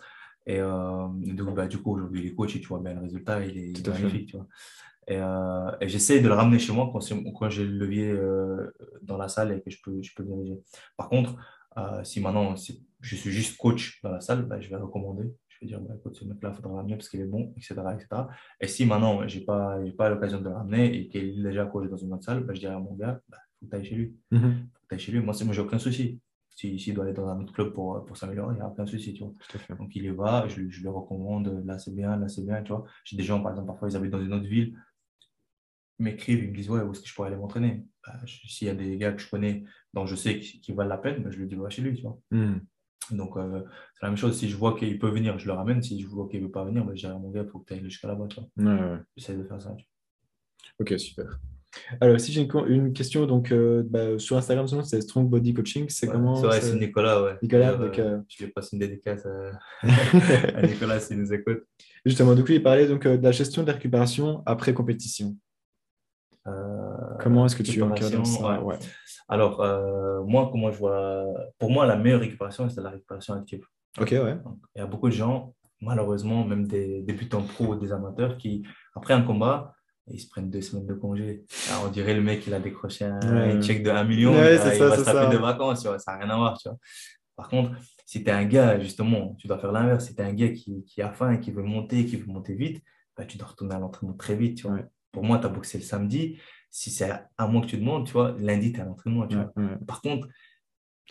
Et 0.48 0.60
euh, 0.60 1.08
donc, 1.12 1.54
bah, 1.56 1.68
du 1.68 1.78
coup, 1.78 1.94
aujourd'hui, 1.94 2.22
il 2.22 2.28
est 2.28 2.34
coach 2.36 2.56
et 2.56 2.62
tu 2.62 2.68
vois 2.68 2.80
bien 2.80 2.94
le 2.94 3.02
résultat, 3.02 3.46
il 3.46 3.58
est, 3.58 3.70
il 3.72 3.80
est 3.80 3.88
magnifique. 3.90 4.30
Tu 4.30 4.38
vois. 4.38 4.48
Et, 5.10 5.18
euh, 5.18 5.72
et 5.82 5.88
j'essaie 5.90 6.22
de 6.22 6.28
le 6.28 6.34
ramener 6.34 6.58
chez 6.58 6.74
moi 6.74 6.90
quand, 6.92 7.50
j'ai 7.50 7.66
le 7.66 7.78
levier 7.78 8.10
euh, 8.10 8.74
dans 9.02 9.18
la 9.18 9.28
salle 9.28 9.52
et 9.52 9.62
que 9.62 9.70
je 9.70 9.78
peux, 9.84 10.02
je 10.02 10.14
peux 10.16 10.24
diriger. 10.24 10.58
Par 10.96 11.10
contre, 11.10 11.36
euh, 11.78 12.04
si 12.04 12.20
maintenant 12.22 12.56
si 12.56 12.86
je 13.02 13.16
suis 13.16 13.32
juste 13.32 13.58
coach 13.58 14.02
dans 14.04 14.12
la 14.12 14.22
salle, 14.22 14.44
bah, 14.44 14.60
je 14.60 14.70
vais 14.70 14.78
recommander. 14.78 15.34
Je 15.50 15.58
vais 15.62 15.68
dire, 15.68 15.82
bah, 15.82 15.94
écoute, 15.98 16.16
ce 16.16 16.24
mec-là, 16.24 16.50
il 16.52 16.56
faudra 16.56 16.72
le 16.72 16.76
ramener 16.78 16.96
parce 16.96 17.10
qu'il 17.10 17.20
est 17.20 17.26
bon, 17.26 17.54
etc. 17.58 17.76
etc. 17.94 18.08
Et 18.62 18.68
si 18.68 18.86
maintenant, 18.86 19.28
je 19.28 19.40
n'ai 19.40 19.46
pas, 19.46 19.78
pas 19.98 20.10
l'occasion 20.10 20.40
de 20.40 20.46
le 20.46 20.56
ramener 20.56 20.96
et 20.98 21.08
qu'il 21.10 21.40
est 21.40 21.44
déjà 21.44 21.66
coach 21.66 21.90
dans 21.90 21.98
une 21.98 22.14
autre 22.14 22.24
salle, 22.24 22.44
bah, 22.46 22.54
je 22.54 22.60
dirais 22.60 22.76
à 22.76 22.80
mon 22.80 22.94
gars, 22.96 23.20
il 23.30 23.36
faut 23.60 23.66
que 23.66 23.70
tu 23.72 23.76
ailles 23.76 23.86
chez 23.86 23.96
lui 23.96 24.16
Mhm. 24.32 24.68
faut 24.74 24.88
que 24.88 24.98
chez 24.98 25.12
lui. 25.12 25.20
Moi, 25.20 25.34
moi 25.44 25.54
j'ai 25.54 25.62
aucun 25.62 25.80
souci. 25.80 26.20
S'il 26.58 26.80
si, 26.82 26.94
doit 26.94 27.06
aller 27.06 27.14
dans 27.14 27.30
un 27.30 27.40
autre 27.42 27.54
club 27.54 27.74
pour, 27.74 28.04
pour 28.06 28.18
s'améliorer, 28.18 28.56
il 28.56 28.58
n'y 28.58 28.64
a 28.64 28.68
aucun 28.68 28.86
souci. 28.88 29.14
Tu 29.14 29.24
vois. 29.24 29.34
Donc, 29.78 29.96
il 29.96 30.04
y 30.06 30.10
va, 30.10 30.48
je, 30.50 30.60
lui- 30.60 30.72
je 30.72 30.82
lui 30.82 30.90
recommande, 30.90 31.64
là 31.66 31.80
c'est 31.80 31.96
bien, 31.96 32.18
là 32.18 32.28
c'est 32.30 32.46
bien. 32.46 32.64
Tu 32.64 32.74
vois. 32.74 32.86
J'ai 33.06 33.18
des 33.18 33.24
gens, 33.24 33.42
par 33.42 33.52
exemple, 33.54 33.68
parfois 33.68 33.90
ils 33.90 33.96
habitent 33.96 34.12
dans 34.12 34.22
une 34.24 34.34
autre 34.34 34.48
ville, 34.48 34.76
ils 36.00 36.04
m'écrivent, 36.04 36.44
ils 36.44 36.52
me 36.52 36.56
disent, 36.56 36.70
ouais, 36.70 36.82
où 36.82 36.92
est-ce 36.92 37.02
que 37.02 37.08
je 37.08 37.16
pourrais 37.16 37.28
aller 37.30 37.38
m'entraîner? 37.38 37.86
Bah, 38.06 38.14
S'il 38.26 38.68
y 38.68 38.70
a 38.72 38.76
des 38.76 38.98
gars 38.98 39.14
que 39.14 39.22
je 39.22 39.30
connais, 39.30 39.64
dont 39.94 40.06
je 40.06 40.16
sais 40.16 40.40
qu'ils 40.40 40.76
valent 40.76 40.90
la 40.90 40.98
peine, 40.98 41.24
bah, 41.24 41.32
je 41.32 41.38
lui 41.38 41.48
dis, 41.48 41.56
va 41.56 41.70
chez 41.70 41.82
lui. 41.82 41.96
Tu 41.96 42.04
vois. 42.04 42.20
Mhm. 42.32 42.62
Donc, 43.12 43.38
euh, 43.38 43.64
c'est 43.96 44.04
la 44.06 44.10
même 44.10 44.18
chose. 44.18 44.38
Si 44.38 44.50
je 44.50 44.58
vois 44.58 44.78
qu'il 44.78 45.00
peut 45.00 45.10
venir, 45.10 45.40
je 45.40 45.48
le 45.48 45.54
ramène. 45.54 45.82
Si 45.82 46.00
je 46.02 46.08
vois 46.08 46.28
qu'il 46.30 46.42
ne 46.42 46.46
veut 46.46 46.52
pas 46.52 46.66
venir, 46.66 46.86
bah, 46.86 46.94
je 46.96 47.02
dirais 47.02 47.14
à 47.14 47.18
mon 47.20 47.32
gars, 47.32 47.44
il 47.44 47.50
faut 47.50 47.60
que 47.60 47.66
tu 47.66 47.74
ailles 47.74 47.84
jusqu'à 47.84 48.08
là-bas. 48.08 48.28
tu 48.28 48.40
vois. 48.40 48.50
Ouais, 48.58 48.80
ouais. 48.92 49.00
J'essaie 49.16 49.36
de 49.38 49.44
faire 49.44 49.62
ça. 49.62 49.74
tu 49.76 49.86
Ok, 50.80 51.00
super. 51.00 51.40
Alors, 52.02 52.20
si 52.20 52.32
j'ai 52.32 52.48
une, 52.68 52.94
question, 52.94 53.26
donc 53.26 53.52
euh, 53.52 53.84
bah, 53.86 54.18
sur 54.18 54.38
Instagram, 54.38 54.68
c'est 54.84 55.02
Strong 55.02 55.30
Body 55.30 55.54
Coaching. 55.54 55.86
C'est 55.90 56.08
comment 56.08 56.36
c'est 56.36 56.48
vrai, 56.48 56.62
c'est 56.62 56.76
Nicolas. 56.76 57.22
Ouais. 57.24 57.38
Nicolas, 57.42 57.76
donc, 57.76 57.98
euh, 58.00 58.18
euh, 58.18 58.22
Je 58.28 58.46
lui 58.46 58.52
passe 58.52 58.72
une 58.74 58.80
dédicace 58.80 59.26
à 59.84 60.62
Nicolas 60.66 61.00
s'il 61.00 61.20
nous 61.20 61.34
écoute. 61.34 61.64
Justement, 62.06 62.36
du 62.36 62.44
coup, 62.44 62.52
il 62.52 62.64
parlait 62.64 62.88
donc, 62.88 63.04
de 63.08 63.24
la 63.24 63.32
gestion 63.32 63.64
de 63.64 63.68
la 63.68 63.74
récupération 63.74 64.44
après 64.46 64.74
compétition. 64.74 65.36
Comment 67.20 67.46
est-ce 67.46 67.58
que 67.58 67.64
tu 67.64 67.82
encadres 67.82 68.26
ça 68.26 68.62
ouais. 68.62 68.78
Alors, 69.28 69.58
moi, 70.26 70.50
comment 70.52 70.72
je 70.72 70.78
vois, 70.78 71.26
pour 71.60 71.70
moi, 71.70 71.86
la 71.86 71.98
meilleure 71.98 72.22
récupération, 72.22 72.70
c'est 72.70 72.82
la 72.82 72.92
récupération 72.92 73.34
active. 73.34 73.66
Ok, 74.00 74.12
ouais. 74.12 74.36
Donc, 74.36 74.58
il 74.76 74.80
y 74.80 74.82
a 74.82 74.86
beaucoup 74.86 75.10
de 75.10 75.14
gens, 75.14 75.54
malheureusement, 75.82 76.46
même 76.46 76.66
des 76.66 77.02
débutants 77.02 77.42
pro 77.42 77.66
ou 77.66 77.76
des 77.76 77.92
amateurs, 77.92 78.38
qui, 78.38 78.64
après 78.96 79.14
un 79.14 79.24
combat, 79.24 79.76
ils 80.10 80.20
se 80.20 80.28
prennent 80.30 80.50
deux 80.50 80.62
semaines 80.62 80.86
de 80.88 80.94
congé. 80.94 81.44
Alors, 81.70 81.86
on 81.88 81.90
dirait 81.92 82.14
le 82.14 82.22
mec, 82.22 82.46
il 82.48 82.54
a 82.54 82.60
décroché 82.60 83.06
un, 83.06 83.20
Ouais. 83.20 83.52
un 83.54 83.62
check 83.62 83.84
de 83.84 83.90
1 83.90 84.04
million, 84.04 84.32
Ouais, 84.32 84.56
il, 84.56 84.58
va- 84.58 84.64
c'est 84.70 84.76
il 84.76 84.80
ça, 84.80 84.88
va 84.90 84.98
se 84.98 85.04
taper 85.04 85.18
ça. 85.26 85.30
de 85.30 85.38
vacances, 85.38 85.82
tu 85.82 85.88
vois, 85.88 86.00
ça 86.00 86.14
n'a 86.14 86.20
rien 86.26 86.30
à 86.30 86.38
voir. 86.38 86.58
Tu 86.58 86.70
vois. 86.70 86.78
Par 87.36 87.50
contre, 87.50 87.72
si 88.06 88.24
tu 88.24 88.30
es 88.30 88.34
un 88.34 88.46
gars, 88.46 88.80
justement, 88.80 89.36
tu 89.38 89.48
dois 89.48 89.60
faire 89.60 89.72
l'inverse. 89.72 90.06
Si 90.06 90.16
tu 90.16 90.22
es 90.22 90.26
un 90.26 90.34
gars 90.34 90.50
qui, 90.50 90.84
qui 90.86 91.02
a 91.02 91.12
faim 91.12 91.32
et 91.34 91.40
qui 91.40 91.52
veut 91.52 91.64
monter, 91.64 92.06
qui 92.06 92.16
veut 92.16 92.26
monter 92.32 92.56
vite, 92.56 92.82
bah, 93.16 93.26
tu 93.26 93.38
dois 93.38 93.48
retourner 93.48 93.76
à 93.76 93.80
l'entraînement 93.80 94.16
très 94.16 94.36
vite. 94.36 94.58
Tu 94.58 94.64
vois. 94.68 94.78
Ouais. 94.78 94.86
Pour 95.12 95.24
moi, 95.24 95.38
tu 95.40 95.46
as 95.46 95.50
boxé 95.50 95.78
le 95.78 95.84
samedi. 95.84 96.38
Si 96.70 96.90
c'est 96.90 97.10
à 97.38 97.48
moi 97.48 97.62
que 97.62 97.68
tu 97.68 97.78
demandes, 97.78 98.06
tu 98.06 98.14
vois, 98.14 98.36
lundi, 98.40 98.72
tu 98.72 98.80
es 98.80 98.82
à 98.82 98.86
l'entraînement. 98.86 99.28
Tu 99.28 99.36
vois. 99.36 99.52
Par 99.88 100.02
contre, 100.02 100.28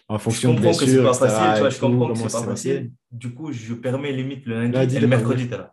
En 0.09 0.18
je 0.18 0.22
fonction 0.22 0.51
de 0.53 0.57
comprends 0.61 0.78
que 0.78 0.86
c'est 0.86 1.03
pas 1.03 1.14
facile, 1.14 1.53
tu 1.55 1.59
vois, 1.61 1.68
et 1.68 1.70
je 1.70 1.80
comprends 1.80 2.09
que 2.12 2.18
c'est 2.18 2.28
ça 2.28 2.40
pas 2.40 2.47
facile. 2.49 2.92
Du 3.11 3.34
coup, 3.34 3.53
je 3.53 3.74
permets 3.74 4.12
limite 4.12 4.47
le 4.47 4.55
lundi 4.61 4.72
Lundi, 4.72 4.94
et 4.97 4.99
de 4.99 5.03
le 5.05 5.09
mercredi, 5.09 5.49
tu 5.49 5.55
es 5.55 5.59
là. 5.59 5.70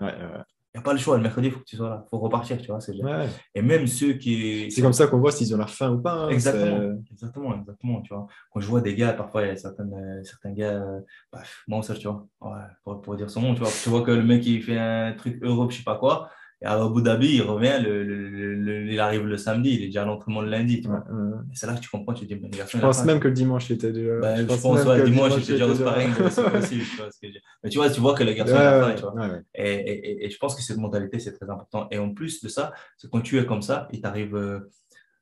N'y 0.75 0.79
a 0.79 0.81
pas 0.81 0.93
le 0.93 0.97
choix, 0.99 1.17
le 1.17 1.21
mercredi, 1.23 1.47
il 1.49 1.51
faut 1.53 1.59
que 1.59 1.65
tu 1.65 1.75
sois 1.75 1.87
là. 1.89 2.03
Il 2.03 2.09
faut 2.09 2.17
repartir, 2.17 2.57
tu 2.59 2.67
vois. 2.67 2.79
C'est 2.79 2.93
ouais. 2.95 3.27
Et 3.53 3.61
même 3.61 3.85
ceux 3.85 4.13
qui. 4.13 4.71
C'est 4.71 4.81
comme 4.81 4.91
ça 4.93 5.05
qu'on 5.05 5.19
voit 5.19 5.31
s'ils 5.31 5.53
ont 5.53 5.57
leur 5.57 5.69
faim 5.69 5.91
ou 5.91 6.01
pas. 6.01 6.13
hein, 6.13 6.29
Exactement, 6.29 6.95
exactement, 7.11 7.55
exactement, 7.59 8.01
tu 8.01 8.11
vois. 8.13 8.25
Quand 8.51 8.59
je 8.59 8.67
vois 8.67 8.81
des 8.81 8.95
gars, 8.95 9.13
parfois, 9.13 9.43
il 9.43 9.49
y 9.49 9.51
a 9.51 9.55
certaines, 9.55 9.93
euh, 9.93 10.23
certains 10.23 10.51
gars, 10.51 10.71
euh, 10.81 10.99
bah, 11.31 11.43
moi, 11.67 11.83
ça, 11.83 11.93
tu 11.93 12.07
vois, 12.07 12.25
ouais, 12.41 12.57
pour, 12.83 13.01
pour 13.01 13.15
dire 13.15 13.29
son 13.29 13.41
nom, 13.41 13.53
tu 13.53 13.59
vois. 13.59 13.69
Tu 13.83 13.89
vois 13.89 14.01
que 14.01 14.09
le 14.11 14.23
mec, 14.23 14.43
il 14.47 14.63
fait 14.63 14.79
un 14.79 15.13
truc 15.13 15.37
Europe, 15.43 15.69
je 15.71 15.77
sais 15.77 15.83
pas 15.83 15.97
quoi, 15.97 16.31
à 16.63 16.81
Abu 16.83 17.01
Dhabi, 17.01 17.35
il 17.35 17.41
revient, 17.41 17.79
le, 17.83 18.03
le- 18.03 18.29
le- 18.29 18.55
le- 18.55 18.91
il 18.91 18.99
arrive 18.99 19.25
le 19.25 19.37
samedi, 19.37 19.71
il 19.75 19.83
est 19.83 19.85
déjà 19.87 20.03
à 20.03 20.05
l'entraînement 20.05 20.41
le 20.41 20.49
lundi, 20.49 20.77
tu 20.77 20.83
c'est- 20.83 20.87
vois. 20.89 20.99
ouais, 20.99 21.31
ouais. 21.31 21.37
Et 21.51 21.55
c'est 21.55 21.67
là 21.67 21.73
que 21.75 21.79
tu 21.81 21.89
comprends, 21.89 22.13
tu 22.13 22.25
te 22.27 22.33
dis, 22.33 22.39
ben, 22.39 22.49
Je 22.53 22.77
pense 22.77 23.05
même 23.05 23.19
que 23.19 23.27
le 23.27 23.33
dimanche, 23.33 23.69
il 23.69 23.73
était 23.73 23.91
déjà. 23.91 24.19
bah, 24.19 24.35
je 24.37 24.43
pense, 24.43 24.63
même 24.63 24.87
ouais, 24.87 24.99
que 24.99 25.05
dimanche, 25.05 25.33
il 25.35 25.39
j'étais 25.41 25.51
déjà 25.53 25.67
au 25.67 25.75
sparring, 25.75 26.09
c'est 26.29 26.51
possible, 26.51 26.83
tu 26.89 26.97
vois 26.97 27.11
ce 27.11 27.19
que 27.19 27.23
je 27.23 27.27
veux 27.27 27.31
dire. 27.33 27.41
Mais 27.63 27.69
tu 27.69 27.77
vois, 27.77 27.89
tu 27.89 27.99
vois 27.99 28.13
que 28.15 28.23
le 28.23 28.33
garçon, 28.33 28.55
il 28.89 28.95
tu 28.95 29.01
vois. 29.01 29.27
et- 29.55 29.71
et- 29.71 30.25
et 30.25 30.29
je 30.29 30.37
pense 30.37 30.55
que 30.55 30.61
cette 30.61 30.77
mentalité, 30.77 31.19
c'est 31.19 31.33
très 31.33 31.49
important. 31.49 31.87
Et 31.91 31.97
en 31.97 32.09
plus 32.13 32.41
de 32.41 32.47
ça, 32.49 32.73
c'est 32.97 33.09
quand 33.09 33.21
tu 33.21 33.37
es 33.39 33.45
comme 33.45 33.61
ça, 33.61 33.87
il 33.91 34.01
t'arrive, 34.01 34.35
euh, 34.35 34.71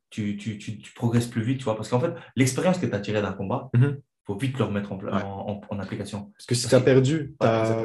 tu, 0.09 0.35
tu, 0.37 0.57
tu, 0.57 0.77
tu 0.79 0.93
progresses 0.93 1.27
plus 1.27 1.41
vite, 1.41 1.59
tu 1.59 1.63
vois. 1.63 1.75
Parce 1.75 1.87
qu'en 1.89 1.99
fait, 1.99 2.11
l'expérience 2.35 2.77
que 2.77 2.85
tu 2.85 2.93
as 2.93 2.99
tirée 2.99 3.21
d'un 3.21 3.31
combat, 3.33 3.69
Mhm. 3.73 3.97
Faut 4.25 4.37
vite 4.37 4.57
le 4.57 4.65
remettre 4.65 4.91
en, 4.91 5.61
en, 5.69 5.79
application. 5.79 6.31
Parce 6.37 6.45
que 6.45 6.55
si 6.55 6.67
tu 6.67 6.75
as 6.75 6.79
perdu, 6.79 7.35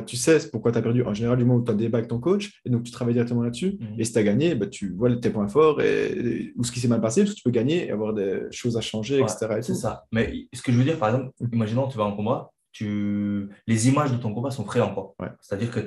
tu 0.07 0.17
sais 0.17 0.39
pourquoi 0.51 0.73
tu 0.73 0.79
as 0.79 0.83
perdu. 0.83 1.03
En 1.05 1.15
général, 1.15 1.39
du 1.39 1.45
moment 1.45 1.61
où 1.61 1.65
tu 1.65 1.71
as 1.71 1.75
débat 1.75 1.99
avec 1.99 2.09
ton 2.09 2.19
coach, 2.19 2.61
et 2.65 2.71
donc 2.71 2.85
tu 2.85 2.91
travailles 2.91 3.15
directement 3.15 3.43
là-dessus. 3.43 3.79
Mhm. 3.81 3.95
Et 3.99 4.05
si 4.05 4.13
tu 4.13 4.19
as 4.19 4.23
gagné, 4.23 4.55
bah, 4.55 4.67
tu 4.67 4.93
vois 4.95 5.15
tes 5.17 5.31
points 5.31 5.49
forts 5.49 5.81
et, 5.81 6.53
ou 6.57 6.65
ce 6.65 6.73
qui 6.73 6.81
s'est 6.81 6.89
mal 6.89 7.01
passé, 7.01 7.23
parce 7.23 7.33
que 7.33 7.37
tu 7.37 7.43
peux 7.43 7.51
gagner 7.51 7.87
et 7.87 7.91
avoir 7.91 8.13
des 8.13 8.43
choses 8.51 8.77
à 8.77 8.81
changer, 8.81 9.21
etc. 9.21 9.59
C'est 9.61 9.75
ça. 9.75 10.05
Mais 10.13 10.47
ce 10.53 10.63
que 10.63 10.73
je 10.73 10.79
veux 10.79 10.85
dire, 10.85 10.99
par 10.99 11.09
exemple, 11.09 11.33
mhm. 11.41 11.49
imaginons 11.53 11.89
tu 11.89 11.99
vas 11.99 12.05
en 12.05 12.15
combat, 12.15 12.51
tu... 12.77 13.49
les 13.67 13.89
images 13.89 14.13
de 14.13 14.19
ton 14.19 14.35
combat 14.35 14.51
sont 14.51 14.65
frais 14.65 14.83
encore. 14.83 15.15
C'est-à-dire 15.41 15.71
que 15.71 15.81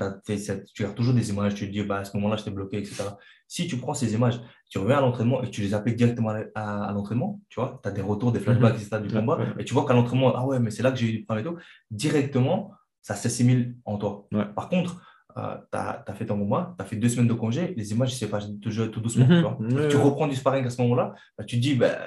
tu 0.74 0.84
gardes 0.84 0.96
toujours 0.96 1.14
des 1.14 1.30
images, 1.30 1.54
tu 1.54 1.68
te 1.68 1.72
dis, 1.72 1.84
bah, 1.84 2.00
à 2.00 2.06
ce 2.06 2.18
moment-là, 2.18 2.36
je 2.36 2.46
t'ai 2.46 2.50
bloqué, 2.50 2.80
etc. 2.80 3.04
Si 3.48 3.68
tu 3.68 3.78
prends 3.78 3.94
ces 3.94 4.16
images, 4.16 4.42
tu 4.70 4.80
reviens 4.80 4.98
à 4.98 5.02
l'entraînement 5.02 5.44
et 5.44 5.52
tu 5.52 5.62
les 5.62 5.76
appliques 5.76 5.98
directement 5.98 6.34
à, 6.56 6.92
l'entraînement, 6.94 7.40
tu 7.50 7.60
vois, 7.60 7.80
tu 7.84 7.90
as 7.90 7.92
des 7.92 8.02
retours, 8.02 8.32
des 8.32 8.40
flashbacks, 8.40 8.74
mhm. 8.74 8.82
etc. 8.82 9.02
du 9.02 9.14
combat, 9.14 9.40
et 9.60 9.66
tu 9.66 9.74
vois 9.76 9.86
qu'à 9.86 9.94
l'entraînement, 9.94 10.34
ah 10.36 10.46
ouais, 10.46 10.60
mais 10.60 10.72
c'est 10.72 10.82
là 10.82 10.92
que 10.92 10.98
j'ai 10.98 11.10
eu 11.10 11.12
du 11.20 11.26
problème 11.26 11.46
et 11.46 11.50
tout, 11.50 11.58
directement, 11.92 12.72
ça 13.04 13.14
s'assimile 13.14 13.76
en 13.86 13.98
toi. 13.98 14.28
Par 14.56 14.70
contre, 14.70 15.02
euh, 15.40 15.56
tu 15.72 15.78
as, 15.78 16.14
fait 16.14 16.26
ton 16.26 16.38
combat, 16.38 16.76
tu 16.78 16.84
as 16.84 16.88
fait 16.88 16.96
deux 16.96 17.10
semaines 17.10 17.28
de 17.28 17.34
congé, 17.34 17.74
les 17.76 17.92
images, 17.92 18.16
c'est 18.16 18.30
pas 18.30 18.40
toujours 18.62 18.92
tout 18.92 19.00
doucement. 19.00 19.26
tu, 19.28 19.42
vois. 19.42 19.88
tu 19.88 19.98
reprends 19.98 20.28
du 20.28 20.36
sparring 20.36 20.66
à 20.66 20.70
ce 20.70 20.82
moment-là, 20.82 21.14
bah, 21.38 21.44
tu 21.44 21.58
te 21.58 21.62
dis, 21.62 21.76
bah, 21.76 21.98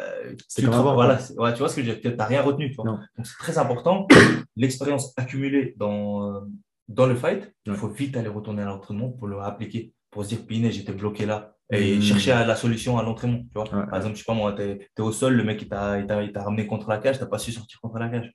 tu, 0.55 0.67
voilà, 0.67 1.19
ouais, 1.39 1.53
tu 1.53 1.59
vois 1.59 1.69
ce 1.69 1.77
que 1.77 1.83
je 1.83 1.91
veux 1.91 1.97
dire, 1.97 2.01
tu 2.01 2.17
n'as 2.17 2.27
rien 2.27 2.43
retenu. 2.43 2.71
Tu 2.71 2.77
vois. 2.77 2.85
Donc 2.85 3.27
c'est 3.27 3.39
très 3.39 3.59
important, 3.59 4.07
l'expérience 4.57 5.13
accumulée 5.17 5.75
dans, 5.79 6.43
dans 6.89 7.07
le 7.07 7.15
fight, 7.15 7.53
il 7.67 7.75
faut 7.75 7.89
vite 7.89 8.17
aller 8.17 8.29
retourner 8.29 8.63
à 8.63 8.67
l'entraînement 8.67 9.11
pour 9.11 9.27
le 9.27 9.39
appliquer, 9.41 9.93
pour 10.11 10.25
se 10.25 10.31
dire, 10.31 10.47
Piné, 10.47 10.71
j'étais 10.71 10.93
bloqué 10.93 11.27
là, 11.27 11.55
et 11.71 11.97
mhm. 11.97 12.03
chercher 12.03 12.31
la 12.31 12.57
solution 12.57 12.99
à 12.99 13.03
l'entraînement. 13.03 13.41
Tu 13.41 13.55
vois. 13.55 13.65
Par 13.65 13.97
exemple, 13.97 14.15
je 14.15 14.21
sais 14.21 14.27
pas 14.27 14.35
moi, 14.35 14.53
tu 14.53 14.63
es, 14.63 14.89
au 14.99 15.13
sol, 15.13 15.35
le 15.35 15.45
mec 15.45 15.63
il 15.63 15.69
t'a 15.69 16.43
ramené 16.43 16.67
contre 16.67 16.89
la 16.89 16.99
cage, 16.99 17.17
tu 17.17 17.25
n'as 17.25 17.31
pas 17.31 17.39
su 17.39 17.53
sortir 17.53 17.81
contre 17.81 17.99
la 17.99 18.09
cage 18.09 18.33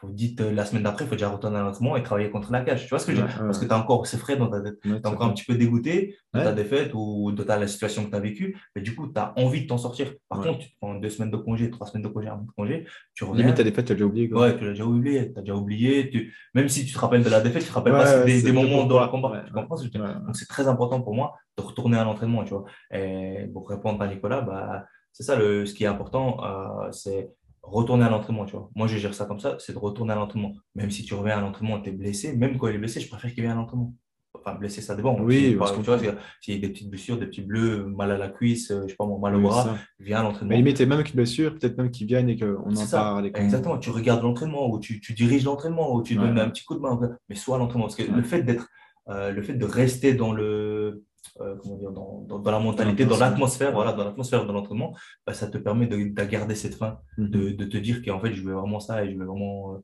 faut 0.00 0.10
dites 0.10 0.40
la 0.40 0.64
semaine 0.64 0.82
d'après, 0.82 1.04
il 1.04 1.08
faut 1.08 1.14
déjà 1.14 1.28
retourner 1.28 1.58
à 1.58 1.62
l'entraînement 1.62 1.96
et 1.96 2.02
travailler 2.02 2.30
contre 2.30 2.52
la 2.52 2.60
cage. 2.62 2.82
Tu 2.84 2.88
vois 2.88 2.98
ce 2.98 3.06
que 3.06 3.12
je 3.12 3.20
veux 3.20 3.26
dire? 3.26 3.38
Parce 3.38 3.58
que 3.58 3.64
tu 3.64 3.72
as 3.72 3.78
encore, 3.78 4.06
c'est 4.06 4.16
frais 4.16 4.36
dans 4.36 4.48
ta 4.48 4.60
tête. 4.60 4.80
tu 4.80 4.94
es 4.94 5.06
encore 5.06 5.26
un 5.26 5.32
petit 5.32 5.44
peu 5.44 5.54
dégoûté 5.54 6.16
de 6.34 6.40
ta 6.40 6.52
défaite 6.52 6.92
ou 6.94 7.32
de 7.32 7.42
ta, 7.42 7.58
la 7.58 7.66
situation 7.66 8.04
que 8.04 8.10
tu 8.10 8.16
as 8.16 8.20
vécue. 8.20 8.56
Mais 8.76 8.82
du 8.82 8.94
coup, 8.94 9.08
tu 9.08 9.18
as 9.18 9.32
envie 9.36 9.62
de 9.62 9.66
t'en 9.66 9.78
sortir. 9.78 10.12
Par 10.28 10.40
contre, 10.40 10.58
tu 10.58 10.68
prends 10.80 10.94
deux 10.94 11.10
semaines 11.10 11.30
de 11.30 11.36
congé, 11.36 11.70
trois 11.70 11.86
semaines 11.86 12.04
de 12.04 12.08
congé, 12.08 12.28
un 12.28 12.36
mois 12.36 12.46
de 12.46 12.52
congé, 12.52 12.86
tu 13.14 13.24
reviens. 13.24 13.42
Limite, 13.42 13.56
ta 13.56 13.64
défaite, 13.64 13.86
tu 13.86 13.92
as 13.92 13.94
déjà 13.94 14.06
oublié. 14.06 14.32
Ouais, 14.32 14.56
tu 14.56 14.64
l'as 14.64 14.70
déjà 14.70 14.84
oublié. 14.84 15.32
Tu 15.32 15.38
as 15.38 15.42
déjà 15.42 15.54
oublié. 15.54 16.10
Tu... 16.10 16.34
Même 16.54 16.68
si 16.68 16.84
tu 16.86 16.92
te 16.92 16.98
rappelles 16.98 17.24
de 17.24 17.30
la 17.30 17.40
défaite, 17.40 17.62
tu 17.62 17.68
te 17.68 17.74
rappelles 17.74 17.92
pas 17.92 18.24
des, 18.24 18.52
moments 18.52 18.84
dans 18.86 19.00
le 19.00 19.08
combat. 19.08 19.42
Tu 19.46 19.52
comprends 19.52 19.76
ce 19.76 19.86
que 19.86 19.92
je 19.92 19.98
veux 19.98 20.04
dire? 20.04 20.20
Donc, 20.20 20.36
c'est 20.36 20.48
très 20.48 20.68
important 20.68 21.00
pour 21.00 21.14
moi 21.14 21.34
de 21.56 21.62
retourner 21.62 21.98
à 21.98 22.04
l'entraînement. 22.04 22.44
Tu 22.44 22.50
vois 22.50 22.64
et 22.92 23.46
pour 23.52 23.68
répondre 23.68 24.00
à 24.02 24.06
Nicolas, 24.06 24.40
bah, 24.42 24.84
c'est 25.12 25.22
ça 25.22 25.36
le, 25.36 25.66
ce 25.66 25.74
qui 25.74 25.84
est 25.84 25.88
important. 25.88 26.38
Euh, 26.44 26.92
c'est 26.92 27.30
retourner 27.70 28.04
à 28.04 28.10
l'entraînement, 28.10 28.44
tu 28.44 28.52
vois. 28.52 28.70
Moi, 28.74 28.86
je 28.86 28.96
gère 28.96 29.14
ça 29.14 29.24
comme 29.24 29.40
ça, 29.40 29.56
c'est 29.58 29.72
de 29.72 29.78
retourner 29.78 30.12
à 30.12 30.16
l'entraînement. 30.16 30.52
Même 30.74 30.90
si 30.90 31.04
tu 31.04 31.14
reviens 31.14 31.38
à 31.38 31.40
l'entraînement, 31.40 31.80
tu 31.80 31.90
es 31.90 31.92
blessé, 31.92 32.36
même 32.36 32.58
quand 32.58 32.68
il 32.68 32.74
est 32.76 32.78
blessé, 32.78 33.00
je 33.00 33.08
préfère 33.08 33.32
qu'il 33.32 33.42
vienne 33.42 33.52
à 33.52 33.56
l'entraînement. 33.56 33.94
Enfin, 34.34 34.54
blessé, 34.54 34.80
ça 34.82 34.94
dépend. 34.94 35.18
Oui, 35.20 35.56
parce 35.58 35.72
que 35.72 35.78
tu 35.78 35.86
vois, 35.86 35.98
s'il 36.40 36.54
y 36.54 36.56
a 36.56 36.60
des 36.60 36.68
petites 36.68 36.90
blessures, 36.90 37.18
des 37.18 37.26
petits 37.26 37.42
bleus, 37.42 37.86
mal 37.86 38.12
à 38.12 38.18
la 38.18 38.28
cuisse, 38.28 38.70
euh, 38.70 38.82
je 38.84 38.90
sais 38.90 38.96
pas, 38.96 39.06
mal 39.06 39.34
au 39.34 39.40
bras, 39.40 39.76
viens 39.98 40.20
à 40.20 40.22
l'entraînement. 40.22 40.50
Mais 40.50 40.56
limite, 40.56 40.80
même 40.80 41.02
qu'une 41.02 41.16
blessure, 41.16 41.54
peut-être 41.54 41.76
même 41.76 41.90
qu'il 41.90 42.06
vienne 42.06 42.28
et 42.28 42.38
qu'on 42.38 42.76
en 42.76 42.86
parle. 42.90 43.26
Exactement, 43.34 43.78
tu 43.78 43.90
regardes 43.90 44.22
l'entraînement, 44.22 44.70
ou 44.70 44.78
tu, 44.78 45.00
tu 45.00 45.12
diriges 45.12 45.44
l'entraînement, 45.44 45.94
ou 45.94 46.02
tu 46.02 46.14
donnes 46.14 46.38
un 46.38 46.50
petit 46.50 46.64
coup 46.64 46.74
de 46.74 46.80
main, 46.80 46.98
mais 47.28 47.34
soit 47.34 47.56
à 47.56 47.58
l'entraînement. 47.58 47.86
Parce 47.86 47.96
que 47.96 48.10
le 48.10 48.22
fait 48.22 48.42
d'être, 48.42 48.68
euh, 49.08 49.32
le 49.32 49.42
fait 49.42 49.54
de 49.54 49.64
rester 49.64 50.14
dans 50.14 50.32
le, 50.32 51.04
euh, 51.40 51.56
comment 51.62 51.76
dire, 51.76 51.92
dans, 51.92 52.22
dans, 52.22 52.50
la 52.50 52.58
mentalité, 52.58 53.04
dans 53.04 53.18
l'atmosphère, 53.18 53.72
voilà, 53.72 53.92
dans 53.92 54.04
l'atmosphère 54.04 54.44
de 54.44 54.52
l'entraînement, 54.52 54.96
bah, 55.26 55.34
ça 55.34 55.46
te 55.46 55.58
permet 55.58 55.86
de, 55.86 55.96
de, 55.96 56.24
garder 56.24 56.54
cette 56.54 56.74
fin, 56.74 56.98
mhm. 57.16 57.30
de, 57.30 57.50
de, 57.50 57.64
te 57.64 57.76
dire 57.76 58.02
qu'en 58.04 58.18
fait, 58.18 58.32
je 58.32 58.42
veux 58.42 58.54
vraiment 58.54 58.80
ça 58.80 59.04
et 59.04 59.12
je 59.12 59.18
veux 59.18 59.24
vraiment 59.24 59.74
euh, 59.74 59.78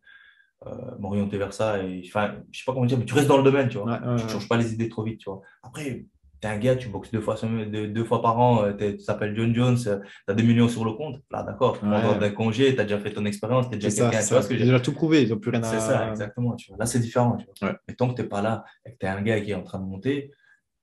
euh, 0.67 0.99
m'orienter 0.99 1.39
vers 1.39 1.53
ça. 1.53 1.83
Et, 1.83 2.03
enfin, 2.07 2.35
je 2.51 2.59
sais 2.59 2.65
pas 2.67 2.73
comment 2.73 2.87
dire, 2.87 2.99
mais 2.99 3.05
tu 3.05 3.15
restes 3.15 3.29
dans 3.29 3.39
le 3.39 3.45
domaine, 3.45 3.69
tu 3.69 3.79
vois. 3.79 3.99
tu 4.17 4.25
ne 4.25 4.29
changes 4.29 4.49
pas 4.49 4.57
les 4.57 4.73
idées 4.73 4.89
trop 4.89 5.05
vite, 5.05 5.21
tu 5.21 5.31
vois. 5.31 5.43
Après, 5.63 6.07
tu 6.41 6.49
es 6.49 6.51
un 6.51 6.59
gars, 6.59 6.75
tu 6.75 6.89
boxes 6.89 7.13
deux 7.13 7.21
fois, 7.21 7.37
deux, 7.41 7.87
deux 7.87 8.05
fois 8.05 8.21
par 8.21 8.39
an, 8.39 8.73
tu 8.77 8.97
t'appelles 8.99 9.37
John 9.37 9.55
Jones, 9.55 9.79
tu 9.79 9.91
as 10.27 10.35
des 10.35 10.43
millions 10.43 10.69
sur 10.69 10.85
le 10.85 10.93
compte. 10.93 11.21
Là, 11.31 11.45
d'accord, 11.45 11.79
tu 11.79 11.87
prends 11.87 11.93
un 11.93 12.31
congé, 12.31 12.75
tu 12.75 12.81
as 12.81 12.85
déjà 12.85 12.99
fait 12.99 13.13
ton 13.13 13.25
expérience, 13.27 13.69
tu 13.69 13.77
es 13.77 13.79
déjà 13.79 14.11
quelqu'un. 14.11 14.23
Tu 14.25 14.35
vois 14.35 14.43
ce 14.43 14.49
que 14.49 14.57
j'ai 14.57 14.65
déjà 14.65 14.81
tout 14.81 14.93
prouvé, 14.93 15.23
ils 15.23 15.31
n'ont 15.31 15.39
plus 15.39 15.51
rien 15.51 15.63
à 15.63 15.67
C'est 15.67 15.81
ça, 15.81 16.09
exactement. 16.11 16.57
Tu 16.57 16.69
vois. 16.69 16.79
Là, 16.79 16.87
c'est 16.87 16.99
différent. 16.99 17.37
Tu 17.37 17.47
vois. 17.61 17.79
Mais 17.87 17.95
tant 17.95 18.09
que 18.09 18.15
tu 18.15 18.23
n'es 18.23 18.29
pas 18.29 18.43
là 18.43 18.65
et 18.85 18.93
que 18.93 18.99
tu 18.99 19.07
es 19.07 19.09
un 19.09 19.23
gars 19.23 19.41
qui 19.41 19.53
est 19.53 19.55
en 19.55 19.63
train 19.63 19.79
de 19.79 19.85
monter, 19.85 20.33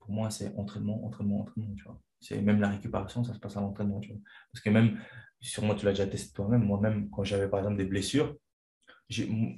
pour 0.02 0.12
moi, 0.12 0.30
c'est 0.30 0.54
entraînement, 0.58 1.06
entraînement, 1.06 1.42
entraînement. 1.42 1.74
Tu 1.76 1.84
vois. 1.84 2.00
C'est 2.20 2.42
même 2.42 2.60
la 2.60 2.70
récupération, 2.70 3.24
ça 3.24 3.34
se 3.34 3.40
passe 3.40 3.56
à 3.56 3.62
l'entraînement. 3.62 4.00
Tu 4.00 4.10
vois. 4.10 4.20
Parce 4.52 4.64
que 4.64 4.70
même, 4.70 5.00
sûrement, 5.40 5.76
tu 5.76 5.86
l'as 5.86 5.94
déjà 5.94 6.08
testé 6.08 6.34
toi-même. 6.34 6.64
Moi-même, 6.64 7.10
quand 7.10 7.24
j'avais 7.24 7.48
par 7.48 7.60
exemple 7.60 7.78
des 7.78 7.86
blessures, 7.86 8.36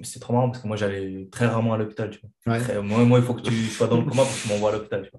c'est 0.01 0.19
trop 0.19 0.33
marrant 0.33 0.49
parce 0.49 0.61
que 0.61 0.67
moi, 0.67 0.75
j'allais 0.75 1.27
très 1.31 1.45
rarement 1.47 1.73
à 1.73 1.77
l'hôpital. 1.77 2.09
Tu 2.09 2.19
vois. 2.45 2.81
moi, 2.81 3.05
moi, 3.05 3.19
il 3.19 3.25
faut 3.25 3.33
que 3.33 3.41
tu 3.41 3.53
sois 3.53 3.87
dans 3.87 3.97
le 3.97 4.03
coma 4.03 4.23
pour 4.23 4.31
que 4.31 4.41
tu 4.41 4.49
m'envoies 4.49 4.69
à 4.69 4.73
l'hôpital. 4.73 5.09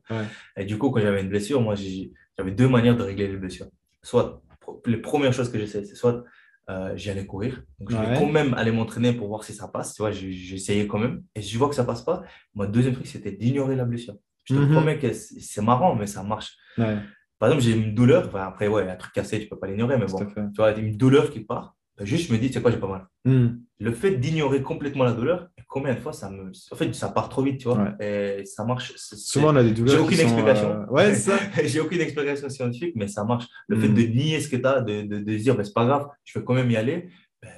Et 0.57 0.65
du 0.65 0.79
coup, 0.79 0.91
quand 0.91 1.01
j'avais 1.01 1.23
une 1.23 1.29
blessure, 1.29 1.61
moi, 1.61 1.75
j'avais 1.75 2.51
deux 2.51 2.69
manières 2.69 2.97
de 2.97 3.03
régler 3.03 3.29
les 3.29 3.37
blessures. 3.37 3.69
Soit, 4.03 4.43
les 4.87 4.99
premières 4.99 5.33
choses 5.33 5.51
que 5.51 5.59
j'essayais, 5.59 5.85
c'est 5.85 5.95
soit 5.95 6.25
euh, 6.71 6.97
j'y 6.97 7.11
allais 7.11 7.27
courir. 7.27 7.63
Donc, 7.79 7.91
je 7.91 7.97
vais 7.97 8.19
quand 8.19 8.31
même 8.31 8.55
aller 8.55 8.73
m'entraîner 8.73 9.13
pour 9.13 9.29
voir 9.29 9.45
si 9.45 9.53
ça 9.53 9.69
passe. 9.69 9.95
Tu 9.95 10.03
vois, 10.03 10.11
j'essayais 10.11 10.87
quand 10.87 10.99
même. 10.99 11.23
Et 11.35 11.43
si 11.43 11.51
je 11.51 11.59
vois 11.59 11.69
que 11.69 11.75
ça 11.75 11.85
passe 11.85 12.03
pas, 12.03 12.23
mon 12.55 12.67
deuxième 12.67 12.95
truc, 12.95 13.07
c'était 13.07 13.33
d'ignorer 13.33 13.77
la 13.77 13.85
blessure. 13.85 14.17
Je 14.45 14.55
te 14.55 14.61
mhm. 14.61 14.73
promets 14.73 14.99
que 14.99 15.13
c'est 15.13 15.63
marrant, 15.63 15.95
mais 15.95 16.07
ça 16.07 16.23
marche. 16.23 16.57
Par 16.77 17.49
exemple, 17.49 17.63
j'ai 17.63 17.73
une 17.73 17.95
douleur, 17.95 18.35
après, 18.37 18.69
ouais, 18.69 18.89
un 18.89 18.97
truc 18.97 19.13
cassé, 19.13 19.41
tu 19.41 19.49
peux 19.49 19.59
pas 19.59 19.67
l'ignorer, 19.67 19.99
mais 19.99 20.07
bon, 20.07 20.25
tu 20.25 20.43
vois, 20.57 20.73
une 20.77 20.97
douleur 20.97 21.31
qui 21.31 21.41
part, 21.41 21.77
ben, 21.97 22.05
juste 22.05 22.29
je 22.29 22.33
me 22.33 22.39
dis, 22.39 22.49
tu 22.49 22.55
sais 22.55 22.63
quoi, 22.63 22.71
j'ai 22.71 22.79
pas 22.79 22.89
mal. 22.89 23.07
Mhm. 23.25 23.61
Le 23.79 23.93
fait 23.93 24.17
d'ignorer 24.17 24.63
complètement 24.63 25.05
la 25.05 25.13
douleur, 25.13 25.49
combien 25.69 25.95
de 25.95 26.01
fois 26.01 26.13
ça 26.13 26.31
me. 26.31 26.51
En 26.71 26.77
fait, 26.77 26.93
ça 26.95 27.09
part 27.09 27.29
trop 27.29 27.43
vite, 27.43 27.59
tu 27.59 27.69
vois, 27.69 27.95
et 28.01 28.45
ça 28.45 28.65
marche. 28.65 28.93
Souvent, 28.97 29.53
on 29.53 29.57
a 29.57 29.63
des 29.63 29.73
douleurs. 29.73 29.97
J'ai 29.97 30.01
aucune 30.01 30.21
explication. 30.21 30.71
Euh, 30.71 30.87
ouais, 30.87 31.15
ça. 31.15 31.39
j'ai 31.65 31.81
aucune 31.81 32.01
explication 32.01 32.49
scientifique, 32.49 32.95
mais 32.97 33.09
ça 33.09 33.25
marche. 33.25 33.47
Le 33.69 33.79
fait 33.79 33.89
mhm. 33.89 33.95
de 33.95 34.03
nier 34.03 34.41
ce 34.41 34.49
que 34.49 34.57
tu 34.57 34.67
as, 34.67 34.81
de, 34.81 35.03
de, 35.03 35.37
dire, 35.37 35.57
ben, 35.57 35.65
c'est 35.65 35.73
pas 35.73 35.87
grave, 35.87 36.09
je 36.25 36.39
vais 36.39 36.45
quand 36.45 36.55
même 36.55 36.71
y 36.71 36.77
aller. 36.77 37.09
Ben, 37.41 37.51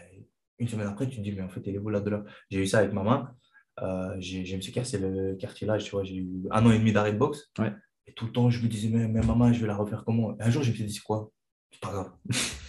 une 0.59 0.69
semaine 0.69 0.87
après, 0.87 1.09
tu 1.09 1.17
te 1.17 1.23
dis, 1.23 1.33
mais 1.33 1.43
en 1.43 1.49
fait, 1.49 1.63
elle 1.67 1.77
est 1.77 1.79
où 1.79 1.89
la 1.89 2.01
douleur? 2.01 2.25
J'ai 2.51 2.61
eu 2.61 2.67
ça 2.67 2.79
avec 2.79 2.93
ma 2.93 3.03
main. 3.03 3.31
Euh, 3.83 4.15
j'ai, 4.19 4.45
je 4.45 4.57
me 4.57 4.61
suis 4.61 4.73
cassé 4.73 4.99
le 4.99 5.35
cartilage, 5.35 5.85
tu 5.85 5.91
vois, 5.91 6.05
j'ai 6.05 6.17
eu 6.17 6.29
un 6.51 6.65
an 6.65 6.71
et 6.71 6.79
demi 6.79 6.93
d'arrêt 6.93 7.13
de 7.13 7.19
boxe. 7.19 7.51
Et 8.09 8.13
tout 8.13 8.27
le 8.27 8.33
temps, 8.33 8.51
je 8.51 8.63
me 8.63 8.69
disais, 8.69 8.89
mais, 8.89 9.07
maman, 9.07 9.53
je 9.53 9.61
vais 9.61 9.67
la 9.67 9.77
refaire 9.77 10.05
comment? 10.05 10.37
Un 10.39 10.51
jour, 10.51 10.63
je 10.63 10.71
me 10.71 10.75
suis 10.75 10.85
dit, 10.85 10.95
c'est 10.95 11.03
quoi? 11.03 11.31
C'est 11.73 11.81
pas 11.81 11.91
grave. 11.91 12.11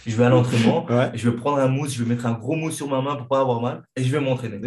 je 0.06 0.16
vais 0.16 0.24
à 0.24 0.28
l'entraînement, 0.28 0.86
je 1.14 1.30
vais 1.30 1.36
prendre 1.36 1.58
un 1.58 1.68
mousse, 1.68 1.94
je 1.94 2.02
vais 2.02 2.08
mettre 2.08 2.26
un 2.26 2.34
gros 2.34 2.56
mousse 2.56 2.76
sur 2.76 2.88
ma 2.88 3.00
main 3.00 3.16
pour 3.16 3.28
pas 3.28 3.40
avoir 3.40 3.60
mal 3.60 3.84
et 3.96 4.02
je 4.02 4.10
vais 4.10 4.20
m'entraîner. 4.20 4.60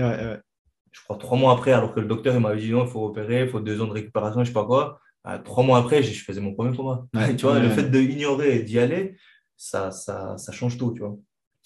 je 0.92 1.04
crois 1.04 1.18
trois 1.18 1.38
mois 1.38 1.54
après, 1.54 1.74
alors 1.74 1.94
que 1.94 2.00
le 2.00 2.08
docteur 2.08 2.40
m'avait 2.40 2.60
dit 2.60 2.72
non, 2.72 2.86
il 2.86 2.90
faut 2.90 3.06
opérer, 3.06 3.44
il 3.44 3.50
faut 3.50 3.60
deux 3.60 3.82
ans 3.82 3.88
de 3.88 3.92
récupération, 3.92 4.44
je 4.44 4.48
sais 4.48 4.54
pas 4.54 4.66
quoi. 4.66 5.00
Euh, 5.28 5.38
trois 5.40 5.64
mois 5.64 5.78
après, 5.78 6.02
je 6.02 6.24
faisais 6.24 6.42
mon 6.42 6.54
premier 6.54 6.76
combat. 6.76 7.06
tu 7.38 7.46
vois, 7.46 7.60
le 7.60 7.70
fait 7.70 7.90
d'ignorer 7.92 8.58
et 8.58 8.64
d'y 8.64 8.80
aller, 8.80 9.16
ça, 9.56 9.92
ça, 9.92 10.38
ça, 10.38 10.52
change 10.52 10.78
tout, 10.78 10.94
tu 10.94 11.02
vois. 11.02 11.16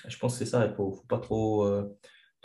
Je 0.08 0.18
pense 0.18 0.34
que 0.34 0.40
c'est 0.40 0.52
ça, 0.52 0.66
il 0.66 0.74
faut, 0.76 0.92
faut 0.92 1.06
pas 1.08 1.20
trop. 1.20 1.66
Euh, 1.66 1.84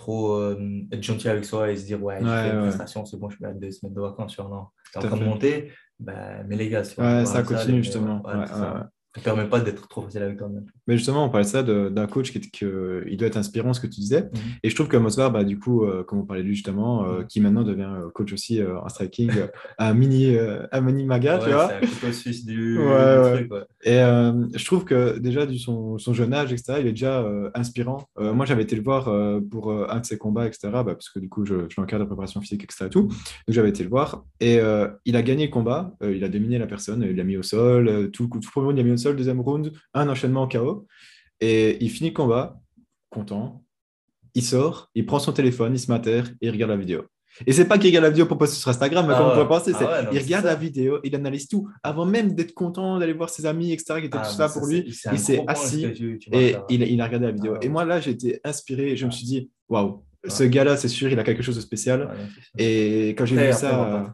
trop 0.01 0.35
euh, 0.35 0.57
être 0.91 1.03
gentil 1.03 1.29
avec 1.29 1.45
soi 1.45 1.71
et 1.71 1.77
se 1.77 1.85
dire 1.85 2.03
ouais, 2.03 2.19
je 2.21 2.27
fais 2.27 2.51
une 2.51 2.63
prestation, 2.63 3.05
c'est 3.05 3.19
bon, 3.19 3.29
je 3.29 3.37
vais 3.41 3.55
deux 3.55 3.71
semaines 3.71 3.95
de 3.95 4.01
vacances 4.01 4.33
sur 4.33 4.49
non. 4.49 4.67
es 4.95 4.99
en 4.99 5.03
train 5.03 5.17
de 5.17 5.25
monter, 5.25 5.73
ben, 5.99 6.45
mais 6.49 6.57
les 6.57 6.69
gars, 6.69 6.85
ça 6.85 7.43
continue 7.43 7.83
justement. 7.83 8.23
ne 8.25 9.23
permet 9.23 9.49
pas 9.49 9.61
d'être 9.61 9.89
trop 9.89 10.03
facile 10.03 10.23
avec 10.23 10.39
toi-même. 10.39 10.67
Mais 10.91 10.97
justement, 10.97 11.25
on 11.25 11.29
parlait 11.29 11.45
de 11.45 11.51
ça 11.51 11.63
d'un 11.63 12.07
coach 12.09 12.33
qui, 12.33 12.65
il 13.07 13.17
doit 13.17 13.29
être 13.29 13.37
inspirant, 13.37 13.73
ce 13.73 13.81
que 13.81 13.87
tu 13.87 14.01
disais. 14.01 14.23
Mhm. 14.23 14.41
Et 14.65 14.71
je 14.71 14.75
trouve 14.75 14.89
que 14.89 14.97
Mosvar, 14.97 15.31
bah, 15.31 15.45
du 15.45 15.57
coup, 15.57 15.85
euh, 15.85 16.03
comme 16.03 16.19
on 16.19 16.25
parlait 16.25 16.43
de 16.43 16.49
lui 16.49 16.57
justement, 16.57 17.05
euh, 17.05 17.21
mhm. 17.21 17.27
qui 17.29 17.41
maintenant 17.41 17.63
devient 17.63 17.93
euh, 17.97 18.11
coach 18.11 18.33
aussi 18.33 18.61
en 18.61 18.89
striking, 18.89 19.31
un 19.79 19.95
mini, 19.95 20.37
un 20.73 20.81
mini 20.81 21.05
maga, 21.05 21.39
tu 21.39 21.51
vois. 21.51 21.71
C'est 22.01 22.09
un 22.09 22.13
suisse 22.13 22.45
du, 22.45 22.77
truc. 22.77 23.53
Et 23.85 23.99
je 23.99 24.65
trouve 24.65 24.85
que 24.85 25.17
déjà, 25.21 25.47
du 25.47 25.61
son, 25.61 25.97
son, 25.99 26.13
jeune 26.13 26.35
âge, 26.35 26.53
etc., 26.53 26.79
il 26.81 26.89
est 26.89 26.91
déjà 26.91 27.25
inspirant. 27.55 28.09
moi, 28.19 28.45
j'avais 28.45 28.65
été 28.65 28.75
le 28.75 28.83
voir 28.83 29.05
pour 29.49 29.73
un 29.73 30.01
de 30.01 30.05
ses 30.05 30.19
combats, 30.19 30.49
etc., 30.49 30.71
bah, 30.73 30.85
parce 30.87 31.09
que 31.09 31.21
du 31.21 31.29
coup, 31.29 31.47
je, 31.47 31.55
je 31.69 31.73
suis 31.73 31.81
en 31.81 31.87
cadre 31.87 32.03
de 32.03 32.09
préparation 32.09 32.41
physique, 32.41 32.65
etc. 32.65 32.89
Tout. 32.91 33.03
Donc, 33.03 33.15
j'avais 33.47 33.69
été 33.69 33.85
le 33.85 33.91
voir. 33.91 34.25
Et 34.41 34.59
il 35.05 35.15
a 35.15 35.23
gagné 35.23 35.47
le 35.47 35.53
combat, 35.53 35.95
il 36.03 36.25
a 36.25 36.29
dominé 36.29 36.59
la 36.59 36.67
personne, 36.67 37.07
il 37.09 37.15
l'a 37.15 37.25
mis 37.25 37.37
au 37.37 37.45
sol, 37.45 38.11
tout, 38.11 38.27
tout 38.27 38.51
premier 38.51 38.73
il 38.73 38.81
a 38.81 38.83
mis 38.83 38.93
au 38.93 38.97
seul, 38.97 39.15
deuxième 39.15 39.41
round, 39.41 39.73
un 39.95 40.09
enchaînement 40.09 40.43
en 40.43 40.49
KO. 40.49 40.80
Et 41.41 41.83
il 41.83 41.91
finit 41.91 42.11
le 42.11 42.15
combat, 42.15 42.61
content. 43.11 43.65
Il 44.35 44.43
sort, 44.43 44.91
il 44.95 45.07
prend 45.07 45.19
son 45.19 45.33
téléphone, 45.33 45.75
il 45.75 45.79
se 45.81 45.91
met 45.91 46.01
et 46.07 46.23
il 46.41 46.51
regarde 46.51 46.71
la 46.71 46.77
vidéo. 46.77 47.05
Et 47.47 47.53
c'est 47.53 47.65
pas 47.65 47.79
qu'il 47.79 47.89
regarde 47.89 48.05
la 48.05 48.11
vidéo 48.11 48.27
pour 48.27 48.39
poster 48.39 48.57
sur 48.57 48.69
Instagram, 48.69 49.07
mais 49.07 49.15
ah 49.15 49.19
comme 49.19 49.29
on 49.31 49.43
peut 49.43 49.49
penser, 49.49 49.73
ah 49.81 50.03
il 50.13 50.19
regarde 50.19 50.45
la 50.45 50.55
vidéo, 50.55 50.99
il 51.05 51.15
analyse 51.15 51.49
tout. 51.49 51.69
Avant 51.83 52.05
même 52.05 52.35
d'être 52.35 52.53
content 52.53 52.99
d'aller 52.99 53.13
voir 53.13 53.31
ses 53.31 53.47
amis, 53.47 53.73
etc., 53.73 54.01
qui 54.01 54.07
étaient 54.07 54.19
ah, 54.21 54.27
tout 54.27 54.35
ça 54.35 54.49
pour 54.49 54.67
lui, 54.67 54.85
il 54.87 55.19
s'est 55.19 55.43
assis 55.47 55.85
et 56.33 56.57
il, 56.69 56.83
il, 56.83 57.01
a 57.01 57.07
regardé 57.07 57.27
la 57.27 57.33
vidéo. 57.33 57.57
et 57.61 57.69
moi, 57.69 57.85
là, 57.85 58.01
j'ai 58.01 58.11
été 58.11 58.41
inspiré. 58.45 58.97
Je 58.97 59.07
me 59.07 59.11
suis 59.11 59.25
dit, 59.25 59.51
waouh, 59.69 60.03
ce 60.27 60.45
gars-là, 60.45 60.77
c'est 60.77 60.89
sûr, 60.89 61.11
il 61.11 61.19
a 61.19 61.23
quelque 61.23 61.43
chose 61.43 61.57
de 61.57 61.61
spécial. 61.61 62.11
et 62.59 63.11
quand 63.11 63.25
j'ai 63.25 63.37
vu 63.37 63.53
ça. 63.53 64.13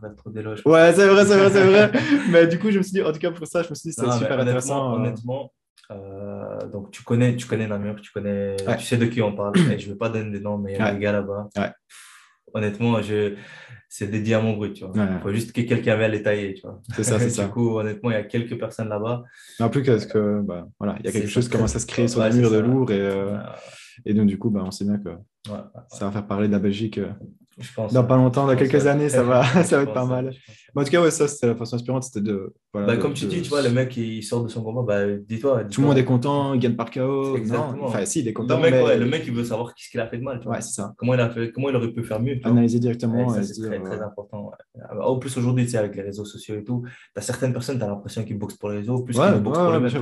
Ouais, 0.64 0.92
c'est 0.94 1.08
vrai, 1.08 1.24
c'est 1.24 1.36
vrai, 1.36 1.50
c'est 1.50 1.64
vrai. 1.64 1.92
Mais 2.30 2.46
du 2.46 2.58
coup, 2.58 2.70
je 2.70 2.78
me 2.78 2.82
suis 2.82 2.92
dit, 2.92 3.02
en 3.02 3.12
tout 3.12 3.18
cas, 3.18 3.30
pour 3.30 3.46
ça, 3.46 3.62
je 3.62 3.70
me 3.70 3.74
suis 3.74 3.90
dit, 3.90 3.96
c'est 3.98 4.10
super 4.12 4.38
intéressant. 4.38 4.94
Honnêtement, 4.94 5.52
Euh, 5.90 6.66
donc, 6.68 6.90
tu 6.90 7.02
connais, 7.02 7.36
tu 7.36 7.46
connais 7.46 7.66
Namur, 7.66 8.00
tu 8.00 8.10
connais, 8.12 8.56
tu 8.56 8.84
sais 8.84 8.96
de 8.96 9.06
qui 9.06 9.22
on 9.22 9.34
parle. 9.34 9.56
Et 9.72 9.78
je 9.78 9.88
ne 9.88 9.92
vais 9.92 9.98
pas 9.98 10.08
donner 10.08 10.30
des 10.30 10.40
noms, 10.40 10.58
mais 10.58 10.74
il 10.74 10.78
y 10.78 10.80
a 10.80 10.92
des 10.92 11.00
gars 11.00 11.12
là-bas. 11.12 11.48
Honnêtement, 12.54 13.02
je, 13.02 13.34
c'est 13.88 14.08
des 14.08 14.20
diamants 14.20 14.54
bruts, 14.54 14.72
tu 14.72 14.84
vois. 14.84 14.92
Il 14.96 15.20
faut 15.20 15.32
juste 15.32 15.52
que 15.52 15.60
quelqu'un 15.62 15.96
vienne 15.96 16.12
les 16.12 16.22
tailler, 16.22 16.54
tu 16.54 16.62
vois. 16.62 16.80
C'est 16.94 17.04
ça, 17.04 17.18
c'est 17.18 17.30
ça. 17.30 17.44
Du 17.44 17.50
coup, 17.50 17.78
honnêtement, 17.78 18.10
il 18.10 18.14
y 18.14 18.16
a 18.16 18.24
quelques 18.24 18.58
personnes 18.58 18.88
là-bas. 18.88 19.24
En 19.60 19.68
plus, 19.68 19.82
parce 19.82 20.06
que, 20.06 20.40
bah, 20.42 20.66
voilà, 20.78 20.96
il 21.00 21.06
y 21.06 21.08
a 21.08 21.12
quelque 21.12 21.28
chose 21.28 21.48
qui 21.48 21.52
commence 21.52 21.76
à 21.76 21.80
se 21.80 21.86
créer 21.86 22.08
sur 22.08 22.22
le 22.22 22.30
mur 22.32 22.50
de 22.50 22.58
Lourdes 22.58 22.90
et, 22.90 23.00
euh, 23.00 23.36
et 24.04 24.14
donc, 24.14 24.26
du 24.26 24.38
coup, 24.38 24.50
bah, 24.50 24.62
on 24.64 24.70
sait 24.70 24.84
bien 24.84 24.98
que 24.98 25.10
ça 25.88 26.06
va 26.06 26.12
faire 26.12 26.26
parler 26.26 26.48
de 26.48 26.52
la 26.52 26.58
Belgique 26.58 26.98
euh, 26.98 27.10
je 27.58 27.72
pense, 27.72 27.92
dans 27.92 28.04
pas 28.04 28.16
longtemps, 28.16 28.46
dans 28.46 28.54
quelques 28.54 28.86
années, 28.86 29.08
ça 29.08 29.22
va, 29.24 29.44
ça 29.64 29.76
va 29.76 29.82
être 29.84 29.94
pas 29.94 30.04
mal. 30.04 30.34
en 30.74 30.84
tout 30.84 30.90
cas, 30.90 31.00
ouais, 31.00 31.10
ça, 31.10 31.26
c'était 31.26 31.46
la 31.46 31.54
façon 31.54 31.76
inspirante, 31.76 32.04
c'était 32.04 32.20
de. 32.20 32.52
Voilà, 32.72 32.88
bah, 32.88 32.96
comme 32.98 33.14
tu 33.14 33.24
dis, 33.26 33.40
tu 33.40 33.48
vois, 33.48 33.62
le 33.62 33.70
mec, 33.70 33.96
il 33.96 34.22
sort 34.22 34.44
de 34.44 34.48
son 34.48 34.62
combat, 34.62 34.82
bah, 34.82 35.16
dis-toi. 35.16 35.64
Tout 35.64 35.80
le 35.80 35.86
monde 35.86 35.96
est 35.96 36.04
content, 36.04 36.52
il 36.52 36.60
gagne 36.60 36.76
par 36.76 36.90
KO. 36.90 37.38
Non, 37.38 37.74
enfin, 37.82 38.04
si, 38.04 38.20
il 38.20 38.28
est 38.28 38.34
content. 38.34 38.56
Le 38.56 38.62
mec, 38.62 38.74
mais... 38.74 38.98
le 38.98 39.06
mec 39.06 39.22
il 39.26 39.32
veut 39.32 39.44
savoir 39.44 39.72
ce 39.74 39.90
qu'il 39.90 40.00
a 40.00 40.06
fait 40.06 40.18
de 40.18 40.22
mal. 40.22 40.38
Tu 40.38 40.44
vois. 40.44 40.56
Ouais, 40.56 40.60
c'est 40.60 40.74
ça. 40.74 40.92
Comment 40.98 41.14
il, 41.14 41.20
a 41.20 41.30
fait, 41.30 41.50
comment 41.50 41.70
il 41.70 41.76
aurait 41.76 41.92
pu 41.92 42.04
faire 42.04 42.20
mieux. 42.20 42.38
Analyser 42.44 42.78
directement. 42.78 43.28
c'est 43.30 43.62
très, 43.62 43.80
très 43.80 44.00
important. 44.00 44.50
En 45.00 45.18
plus, 45.18 45.36
aujourd'hui, 45.38 45.64
tu 45.64 45.70
sais, 45.70 45.78
avec 45.78 45.96
les 45.96 46.02
réseaux 46.02 46.26
sociaux 46.26 46.56
et 46.56 46.64
tout, 46.64 46.82
tu 46.84 47.18
as 47.18 47.22
certaines 47.22 47.52
personnes, 47.52 47.78
tu 47.78 47.84
as 47.84 47.88
l'impression 47.88 48.22
qu'ils 48.24 48.38
boxent 48.38 48.56
pour 48.56 48.68
les 48.68 48.78
réseaux, 48.78 49.02
plus 49.02 49.14
qu'ils 49.14 49.40
boxent 49.40 49.58
pour 49.58 49.70
le 49.70 49.80
mec. 49.80 49.92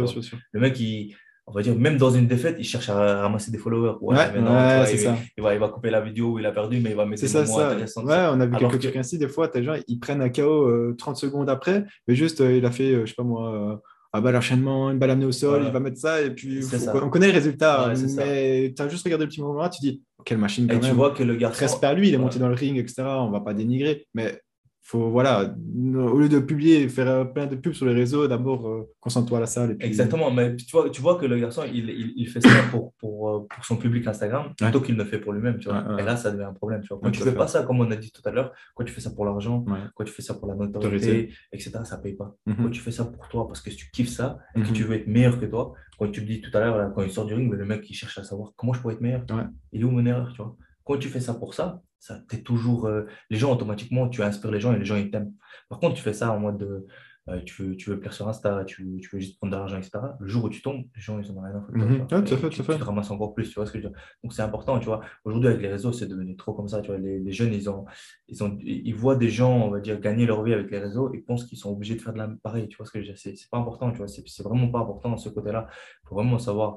Le 0.52 0.60
mec, 0.60 0.80
il 0.80 1.14
on 1.46 1.52
va 1.52 1.62
dire, 1.62 1.76
même 1.76 1.98
dans 1.98 2.10
une 2.10 2.26
défaite, 2.26 2.56
il 2.58 2.64
cherche 2.64 2.88
à 2.88 3.22
ramasser 3.22 3.50
des 3.50 3.58
followers. 3.58 3.96
Ouais, 4.00 4.16
ouais, 4.16 4.86
c'est 4.86 4.98
ça. 4.98 5.16
Il, 5.36 5.42
va, 5.42 5.52
il 5.52 5.60
va 5.60 5.68
couper 5.68 5.90
la 5.90 6.00
vidéo 6.00 6.32
où 6.32 6.38
il 6.38 6.46
a 6.46 6.52
perdu, 6.52 6.80
mais 6.80 6.90
il 6.90 6.96
va 6.96 7.04
mettre 7.04 7.20
des 7.20 7.28
ça, 7.28 7.44
ça. 7.44 7.76
Ouais, 7.76 8.26
on 8.32 8.40
a 8.40 8.46
vu 8.46 8.56
quelques 8.56 8.80
trucs 8.80 8.96
ainsi. 8.96 9.18
Des 9.18 9.28
fois, 9.28 9.46
as 9.46 9.58
des 9.58 9.62
gens, 9.62 9.74
ils 9.86 9.98
prennent 9.98 10.22
un 10.22 10.30
KO 10.30 10.94
30 10.94 11.16
secondes 11.16 11.50
après, 11.50 11.84
mais 12.08 12.14
juste, 12.14 12.40
euh, 12.40 12.56
il 12.56 12.64
a 12.64 12.70
fait, 12.70 12.92
euh, 12.92 13.00
je 13.04 13.10
sais 13.10 13.14
pas 13.14 13.24
moi, 13.24 13.54
euh, 13.54 13.76
un 14.14 14.20
balle 14.20 14.36
enchaînement, 14.36 14.90
une 14.90 14.98
balle 14.98 15.10
amenée 15.10 15.26
au 15.26 15.32
sol, 15.32 15.64
il 15.66 15.72
va 15.72 15.80
mettre 15.80 15.98
ça, 15.98 16.22
et 16.22 16.30
puis 16.30 16.60
on 16.94 17.10
connaît 17.10 17.26
le 17.26 17.32
résultat. 17.32 17.92
mais 18.16 18.72
tu 18.74 18.82
as 18.82 18.88
juste 18.88 19.04
regardé 19.04 19.24
le 19.24 19.28
petit 19.28 19.42
moment 19.42 19.60
là, 19.60 19.68
tu 19.68 19.80
dis, 19.80 20.02
quelle 20.24 20.38
machine 20.38 20.66
quand 20.66 20.74
et 20.74 20.80
même. 20.80 20.90
tu 20.90 20.96
vois 20.96 21.10
que 21.10 21.22
le 21.22 21.36
garçon. 21.36 21.60
Reste 21.60 21.80
par 21.80 21.94
lui, 21.94 22.08
il 22.08 22.14
est 22.14 22.18
monté 22.18 22.38
dans 22.38 22.48
le 22.48 22.54
ring, 22.54 22.78
etc. 22.78 23.02
On 23.02 23.30
va 23.30 23.40
pas 23.40 23.52
dénigrer, 23.52 24.06
mais 24.14 24.40
faut, 24.86 25.08
voilà, 25.10 25.54
au 25.94 26.18
lieu 26.18 26.28
de 26.28 26.38
publier 26.40 26.82
et 26.82 26.88
faire 26.90 27.08
euh, 27.08 27.24
plein 27.24 27.46
de 27.46 27.56
pubs 27.56 27.72
sur 27.72 27.86
les 27.86 27.94
réseaux, 27.94 28.28
d'abord, 28.28 28.68
euh, 28.68 28.92
concentre-toi 29.00 29.38
à 29.38 29.40
la 29.40 29.46
salle. 29.46 29.70
Et 29.70 29.74
puis... 29.76 29.88
Exactement, 29.88 30.30
mais 30.30 30.54
tu 30.56 30.70
vois, 30.72 30.90
tu 30.90 31.00
vois 31.00 31.18
que 31.18 31.24
le 31.24 31.38
garçon, 31.38 31.62
il, 31.66 31.88
il, 31.88 32.12
il 32.16 32.28
fait 32.28 32.42
ça 32.42 32.50
pour, 32.70 32.92
pour, 32.98 33.30
euh, 33.30 33.46
pour, 33.48 33.64
son 33.64 33.78
public 33.78 34.06
Instagram 34.06 34.52
plutôt 34.54 34.82
qu'il 34.82 34.94
ne 34.94 35.02
le 35.02 35.08
fait 35.08 35.18
pour 35.18 35.32
lui-même. 35.32 35.58
Tu 35.58 35.70
vois. 35.70 35.98
Et 35.98 36.02
là, 36.02 36.18
ça 36.18 36.30
devient 36.30 36.44
un 36.44 36.52
problème. 36.52 36.82
Tu 36.82 36.88
vois. 36.88 37.00
Quand 37.02 37.10
tu 37.10 37.22
fais 37.22 37.32
pas 37.32 37.48
ça, 37.48 37.62
comme 37.62 37.80
on 37.80 37.90
a 37.90 37.96
dit 37.96 38.12
tout 38.12 38.20
à 38.26 38.30
l'heure, 38.30 38.52
quand 38.74 38.84
tu 38.84 38.92
fais 38.92 39.00
ça 39.00 39.10
pour 39.10 39.24
l'argent, 39.24 39.64
quand 39.94 40.04
tu 40.04 40.12
fais 40.12 40.22
ça 40.22 40.34
pour 40.34 40.48
la 40.48 40.54
notoriété, 40.54 41.32
etc., 41.50 41.72
ça 41.84 41.96
ne 41.96 42.02
paye 42.02 42.14
pas. 42.14 42.36
Mhm. 42.44 42.56
Quand 42.56 42.70
tu 42.70 42.80
fais 42.82 42.92
ça 42.92 43.06
pour 43.06 43.26
toi, 43.28 43.46
parce 43.46 43.62
que 43.62 43.70
tu 43.70 43.90
kiffes 43.90 44.10
ça 44.10 44.38
et 44.54 44.60
que 44.60 44.68
mhm. 44.68 44.72
tu 44.74 44.84
veux 44.84 44.96
être 44.96 45.06
meilleur 45.06 45.40
que 45.40 45.46
toi, 45.46 45.72
quand 45.98 46.10
tu 46.10 46.20
me 46.20 46.26
dis 46.26 46.42
tout 46.42 46.54
à 46.54 46.60
l'heure, 46.60 46.92
quand 46.94 47.02
il 47.02 47.10
sort 47.10 47.24
du 47.24 47.32
ring, 47.32 47.50
le 47.50 47.64
mec, 47.64 47.88
il 47.88 47.94
cherche 47.94 48.18
à 48.18 48.24
savoir 48.24 48.52
comment 48.56 48.74
je 48.74 48.80
pourrais 48.80 48.94
être 48.94 49.00
meilleur. 49.00 49.24
Il 49.72 49.80
est 49.80 49.84
où 49.84 49.90
mon 49.90 50.04
erreur 50.04 50.30
tu 50.34 50.42
vois 50.42 50.56
quand 50.84 50.98
tu 50.98 51.08
fais 51.08 51.20
ça 51.20 51.34
pour 51.34 51.54
ça, 51.54 51.82
ça 52.04 52.20
t'es 52.28 52.42
toujours. 52.42 52.86
Euh, 52.86 53.06
les 53.30 53.38
gens, 53.38 53.50
automatiquement, 53.50 54.08
tu 54.10 54.22
inspires 54.22 54.50
les 54.50 54.60
gens 54.60 54.74
et 54.74 54.78
les 54.78 54.84
gens, 54.84 54.96
ils 54.96 55.10
t'aiment. 55.10 55.32
Par 55.70 55.78
contre, 55.78 55.94
tu 55.94 56.02
fais 56.02 56.12
ça 56.12 56.30
en 56.32 56.38
mode 56.38 56.58
de. 56.58 56.86
Euh, 57.30 57.40
tu, 57.46 57.62
veux, 57.62 57.76
tu 57.76 57.88
veux 57.88 57.98
plaire 57.98 58.12
sur 58.12 58.28
Insta, 58.28 58.66
tu 58.66 58.84
veux, 58.84 58.98
tu 59.00 59.08
veux 59.10 59.18
juste 59.18 59.38
prendre 59.38 59.54
de 59.54 59.56
l'argent, 59.56 59.78
etc. 59.78 59.92
Le 60.20 60.28
jour 60.28 60.44
où 60.44 60.50
tu 60.50 60.60
tombes, 60.60 60.84
les 60.94 61.00
gens, 61.00 61.18
ils 61.18 61.30
en 61.32 61.36
ont 61.38 61.40
rien 61.40 61.56
à 61.56 61.62
foutre. 61.62 61.78
Mm 61.78 62.06
-hmm. 62.06 62.50
tu, 62.50 62.62
te 62.62 62.84
ramasses 62.84 63.10
encore 63.10 63.32
plus, 63.34 63.48
tu 63.48 63.54
vois 63.54 63.64
ce 63.64 63.72
que 63.72 63.78
je 63.78 63.84
veux 63.84 63.90
dire. 63.90 63.98
Donc, 64.22 64.34
c'est 64.34 64.42
important, 64.42 64.78
tu 64.78 64.84
vois. 64.84 65.00
Aujourd'hui, 65.24 65.48
avec 65.48 65.62
les 65.62 65.72
réseaux, 65.76 65.92
c'est 65.98 66.06
devenu 66.14 66.36
trop 66.36 66.52
comme 66.52 66.68
ça, 66.68 66.82
tu 66.82 66.88
vois. 66.90 66.98
Les, 66.98 67.18
les, 67.26 67.32
jeunes, 67.32 67.54
ils, 67.54 67.70
ont, 67.70 67.86
ils, 68.28 68.44
ont, 68.44 68.58
ils 68.60 68.96
voient 69.02 69.16
des 69.24 69.30
gens, 69.38 69.54
on 69.66 69.70
va 69.74 69.80
dire, 69.80 69.98
gagner 70.06 70.26
leur 70.26 70.40
vie 70.46 70.52
avec 70.58 70.70
les 70.74 70.80
réseaux 70.86 71.06
et 71.14 71.18
pensent 71.28 71.46
qu'ils 71.48 71.60
sont 71.64 71.72
obligés 71.76 71.96
de 71.98 72.02
faire 72.04 72.12
de 72.16 72.20
la 72.22 72.28
pareil, 72.46 72.64
tu 72.68 72.76
vois 72.76 72.84
ce 72.88 72.92
que 72.92 72.98
je 73.00 73.04
veux 73.06 73.12
dire. 73.12 73.18
C'est 73.24 73.50
pas 73.54 73.60
important, 73.64 73.86
tu 73.92 73.98
vois. 74.02 74.08
C'est 74.08 74.46
vraiment 74.48 74.68
pas 74.74 74.80
important 74.84 75.08
dans 75.14 75.22
ce 75.26 75.30
côté-là. 75.36 75.62
Il 76.02 76.04
faut 76.08 76.16
vraiment 76.20 76.38
savoir 76.48 76.70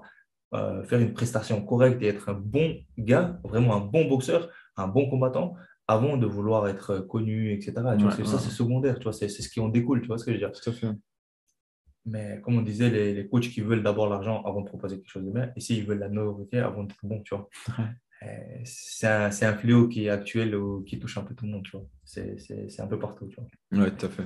euh, 0.53 0.81
faire 0.89 1.01
une 1.07 1.13
prestation 1.19 1.57
correcte 1.71 2.01
et 2.03 2.07
être 2.07 2.29
un 2.29 2.39
bon 2.55 2.67
gars, 3.09 3.37
vraiment 3.43 3.75
un 3.79 3.85
bon 3.93 4.03
boxeur 4.07 4.41
un 4.77 4.87
bon 4.87 5.09
combattant 5.09 5.55
avant 5.87 6.17
de 6.17 6.25
vouloir 6.25 6.67
être 6.67 6.99
connu, 6.99 7.53
etc. 7.53 7.73
ça, 8.25 8.39
c'est 8.39 8.49
secondaire, 8.49 8.99
tu 8.99 9.03
vois, 9.03 9.13
c'est 9.13 9.29
ce 9.29 9.49
qui 9.49 9.59
en 9.59 9.69
découle, 9.69 10.01
tu 10.01 10.07
vois 10.07 10.17
ce 10.17 10.25
que 10.25 10.31
je 10.33 10.37
veux 10.37 10.51
dire. 10.51 10.95
Mais 12.05 12.39
comme 12.41 12.57
on 12.57 12.61
disait, 12.61 12.89
les, 12.89 13.13
les 13.13 13.27
coachs 13.27 13.49
qui 13.49 13.61
veulent 13.61 13.83
d'abord 13.83 14.07
l'argent 14.07 14.41
avant 14.43 14.61
de 14.61 14.67
proposer 14.67 14.97
quelque 14.97 15.09
chose 15.09 15.25
de 15.25 15.31
bien, 15.31 15.51
et 15.55 15.59
s'ils 15.59 15.85
veulent 15.85 15.99
la 15.99 16.09
notoriété 16.09 16.59
avant 16.59 16.83
d'être 16.83 16.97
bon, 17.03 17.21
tu 17.21 17.35
vois. 17.35 17.49
C'est 18.63 19.07
un, 19.07 19.29
un, 19.29 19.53
fléau 19.53 19.87
qui 19.87 20.05
est 20.05 20.09
actuel 20.09 20.55
ou 20.55 20.83
qui 20.83 20.99
touche 20.99 21.17
un 21.17 21.23
peu 21.23 21.35
tout 21.35 21.45
le 21.45 21.51
monde, 21.51 21.63
tu 21.63 21.71
vois. 21.71 21.85
C'est 22.03 22.79
un 22.79 22.87
peu 22.87 22.97
partout, 22.97 23.27
tu 23.27 23.35
vois. 23.35 23.85
Oui, 23.85 23.91
tout 23.97 24.07
à 24.07 24.09
fait. 24.09 24.23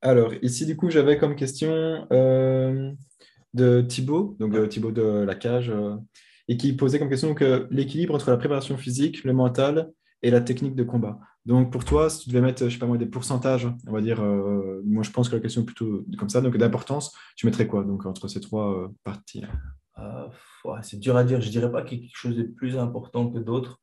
Alors, 0.00 0.32
ici, 0.42 0.64
du 0.64 0.76
coup, 0.76 0.90
j'avais 0.90 1.18
comme 1.18 1.34
question 1.34 2.06
euh, 2.12 2.92
de 3.54 3.80
Thibaut, 3.80 4.36
donc 4.38 4.54
euh, 4.54 4.66
Thibaut 4.68 4.92
de 4.92 5.02
la 5.02 5.34
cage. 5.34 5.70
Euh, 5.70 5.96
et 6.48 6.56
qui 6.56 6.72
posait 6.72 6.98
comme 6.98 7.10
question 7.10 7.34
que 7.34 7.68
l'équilibre 7.70 8.14
entre 8.14 8.30
la 8.30 8.38
préparation 8.38 8.76
physique, 8.76 9.22
le 9.24 9.34
mental 9.34 9.90
et 10.22 10.30
la 10.30 10.40
technique 10.40 10.74
de 10.74 10.82
combat. 10.82 11.20
Donc 11.46 11.70
pour 11.70 11.84
toi, 11.84 12.10
si 12.10 12.24
tu 12.24 12.28
devais 12.30 12.40
mettre, 12.40 12.68
je 12.68 12.74
sais 12.74 12.78
pas 12.78 12.86
moi, 12.86 12.98
des 12.98 13.06
pourcentages, 13.06 13.68
on 13.86 13.92
va 13.92 14.00
dire, 14.00 14.20
euh, 14.22 14.82
moi 14.84 15.02
je 15.02 15.10
pense 15.10 15.28
que 15.28 15.36
la 15.36 15.40
question 15.40 15.62
est 15.62 15.66
plutôt 15.66 16.04
comme 16.18 16.28
ça, 16.28 16.40
donc 16.40 16.56
d'importance, 16.56 17.16
tu 17.36 17.46
mettrais 17.46 17.66
quoi 17.66 17.84
donc 17.84 18.04
entre 18.06 18.28
ces 18.28 18.40
trois 18.40 18.72
euh, 18.72 18.88
parties? 19.04 19.44
Euh, 19.98 20.28
C'est 20.82 20.98
dur 20.98 21.16
à 21.16 21.24
dire, 21.24 21.40
je 21.40 21.50
dirais 21.50 21.70
pas 21.70 21.82
qu'il 21.82 21.98
y 21.98 22.00
a 22.00 22.04
quelque 22.04 22.16
chose 22.16 22.36
de 22.36 22.42
plus 22.42 22.76
important 22.76 23.30
que 23.30 23.38
d'autres. 23.38 23.80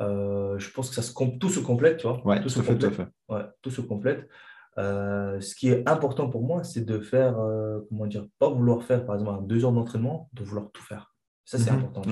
je 0.00 0.70
pense 0.72 0.88
que 0.88 0.94
ça 0.94 1.02
se 1.02 1.12
tout 1.38 1.48
se 1.48 1.60
complète, 1.60 1.98
tu 1.98 2.06
vois. 2.06 2.24
Ouais, 2.26 2.40
tout, 2.40 2.48
se 2.48 2.60
fait, 2.60 2.78
tout 2.78 2.86
à 2.86 2.90
fait. 2.90 3.08
Ouais, 3.28 3.44
tout 3.62 3.70
se 3.70 3.80
complète. 3.80 4.28
ce 4.76 5.54
qui 5.54 5.68
est 5.70 5.88
important 5.88 6.28
pour 6.28 6.42
moi, 6.42 6.64
c'est 6.64 6.84
de 6.84 7.00
faire, 7.00 7.34
comment 7.88 8.06
dire, 8.06 8.26
pas 8.38 8.50
vouloir 8.50 8.82
faire 8.82 9.04
par 9.04 9.16
exemple 9.16 9.46
deux 9.46 9.64
heures 9.64 9.72
d'entraînement, 9.72 10.28
de 10.32 10.44
vouloir 10.44 10.70
tout 10.72 10.82
faire. 10.82 11.12
Ça, 11.48 11.56
c'est 11.56 11.70
mhm. 11.70 11.78
important. 11.78 12.02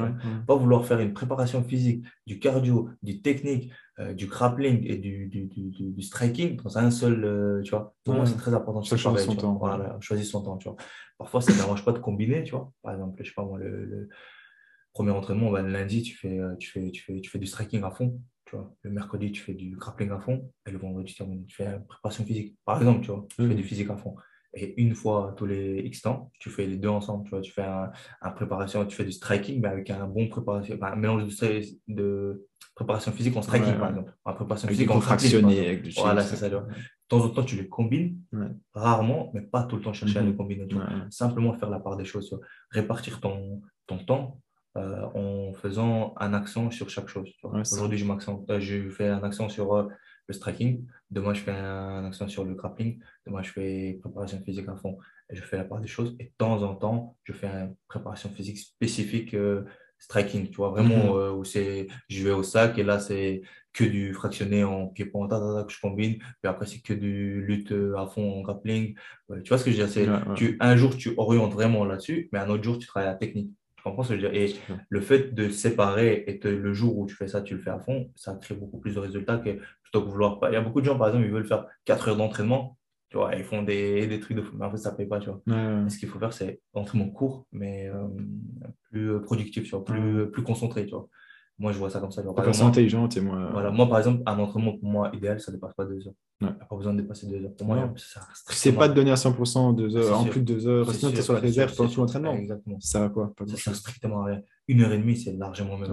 Pas 0.47 0.57
vouloir 0.57 0.87
faire 0.87 0.99
une 0.99 1.13
préparation 1.13 1.63
physique, 1.63 2.07
du 2.27 2.39
cardio, 2.39 2.89
du 3.03 3.21
technique, 3.21 3.71
euh, 3.99 4.15
du 4.15 4.29
grappling 4.29 4.83
et 4.87 4.97
du, 4.97 5.27
du, 5.27 5.45
du, 5.47 6.01
striking 6.03 6.57
dans 6.57 6.79
un 6.79 6.91
seul. 6.91 7.23
Euh, 7.23 7.61
tu 7.61 7.73
vois. 7.73 7.95
Pour 8.03 8.15
moi, 8.15 8.25
c'est 8.25 8.39
très 8.39 8.55
important. 8.55 8.83
Ça 8.83 8.97
choisir 8.97 9.21
son 9.21 9.37
temps. 9.37 9.57
Voilà, 9.57 9.99
choisir 10.01 10.25
son 10.25 10.43
temps. 10.43 10.57
Tu 10.57 10.71
vois. 10.71 10.79
Parfois, 11.19 11.43
ça 11.43 11.53
ne 11.53 11.59
dérange 11.59 11.85
pas 11.85 11.93
de 11.93 11.99
combiner. 11.99 12.45
Tu 12.45 12.53
vois. 12.53 12.73
Par 12.83 12.95
exemple, 12.95 13.23
je 13.23 13.29
sais 13.29 13.35
pas 13.35 13.45
moi, 13.45 13.59
le, 13.59 14.09
premier 14.95 15.11
entraînement, 15.11 15.51
bah, 15.51 15.61
le 15.61 15.69
lundi, 15.69 16.01
tu 16.01 16.17
fais, 16.17 16.39
euh, 16.39 16.57
tu, 16.57 16.71
fais, 16.71 16.91
tu, 16.91 17.03
fais, 17.03 17.21
tu 17.21 17.29
fais 17.29 17.39
du 17.39 17.47
striking 17.47 17.83
à 17.83 17.91
fond. 17.91 18.19
Tu 18.47 18.57
vois. 18.57 18.75
Le 18.81 18.91
mercredi, 18.91 19.33
tu 19.33 19.43
fais 19.43 19.53
du 19.53 19.77
grappling 19.77 20.13
à 20.13 20.19
fond. 20.19 20.51
Et 20.67 20.71
le 20.71 20.79
vendredi, 20.79 21.13
tu 21.13 21.23
fais 21.23 21.67
une 21.67 21.85
préparation 21.87 22.25
physique. 22.25 22.57
Par 22.65 22.79
exemple, 22.79 23.03
tu 23.03 23.09
vois, 23.09 23.27
tu 23.37 23.47
fais 23.47 23.55
du 23.55 23.65
physique 23.65 23.91
à 23.91 23.99
fond. 23.99 24.17
Et 24.55 24.81
une 24.81 24.95
fois 24.95 25.35
tous 25.37 25.47
les 25.47 25.81
X 25.81 26.03
temps, 26.03 26.31
tu 26.39 26.51
fais 26.51 26.67
les 26.67 26.77
deux 26.77 26.89
ensemble. 26.89 27.25
Tu 27.25 27.31
vois, 27.31 27.41
tu 27.41 27.53
fais 27.53 27.65
un, 27.65 28.31
préparation, 28.31 28.85
tu 28.87 28.97
fais 28.97 29.05
du 29.05 29.13
striking, 29.13 29.61
mais 29.61 29.69
avec 29.69 29.91
un 29.91 30.07
bon 30.07 30.29
préparation, 30.29 30.79
un 30.81 30.97
mélange 30.97 31.25
de, 31.25 31.61
de, 31.89 32.47
préparation 32.75 33.13
physique 33.13 33.37
en 33.37 33.43
striking, 33.43 33.79
par 33.79 33.91
exemple. 33.91 34.15
En 34.25 34.35
préparation 34.35 34.69
physique 34.69 34.91
en 34.91 35.01
fractionné 35.01 35.67
avec 35.67 35.83
du 35.83 35.91
Voilà, 35.97 36.23
c'est 36.23 36.37
ça. 36.37 36.49
De 36.49 36.61
temps 37.09 37.25
en 37.25 37.29
temps, 37.31 37.45
tu 37.45 37.57
les 37.57 37.69
combines, 37.69 38.19
rarement, 38.75 39.31
mais 39.35 39.43
pas 39.43 39.65
tout 39.65 39.77
le 39.77 39.83
temps 39.83 39.93
chercher 39.93 40.19
à 40.19 40.23
les 40.23 40.31
mhm. 40.31 40.37
combiner. 40.37 40.69
Simplement 41.11 41.53
faire 41.55 41.71
la 41.71 41.81
part 41.81 41.97
des 41.97 42.05
choses. 42.05 42.39
Répartir 42.71 43.21
ton, 43.21 43.63
ton 43.87 43.99
temps 43.99 44.41
euh, 44.77 45.07
en 45.15 45.55
faisant 45.55 46.15
un 46.19 46.35
accent 46.35 46.71
sur 46.71 46.91
chaque 46.91 47.09
chose. 47.09 47.31
Aujourd'hui, 47.43 47.97
je, 47.97 48.05
euh, 48.05 48.61
je 48.61 48.91
fais 48.91 49.09
un 49.09 49.23
accent 49.23 49.49
sur 49.49 49.75
euh, 49.75 49.89
le 50.27 50.35
striking. 50.35 50.85
Demain, 51.11 51.35
je 51.35 51.41
fais 51.41 51.53
un 51.53 52.05
accent 52.05 52.29
sur 52.29 52.45
le 52.45 52.55
grappling. 52.55 52.99
Demain, 53.27 53.43
je 53.43 53.51
fais 53.51 53.99
préparation 54.01 54.41
physique 54.41 54.69
à 54.69 54.77
fond. 54.77 54.99
Et 55.31 55.37
je 55.37 55.43
fais 55.43 55.57
la 55.57 55.65
part 55.65 55.81
des 55.81 55.87
choses. 55.87 56.17
Et 56.19 56.25
de 56.25 56.33
temps 56.39 56.63
en 56.63 56.75
temps, 56.75 57.17
je 57.25 57.33
fais 57.33 57.47
une 57.47 57.75
préparation 57.89 58.29
physique 58.31 58.59
spécifique 58.59 59.35
euh, 59.35 59.65
striking. 59.99 60.51
Tu 60.51 60.57
vois, 60.57 60.71
vraiment, 60.71 61.15
mhm. 61.15 61.21
euh, 61.21 61.33
où 61.33 61.45
c'est, 61.45 61.89
je 62.09 62.25
vais 62.25 62.33
au 62.33 62.43
sac 62.43 62.79
et 62.79 62.83
là, 62.83 62.99
c'est 62.99 63.43
que 63.73 63.85
du 63.85 64.15
fractionné 64.15 64.65
en 64.65 64.89
pied-point 64.89 65.29
que 65.29 65.73
je 65.73 65.81
combine. 65.81 66.19
Puis 66.19 66.49
après, 66.49 66.67
c'est 66.67 66.81
que 66.81 66.95
du 66.95 67.43
lutte 67.43 67.73
euh, 67.73 67.97
à 67.97 68.07
fond 68.07 68.39
en 68.39 68.41
grappling. 68.41 68.95
tu 69.45 69.49
vois 69.49 69.59
ce 69.59 69.65
que 69.65 69.71
je 69.71 69.83
veux 69.83 70.05
dire? 70.05 70.35
Tu, 70.35 70.57
un 70.61 70.77
jour, 70.77 70.97
tu 70.97 71.15
orientes 71.17 71.53
vraiment 71.53 71.85
là-dessus, 71.85 72.29
mais 72.33 72.39
un 72.39 72.49
autre 72.49 72.65
jour, 72.65 72.79
tu 72.79 72.87
travailles 72.87 73.11
la 73.11 73.17
technique 73.17 73.51
comprends 73.87 74.03
ce 74.03 74.11
que 74.11 74.21
je 74.21 74.27
veux 74.27 74.33
dire 74.33 74.41
Et 74.41 74.55
le 74.89 75.01
fait 75.01 75.35
de 75.35 75.49
séparer 75.49 76.25
et 76.27 76.39
le 76.49 76.73
jour 76.73 76.99
où 76.99 77.07
tu 77.07 77.15
fais 77.15 77.29
ça, 77.29 77.41
tu 77.41 77.55
le 77.55 77.61
fais 77.61 77.71
à 77.71 77.79
fond, 77.79 78.11
ça 78.17 78.35
crée 78.35 78.55
beaucoup 78.55 78.79
plus 78.79 78.95
de 78.95 79.01
résultats 79.01 79.39
que 79.39 79.59
plutôt 79.83 80.03
que 80.03 80.11
vouloir 80.11 80.41
pas. 80.41 80.51
Il 80.51 80.55
y 80.55 80.57
a 80.57 80.61
beaucoup 80.61 80.81
de 80.81 80.87
gens, 80.87 80.99
par 80.99 81.09
exemple, 81.09 81.25
ils 81.25 81.33
veulent 81.33 81.47
faire 81.47 81.67
4 81.85 82.09
heures 82.09 82.17
d'entraînement. 82.17 82.77
Tu 83.09 83.17
vois, 83.17 83.35
ils 83.37 83.45
font 83.45 83.63
des, 83.63 84.09
des 84.09 84.19
trucs 84.19 84.37
de 84.37 84.43
fou, 84.43 84.57
mais 84.59 84.67
en 84.67 84.71
fait, 84.71 84.79
ça 84.79 84.91
ne 84.91 84.97
paye 84.97 85.07
pas, 85.07 85.21
tu 85.21 85.31
vois. 85.31 85.41
Ce 85.89 85.99
qu'il 85.99 86.09
faut 86.09 86.19
faire, 86.19 86.33
c'est 86.33 86.61
entraînement 86.75 87.09
court, 87.09 87.47
mais 87.53 87.89
euh, 87.89 88.09
plus 88.91 89.23
productif, 89.23 89.63
tu 89.63 89.71
vois, 89.71 89.85
plus, 89.85 90.31
plus 90.31 90.43
concentré, 90.43 90.85
tu 90.87 90.93
vois. 90.93 91.09
Moi, 91.59 91.73
je 91.73 91.79
vois 91.79 91.89
ça 91.89 92.01
comme 92.01 92.11
ça. 92.11 92.23
Genre, 92.23 92.35
et 93.17 93.21
moi. 93.21 93.49
Voilà, 93.53 93.71
moi, 93.71 93.89
par 93.89 93.99
exemple, 93.99 94.23
un 94.27 94.39
entraînement 94.39 94.77
pour 94.77 94.89
moi 94.89 95.11
idéal, 95.15 95.41
ça 95.41 95.51
ne 95.51 95.57
dépasse 95.57 95.75
pas 95.75 95.87
deux 95.87 96.07
heures. 96.07 96.15
Il 96.43 96.49
n'y 96.49 96.53
a 96.53 96.67
pas 96.67 96.77
besoin 96.77 96.93
de 96.93 97.01
dépasser 97.01 97.27
deux 97.27 97.43
heures. 97.43 97.55
Pour 97.57 97.67
moi, 97.67 97.95
ça 97.97 98.21
C'est 98.49 98.73
pas 98.73 98.89
de 98.89 98.95
donner 98.95 99.11
à 99.11 99.15
100% 99.15 99.75
deux 99.75 99.97
heures, 99.97 100.21
en 100.21 100.25
plus 100.25 100.41
de 100.41 100.45
deux 100.45 100.67
heures. 100.67 100.93
Sinon, 100.93 101.13
tu 101.13 101.19
es 101.19 101.23
sur 101.23 101.33
la 101.33 101.41
réserve 101.41 101.75
pendant 101.75 101.89
tout 101.89 102.01
l'entraînement. 102.01 102.35
Exactement. 102.35 102.79
Ça 102.81 103.01
va 103.01 103.09
quoi 103.09 103.33
Ça 103.47 103.57
sert 103.57 103.75
strictement 103.75 104.23
à 104.23 104.27
rien. 104.27 104.43
une 104.69 104.83
heure 104.83 104.93
et 104.93 104.99
demie, 104.99 105.17
c'est 105.17 105.33
largement 105.33 105.79
mieux. 105.79 105.87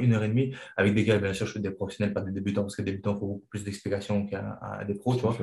Une 0.00 0.12
heure 0.14 0.24
et 0.24 0.28
demie 0.28 0.54
avec 0.76 0.94
des 0.94 1.04
gars, 1.04 1.18
bien 1.18 1.34
sûr, 1.34 1.46
je 1.46 1.52
suis 1.52 1.60
des 1.60 1.70
professionnels, 1.70 2.14
pas 2.14 2.22
des 2.22 2.32
débutants, 2.32 2.62
parce 2.62 2.76
que 2.76 2.82
des 2.82 2.92
débutants, 2.92 3.14
il 3.16 3.20
faut 3.20 3.26
beaucoup 3.26 3.46
plus 3.50 3.64
d'explications 3.64 4.26
qu'à 4.26 4.84
des 4.86 4.94
pros, 4.94 5.14
tu 5.14 5.20
vois. 5.22 5.36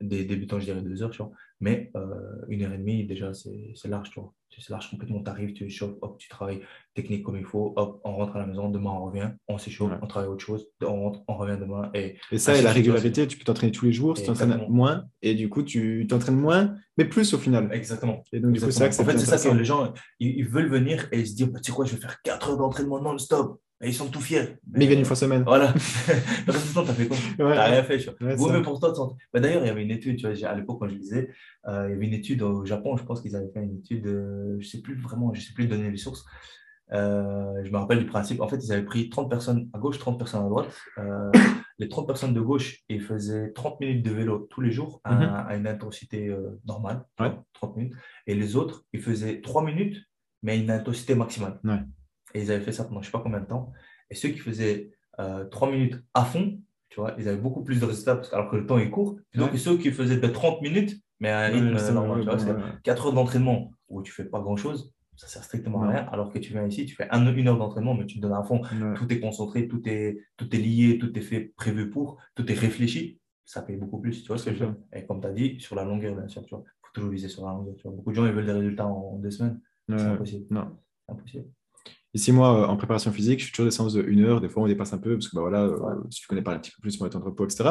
Des 0.00 0.24
débutants, 0.24 0.58
je 0.58 0.64
dirais 0.64 0.82
deux 0.82 1.00
heures, 1.02 1.10
tu 1.10 1.18
vois. 1.18 1.30
Mais 1.60 1.92
euh, 1.94 2.06
une 2.48 2.62
heure 2.62 2.72
et 2.72 2.78
demie, 2.78 3.06
déjà, 3.06 3.32
c'est 3.34 3.88
large, 3.88 4.10
tu 4.10 4.18
vois. 4.18 4.32
C'est 4.60 4.70
large 4.70 4.90
complètement. 4.90 5.22
Tu 5.22 5.30
arrives, 5.30 5.52
tu 5.52 5.64
échauffes, 5.64 5.96
hop, 6.02 6.18
tu 6.18 6.28
travailles 6.28 6.60
technique 6.94 7.22
comme 7.22 7.36
il 7.36 7.44
faut, 7.44 7.72
hop, 7.76 8.00
on 8.04 8.14
rentre 8.14 8.36
à 8.36 8.40
la 8.40 8.46
maison, 8.46 8.68
demain 8.68 8.90
on 8.90 9.04
revient, 9.04 9.30
on 9.48 9.58
s'échauffe, 9.58 9.92
on 10.02 10.06
travaille 10.06 10.28
autre 10.28 10.44
chose, 10.44 10.66
on 10.82 11.04
rentre, 11.04 11.20
on 11.28 11.36
revient 11.36 11.56
demain. 11.58 11.90
Et, 11.94 12.16
et 12.30 12.38
ça, 12.38 12.56
et 12.56 12.62
la 12.62 12.72
régularité, 12.72 13.26
tu 13.26 13.38
peux 13.38 13.44
t'entraîner 13.44 13.72
tous 13.72 13.84
les 13.84 13.92
jours, 13.92 14.14
tu 14.14 14.24
t'entraînes 14.24 14.66
moins, 14.68 15.04
et 15.22 15.34
du 15.34 15.48
coup, 15.48 15.62
tu 15.62 16.06
t'entraînes 16.08 16.36
moins, 16.36 16.74
mais 16.96 17.04
plus 17.04 17.32
au 17.34 17.38
final. 17.38 17.70
Exactement. 17.72 18.22
Et 18.32 18.40
donc, 18.40 18.52
du 18.52 18.60
coup, 18.60 18.70
c'est 18.70 19.00
En 19.00 19.04
fait, 19.04 19.18
c'est 19.18 19.38
ça 19.38 19.50
que 19.50 19.56
les 19.56 19.64
gens, 19.64 19.92
ils, 20.18 20.46
veulent 20.46 20.68
venir 20.68 21.08
et 21.12 21.24
se 21.24 21.34
dire, 21.34 21.48
bah, 21.48 21.60
tu 21.60 21.70
sais 21.70 21.76
quoi, 21.76 21.84
je 21.84 21.94
vais 21.94 22.00
faire 22.00 22.20
4 22.22 22.50
heures 22.50 22.58
d'entraînement 22.58 23.00
non-stop. 23.00 23.60
Et 23.82 23.88
ils 23.88 23.94
sont 23.94 24.08
tout 24.08 24.20
fiers. 24.20 24.58
Mais, 24.70 24.84
ils 24.84 24.88
viennent 24.88 24.98
une 24.98 25.06
fois 25.06 25.16
semaine. 25.16 25.42
Voilà. 25.42 25.72
le 26.46 26.52
reste 26.52 26.68
du 26.68 26.74
temps, 26.74 26.84
tu 26.84 26.90
as 26.90 26.94
fait 26.94 27.06
quoi? 27.06 27.16
Tu 27.16 27.42
n'as 27.42 27.64
rien 27.64 27.82
fait. 27.82 27.96
Tu 27.96 28.10
vois. 28.20 28.52
mais 28.52 28.62
pour 28.62 28.78
toi, 28.78 28.92
bah, 29.32 29.40
D'ailleurs, 29.40 29.64
il 29.64 29.68
y 29.68 29.70
avait 29.70 29.82
une 29.82 29.90
étude, 29.90 30.18
tu 30.18 30.30
vois, 30.30 30.48
à 30.48 30.54
l'époque, 30.54 30.80
quand 30.80 30.88
je 30.88 30.96
disais, 30.96 31.30
euh, 31.66 31.86
il 31.88 31.92
y 31.92 31.94
avait 31.94 32.06
une 32.06 32.12
étude 32.12 32.42
au 32.42 32.66
Japon, 32.66 32.96
je 32.98 33.04
pense 33.04 33.22
qu'ils 33.22 33.34
avaient 33.36 33.50
fait 33.52 33.62
une 33.62 33.78
étude, 33.78 34.06
euh, 34.06 34.56
je 34.58 34.66
ne 34.66 34.70
sais 34.70 34.82
plus 34.82 35.00
vraiment, 35.00 35.32
je 35.32 35.40
ne 35.40 35.44
sais 35.44 35.54
plus 35.54 35.66
donner 35.66 35.90
les 35.90 35.96
sources. 35.96 36.26
Euh, 36.92 37.64
je 37.64 37.70
me 37.70 37.78
rappelle 37.78 38.00
du 38.00 38.06
principe. 38.06 38.42
En 38.42 38.48
fait, 38.48 38.58
ils 38.62 38.70
avaient 38.70 38.84
pris 38.84 39.08
30 39.08 39.30
personnes 39.30 39.70
à 39.72 39.78
gauche, 39.78 39.98
30 39.98 40.18
personnes 40.18 40.44
à 40.44 40.48
droite. 40.48 40.78
les 41.78 41.88
30 41.88 42.06
personnes 42.06 42.34
de 42.34 42.40
gauche, 42.42 42.80
ils 42.90 43.00
faisaient 43.00 43.52
30 43.52 43.80
minutes 43.80 44.04
de 44.04 44.10
vélo 44.10 44.46
tous 44.50 44.60
les 44.60 44.72
jours 44.72 45.00
à, 45.04 45.14
mhm. 45.14 45.60
une 45.60 45.66
intensité 45.66 46.36
normale, 46.66 47.02
30 47.54 47.76
minutes. 47.76 47.94
Et 48.26 48.34
les 48.34 48.56
autres, 48.56 48.84
ils 48.92 49.00
faisaient 49.00 49.40
3 49.40 49.64
minutes, 49.64 49.96
mais 50.42 50.52
à 50.52 50.54
une 50.56 50.70
intensité 50.70 51.14
maximale. 51.14 51.58
Ouais. 52.34 52.40
Et 52.40 52.44
ils 52.44 52.52
avaient 52.52 52.64
fait 52.64 52.72
ça 52.72 52.84
pendant 52.84 53.00
je 53.00 53.06
ne 53.06 53.10
sais 53.10 53.12
pas 53.12 53.22
combien 53.22 53.40
de 53.40 53.46
temps. 53.46 53.72
Et 54.10 54.14
ceux 54.14 54.28
qui 54.30 54.38
faisaient 54.38 54.90
euh, 55.18 55.44
3 55.44 55.70
minutes 55.70 56.02
à 56.14 56.24
fond, 56.24 56.58
tu 56.88 57.00
vois, 57.00 57.14
ils 57.18 57.28
avaient 57.28 57.40
beaucoup 57.40 57.62
plus 57.62 57.80
de 57.80 57.84
résultats 57.84 58.16
parce, 58.16 58.32
alors 58.32 58.50
que 58.50 58.56
le 58.56 58.66
temps 58.66 58.78
est 58.78 58.90
court. 58.90 59.16
Donc, 59.34 59.56
ceux 59.56 59.78
qui 59.78 59.92
faisaient 59.92 60.18
de 60.18 60.26
30 60.26 60.60
minutes, 60.62 61.00
mais 61.20 61.28
à 61.30 61.40
un 61.40 61.48
rythme 61.48 61.92
normal, 61.92 62.20
tu 62.20 62.26
vois, 62.26 62.56
4 62.82 63.06
heures 63.06 63.12
d'entraînement 63.12 63.72
où 63.88 64.02
tu 64.02 64.10
ne 64.10 64.14
fais 64.14 64.24
pas 64.24 64.40
grand-chose, 64.40 64.92
ça 65.16 65.26
ne 65.26 65.30
sert 65.30 65.44
strictement 65.44 65.82
à 65.82 65.88
rien. 65.88 66.08
Alors 66.12 66.32
que 66.32 66.38
tu 66.38 66.52
viens 66.52 66.66
ici, 66.66 66.86
tu 66.86 66.94
fais 66.94 67.08
une 67.12 67.48
heure 67.48 67.58
d'entraînement, 67.58 67.94
mais 67.94 68.06
tu 68.06 68.16
te 68.16 68.22
donnes 68.22 68.32
à 68.32 68.42
fond. 68.42 68.62
Tout 68.96 69.12
est 69.12 69.20
concentré, 69.20 69.68
tout 69.68 69.86
est, 69.86 70.18
tout 70.36 70.54
est 70.54 70.58
lié, 70.58 70.98
tout 70.98 71.16
est 71.16 71.22
fait, 71.22 71.52
prévu 71.56 71.90
pour, 71.90 72.16
tout 72.34 72.50
est 72.50 72.54
réfléchi. 72.54 73.18
Ça 73.44 73.62
paye 73.62 73.76
beaucoup 73.76 73.98
plus, 73.98 74.22
tu 74.22 74.28
vois 74.28 74.38
ce 74.38 74.46
que 74.46 74.54
je 74.54 74.64
veux 74.64 74.66
dire. 74.66 74.76
Et 74.92 75.04
comme 75.04 75.20
tu 75.20 75.26
as 75.26 75.32
dit, 75.32 75.60
sur 75.60 75.74
la 75.74 75.84
longueur, 75.84 76.14
bien 76.14 76.28
sûr, 76.28 76.42
tu 76.46 76.54
vois. 76.54 76.64
Il 76.66 76.86
faut 76.86 76.92
toujours 76.94 77.10
viser 77.10 77.28
sur 77.28 77.44
la 77.44 77.52
longueur. 77.52 77.74
Tu 77.76 77.82
vois. 77.82 77.92
Beaucoup 77.92 78.10
de 78.10 78.16
gens, 78.16 78.24
ils 78.26 78.32
veulent 78.32 78.46
des 78.46 78.52
résultats 78.52 78.86
en 78.86 79.16
deux 79.18 79.30
semaines. 79.30 79.60
C'est 79.88 80.00
impossible. 80.00 80.46
Non. 80.50 80.78
C'est 81.04 81.12
impossible. 81.12 81.44
Ici, 82.12 82.32
moi, 82.32 82.62
euh, 82.62 82.66
en 82.66 82.76
préparation 82.76 83.12
physique, 83.12 83.38
je 83.38 83.44
suis 83.44 83.52
toujours 83.52 83.66
des 83.66 83.70
séances 83.70 83.92
de 83.92 84.02
une 84.02 84.24
heure. 84.24 84.40
Des 84.40 84.48
fois, 84.48 84.64
on 84.64 84.66
dépasse 84.66 84.92
un 84.92 84.98
peu 84.98 85.14
parce 85.14 85.28
que 85.28 85.36
bah, 85.36 85.42
voilà, 85.42 85.62
euh, 85.62 85.78
si 86.10 86.20
tu 86.20 86.26
connais 86.26 86.42
pas 86.42 86.54
un 86.54 86.58
petit 86.58 86.72
peu 86.72 86.80
plus, 86.80 86.96
pour 86.96 87.06
être 87.06 87.16
en 87.16 87.20
repos, 87.20 87.44
etc. 87.44 87.70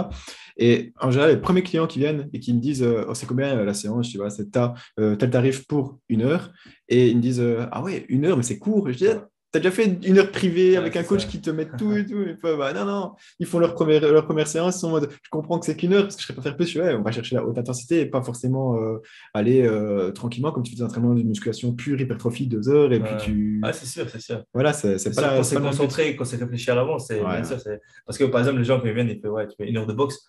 Et 0.58 0.94
en 1.02 1.12
général, 1.12 1.32
les 1.32 1.42
premiers 1.42 1.64
clients 1.64 1.88
qui 1.88 2.00
viennent 2.00 2.30
et 2.32 2.40
qui 2.40 2.54
me 2.54 2.60
disent 2.60 2.84
euh, 2.84 3.06
oh, 3.10 3.14
c'est 3.14 3.26
combien 3.26 3.64
la 3.64 3.74
séance? 3.74 4.06
Je 4.06 4.12
dis 4.12 4.18
voilà, 4.18 4.30
c'est 4.30 4.50
tel 4.52 5.30
tarif 5.30 5.68
pour 5.68 6.00
une 6.08 6.22
heure. 6.22 6.52
Et 6.88 7.10
ils 7.10 7.18
me 7.18 7.22
disent 7.22 7.44
ah 7.72 7.84
ouais, 7.84 8.06
une 8.08 8.26
heure, 8.26 8.38
mais 8.38 8.44
c'est 8.44 8.60
court. 8.60 8.90
je 8.90 8.98
dis 8.98 9.08
T'as 9.52 9.60
déjà 9.60 9.72
fait 9.72 9.98
une 10.04 10.20
heure 10.20 10.30
privée 10.30 10.78
avec 10.78 10.96
un 10.96 11.04
coach 11.04 11.26
qui 11.28 11.42
te 11.42 11.50
met 11.50 11.66
tout 11.78 11.94
et 11.94 12.06
tout. 12.06 12.22
Et 12.22 12.36
bah, 12.42 12.72
non, 12.74 12.86
non, 12.86 13.14
ils 13.40 13.48
font 13.48 13.58
leur 13.58 13.74
première, 13.74 14.02
leur 14.02 14.26
première 14.26 14.48
séance. 14.48 14.76
Ils 14.76 14.80
sont 14.80 14.88
en 14.88 14.92
mode, 14.92 15.10
je 15.12 15.30
comprends 15.30 15.58
que 15.58 15.66
c'est 15.66 15.76
qu'une 15.76 15.94
heure 15.94 16.04
parce 16.04 16.16
que 16.16 16.22
je 16.22 16.28
serais 16.28 16.36
pas 16.36 16.44
faire 16.44 16.56
plus. 16.56 16.76
Ouais, 16.76 16.94
on 16.94 17.02
va 17.02 17.12
chercher 17.12 17.36
la 17.36 17.44
haute 17.44 17.58
intensité 17.58 18.02
et 18.02 18.06
pas 18.06 18.22
forcément 18.22 18.78
euh, 18.78 18.98
aller 19.34 19.64
euh, 19.64 20.12
tranquillement 20.12 20.52
comme 20.52 20.64
tu 20.64 20.72
fais 20.72 20.78
des 20.78 20.84
entraînements 20.84 21.16
de 21.16 21.24
musculation 21.24 21.74
pure, 21.74 22.00
hypertrophie, 22.00 22.48
deux 22.48 22.70
heures. 22.70 22.94
Et 22.94 23.00
puis 23.00 23.16
tu. 23.20 23.62
Ah, 23.64 23.74
c'est 23.74 23.88
sûr, 23.88 24.08
c'est 24.10 24.22
sûr. 24.22 24.44
Voilà, 24.54 24.74
c'est 24.74 25.16
pas. 25.16 25.38
Quand 25.38 25.44
c'est 25.44 25.60
concentré, 25.60 26.16
quand 26.16 26.26
c'est 26.26 26.38
réfléchi 26.38 26.70
à 26.70 26.76
l'avance, 26.76 27.08
c'est 27.08 27.20
bien 27.20 27.44
sûr. 27.44 27.58
Parce 28.06 28.18
que 28.18 28.26
par 28.26 28.42
exemple, 28.42 28.60
les 28.60 28.66
gens 28.66 28.80
qui 28.80 28.92
viennent, 28.92 29.10
ils 29.10 29.20
font, 29.20 29.30
ouais, 29.30 29.48
tu 29.48 29.56
fais 29.58 29.68
une 29.68 29.78
heure 29.78 29.88
de 29.88 29.94
boxe 29.94 30.28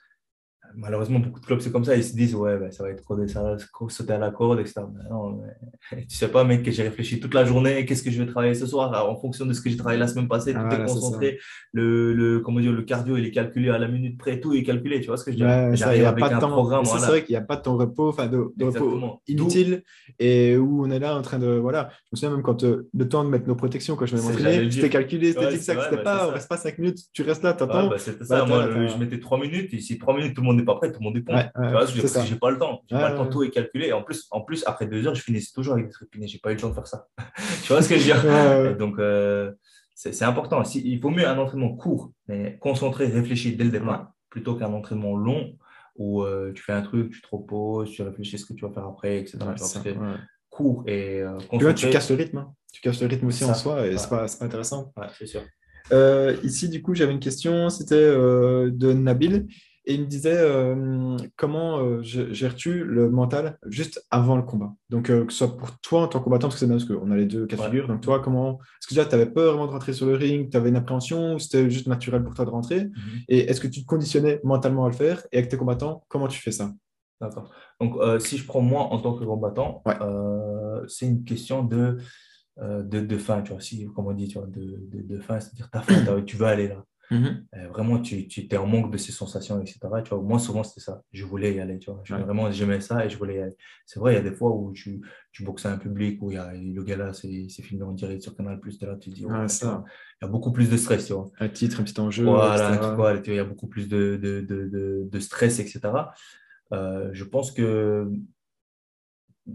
malheureusement, 0.75 1.19
beaucoup 1.19 1.41
de 1.41 1.47
clubs, 1.47 1.61
c'est 1.61 1.73
comme 1.73 1.85
ça. 1.85 1.97
Ils 1.97 2.05
se 2.05 2.15
disent, 2.15 2.35
ouais, 2.35 2.59
ben, 2.59 2.71
ça 2.71 2.83
va 2.83 2.91
être 2.91 3.03
trop, 3.03 3.17
ça 3.27 3.43
va 3.43 3.57
sauter 3.89 4.13
à 4.13 4.19
la 4.19 4.31
corde, 4.31 4.61
etc. 4.61 4.83
Mais 4.95 5.09
non, 5.11 5.41
mais, 5.93 6.07
tu 6.09 6.17
sais 6.17 6.29
pas, 6.29 6.45
mec, 6.45 6.63
que 6.63 6.71
j'ai 6.71 6.83
réfléchi 6.83 7.21
toute 7.21 7.35
la 7.35 7.45
journée, 7.45 7.85
qu'est-ce 7.85 8.03
que 8.03 8.11
je 8.11 8.23
vais 8.23 8.31
travailler 8.31 8.55
ce 8.55 8.67
soir, 8.67 9.09
en 9.09 9.17
fonction 9.17 9.47
de 9.47 9.53
ce 9.53 9.61
que 9.61 9.71
j'ai 9.71 9.77
travaillé 9.77 9.99
la 9.99 10.09
semaine 10.09 10.29
passée, 10.29 10.55
tout 10.55 10.61
est 10.61 10.85
concentré. 10.85 11.39
le, 11.73 12.13
le, 12.13 12.41
comment 12.41 12.61
dire, 12.61 12.73
le 12.73 12.83
cardio, 12.83 13.17
il 13.17 13.27
est 13.27 13.31
calculé 13.31 13.71
à 13.71 13.79
la 13.79 13.89
minute 13.89 14.19
près, 14.19 14.41
tout 14.41 14.53
est 14.55 14.63
calculé, 14.63 15.01
tu 15.01 15.09
vois 15.09 15.17
ce 15.17 15.25
que 15.25 15.33
je 15.33 15.39
veux 15.39 15.45
dire? 15.45 15.77
J'arrive 15.77 16.05
avec 16.07 16.25
un 16.25 16.39
temps, 16.39 16.51
programme. 16.51 16.85
C'est 16.85 16.99
vrai 16.99 17.25
qu'il 17.25 17.35
n'y 17.35 17.43
a 17.43 17.45
pas 17.45 17.57
de 17.57 17.63
temps 17.63 17.77
repos, 17.77 18.09
enfin, 18.09 18.27
de, 18.27 18.51
repos 18.61 19.21
inutile, 19.27 19.83
et 20.19 20.57
où 20.57 20.85
on 20.85 20.91
est 20.91 20.99
là 20.99 21.17
en 21.17 21.23
train 21.23 21.39
de, 21.39 21.47
voilà. 21.47 21.91
Je 22.05 22.09
me 22.13 22.17
souviens 22.17 22.31
même 22.37 22.43
quand 22.43 22.65
euh, 22.65 22.89
le 22.93 23.09
temps 23.09 23.25
de 23.25 23.29
mettre 23.29 23.47
nos 23.47 23.55
protections, 23.55 23.97
quand 23.97 24.07
je 24.07 24.17
me 24.17 24.23
m'entraînais, 24.23 24.71
c'était 24.71 24.89
calculé, 24.89 25.33
c'était 25.33 25.57
ça, 25.59 25.75
c'était 25.85 26.03
pas, 26.03 26.29
on 26.29 26.33
reste 26.33 26.49
pas 26.49 26.57
5 26.57 26.79
minutes, 26.79 26.99
tu 27.13 27.23
restes 27.23 27.43
là, 27.43 27.53
t'attends. 27.53 27.89
Bah, 27.89 27.99
c'était 27.99 28.25
ça, 28.25 28.45
moi, 28.45 28.69
je 28.87 28.97
mettais 28.97 29.21
3 29.21 29.41
minutes, 29.41 29.81
si 29.81 29.99
3 29.99 30.17
minutes, 30.17 30.35
tout 30.35 30.43
le 30.43 30.47
monde 30.47 30.60
n'est 30.61 30.67
pas 30.67 30.77
prêt, 30.77 30.93
tout 30.93 31.01
le 31.01 31.05
monde 31.05 31.17
est 31.17 31.23
prêt 31.23 31.51
tu 31.71 31.71
vois, 31.71 31.87
je, 31.87 32.27
j'ai 32.27 32.37
pas 32.37 32.51
le 32.51 32.59
temps. 32.59 32.83
J'ai 32.89 32.97
pas 32.97 33.11
le 33.11 33.17
temps, 33.17 33.27
tout 33.27 33.43
est 33.43 33.51
calculé. 33.51 33.89
Et 33.89 33.93
en 33.93 34.03
plus, 34.03 34.27
en 34.31 34.41
plus, 34.41 34.65
après 34.67 34.87
deux 34.87 35.07
heures, 35.07 35.15
je 35.15 35.23
finissais 35.23 35.53
toujours 35.55 35.75
avec 35.75 35.87
des 35.87 35.93
trépignés. 35.93 36.29
J'ai 36.29 36.39
pas 36.39 36.51
eu 36.51 36.55
le 36.55 36.61
temps 36.61 36.69
de 36.69 36.75
faire 36.75 36.87
ça. 36.87 37.07
tu 37.63 37.73
vois 37.73 37.83
ce 37.83 37.89
que 37.89 37.97
je 37.97 38.13
veux 38.13 38.69
dire? 38.69 38.77
Donc, 38.77 38.99
euh, 38.99 39.53
c'est 39.95 40.25
important. 40.25 40.63
Si, 40.65 40.81
il 40.85 41.01
vaut 41.01 41.11
mieux 41.11 41.27
un 41.27 41.39
entraînement 41.39 41.75
court, 41.75 42.13
mais 42.29 42.59
concentré, 42.61 43.07
réfléchi 43.07 43.57
dès 43.57 43.65
le 43.65 43.71
départ, 43.71 44.13
plutôt 44.31 44.55
qu'un 44.55 44.73
entraînement 44.73 45.17
long 45.17 45.57
où 45.97 46.23
euh, 46.23 46.53
tu 46.55 46.63
fais 46.63 46.73
un 46.73 46.83
truc, 46.83 47.11
tu 47.11 47.21
te 47.21 47.29
reposes, 47.31 47.91
tu 47.91 48.03
réfléchis 48.03 48.39
ce 48.39 48.47
que 48.47 48.55
tu 48.55 48.65
vas 48.65 48.73
faire 48.73 48.87
après, 48.87 49.19
etc. 49.19 49.39
court 50.49 50.85
et 50.87 51.21
euh, 51.21 51.37
Tu 51.51 51.59
vois, 51.59 51.75
tu 51.75 51.91
casses 51.91 52.11
le 52.11 52.17
rythme. 52.17 52.39
Hein. 52.39 52.55
Tu 52.73 52.81
casses 52.81 53.01
le 53.03 53.09
rythme 53.09 53.27
aussi 53.27 53.45
en 53.45 53.55
soi 53.55 53.87
et 53.87 53.99
c'est 53.99 54.09
pas, 54.09 54.27
pas, 54.27 54.45
intéressant. 54.45 54.93
c'est 55.19 55.27
sûr. 55.27 55.43
ici, 56.43 56.69
du 56.69 56.81
coup, 56.81 56.95
j'avais 56.95 57.13
une 57.13 57.21
question, 57.21 57.69
c'était 57.69 58.11
de 58.11 58.93
Nabil. 58.93 59.49
Et 59.87 59.95
il 59.95 60.03
me 60.03 60.07
disait 60.07 60.37
euh, 60.37 61.17
comment 61.37 61.79
euh, 61.79 62.03
gères-tu 62.03 62.85
le 62.85 63.09
mental 63.09 63.59
juste 63.67 64.05
avant 64.11 64.37
le 64.37 64.43
combat? 64.43 64.75
Donc, 64.91 65.09
euh, 65.09 65.25
que 65.25 65.33
ce 65.33 65.39
soit 65.39 65.57
pour 65.57 65.79
toi 65.81 66.03
en 66.03 66.09
tant 66.09 66.19
que 66.19 66.25
combattant, 66.25 66.49
parce 66.49 66.57
que 66.57 66.61
c'est 66.61 66.67
bien, 66.67 66.77
parce 66.77 66.85
qu'on 66.85 67.11
a 67.11 67.17
les 67.17 67.25
deux 67.25 67.47
cas 67.47 67.57
de 67.57 67.63
figure. 67.63 67.89
Donc, 67.89 68.03
toi, 68.03 68.21
comment 68.21 68.59
Est-ce 68.59 68.89
que 68.89 68.95
déjà, 68.95 69.07
tu 69.07 69.15
avais 69.15 69.27
peur 69.27 69.53
vraiment 69.53 69.67
de 69.67 69.73
rentrer 69.73 69.95
sur 69.95 70.07
le 70.07 70.15
ring? 70.15 70.51
Tu 70.51 70.57
avais 70.57 70.69
une 70.69 70.77
appréhension 70.77 71.35
ou 71.35 71.39
c'était 71.39 71.71
juste 71.71 71.87
naturel 71.87 72.23
pour 72.23 72.35
toi 72.35 72.45
de 72.45 72.51
rentrer? 72.51 72.85
Mhm. 72.85 72.93
Et 73.29 73.51
est-ce 73.51 73.61
que 73.61 73.69
tu 73.69 73.81
te 73.81 73.87
conditionnais 73.87 74.41
mentalement 74.45 74.85
à 74.85 74.89
le 74.89 74.95
faire? 74.95 75.27
Et 75.33 75.39
avec 75.39 75.51
tes 75.51 75.57
combattants, 75.57 76.05
comment 76.09 76.29
tu 76.29 76.41
fais 76.41 76.53
ça? 76.53 76.73
D'accord. 77.21 77.51
Donc, 77.81 77.97
si 78.21 78.37
je 78.37 78.47
prends 78.47 78.61
moi 78.61 78.83
en 78.83 78.99
tant 78.99 79.15
que 79.15 79.25
combattant, 79.25 79.83
c'est 80.89 81.07
une 81.07 81.25
question 81.25 81.65
de, 81.65 81.99
de, 82.59 83.01
de, 83.01 83.19
fin, 83.19 83.41
tu 83.43 83.53
vois, 83.53 83.61
si, 83.61 83.87
comme 83.95 84.07
on 84.07 84.13
dit, 84.13 84.29
tu 84.29 84.39
vois, 84.39 84.47
de, 84.47 84.89
de, 84.89 85.03
de 85.03 85.21
fin, 85.21 85.41
c'est-à-dire 85.41 85.71
ta 85.71 85.81
fin, 85.81 86.23
tu 86.27 86.37
veux 86.37 86.47
aller 86.47 86.69
là. 86.69 86.85
Euh, 87.13 87.69
vraiment, 87.69 87.99
tu, 88.01 88.29
tu 88.29 88.47
es 88.49 88.57
en 88.57 88.67
manque 88.67 88.93
de 88.93 88.97
ces 88.97 89.13
sensations, 89.13 89.61
etc. 89.61 89.79
Tu 90.05 90.11
vois, 90.11 90.23
moi, 90.23 90.39
souvent, 90.39 90.63
c'était 90.63 90.81
ça. 90.81 91.03
Je 91.13 91.25
voulais 91.25 91.55
y 91.55 91.61
aller. 91.61 91.79
Tu 91.79 91.91
vois. 91.91 92.03
Vraiment, 92.09 92.51
j'aimais 92.51 92.81
ça 92.81 93.05
et 93.05 93.11
je 93.11 93.19
voulais 93.19 93.37
y 93.37 93.41
aller. 93.41 93.57
C'est 93.85 93.99
vrai, 93.99 94.13
il 94.13 94.17
y 94.17 94.19
a 94.19 94.23
des 94.23 94.33
fois 94.35 94.51
où 94.55 94.73
tu, 94.73 95.01
tu 95.33 95.45
boxes 95.45 95.67
à 95.67 95.73
un 95.73 95.79
public 95.79 96.23
où 96.23 96.31
il 96.31 96.35
y 96.35 96.39
a, 96.39 96.53
le 96.53 96.83
gars 96.85 96.97
là, 96.97 97.13
c'est 97.13 97.49
filmé 97.63 97.85
en 97.85 97.93
direct 97.93 98.23
sur 98.23 98.37
Canal 98.37 98.61
Plus. 98.61 98.81
Là, 98.83 98.97
tu 98.97 99.11
dis, 99.11 99.27
ça. 99.49 99.85
il 100.21 100.25
y 100.25 100.29
a 100.29 100.31
beaucoup 100.31 100.53
plus 100.53 100.71
de 100.71 100.77
stress. 100.77 101.07
Tu 101.07 101.13
vois. 101.13 101.31
Un 101.41 101.49
titre, 101.49 101.81
un 101.81 101.85
petit 101.85 101.99
enjeu. 102.01 102.25
Voilà, 102.25 103.21
il 103.25 103.35
y 103.35 103.39
a 103.39 103.45
beaucoup 103.45 103.67
plus 103.67 103.89
de, 103.89 104.17
de, 104.17 104.41
de, 104.41 105.09
de 105.11 105.21
stress, 105.21 105.59
etc. 105.59 105.81
Euh, 106.73 107.11
je 107.13 107.25
pense 107.25 107.51
que 107.51 108.09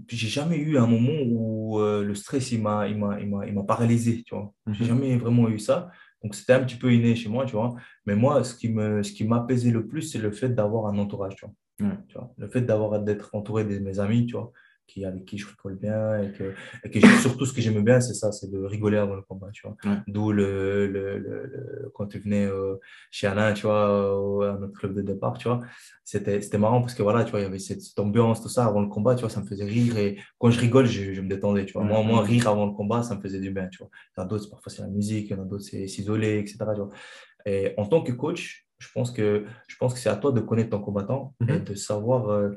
j'ai 0.10 0.28
jamais 0.28 0.58
eu 0.58 0.78
un 0.78 0.88
moment 0.88 1.22
où 1.26 1.80
euh, 1.80 2.04
le 2.04 2.16
stress 2.16 2.52
il 2.52 2.62
m'a 2.62 2.88
il 2.88 2.98
m'a 2.98 3.64
paralysé 3.64 4.24
tu 4.24 4.36
vois 4.36 4.54
j'ai 4.68 4.84
mhm. 4.84 4.90
jamais 4.90 5.18
vraiment 5.18 5.48
eu 5.48 5.60
ça 5.60 5.90
donc, 6.26 6.34
c'était 6.34 6.54
un 6.54 6.64
petit 6.64 6.78
peu 6.78 6.92
inné 6.92 7.16
chez 7.16 7.30
moi, 7.30 7.46
tu 7.46 7.52
vois. 7.52 7.76
Mais 8.08 8.16
moi, 8.16 8.44
ce 8.44 8.56
qui 8.56 8.70
me, 8.70 9.04
ce 9.04 9.12
qui 9.12 9.26
m'apaisait 9.26 9.70
le 9.70 9.86
plus, 9.86 10.02
c'est 10.02 10.18
le 10.18 10.32
fait 10.32 10.50
d'avoir 10.50 10.88
un 10.88 10.98
entourage, 10.98 11.36
tu 11.36 11.46
vois. 11.46 11.54
Tu 12.08 12.18
vois 12.18 12.34
le 12.38 12.48
fait 12.48 12.62
d'avoir, 12.62 13.00
d'être 13.00 13.30
entouré 13.36 13.64
de 13.64 13.78
mes 13.78 14.00
amis, 14.00 14.26
tu 14.26 14.36
vois 14.36 14.52
qui, 14.88 15.06
avec 15.06 15.26
qui 15.26 15.38
je 15.38 15.48
rigole 15.48 15.76
bien 15.76 16.22
et 16.22 16.32
que, 16.32 16.54
et 16.84 16.90
que 16.90 17.00
surtout 17.22 17.46
ce 17.46 17.54
que 17.54 17.62
j'aime 17.62 17.84
bien 17.84 18.00
c'est 18.00 18.14
ça 18.14 18.32
c'est 18.32 18.50
de 18.50 18.60
rigoler 18.60 18.98
avant 18.98 19.16
le 19.16 19.22
combat 19.22 19.50
tu 19.52 19.68
vois. 19.68 19.76
D'où 20.08 20.32
le, 20.32 20.88
le, 20.88 21.18
le, 21.18 21.92
quand 21.94 22.08
tu 22.08 22.20
venais 22.20 22.46
euh, 22.46 22.76
chez 23.12 23.28
Alain 23.28 23.54
tu 23.54 23.64
vois 23.64 24.50
à 24.50 24.58
notre 24.58 24.74
club 24.74 24.94
de 24.94 25.02
départ 25.02 25.38
tu 25.38 25.48
vois. 25.48 25.60
C'était 26.04 26.42
c'était 26.42 26.58
marrant 26.58 26.82
parce 26.82 26.94
que 26.94 27.04
voilà 27.04 27.24
tu 27.24 27.32
vois 27.32 27.40
il 27.40 27.44
y 27.44 27.48
avait 27.48 27.60
cette, 27.60 27.98
ambiance 28.00 28.42
tout 28.42 28.50
ça 28.50 28.66
avant 28.66 28.82
le 28.82 28.88
combat 28.88 29.16
tu 29.16 29.22
vois 29.22 29.30
ça 29.30 29.42
me 29.42 29.48
faisait 29.48 29.66
rire 29.66 29.98
et 29.98 30.18
quand 30.38 30.50
je 30.50 30.60
rigole 30.60 30.86
je, 30.86 31.14
je 31.14 31.22
me 31.22 31.30
détendais 31.30 31.66
tu 31.66 31.74
vois. 31.74 31.84
Moi 31.84 32.04
moi 32.04 32.22
rire 32.22 32.48
avant 32.48 32.66
le 32.66 32.74
combat 32.74 33.04
ça 33.04 33.16
me 33.16 33.22
faisait 33.22 33.40
du 33.40 33.52
bien 33.52 33.68
tu 33.68 33.80
vois. 33.80 33.90
Il 34.16 34.20
y 34.20 34.24
en 34.24 34.26
a 34.26 34.28
d'autres 34.28 34.50
parfois 34.50 34.72
c'est 34.72 34.82
la 34.82 34.88
musique 34.88 35.30
il 35.30 35.32
y 35.32 35.40
en 35.40 35.42
a 35.42 35.46
d'autres 35.46 35.64
c'est 35.64 35.88
s'isoler 35.88 36.40
etc 36.40 36.58
tu 36.74 36.82
vois. 36.82 36.90
Et 37.46 37.74
en 37.78 37.86
tant 37.86 38.02
que 38.02 38.12
coach 38.12 38.65
je 38.80 38.88
pense 38.94 39.12
que, 39.12 39.46
je 39.68 39.76
pense 39.78 39.94
que 39.94 40.00
c'est 40.00 40.10
à 40.10 40.16
toi 40.16 40.32
de 40.32 40.42
connaître 40.42 40.70
ton 40.72 40.80
combattant 40.80 41.34
et 41.48 41.54
mhm. 41.54 41.64
de 41.64 41.76
savoir 41.76 42.30
euh, 42.30 42.52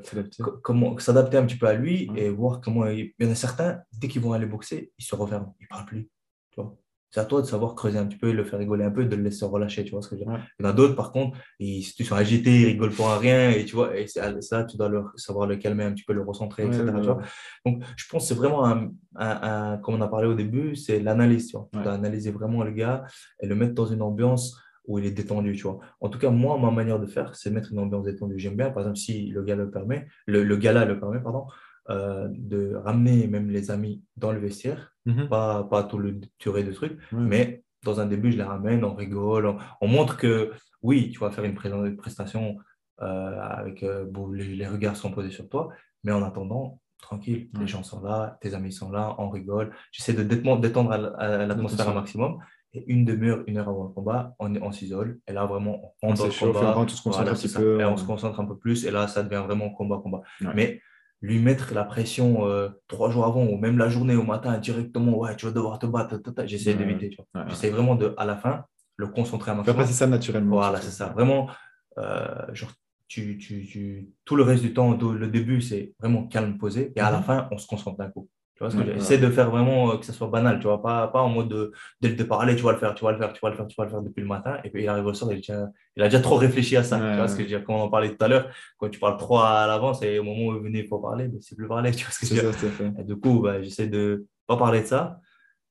comment 0.63 0.97
s'adapter 0.99 1.37
un 1.37 1.45
petit 1.45 1.57
peu 1.57 1.67
à 1.67 1.73
lui 1.73 2.09
et 2.15 2.29
voir 2.29 2.61
comment. 2.61 2.87
Il, 2.87 3.13
y 3.19 3.25
en 3.25 3.31
a 3.31 3.35
certains, 3.35 3.81
dès 3.93 4.07
qu'ils 4.07 4.21
vont 4.21 4.33
aller 4.33 4.45
boxer, 4.45 4.91
ils 4.97 5.05
se 5.05 5.15
referment, 5.15 5.55
ils 5.59 5.63
ne 5.63 5.67
parlent 5.67 5.85
plus. 5.85 6.09
Tu 6.51 6.61
vois 6.61 6.77
c'est 7.11 7.19
à 7.19 7.25
toi 7.25 7.41
de 7.41 7.47
savoir 7.47 7.73
creuser 7.73 7.97
un 7.97 8.05
petit 8.05 8.17
peu, 8.17 8.31
le 8.31 8.43
faire 8.43 8.59
rigoler 8.59 8.83
un 8.83 8.91
peu, 8.91 9.03
de 9.03 9.15
le 9.15 9.23
laisser 9.23 9.43
relâcher, 9.43 9.83
tu 9.83 9.91
vois 9.91 10.01
ce 10.01 10.09
que 10.09 10.15
je 10.15 10.19
veux 10.19 10.25
dire. 10.25 10.33
Ouais. 10.33 10.41
Il 10.59 10.63
y 10.63 10.67
en 10.67 10.69
a 10.69 10.73
d'autres, 10.73 10.95
par 10.95 11.11
contre, 11.11 11.37
ils, 11.57 11.79
ils 11.79 12.05
sont 12.05 12.15
agités, 12.15 12.61
ils 12.61 12.65
rigolent 12.65 12.93
pour 12.93 13.09
rien, 13.09 13.49
et 13.49 13.65
tu 13.65 13.75
vois, 13.75 13.97
et 13.97 14.05
c'est 14.05 14.41
ça, 14.41 14.63
tu 14.63 14.77
dois 14.77 14.89
leur, 14.89 15.11
savoir 15.15 15.47
le 15.47 15.55
calmer 15.55 15.85
un 15.85 15.93
petit 15.93 16.03
peu, 16.03 16.13
le 16.13 16.21
recentrer, 16.21 16.65
Ouais, 16.65 16.69
etc. 16.69 16.83
ouais, 16.85 17.01
tu 17.01 17.07
vois. 17.07 17.17
ouais. 17.17 17.23
Donc, 17.65 17.83
je 17.95 18.05
pense 18.09 18.23
que 18.23 18.27
c'est 18.27 18.35
vraiment 18.35 18.63
un, 18.65 18.91
un- 19.15 19.73
un- 19.73 19.77
comme 19.79 19.95
on 19.95 20.01
a 20.01 20.07
parlé 20.07 20.27
au 20.27 20.35
début, 20.35 20.75
c'est 20.75 20.99
l'analyse, 20.99 21.47
tu 21.47 21.57
vois. 21.57 21.67
Tu 21.73 21.81
dois 21.81 21.93
analyser 21.93 22.29
vraiment 22.29 22.63
le 22.63 22.71
gars 22.71 23.03
et 23.41 23.47
le 23.47 23.55
mettre 23.55 23.73
dans 23.73 23.87
une 23.87 24.03
ambiance 24.03 24.55
où 24.89 24.97
il 24.99 25.05
est 25.05 25.11
détendu, 25.11 25.55
tu 25.55 25.63
vois. 25.63 25.79
En 26.01 26.09
tout 26.09 26.17
cas, 26.19 26.31
moi, 26.31 26.57
ma 26.57 26.71
manière 26.71 26.99
de 26.99 27.05
faire, 27.05 27.35
c'est 27.35 27.51
mettre 27.51 27.71
une 27.71 27.79
ambiance 27.79 28.03
détendue. 28.03 28.39
J'aime 28.39 28.55
bien, 28.57 28.71
par 28.71 28.79
exemple, 28.83 28.97
si 28.97 29.27
le 29.27 29.43
gars 29.43 29.55
le 29.55 29.69
permet, 29.69 30.07
le, 30.25 30.43
le 30.43 30.57
gars-là 30.57 30.83
le 30.85 30.99
permet, 30.99 31.21
pardon, 31.21 31.45
euh, 31.91 32.27
de 32.31 32.73
ramener 32.75 33.27
même 33.27 33.49
les 33.51 33.69
amis 33.71 34.03
dans 34.17 34.31
le 34.31 34.39
vestiaire, 34.39 34.93
Mhm. 35.05 35.29
pas, 35.29 35.63
pas 35.63 35.83
tout 35.83 35.97
le 35.99 36.19
durée 36.39 36.63
de 36.63 36.71
truc, 36.71 36.93
Ouais. 37.13 37.19
mais 37.21 37.63
dans 37.85 37.99
un 37.99 38.07
début, 38.07 38.31
je 38.31 38.37
les 38.37 38.43
ramène, 38.43 38.83
on 38.83 38.93
rigole, 38.95 39.45
on, 39.45 39.57
on 39.81 39.87
montre 39.87 40.17
que 40.17 40.51
oui, 40.81 41.11
tu 41.11 41.19
vas 41.19 41.29
faire 41.31 41.43
une, 41.45 41.55
prestation 41.95 42.57
euh, 43.01 43.39
avec 43.41 43.83
euh, 43.83 44.05
bon, 44.05 44.27
les, 44.31 44.43
les 44.55 44.67
regards 44.67 44.95
sont 44.97 45.11
posés 45.11 45.29
sur 45.31 45.47
toi, 45.49 45.69
mais 46.03 46.11
en 46.11 46.23
attendant, 46.23 46.79
tranquille, 47.01 47.49
Ouais. 47.53 47.61
les 47.61 47.67
gens 47.67 47.83
sont 47.83 48.01
là, 48.01 48.37
tes 48.41 48.53
amis 48.55 48.71
sont 48.73 48.91
là, 48.91 49.15
on 49.19 49.29
rigole. 49.29 49.71
J'essaie 49.91 50.13
de 50.13 50.23
détendre, 50.23 50.61
détendre 50.61 50.89
l'atmosphère 51.19 51.89
un 51.89 51.93
maximum. 51.93 52.39
Et 52.73 52.83
une 52.87 53.03
demi-heure, 53.03 53.43
une 53.47 53.57
heure 53.57 53.69
avant 53.69 53.83
le 53.85 53.89
combat, 53.89 54.35
on, 54.39 54.55
on 54.61 54.71
s'isole. 54.71 55.19
Et 55.27 55.33
là, 55.33 55.45
vraiment, 55.45 55.95
on 56.03 56.09
rentre 56.09 56.21
combat. 56.39 56.75
on 56.77 56.87
se 56.87 57.01
concentre 57.01 57.15
Voilà, 57.17 57.31
un 57.31 57.33
petit 57.33 57.47
peu. 57.49 57.79
Et 57.81 57.85
on 57.85 57.97
se 57.97 58.05
concentre 58.05 58.39
un 58.39 58.45
peu 58.45 58.57
plus. 58.57 58.85
Et 58.85 58.91
là, 58.91 59.07
ça 59.07 59.23
devient 59.23 59.41
vraiment 59.43 59.69
combat, 59.71 59.97
combat. 60.03 60.21
Ouais. 60.41 60.51
Mais 60.55 60.81
lui 61.21 61.39
mettre 61.39 61.73
la 61.73 61.83
pression 61.83 62.45
euh, 62.47 62.69
trois 62.87 63.09
jours 63.09 63.25
avant 63.25 63.43
ou 63.43 63.57
même 63.57 63.77
la 63.77 63.89
journée 63.89 64.15
au 64.15 64.23
matin 64.23 64.57
directement, 64.59 65.17
ouais, 65.17 65.35
tu 65.35 65.47
vas 65.47 65.51
devoir 65.51 65.79
te 65.79 65.85
battre, 65.87 66.15
j'essaie 66.45 66.75
d'éviter. 66.75 67.09
Ouais. 67.35 67.41
J'essaie 67.47 67.71
vraiment 67.71 67.95
de, 67.95 68.13
à 68.17 68.25
la 68.25 68.37
fin, 68.37 68.65
le 68.97 69.07
concentrer 69.07 69.49
un 69.51 69.55
Faire 69.55 69.63
maximum. 69.63 69.81
passer 69.81 69.93
ça 69.93 70.07
naturellement. 70.07 70.57
Voilà, 70.57 70.79
c'est 70.79 70.91
ça. 70.91 71.07
Vraiment, 71.07 71.49
euh, 71.97 72.53
genre, 72.53 72.71
tu, 73.07 73.39
tu, 73.39 73.65
tu- 73.65 74.09
tout 74.25 74.35
le 74.35 74.43
reste 74.43 74.61
du 74.61 74.73
temps, 74.73 74.91
le 74.95 75.27
début, 75.27 75.61
c'est 75.61 75.95
vraiment 75.99 76.27
calme, 76.27 76.57
posé. 76.59 76.93
Et 76.95 76.99
à 76.99 77.09
la 77.09 77.17
Mhm. 77.17 77.23
fin, 77.23 77.47
on 77.51 77.57
se 77.57 77.65
concentre 77.65 77.97
d'un 77.97 78.09
coup. 78.11 78.29
Tu 78.59 78.65
vois 78.65 78.71
ce 78.71 78.75
que 78.75 78.81
Ouais, 78.81 78.85
je- 78.87 78.91
ouais. 78.91 78.99
J'essaie 78.99 79.17
de 79.19 79.29
faire 79.29 79.49
vraiment 79.49 79.93
euh, 79.93 79.97
que 79.97 80.05
ça 80.05 80.11
soit 80.11 80.27
banal, 80.27 80.59
tu 80.59 80.67
vois, 80.67 80.81
pas, 80.81 81.07
pas 81.07 81.21
en 81.21 81.29
mode 81.29 81.47
de, 81.47 81.71
dès 82.01 82.09
le 82.09 82.15
départ, 82.15 82.41
allez, 82.41 82.57
tu 82.57 82.63
vas 82.63 82.73
le 82.73 82.77
faire, 82.77 82.93
tu 82.93 83.05
vas 83.05 83.13
le 83.13 83.17
faire, 83.17 83.31
tu 83.31 83.39
vas 83.41 83.49
le 83.51 83.55
faire, 83.55 83.67
tu 83.67 83.75
vas 83.77 83.85
le 83.85 83.89
faire 83.89 84.01
depuis 84.01 84.19
le 84.21 84.27
matin. 84.27 84.57
Et 84.65 84.69
puis 84.69 84.83
il 84.83 84.89
arrive 84.89 85.05
au 85.05 85.13
soir, 85.13 85.31
il, 85.31 85.37
déjà- 85.37 85.67
il 85.95 86.03
a 86.03 86.07
déjà 86.09 86.19
trop 86.19 86.35
réfléchi 86.35 86.75
à 86.75 86.83
ça. 86.83 86.97
Ouais, 86.99 87.11
tu 87.11 87.15
vois 87.17 87.27
ce 87.29 87.35
que 87.35 87.39
je 87.39 87.43
veux 87.43 87.47
dire, 87.57 87.63
comme 87.63 87.75
on 87.75 87.83
en 87.83 87.89
parlait 87.89 88.13
tout 88.13 88.21
à 88.23 88.27
l'heure, 88.27 88.49
quand 88.77 88.89
tu 88.89 88.99
parles 88.99 89.15
trop 89.15 89.39
à 89.39 89.65
l'avance 89.65 90.01
et 90.03 90.19
au 90.19 90.23
moment 90.23 90.47
où 90.51 90.57
il 90.57 90.61
venait 90.63 90.83
pour 90.83 91.01
parler, 91.01 91.29
mais 91.29 91.39
c'est 91.39 91.55
plus 91.55 91.69
parler, 91.69 91.91
tu 91.95 92.03
vois 92.03 92.11
ce 92.11 92.19
que 92.19 92.25
je 92.25 92.33
veux 92.35 92.51
dire? 92.51 92.59
ça. 92.59 93.01
Et 93.01 93.03
du 93.05 93.15
coup, 93.15 93.39
bah, 93.39 93.61
j'essaie 93.63 93.87
de 93.87 94.27
pas 94.45 94.57
parler 94.57 94.81
de 94.81 94.87
ça. 94.87 95.21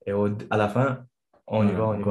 Et 0.07 0.15
au- 0.15 0.31
à 0.49 0.57
la 0.57 0.69
fin, 0.71 1.05
on 1.47 1.69
y 1.69 1.73
va, 1.73 1.89
on 1.89 1.95
y 1.95 1.99
va. 1.99 2.05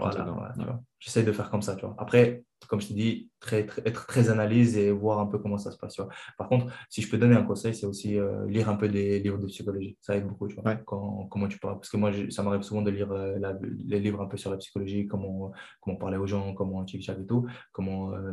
Voilà, 0.00 0.24
voilà. 0.56 0.80
J'essaie 0.98 1.22
de 1.22 1.30
faire 1.30 1.48
comme 1.48 1.62
ça, 1.62 1.76
tu 1.76 1.86
vois. 1.86 1.94
Après, 1.96 2.42
comme 2.66 2.80
je 2.80 2.88
te 2.88 2.92
dis, 2.92 3.30
très, 3.40 3.64
très- 3.66 3.82
être 3.86 4.06
très 4.06 4.30
analyse 4.30 4.76
et 4.76 4.90
voir 4.90 5.20
un 5.20 5.26
peu 5.26 5.38
comment 5.38 5.58
ça 5.58 5.70
se 5.70 5.78
passe, 5.78 5.94
tu 5.94 6.02
vois. 6.02 6.10
Par 6.36 6.48
contre, 6.48 6.66
si 6.90 7.00
je 7.02 7.10
peux 7.10 7.16
donner 7.18 7.36
un 7.36 7.42
conseil, 7.44 7.74
c'est 7.74 7.86
aussi 7.86 8.18
euh, 8.18 8.46
lire 8.46 8.68
un 8.68 8.76
peu 8.76 8.88
des 8.88 9.20
livres 9.20 9.38
de 9.38 9.46
psychologie. 9.46 9.96
Ça 10.00 10.16
aide 10.16 10.26
beaucoup, 10.26 10.48
tu 10.48 10.54
vois. 10.56 10.64
Ouais. 10.64 10.78
Quand, 10.84 11.26
comment 11.30 11.48
tu 11.48 11.58
parles. 11.58 11.76
Parce 11.76 11.88
que 11.88 11.96
moi, 11.96 12.10
ça 12.30 12.42
m'arrive 12.42 12.62
souvent 12.62 12.82
de 12.82 12.90
lire 12.90 13.10
euh, 13.12 13.38
la- 13.38 13.58
les 13.86 14.00
livres 14.00 14.20
un 14.20 14.26
peu 14.26 14.36
sur 14.36 14.50
la 14.50 14.56
psychologie, 14.56 15.06
comment, 15.06 15.52
comment 15.80 15.96
parler 15.96 16.16
aux 16.18 16.26
gens, 16.26 16.52
comment 16.54 16.84
tic-tac 16.84 17.18
et 17.20 17.26
tout, 17.26 17.46
comment 17.72 18.12
euh, 18.14 18.32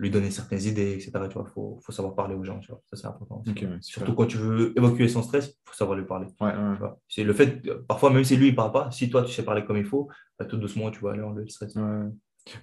lui 0.00 0.10
donner 0.10 0.32
certaines 0.32 0.62
idées, 0.62 0.94
etc. 0.94 1.12
Tu 1.28 1.34
vois, 1.34 1.44
faut, 1.46 1.78
faut 1.80 1.92
savoir 1.92 2.16
parler 2.16 2.34
aux 2.34 2.42
gens, 2.42 2.58
tu 2.58 2.72
vois. 2.72 2.82
Ça, 2.90 2.96
c'est 2.96 3.06
important. 3.06 3.42
ouais. 3.46 3.78
Surtout 3.80 4.12
quand 4.14 4.26
tu 4.26 4.36
veux 4.38 4.76
évacuer 4.76 5.06
son 5.08 5.22
stress, 5.22 5.46
il 5.50 5.54
faut 5.70 5.74
savoir 5.76 5.96
lui 5.96 6.04
parler. 6.04 6.26
Ouais, 6.40 6.48
ouais. 6.48 6.72
Tu 6.74 6.78
vois. 6.80 7.00
C'est 7.08 7.22
le 7.24 7.32
fait, 7.32 7.62
parfois, 7.86 8.10
même 8.10 8.24
si 8.24 8.36
lui, 8.36 8.48
il 8.48 8.54
parle 8.56 8.72
pas, 8.72 8.90
si 8.90 9.08
toi, 9.08 9.22
tu 9.22 9.32
sais 9.32 9.44
parler 9.44 9.64
comme 9.64 9.76
il 9.76 9.84
faut, 9.84 10.08
bah, 10.38 10.44
tout 10.46 10.56
doucement, 10.56 10.90
tu 10.90 11.00
vas 11.00 11.12
aller 11.12 11.22
enlever 11.22 11.42
le 11.44 11.48
stress. 11.48 11.76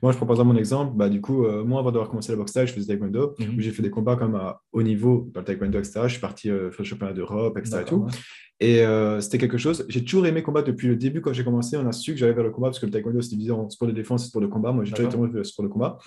Moi, 0.02 0.12
je 0.12 0.18
par 0.18 0.30
exemple 0.30 0.49
mon 0.53 0.58
exemple. 0.58 0.95
Bah, 0.95 1.10
du 1.10 1.22
coup, 1.22 1.45
euh, 1.45 1.64
moi, 1.64 1.80
avant 1.80 1.91
d'avoir 1.91 2.10
commencé 2.10 2.32
la 2.32 2.38
boxe 2.38 2.53
thaï, 2.53 2.68
je 2.68 2.74
faisais 2.74 2.88
taekwondo. 2.88 3.36
Mhm. 3.40 3.58
où 3.58 3.62
J'ai 3.62 3.72
fait 3.72 3.82
des 3.82 3.90
combats 3.90 4.16
comme 4.16 4.36
à 4.36 4.62
haut 4.72 4.84
niveau 4.84 5.30
dans 5.34 5.41
le 5.41 5.45
taekwondo, 5.45 5.80
etc. 5.80 6.02
Je 6.03 6.12
suis 6.12 6.22
parti 6.22 6.49
euh, 6.49 6.72
faire 6.72 6.82
le 6.82 6.86
championnat 6.86 7.14
d'Europe, 7.14 7.58
etc. 7.58 7.80
Et, 7.82 7.86
tout. 7.86 7.95
ouais. 7.95 8.12
et 8.60 8.82
euh, 8.86 9.20
c'était 9.22 9.38
quelque 9.38 9.58
chose. 9.58 9.86
J'ai 9.90 10.03
toujours 10.03 10.28
aimé 10.28 10.44
combattre 10.44 10.68
depuis 10.68 10.88
le 10.88 10.95
début. 10.95 11.22
Quand 11.22 11.34
j'ai 11.34 11.44
commencé, 11.44 11.78
on 11.78 11.88
a 11.88 11.91
su 11.91 12.12
que 12.14 12.20
j'allais 12.20 12.34
vers 12.34 12.44
le 12.44 12.52
combat 12.52 12.68
parce 12.68 12.80
que 12.80 12.86
le 12.86 12.91
taekwondo, 12.91 13.22
c'est 13.22 13.30
divisé 13.30 13.52
en 13.52 13.70
sport 13.70 13.88
de 13.88 13.94
défense 13.94 14.26
et 14.26 14.28
sport 14.28 14.41
de 14.41 14.48
combat. 14.48 14.72
Moi, 14.72 14.86
j'ai 14.86 14.94
directement 14.94 15.28
fait 15.28 15.38
le 15.38 15.44
sport 15.44 15.66
de 15.66 15.72
combat. 15.72 15.98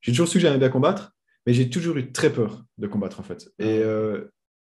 J'ai 0.00 0.12
toujours 0.12 0.28
su 0.28 0.34
que 0.34 0.42
j'aimais 0.42 0.58
bien 0.58 0.68
combattre, 0.68 1.12
mais 1.46 1.54
j'ai 1.54 1.70
toujours 1.70 1.96
eu 1.96 2.12
très 2.12 2.30
peur 2.30 2.62
de 2.76 2.86
combattre, 2.86 3.20
en 3.20 3.22
fait. 3.22 3.48
Et 3.58 3.78
euh, 3.82 4.24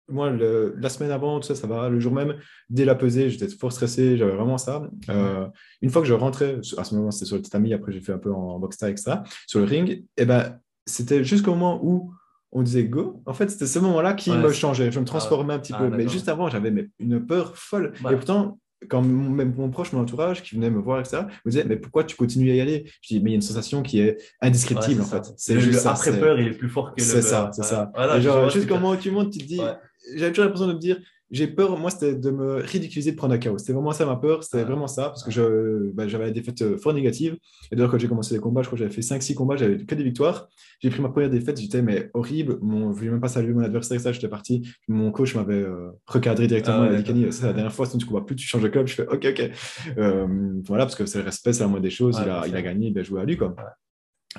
moi, 0.08 0.30
le- 0.30 0.74
la 0.78 0.88
semaine 0.88 1.10
avant, 1.10 1.38
tout 1.40 1.46
ça, 1.46 1.54
ça 1.54 1.66
va. 1.66 1.88
Le 1.88 2.00
jour 2.00 2.12
même, 2.12 2.36
dès 2.70 2.84
la 2.84 2.94
pesée, 2.94 3.30
j'étais 3.30 3.48
fort 3.48 3.72
stressé, 3.72 4.16
j'avais 4.16 4.32
vraiment 4.34 4.58
ça. 4.58 4.82
Euh, 5.10 5.46
une 5.82 5.90
fois 5.90 6.02
que 6.02 6.08
je 6.08 6.14
rentrais, 6.14 6.58
à 6.76 6.84
ce 6.84 6.94
moment, 6.94 7.10
c'était 7.10 7.26
sur 7.26 7.36
le 7.36 7.42
tatami, 7.42 7.72
après, 7.74 7.92
j'ai 7.92 8.00
fait 8.00 8.12
un 8.12 8.18
peu 8.18 8.32
en 8.32 8.58
boxe 8.58 8.76
thaï, 8.78 8.92
etc., 8.92 9.18
sur 9.46 9.60
le 9.60 9.66
ring, 9.66 10.04
et 10.16 10.24
ben, 10.24 10.58
c'était 10.86 11.24
jusqu'au 11.24 11.50
moment 11.52 11.80
où 11.84 12.12
on 12.52 12.62
disait 12.62 12.84
go. 12.84 13.22
En 13.26 13.34
fait, 13.34 13.50
c'était 13.50 13.66
ce 13.66 13.78
moment-là 13.80 14.14
qui 14.14 14.30
Ouais, 14.30 14.38
me 14.38 14.50
changeait. 14.52 14.90
Je 14.90 14.98
me 15.00 15.04
transformais 15.04 15.52
un 15.54 15.58
petit 15.58 15.74
Ah, 15.74 15.80
peu. 15.80 15.84
Mais 15.90 15.98
d'accord. 15.98 16.12
juste 16.12 16.28
avant, 16.30 16.48
j'avais 16.48 16.70
mais, 16.70 16.88
une 16.98 17.24
peur 17.26 17.54
folle. 17.56 17.92
Ouais. 18.02 18.12
Et 18.14 18.16
pourtant, 18.16 18.58
quand 18.88 19.02
mon, 19.02 19.28
même 19.28 19.54
mon 19.56 19.68
proche, 19.68 19.92
mon 19.92 20.00
entourage, 20.00 20.42
qui 20.42 20.54
venait 20.54 20.70
me 20.70 20.78
voir, 20.80 21.00
etc., 21.00 21.24
me 21.44 21.50
disait, 21.50 21.64
mais 21.64 21.76
pourquoi 21.76 22.04
tu 22.04 22.16
continues 22.16 22.50
à 22.52 22.54
y 22.54 22.60
aller? 22.62 22.90
Je 23.02 23.08
dis, 23.14 23.20
mais 23.22 23.30
il 23.30 23.32
y 23.32 23.34
a 23.34 23.36
une 23.36 23.42
sensation 23.42 23.82
qui 23.82 24.00
est 24.00 24.16
indescriptible, 24.40 25.00
Ouais, 25.00 25.06
en 25.06 25.10
fait. 25.10 25.24
ça. 25.26 25.32
C'est 25.36 25.60
juste 25.60 25.74
le 25.74 25.78
ça. 25.80 25.90
après 25.92 26.18
peur, 26.18 26.40
il 26.40 26.46
est 26.46 26.52
plus 26.56 26.70
fort 26.70 26.94
que 26.94 27.00
le 27.00 27.06
c'est 27.06 27.20
ça, 27.20 27.50
c'est 27.52 27.64
ça. 27.64 27.90
Voilà, 27.94 28.16
Et 28.16 28.22
genre, 28.22 28.48
juste 28.48 28.64
au 28.64 28.68
tu- 28.68 28.72
moment 28.74 28.90
où 28.92 28.96
tu 28.96 29.10
montes, 29.10 29.30
tu 29.32 29.40
te 29.40 29.44
dis, 29.44 29.60
Ouais. 29.60 29.74
J'avais 30.16 30.30
toujours 30.32 30.44
l'impression 30.44 30.68
de 30.68 30.74
me 30.74 30.78
dire, 30.78 31.00
j'ai 31.30 31.46
peur, 31.46 31.76
moi, 31.78 31.90
c'était 31.90 32.14
de 32.14 32.30
me 32.30 32.56
ridiculiser, 32.56 33.12
de 33.12 33.16
prendre 33.16 33.34
un 33.34 33.38
chaos. 33.38 33.58
C'était 33.58 33.74
vraiment 33.74 33.92
ça 33.92 34.06
ma 34.06 34.16
peur, 34.16 34.42
c'était 34.42 34.64
vraiment 34.64 34.86
ça, 34.86 35.04
parce 35.10 35.22
que 35.22 35.90
bah, 35.92 36.08
j'avais 36.08 36.26
des 36.26 36.40
défaites 36.40 36.62
euh, 36.62 36.78
fort 36.78 36.94
négatives. 36.94 37.36
Et 37.70 37.76
d'ailleurs, 37.76 37.90
quand 37.90 37.98
j'ai 37.98 38.08
commencé 38.08 38.34
les 38.34 38.40
combats, 38.40 38.62
je 38.62 38.68
crois 38.68 38.78
que 38.78 38.84
j'avais 38.84 38.94
fait 38.94 39.02
5-6 39.02 39.34
combats, 39.34 39.56
j'avais 39.56 39.76
que 39.76 39.94
des 39.94 40.04
victoires. 40.04 40.48
J'ai 40.80 40.88
pris 40.88 41.02
ma 41.02 41.10
première 41.10 41.28
défaite, 41.28 41.60
j'étais 41.60 41.82
mais 41.82 42.10
horrible. 42.14 42.58
Mon, 42.62 42.92
je 42.92 42.98
voulais 42.98 43.10
même 43.10 43.20
pas 43.20 43.28
saluer 43.28 43.52
mon 43.52 43.62
adversaire, 43.62 44.00
ça, 44.00 44.12
j'étais 44.12 44.28
parti. 44.28 44.66
Mon 44.88 45.10
coach 45.10 45.34
m'avait 45.34 45.54
euh, 45.54 45.90
recadré 46.06 46.46
directement. 46.46 46.78
Ah 46.78 46.90
ouais, 46.90 47.02
il 47.06 47.06
m'a 47.06 47.12
dit, 47.12 47.26
c'est 47.30 47.46
la 47.46 47.52
dernière 47.52 47.74
fois, 47.74 47.84
sinon 47.84 47.98
tu 47.98 48.06
combats 48.06 48.22
plus, 48.22 48.36
tu 48.36 48.46
changes 48.46 48.62
de 48.62 48.68
club. 48.68 48.86
Je 48.86 48.94
fais, 48.94 49.06
ok, 49.06 49.26
ok. 49.28 49.50
Euh, 49.98 50.26
voilà, 50.66 50.84
parce 50.84 50.94
que 50.94 51.04
c'est 51.04 51.18
le 51.18 51.24
respect, 51.24 51.52
c'est 51.52 51.62
la 51.62 51.68
moindre 51.68 51.82
des 51.82 51.90
choses. 51.90 52.16
Ouais, 52.16 52.22
il, 52.24 52.30
a, 52.30 52.44
il 52.46 52.56
a 52.56 52.62
gagné, 52.62 52.88
il 52.88 52.98
a 52.98 53.02
joué 53.02 53.20
à 53.20 53.24
lui, 53.24 53.36
quoi. 53.36 53.54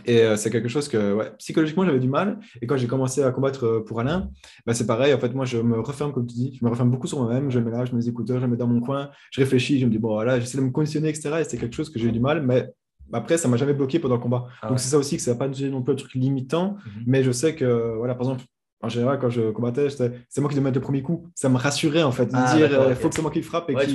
Et 0.06 0.22
euh, 0.22 0.36
c'est 0.36 0.50
quelque 0.50 0.70
chose 0.70 0.88
que, 0.88 1.14
ouais, 1.14 1.32
psychologiquement, 1.38 1.86
j'avais 1.86 2.00
du 2.00 2.10
mal. 2.10 2.40
Et 2.62 2.68
quand 2.68 2.78
j'ai 2.78 2.88
commencé 2.88 3.24
à 3.24 3.32
combattre 3.32 3.66
euh, 3.66 3.84
pour 3.84 4.00
Alain, 4.00 4.30
bah, 4.66 4.74
c'est 4.74 4.86
pareil. 4.86 5.14
En 5.14 5.20
fait, 5.20 5.34
moi, 5.34 5.46
je 5.46 5.58
me 5.58 5.80
referme, 5.80 6.12
comme 6.14 6.28
tu 6.28 6.36
dis, 6.36 6.58
je 6.60 6.66
me 6.66 6.70
referme 6.70 6.90
beaucoup 6.90 7.08
sur 7.08 7.20
moi-même. 7.22 7.50
Je 7.50 7.60
me 7.60 7.66
mets 7.66 7.72
là, 7.72 7.86
je 7.86 7.92
mets 7.92 8.00
mes 8.00 8.08
écouteurs, 8.08 8.40
je 8.40 8.46
me 8.46 8.52
mets 8.52 8.58
dans 8.58 8.68
mon 8.68 8.82
coin, 8.82 9.10
je 9.32 9.42
réfléchis, 9.42 9.80
je 9.80 9.86
me 9.86 9.92
dis, 9.92 10.00
bon, 10.00 10.10
voilà, 10.14 10.40
j'essaie 10.40 10.58
de 10.58 10.64
me 10.64 10.72
conditionner, 10.72 11.10
etc. 11.10 11.38
Et 11.42 11.44
c'est 11.44 11.58
quelque 11.58 11.76
chose 11.76 11.90
que 11.90 12.00
j'ai 12.00 12.08
eu 12.08 12.12
du 12.12 12.20
mal. 12.20 12.46
Mais 12.46 12.70
après, 13.14 13.38
ça 13.38 13.48
m'a 13.48 13.58
jamais 13.58 13.74
bloqué 13.74 14.00
pendant 14.00 14.16
le 14.16 14.22
combat. 14.22 14.46
Ah 14.62 14.68
Donc, 14.68 14.78
ouais. 14.78 14.84
c'est 14.84 14.90
ça 14.90 14.98
aussi 14.98 15.18
que 15.18 15.22
ça 15.22 15.32
n'a 15.32 15.38
pas 15.38 15.48
non 15.48 15.82
plus 15.82 15.94
un 15.94 15.96
truc 15.96 16.14
limitant. 16.14 16.78
Mhm. 16.86 17.04
Mais 17.08 17.24
je 17.24 17.32
sais 17.32 17.56
que, 17.56 17.96
voilà, 17.98 18.16
par 18.16 18.28
exemple, 18.28 18.46
en 18.82 18.90
général, 18.90 19.20
quand 19.20 19.30
je 19.30 19.52
combattais, 19.52 19.90
c'est 19.90 20.40
moi 20.42 20.50
qui 20.50 20.56
devais 20.56 20.64
mettre 20.64 20.78
le 20.78 20.82
premier 20.82 21.02
coup. 21.02 21.28
Ça 21.36 21.50
me 21.50 21.58
rassurait, 21.58 22.04
en 22.04 22.12
fait, 22.12 22.28
de 22.28 22.32
Ah, 22.34 22.56
dire, 22.56 22.70
il 22.72 22.76
ok. 22.94 22.94
faut 22.96 23.10
que 23.10 23.16
c'est 23.16 23.22
moi 23.22 23.32
qui 23.32 23.40
le 23.40 23.44
frappe 23.46 23.70
et 23.70 23.76
Ouais, 23.76 23.86
qui 23.86 23.92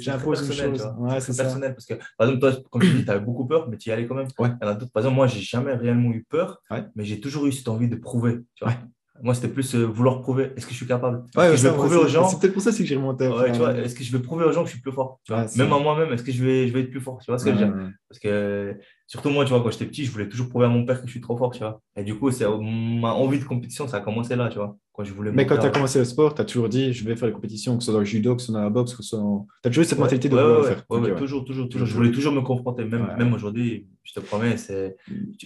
j'impose 0.00 0.46
une 0.48 0.52
chose. 0.52 0.88
Ouais, 0.98 1.20
C'est 1.20 1.36
personnel 1.36 1.74
parce 1.74 1.86
que, 1.86 1.94
par 2.18 2.28
exemple, 2.28 2.40
toi, 2.40 2.52
comme 2.70 2.82
tu 2.82 2.90
dis, 2.92 3.04
tu 3.04 3.10
avais 3.10 3.20
beaucoup 3.20 3.46
peur, 3.46 3.68
mais 3.68 3.76
tu 3.76 3.88
y 3.88 3.92
allais 3.92 4.06
quand 4.06 4.14
même. 4.16 4.28
Ouais. 4.38 4.48
Il 4.60 4.64
y 4.64 4.68
en 4.68 4.72
a 4.72 4.74
d'autres. 4.74 4.90
Par 4.92 5.02
exemple, 5.02 5.16
moi, 5.16 5.26
j'ai 5.26 5.40
jamais 5.40 5.74
réellement 5.74 6.10
eu 6.10 6.24
peur, 6.28 6.60
Ouais. 6.70 6.84
mais 6.96 7.04
j'ai 7.04 7.20
toujours 7.20 7.46
eu 7.46 7.52
cette 7.52 7.68
envie 7.68 7.88
de 7.88 7.96
prouver. 7.96 8.40
Tu 8.56 8.64
vois. 8.64 8.74
Moi, 9.22 9.34
c'était 9.34 9.48
plus 9.48 9.74
euh, 9.74 9.84
vouloir 9.84 10.20
prouver. 10.20 10.52
Est-ce 10.56 10.66
que 10.66 10.72
je 10.72 10.76
suis 10.76 10.86
capable? 10.86 11.22
Est-ce 11.38 11.50
que 11.52 11.56
je 11.56 11.62
vais 11.68 11.74
prouver 11.74 11.96
aux 11.96 12.06
gens? 12.06 12.28
C'est 12.28 12.38
peut-être 12.38 12.52
pour 12.52 12.60
ça 12.62 12.70
que 12.70 12.84
j'ai 12.84 12.96
remonté. 12.96 13.28
Vois, 13.28 13.48
est-ce 13.48 13.94
que 13.94 14.04
je 14.04 14.12
vais 14.14 14.22
prouver 14.22 14.44
aux 14.44 14.52
gens 14.52 14.60
que 14.62 14.66
je 14.68 14.72
suis 14.74 14.82
plus 14.82 14.92
fort? 14.92 15.20
Tu 15.24 15.32
vois 15.32 15.46
Même 15.56 15.72
à 15.72 15.78
moi-même, 15.78 16.12
est-ce 16.12 16.22
que 16.22 16.32
je 16.32 16.44
vais, 16.44 16.68
je 16.68 16.72
vais 16.74 16.80
être 16.80 16.90
plus 16.90 17.00
fort? 17.00 17.18
Tu 17.24 17.30
vois 17.30 17.38
ce 17.38 17.44
que 17.44 17.50
je 17.52 17.56
veux 17.56 17.64
dire? 17.64 17.74
Parce 18.08 18.18
que, 18.18 18.76
surtout 19.06 19.30
moi, 19.30 19.44
tu 19.44 19.50
vois, 19.50 19.62
quand 19.62 19.70
j'étais 19.70 19.86
petit, 19.86 20.04
je 20.04 20.10
voulais 20.10 20.28
toujours 20.28 20.48
prouver 20.48 20.66
à 20.66 20.68
mon 20.68 20.84
père 20.84 21.00
que 21.00 21.06
je 21.06 21.12
suis 21.12 21.20
trop 21.20 21.36
fort, 21.36 21.52
tu 21.52 21.60
vois. 21.60 21.80
Et 21.96 22.04
du 22.04 22.14
coup, 22.16 22.30
c'est 22.30 22.44
ma 22.46 23.12
envie 23.12 23.38
de 23.38 23.44
compétition, 23.44 23.86
ça 23.88 23.98
a 23.98 24.00
commencé 24.00 24.36
là, 24.36 24.48
tu 24.48 24.58
vois. 24.58 24.76
Quand 24.92 25.04
je 25.04 25.12
voulais 25.12 25.30
Mais 25.30 25.44
quand 25.44 25.58
tu 25.58 25.66
as 25.66 25.70
commencé 25.70 25.98
le 25.98 26.06
sport, 26.06 26.34
tu 26.34 26.40
as 26.40 26.46
toujours 26.46 26.70
dit 26.70 26.94
je 26.94 27.04
vais 27.04 27.16
faire 27.16 27.28
les 27.28 27.34
compétitions, 27.34 27.76
que 27.76 27.82
ce 27.82 27.86
soit 27.86 27.92
dans 27.92 27.98
le 28.00 28.06
judo, 28.06 28.34
que 28.34 28.40
ce 28.40 28.46
soit 28.46 28.54
dans 28.58 28.64
la 28.64 28.70
boxe, 28.70 28.94
que 28.94 29.02
ce 29.02 29.10
soit 29.10 29.18
dans. 29.18 29.46
Tu 29.62 29.68
as 29.68 29.70
toujours 29.70 29.82
eu 29.82 29.84
cette 29.84 29.98
Ouais, 29.98 30.04
mentalité 30.04 30.30
de 30.30 30.34
ouais, 30.36 30.42
vouloir 30.42 30.60
ouais, 30.62 30.68
faire. 30.68 30.76
ouais, 30.88 30.96
Ok, 30.98 31.04
ouais, 31.04 31.10
ouais. 31.10 31.16
toujours, 31.18 31.44
toujours, 31.44 31.68
toujours. 31.68 31.86
Je 31.86 31.94
voulais 31.94 32.10
toujours 32.12 32.32
me 32.32 32.40
confronter. 32.40 32.82
Même, 32.86 33.34
aujourd'hui, 33.34 33.88
je 34.04 34.14
te 34.14 34.20
promets, 34.20 34.56
c'est. 34.56 34.96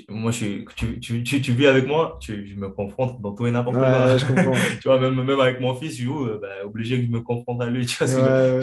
moi, 0.08 0.30
je 0.30 0.36
suis, 0.36 0.64
tu, 0.76 1.00
tu, 1.00 1.24
tu, 1.24 1.42
tu 1.42 1.52
vis 1.52 1.66
avec 1.66 1.88
moi, 1.88 2.16
tu, 2.20 2.46
je 2.46 2.54
me 2.54 2.68
confronte 2.68 3.20
dans 3.20 3.32
tout 3.34 3.44
et 3.48 3.50
n'importe 3.50 3.76
quoi. 3.76 4.16
je 4.16 4.24
comprends. 4.24 4.52
tu 4.80 4.86
vois, 4.86 5.00
même, 5.00 5.20
même 5.20 5.40
avec 5.40 5.60
mon 5.60 5.74
fils, 5.74 5.96
je 5.98 6.08
euh, 6.08 6.38
bah, 6.40 6.48
obligé 6.64 7.00
que 7.00 7.06
je 7.06 7.10
me 7.10 7.20
confronte 7.20 7.60
à 7.60 7.66
lui. 7.66 7.86
Tu 7.86 7.96
vois, 8.04 8.06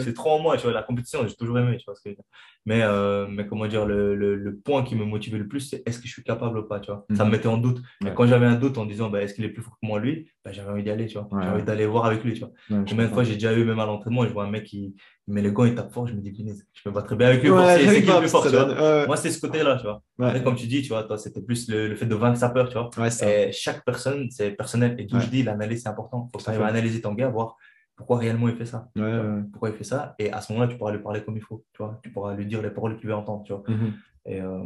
c'est 0.00 0.14
trop 0.14 0.30
en 0.30 0.38
moi, 0.38 0.56
tu 0.56 0.62
vois, 0.62 0.72
la 0.72 0.82
compétition, 0.82 1.20
j'ai 1.28 1.34
toujours 1.34 1.58
aimé, 1.58 1.76
tu 1.76 1.84
vois 1.84 1.96
ce 1.96 2.08
que. 2.08 2.16
Mais, 2.64 2.80
euh, 2.82 3.26
mais 3.28 3.46
comment 3.46 3.66
dire, 3.66 3.84
le, 3.84 4.14
le, 4.14 4.36
le 4.36 4.56
point 4.56 4.82
qui 4.88 4.96
me 4.96 5.04
motivait 5.04 5.38
le 5.38 5.46
plus, 5.46 5.60
c'est 5.60 5.82
est-ce 5.86 5.98
que 6.00 6.06
je 6.08 6.12
suis 6.12 6.22
capable 6.24 6.58
ou 6.58 6.62
pas, 6.66 6.80
tu 6.80 6.90
vois. 6.90 7.04
Ça 7.16 7.24
me 7.24 7.28
Mhm. 7.30 7.36
mettait 7.36 7.48
en 7.48 7.58
doute. 7.58 7.80
Ouais. 8.02 8.10
Et 8.10 8.14
quand 8.14 8.26
j'avais 8.26 8.46
un 8.46 8.56
doute 8.56 8.78
en 8.78 8.86
disant, 8.86 9.10
bah, 9.10 9.22
est-ce 9.22 9.34
qu'il 9.34 9.44
est 9.44 9.50
plus 9.50 9.62
fort 9.62 9.74
que 9.80 9.86
moi, 9.86 10.00
lui, 10.00 10.30
bah, 10.44 10.50
j'avais 10.52 10.70
envie 10.70 10.82
d'y 10.82 10.90
aller, 10.90 11.06
tu 11.06 11.18
vois. 11.18 11.28
Ouais, 11.30 11.42
J'avais 11.42 11.54
envie 11.54 11.64
d'aller 11.64 11.86
voir 11.86 12.06
avec 12.06 12.24
lui, 12.24 12.32
tu 12.34 12.40
vois. 12.40 12.50
Ouais, 12.70 12.84
Combien 12.88 13.04
de 13.06 13.10
fois 13.10 13.22
j'ai 13.24 13.34
déjà 13.34 13.52
eu, 13.52 13.64
même 13.64 13.78
à 13.78 13.86
l'entraînement, 13.86 14.24
je 14.24 14.32
vois 14.32 14.44
un 14.44 14.50
mec 14.50 14.64
qui, 14.64 14.94
il 15.28 15.34
met 15.34 15.42
les 15.42 15.52
gants, 15.52 15.64
il 15.66 15.74
tape 15.74 15.92
fort, 15.92 16.06
je 16.06 16.14
me 16.14 16.20
dis, 16.20 16.32
je 16.74 16.88
me 16.88 16.94
battrais 16.94 17.14
bien 17.16 17.28
avec 17.28 17.42
lui. 17.42 17.50
pour 17.50 17.58
c'est- 17.66 18.00
qui 18.02 18.06
le 18.10 18.18
plus 18.18 18.28
fort, 18.28 18.42
tu 18.44 18.48
vois. 18.56 19.06
Moi, 19.06 19.16
c'est 19.16 19.30
ce 19.30 19.40
côté-là, 19.40 19.76
tu 19.76 19.82
vois. 19.84 20.02
Après, 20.20 20.42
comme 20.42 20.56
tu 20.56 20.66
dis, 20.66 20.82
tu 20.82 20.88
vois, 20.88 21.04
toi, 21.04 21.18
c'était 21.18 21.42
plus 21.42 21.68
le, 21.68 21.88
le 21.88 21.94
fait 21.96 22.06
de 22.06 22.14
vaincre 22.14 22.38
sa 22.38 22.48
peur, 22.48 22.68
tu 22.68 22.78
vois. 22.78 22.90
Et 23.26 23.52
chaque 23.52 23.84
personne, 23.84 24.28
c'est 24.30 24.50
personnel. 24.52 24.96
Et 24.98 25.04
d'où 25.04 25.20
je 25.20 25.26
dis, 25.28 25.42
l'analyse, 25.42 25.82
c'est 25.82 25.88
important. 25.88 26.28
Il 26.28 26.32
faut 26.32 26.42
Tout 26.42 26.50
à 26.50 26.52
arriver 26.54 26.64
à 26.64 26.68
analyser 26.68 27.00
ton 27.00 27.12
gars, 27.14 27.28
voir 27.28 27.56
pourquoi 27.96 28.18
réellement 28.18 28.48
il 28.48 28.54
fait 28.54 28.64
ça. 28.64 28.88
Ouais, 28.96 29.02
tu 29.02 29.10
vois. 29.10 29.10
ouais. 29.34 29.42
Pourquoi 29.50 29.68
il 29.70 29.74
fait 29.74 29.82
ça. 29.82 30.14
Et 30.20 30.30
à 30.30 30.40
ce 30.40 30.52
moment-là, 30.52 30.70
tu 30.70 30.78
pourras 30.78 30.92
lui 30.92 31.00
parler 31.02 31.20
comme 31.24 31.36
il 31.36 31.42
faut. 31.42 31.64
Tu, 31.72 31.82
vois. 31.82 31.98
tu 32.02 32.10
pourras 32.10 32.34
lui 32.36 32.46
dire 32.46 32.62
les 32.62 32.70
paroles 32.70 32.96
qu'il 32.96 33.08
veut 33.08 33.14
entendre. 33.14 33.42
Tu 33.44 33.52
vois. 33.52 33.64
Mhm. 33.66 33.92
Et 34.28 34.40
euh, 34.40 34.64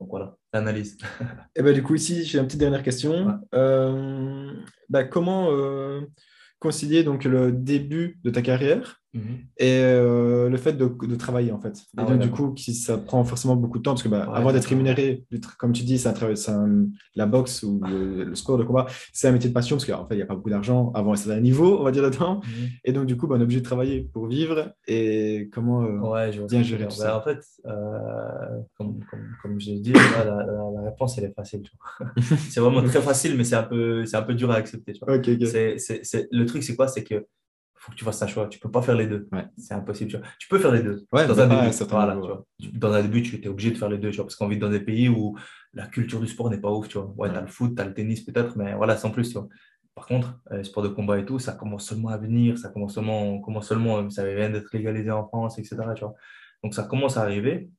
donc 0.00 0.08
voilà, 0.10 0.36
l'analyse. 0.52 0.96
Et 1.54 1.62
ben, 1.62 1.74
du 1.74 1.82
coup, 1.82 1.94
ici, 1.94 2.24
j'ai 2.24 2.38
une 2.38 2.46
petite 2.46 2.60
dernière 2.60 2.82
question. 2.82 3.26
Ouais. 3.26 3.34
Euh, 3.54 4.52
bah, 4.88 5.04
comment 5.04 5.50
euh, 5.50 6.00
concilier 6.58 7.04
donc, 7.04 7.24
le 7.24 7.52
début 7.52 8.18
de 8.24 8.30
ta 8.30 8.42
carrière 8.42 9.02
et 9.58 9.78
euh, 9.80 10.48
le 10.48 10.56
fait 10.56 10.74
de, 10.74 10.86
de 10.86 11.14
travailler 11.16 11.50
en 11.52 11.58
fait. 11.60 11.76
Et 11.78 11.80
Ah 11.98 12.02
donc, 12.02 12.10
ouais, 12.12 12.18
du 12.18 12.30
coup, 12.30 12.52
qui, 12.52 12.74
ça 12.74 12.98
prend 12.98 13.24
forcément 13.24 13.56
beaucoup 13.56 13.78
de 13.78 13.82
temps 13.82 13.92
parce 13.92 14.02
que 14.02 14.08
bah, 14.08 14.28
Ouais, 14.30 14.36
avant 14.36 14.52
d'être 14.52 14.66
rémunéré, 14.66 15.24
comme 15.58 15.72
tu 15.72 15.82
dis, 15.84 15.98
c'est 15.98 16.12
la 17.14 17.26
boxe 17.26 17.62
ou 17.62 17.80
le, 17.88 18.24
le 18.24 18.34
sport 18.34 18.58
de 18.58 18.64
combat, 18.64 18.86
c'est 19.12 19.28
un 19.28 19.32
métier 19.32 19.48
de 19.48 19.54
passion 19.54 19.76
parce 19.76 19.86
qu'en 19.86 20.06
fait, 20.06 20.14
il 20.14 20.18
n'y 20.18 20.22
a 20.22 20.26
pas 20.26 20.34
beaucoup 20.34 20.50
d'argent 20.50 20.92
avant 20.94 21.12
un 21.12 21.16
certain 21.16 21.40
niveau, 21.40 21.78
on 21.80 21.84
va 21.84 21.90
dire 21.90 22.02
dedans. 22.02 22.40
Et 22.84 22.92
donc, 22.92 23.06
du 23.06 23.16
coup, 23.16 23.26
bah, 23.26 23.36
on 23.36 23.40
est 23.40 23.44
obligé 23.44 23.60
de 23.60 23.64
travailler 23.64 24.02
pour 24.12 24.26
vivre. 24.26 24.72
Et 24.86 25.48
comment. 25.52 25.82
euh, 25.84 25.98
Ouais, 25.98 26.32
je 26.32 26.42
bien 26.42 26.62
gérer 26.62 26.84
tout 26.86 26.98
Bah, 26.98 27.04
ça. 27.04 27.18
en 27.18 27.22
fait, 27.22 27.40
euh, 27.66 28.60
comme, 28.76 29.00
comme, 29.10 29.20
comme 29.42 29.60
je 29.60 29.70
l'ai 29.70 29.80
dit, 29.80 29.92
la, 29.92 30.24
la- 30.24 30.46
la 30.46 30.82
réponse, 30.90 31.16
elle 31.18 31.24
est 31.24 31.34
facile. 31.34 31.62
c'est 32.50 32.60
vraiment 32.60 32.82
très 32.82 33.00
facile, 33.00 33.36
mais 33.36 33.44
c'est 33.44 33.56
un 33.56 33.62
peu, 33.62 34.04
un 34.12 34.22
peu 34.22 34.34
dur 34.34 34.50
à 34.50 34.56
accepter. 34.56 34.92
tu 34.92 35.00
vois. 35.04 35.16
Le 35.16 36.44
truc, 36.44 36.62
c'est 36.62 36.76
quoi? 36.76 36.88
C'est 36.88 37.04
que 37.04 37.26
faut 37.86 37.92
que 37.92 37.96
tu 37.96 38.04
fasses 38.04 38.20
un 38.22 38.26
choix. 38.26 38.48
Tu 38.48 38.58
peux 38.58 38.70
pas 38.70 38.82
faire 38.82 38.96
les 38.96 39.06
deux. 39.06 39.28
Ouais. 39.32 39.46
C'est 39.56 39.74
impossible. 39.74 40.10
Tu, 40.10 40.16
vois. 40.16 40.26
Tu 40.38 40.48
peux 40.48 40.58
faire 40.58 40.72
les 40.72 40.82
deux. 40.82 41.06
Ouais, 41.12 41.26
dans 41.26 41.38
un 41.40 41.48
pas 41.48 41.60
début. 41.62 41.72
certain 41.72 41.96
Voilà, 41.96 42.14
niveau, 42.14 42.26
tu 42.26 42.32
vois. 42.32 42.46
Tu- 42.60 42.68
Dans 42.78 42.92
un 42.92 43.02
début, 43.02 43.22
tu 43.22 43.36
es 43.42 43.48
obligé 43.48 43.70
de 43.70 43.76
faire 43.78 43.88
les 43.88 43.98
deux. 43.98 44.10
Tu 44.10 44.16
vois, 44.16 44.24
parce 44.26 44.34
qu'on 44.36 44.48
vit 44.48 44.58
dans 44.58 44.68
des 44.68 44.80
pays 44.80 45.08
où 45.08 45.36
la 45.72 45.86
culture 45.86 46.20
du 46.20 46.26
sport 46.26 46.50
n'est 46.50 46.60
pas 46.60 46.70
ouf. 46.72 46.88
Tu 46.88 46.98
vois. 46.98 47.12
Ouais, 47.16 47.30
as 47.30 47.40
le 47.40 47.46
foot, 47.46 47.74
tu 47.76 47.80
as 47.82 47.84
le 47.84 47.94
tennis 47.94 48.22
peut-être, 48.22 48.56
mais 48.58 48.74
voilà, 48.74 48.96
sans 48.96 49.10
plus. 49.10 49.28
Tu 49.28 49.34
vois. 49.38 49.48
Par 49.94 50.06
contre, 50.06 50.38
euh, 50.52 50.58
les 50.58 50.64
sports 50.64 50.82
de 50.82 50.88
combat 50.88 51.18
et 51.18 51.24
tout, 51.24 51.38
ça 51.38 51.52
commence 51.52 51.86
seulement 51.86 52.08
à 52.10 52.18
venir. 52.18 52.58
Ça 52.58 52.68
commence 52.68 52.94
seulement, 52.94 53.22
on 53.22 53.40
commence 53.40 53.68
seulement, 53.68 53.98
euh, 53.98 54.10
ça 54.10 54.24
vient 54.26 54.50
d'être 54.50 54.68
légalisé 54.74 55.10
en 55.10 55.26
France, 55.26 55.58
etc. 55.58 55.76
Tu 55.94 56.04
vois. 56.04 56.14
Donc, 56.64 56.74
ça 56.74 56.82
commence 56.82 57.16
à 57.16 57.22
arriver. 57.22 57.70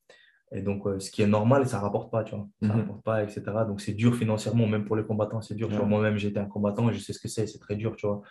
Et 0.53 0.61
donc, 0.61 0.87
euh, 0.87 0.97
ce 0.99 1.11
qui 1.11 1.21
est 1.21 1.27
normal, 1.27 1.67
ça 1.67 1.77
ne 1.77 1.81
rapporte 1.81 2.09
pas, 2.09 2.23
tu 2.23 2.33
vois. 2.33 2.47
Ça 2.61 2.69
Mhm. 2.73 2.79
rapporte 2.81 3.03
pas, 3.03 3.21
etc. 3.23 3.41
Donc, 3.67 3.81
c'est 3.81 3.91
dur 3.93 4.15
financièrement, 4.15 4.65
même 4.65 4.85
pour 4.85 4.95
les 4.95 5.03
combattants, 5.03 5.41
c'est 5.41 5.55
dur. 5.55 5.69
Ouais. 5.69 5.85
Moi-même, 5.85 6.15
j'étais 6.17 6.39
un 6.39 6.45
combattant 6.45 6.89
et 6.89 6.93
je 6.93 6.99
sais 6.99 7.11
ce 7.11 7.19
que 7.19 7.27
c'est, 7.27 7.45
c'est 7.47 7.59
très 7.59 7.75
dur, 7.75 7.95
tu 7.97 8.07
vois. 8.07 8.21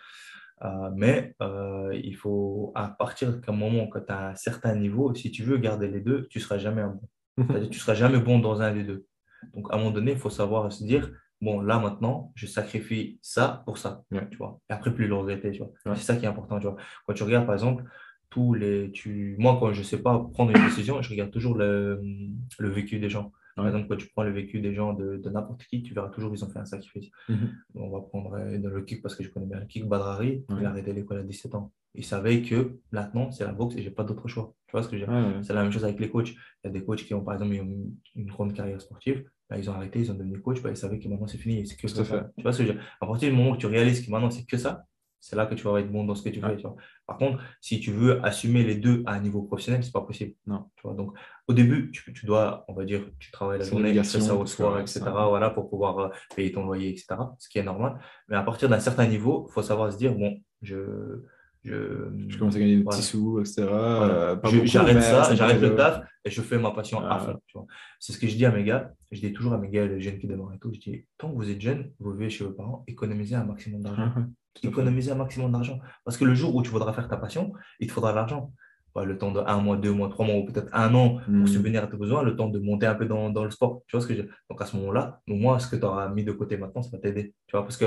Euh, 0.63 0.89
mais 0.95 1.35
euh, 1.41 1.91
il 2.03 2.15
faut, 2.15 2.71
à 2.75 2.87
partir 2.89 3.37
d'un 3.39 3.53
moment 3.53 3.87
quand 3.87 4.01
tu 4.05 4.11
as 4.11 4.29
un 4.29 4.35
certain 4.35 4.75
niveau, 4.75 5.13
si 5.13 5.31
tu 5.31 5.43
veux 5.43 5.57
garder 5.57 5.87
les 5.87 6.01
deux, 6.01 6.27
tu 6.29 6.39
ne 6.39 6.43
seras 6.43 6.57
jamais 6.57 6.83
bon. 6.83 7.01
C'est-à-dire 7.37 7.67
que 7.69 7.73
tu 7.73 7.77
ne 7.77 7.81
seras 7.81 7.93
jamais 7.93 8.19
bon 8.19 8.39
dans 8.39 8.61
un 8.61 8.73
des 8.73 8.83
deux. 8.83 9.05
Donc, 9.53 9.67
à 9.71 9.75
un 9.75 9.77
moment 9.77 9.91
donné, 9.91 10.13
il 10.13 10.17
faut 10.17 10.31
savoir 10.31 10.71
se 10.71 10.83
dire, 10.83 11.11
bon, 11.41 11.61
là 11.61 11.77
maintenant, 11.77 12.31
je 12.33 12.47
sacrifie 12.47 13.19
ça 13.21 13.61
pour 13.65 13.77
ça, 13.77 14.03
Ouais. 14.11 14.27
tu 14.31 14.37
vois. 14.37 14.59
Et 14.69 14.73
après, 14.73 14.91
plus 14.93 15.07
le 15.07 15.13
regretter, 15.13 15.51
tu 15.51 15.59
vois. 15.59 15.71
Ouais. 15.85 15.95
C'est 15.95 16.03
ça 16.05 16.15
qui 16.15 16.25
est 16.25 16.27
important, 16.27 16.59
tu 16.59 16.65
vois. 16.65 16.77
Quand 17.05 17.13
tu 17.13 17.21
regardes, 17.23 17.45
par 17.45 17.53
exemple, 17.53 17.83
tous 18.31 18.55
les... 18.55 18.91
Tu... 18.91 19.35
Moi, 19.37 19.57
quand 19.59 19.71
je 19.73 19.79
ne 19.79 19.85
sais 19.85 20.01
pas 20.01 20.17
prendre 20.33 20.51
une 20.57 20.63
décision, 20.65 21.01
je 21.03 21.09
regarde 21.11 21.29
toujours 21.31 21.55
le, 21.55 22.01
le 22.57 22.69
vécu 22.69 22.97
des 22.99 23.09
gens. 23.09 23.31
Par 23.57 23.67
exemple, 23.67 23.87
quand 23.89 23.97
tu 23.97 24.07
prends 24.07 24.23
le 24.23 24.31
vécu 24.31 24.61
des 24.61 24.73
gens 24.73 24.93
de, 24.93 25.17
de 25.17 25.29
n'importe 25.29 25.63
qui, 25.65 25.81
tu 25.81 25.93
verras 25.93 26.09
toujours 26.09 26.31
qu'ils 26.31 26.45
ont 26.45 26.49
fait 26.49 26.59
un 26.59 26.65
sacrifice. 26.65 27.09
Mhm. 27.27 27.55
On 27.75 27.89
va 27.89 28.01
prendre 28.01 28.33
euh, 28.35 28.57
dans 28.59 28.69
le 28.69 28.81
kick 28.83 29.01
parce 29.01 29.15
que 29.15 29.23
je 29.23 29.29
connais 29.29 29.47
bien 29.47 29.59
le 29.59 29.65
kick. 29.65 29.85
Badrari, 29.87 30.45
il 30.59 30.65
a 30.65 30.69
arrêté 30.69 30.93
l'école 30.93 31.17
à 31.19 31.23
17 31.23 31.55
ans. 31.55 31.73
Il 31.95 32.05
savait 32.05 32.43
que 32.43 32.77
maintenant, 32.91 33.31
c'est 33.31 33.43
la 33.43 33.53
boxe 33.53 33.75
et 33.75 33.81
j'ai 33.81 33.89
pas 33.89 34.03
d'autre 34.03 34.27
choix. 34.27 34.53
Tu 34.67 34.73
vois 34.73 34.83
ce 34.83 34.89
que 34.89 34.97
je 34.97 35.05
veux 35.05 35.11
dire? 35.11 35.39
C'est 35.43 35.53
la 35.53 35.63
même 35.63 35.71
chose 35.71 35.83
avec 35.83 35.99
les 35.99 36.09
coachs. 36.09 36.29
Il 36.29 36.37
y 36.65 36.67
a 36.67 36.69
des 36.69 36.83
coachs 36.83 37.03
qui 37.03 37.13
ont, 37.15 37.23
par 37.23 37.33
exemple, 37.33 37.53
une, 37.53 37.95
une 38.15 38.27
grande 38.27 38.53
carrière 38.53 38.79
sportive. 38.79 39.25
Bah, 39.49 39.57
ils 39.57 39.69
ont 39.69 39.73
arrêté, 39.73 39.99
ils 39.99 40.11
ont 40.11 40.13
devenu 40.13 40.39
coach. 40.41 40.61
Bah, 40.61 40.69
ils 40.69 40.77
savaient 40.77 40.99
que 40.99 41.07
maintenant, 41.07 41.25
c'est 41.27 41.37
fini. 41.37 41.65
C'est 41.65 41.77
que 41.77 41.87
ça. 41.87 42.03
Tu 42.37 42.43
vois 42.43 42.53
ce 42.53 42.59
que 42.59 42.63
je 42.65 42.69
veux 42.69 42.75
dire? 42.75 42.83
À 43.01 43.07
partir 43.07 43.29
du 43.29 43.35
moment 43.35 43.51
où 43.51 43.57
tu 43.57 43.65
réalises 43.65 44.05
que 44.05 44.11
maintenant, 44.11 44.29
c'est 44.29 44.45
que 44.45 44.57
ça, 44.57 44.85
c'est 45.19 45.35
là 45.35 45.45
que 45.45 45.55
tu 45.55 45.63
vas 45.63 45.79
être 45.79 45.91
bon 45.91 46.03
dans 46.05 46.15
ce 46.15 46.23
que 46.23 46.29
tu 46.29 46.39
fais. 46.39 46.47
Ouais. 46.47 46.55
tu 46.57 46.61
vois. 46.63 46.75
Par 47.05 47.17
contre, 47.17 47.41
si 47.61 47.79
tu 47.79 47.91
veux 47.91 48.23
assumer 48.25 48.63
les 48.63 48.75
deux 48.75 49.03
à 49.05 49.13
un 49.13 49.19
niveau 49.19 49.41
professionnel, 49.43 49.83
c'est 49.83 49.91
pas 49.93 50.01
possible. 50.01 50.33
Non. 50.45 50.69
Tu 50.75 50.81
vois, 50.83 50.93
donc, 50.93 51.13
au 51.47 51.53
début, 51.53 51.91
tu, 51.91 52.13
tu 52.13 52.25
dois, 52.25 52.65
on 52.67 52.73
va 52.73 52.85
dire, 52.85 53.01
tu 53.19 53.31
travailles 53.31 53.59
la 53.59 53.65
journée, 53.71 53.89
tu 54.03 54.09
fais 54.09 54.19
ça 54.27 54.33
au 54.35 54.45
soir, 54.45 54.79
etc. 54.81 54.99
ça- 55.05 55.27
Voilà, 55.29 55.49
pour 55.49 55.69
pouvoir 55.69 55.99
euh, 55.99 56.09
payer 56.35 56.51
ton 56.51 56.65
loyer, 56.65 56.89
etc. 56.89 57.15
Ce 57.39 57.49
qui 57.49 57.57
est 57.59 57.63
normal. 57.63 57.99
Mais 58.27 58.35
à 58.35 58.43
partir 58.43 58.67
d'un 58.69 58.79
certain 58.79 59.07
niveau, 59.07 59.45
il 59.49 59.53
faut 59.53 59.61
savoir 59.61 59.91
se 59.91 59.97
dire, 59.97 60.13
bon, 60.13 60.39
je. 60.61 61.23
Je, 61.63 61.73
Je 62.29 62.37
commence 62.37 62.55
à 62.55 62.59
gagner 62.59 62.77
des 62.77 62.83
petits 62.83 63.01
sous, 63.03 63.39
etc. 63.39 63.63
voilà. 63.67 64.13
Euh, 64.31 64.35
J'arrête 64.65 65.01
ça, 65.01 65.33
j'arrête 65.35 65.59
le 65.61 65.75
taf 65.75 66.01
et 66.23 66.29
je 66.29 66.41
fais 66.41 66.57
ma 66.57 66.71
passion 66.71 66.99
à 67.01 67.15
Ah. 67.15 67.19
fond. 67.19 67.39
tu. 67.47 67.57
C'est 67.99 68.13
ce 68.13 68.17
que 68.19 68.27
je 68.27 68.35
dis 68.35 68.45
à 68.45 68.51
mes 68.51 68.63
gars. 68.63 68.91
Je 69.11 69.19
dis 69.19 69.33
toujours 69.33 69.53
à 69.53 69.57
mes 69.57 69.69
gars, 69.69 69.85
les 69.85 69.99
jeunes 70.01 70.17
qui 70.19 70.27
démarrent 70.27 70.53
et 70.53 70.59
tout, 70.59 70.71
je 70.73 70.79
dis, 70.79 71.05
tant 71.17 71.29
que 71.31 71.35
vous 71.35 71.49
êtes 71.49 71.61
jeunes, 71.61 71.91
vous 71.99 72.11
vivez 72.13 72.29
chez 72.29 72.43
vos 72.43 72.51
parents, 72.51 72.83
économisez 72.87 73.35
un 73.35 73.43
maximum 73.45 73.81
d'argent. 73.81 74.11
Fait. 74.13 74.67
Économisez 74.67 75.11
un 75.11 75.15
maximum 75.15 75.51
d'argent. 75.51 75.79
Parce 76.05 76.17
que 76.17 76.25
le 76.25 76.33
jour 76.35 76.55
où 76.55 76.61
tu 76.63 76.69
voudras 76.69 76.91
faire 76.93 77.07
ta 77.07 77.17
passion, 77.17 77.53
il 77.79 77.87
te 77.87 77.91
faudra 77.93 78.11
de 78.11 78.15
l'argent. 78.17 78.51
Ouais, 78.95 79.05
le 79.05 79.15
temps 79.17 79.31
de 79.31 79.39
un 79.41 79.59
mois, 79.61 79.77
deux 79.77 79.91
mois, 79.91 80.09
trois 80.09 80.25
mois, 80.25 80.37
ou 80.37 80.45
peut-être 80.45 80.69
un 80.73 80.91
an 80.95 81.17
pour 81.19 81.31
Mhm. 81.31 81.45
subvenir 81.47 81.83
à 81.83 81.87
tes 81.87 81.97
besoins, 81.97 82.23
le 82.23 82.35
temps 82.35 82.49
de 82.49 82.57
monter 82.57 82.87
un 82.87 82.95
peu 82.95 83.05
dans, 83.05 83.29
dans 83.29 83.43
le 83.43 83.51
sport. 83.51 83.83
Tu 83.85 83.95
vois 83.95 84.01
ce 84.01 84.07
que 84.07 84.15
je 84.15 84.23
Donc 84.49 84.59
à 84.59 84.65
ce 84.65 84.75
moment-là, 84.77 85.21
au 85.29 85.35
moins, 85.35 85.59
ce 85.59 85.67
que 85.67 85.75
tu 85.75 85.83
auras 85.85 86.09
mis 86.09 86.23
de 86.23 86.31
côté 86.31 86.57
maintenant, 86.57 86.81
ça 86.81 86.89
va 86.91 86.97
t'aider. 86.97 87.35
Tu 87.45 87.51
vois, 87.55 87.61
parce 87.63 87.77
que 87.77 87.85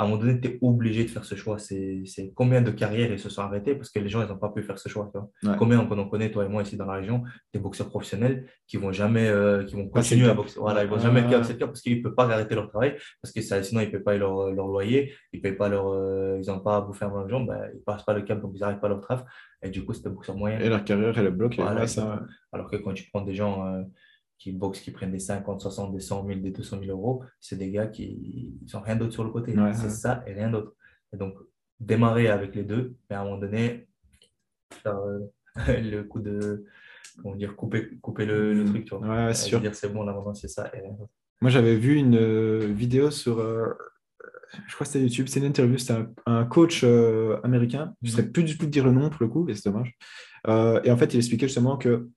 à 0.00 0.04
un 0.04 0.06
moment 0.06 0.18
donné, 0.22 0.40
tu 0.40 0.48
es 0.48 0.58
obligé 0.62 1.04
de 1.04 1.10
faire 1.10 1.26
ce 1.26 1.34
choix. 1.34 1.58
C'est 1.58 2.32
combien 2.34 2.62
de 2.62 2.70
carrières 2.70 3.12
ils 3.12 3.18
se 3.18 3.28
sont 3.28 3.42
arrêtés 3.42 3.74
parce 3.74 3.90
que 3.90 3.98
les 3.98 4.08
gens, 4.08 4.22
ils 4.22 4.28
n'ont 4.28 4.38
pas 4.38 4.48
pu 4.48 4.62
faire 4.62 4.78
ce 4.78 4.88
choix. 4.88 5.10
tu 5.12 5.18
vois. 5.18 5.28
Ouais. 5.52 5.58
Combien 5.58 5.78
on 5.78 5.98
en 5.98 6.08
connaît, 6.08 6.30
toi 6.30 6.46
et 6.46 6.48
moi, 6.48 6.62
ici 6.62 6.78
dans 6.78 6.86
la 6.86 6.94
région, 6.94 7.22
des 7.52 7.60
boxeurs 7.60 7.90
professionnels 7.90 8.46
qui 8.66 8.78
vont 8.78 8.92
jamais, 8.92 9.28
euh, 9.28 9.62
qui 9.64 9.74
vont 9.76 9.86
continuer 9.90 10.30
à 10.30 10.32
boxer. 10.32 10.58
Voilà, 10.58 10.84
ils 10.84 10.88
vont 10.88 10.96
Ouais. 10.96 11.02
jamais 11.02 11.20
le 11.20 11.28
cap 11.28 11.40
parce 11.68 11.82
qu'ils 11.82 11.98
ne 11.98 12.02
peuvent 12.02 12.14
pas 12.14 12.24
arrêter 12.32 12.54
leur 12.54 12.68
travail 12.70 12.96
parce 13.20 13.34
que 13.34 13.42
ça, 13.42 13.62
sinon 13.62 13.82
ils 13.82 13.88
ne 13.88 13.90
paient 13.90 14.00
pas 14.00 14.16
leur, 14.16 14.50
leur 14.52 14.68
loyer, 14.68 15.12
ils 15.34 15.40
payent 15.42 15.52
pas 15.56 15.68
leur, 15.68 15.88
euh, 15.92 16.40
ils 16.42 16.48
n'ont 16.50 16.60
pas 16.60 16.76
à 16.78 16.80
bouffer 16.80 17.04
un 17.04 17.14
argent, 17.14 17.40
ben, 17.42 17.58
ils 17.74 17.76
ne 17.76 17.82
passent 17.82 18.04
pas 18.04 18.14
le 18.14 18.22
cap, 18.22 18.40
donc 18.40 18.52
ils 18.54 18.60
n'arrêtent 18.60 18.80
pas 18.80 18.88
leur 18.88 19.02
travail. 19.02 19.24
Et 19.62 19.68
du 19.68 19.84
coup, 19.84 19.92
c'est 19.92 20.04
des 20.04 20.08
boxeurs 20.10 20.36
moyens. 20.36 20.64
Et 20.64 20.70
leur 20.70 20.82
carrière, 20.82 21.18
elle 21.18 21.26
est 21.26 21.30
bloquée. 21.30 21.60
Voilà, 21.60 21.82
Ouais, 21.82 21.86
ça, 21.86 22.22
Alors 22.52 22.70
que 22.70 22.76
quand 22.76 22.94
tu 22.94 23.04
prends 23.12 23.20
des 23.20 23.34
gens 23.34 23.66
euh, 23.66 23.82
qui 24.40 24.52
boxent, 24.52 24.80
qui 24.80 24.90
prennent 24.90 25.12
des 25.12 25.18
50, 25.20 25.60
60, 25.60 25.92
des 25.92 26.00
100 26.00 26.26
000, 26.26 26.40
des 26.40 26.50
200 26.50 26.78
000 26.80 26.90
euros, 26.90 27.22
c'est 27.40 27.56
des 27.56 27.70
gars 27.70 27.86
qui 27.86 28.58
n'ont 28.74 28.80
rien 28.80 28.96
d'autre 28.96 29.12
sur 29.12 29.22
le 29.22 29.30
côté. 29.30 29.56
Ouais, 29.56 29.72
c'est 29.74 29.84
ouais. 29.84 29.90
ça 29.90 30.24
et 30.26 30.32
rien 30.32 30.50
d'autre. 30.50 30.74
Et 31.12 31.16
donc, 31.18 31.34
démarrer 31.78 32.28
avec 32.28 32.54
les 32.54 32.64
deux, 32.64 32.96
mais 33.08 33.16
à 33.16 33.20
un 33.20 33.24
moment 33.24 33.38
donné, 33.38 33.86
faire 34.82 34.96
euh, 34.98 35.20
le 35.80 36.02
coup 36.04 36.20
de, 36.20 36.64
comment 37.22 37.36
dire, 37.36 37.54
couper, 37.54 37.98
couper 38.00 38.24
le, 38.26 38.54
le 38.54 38.64
truc, 38.64 38.86
tu 38.86 38.94
vois. 38.96 39.06
Ouais, 39.26 39.34
c'est 39.34 39.44
sûr. 39.48 39.60
dire 39.60 39.74
c'est 39.74 39.92
bon, 39.92 40.02
là 40.04 40.12
maintenant 40.14 40.34
c'est 40.34 40.48
ça 40.48 40.70
et 40.74 40.80
rien 40.80 40.92
d'autre. 40.92 41.12
Moi, 41.42 41.50
j'avais 41.50 41.76
vu 41.76 41.96
une 41.96 42.16
euh, 42.16 42.66
vidéo 42.70 43.10
sur, 43.10 43.38
euh, 43.40 43.66
je 44.66 44.74
crois 44.74 44.86
que 44.86 44.92
c'était 44.92 45.04
YouTube, 45.04 45.26
c'est 45.28 45.40
une 45.40 45.46
interview, 45.46 45.78
c'était 45.78 45.94
un, 45.94 46.10
un 46.26 46.44
coach 46.44 46.82
euh, 46.84 47.38
américain, 47.44 47.94
je 48.02 48.08
ne 48.08 48.12
Mhm. 48.12 48.16
saurais 48.16 48.28
plus 48.30 48.42
du 48.44 48.56
tout 48.58 48.66
dire 48.66 48.84
le 48.84 48.92
nom 48.92 49.08
pour 49.10 49.22
le 49.22 49.28
coup, 49.28 49.48
et 49.48 49.54
c'est 49.54 49.70
dommage. 49.70 49.96
Et 50.48 50.90
en 50.90 50.96
fait, 50.96 51.12
il 51.14 51.18
expliquait 51.18 51.46
justement 51.48 51.76
que 51.76 52.08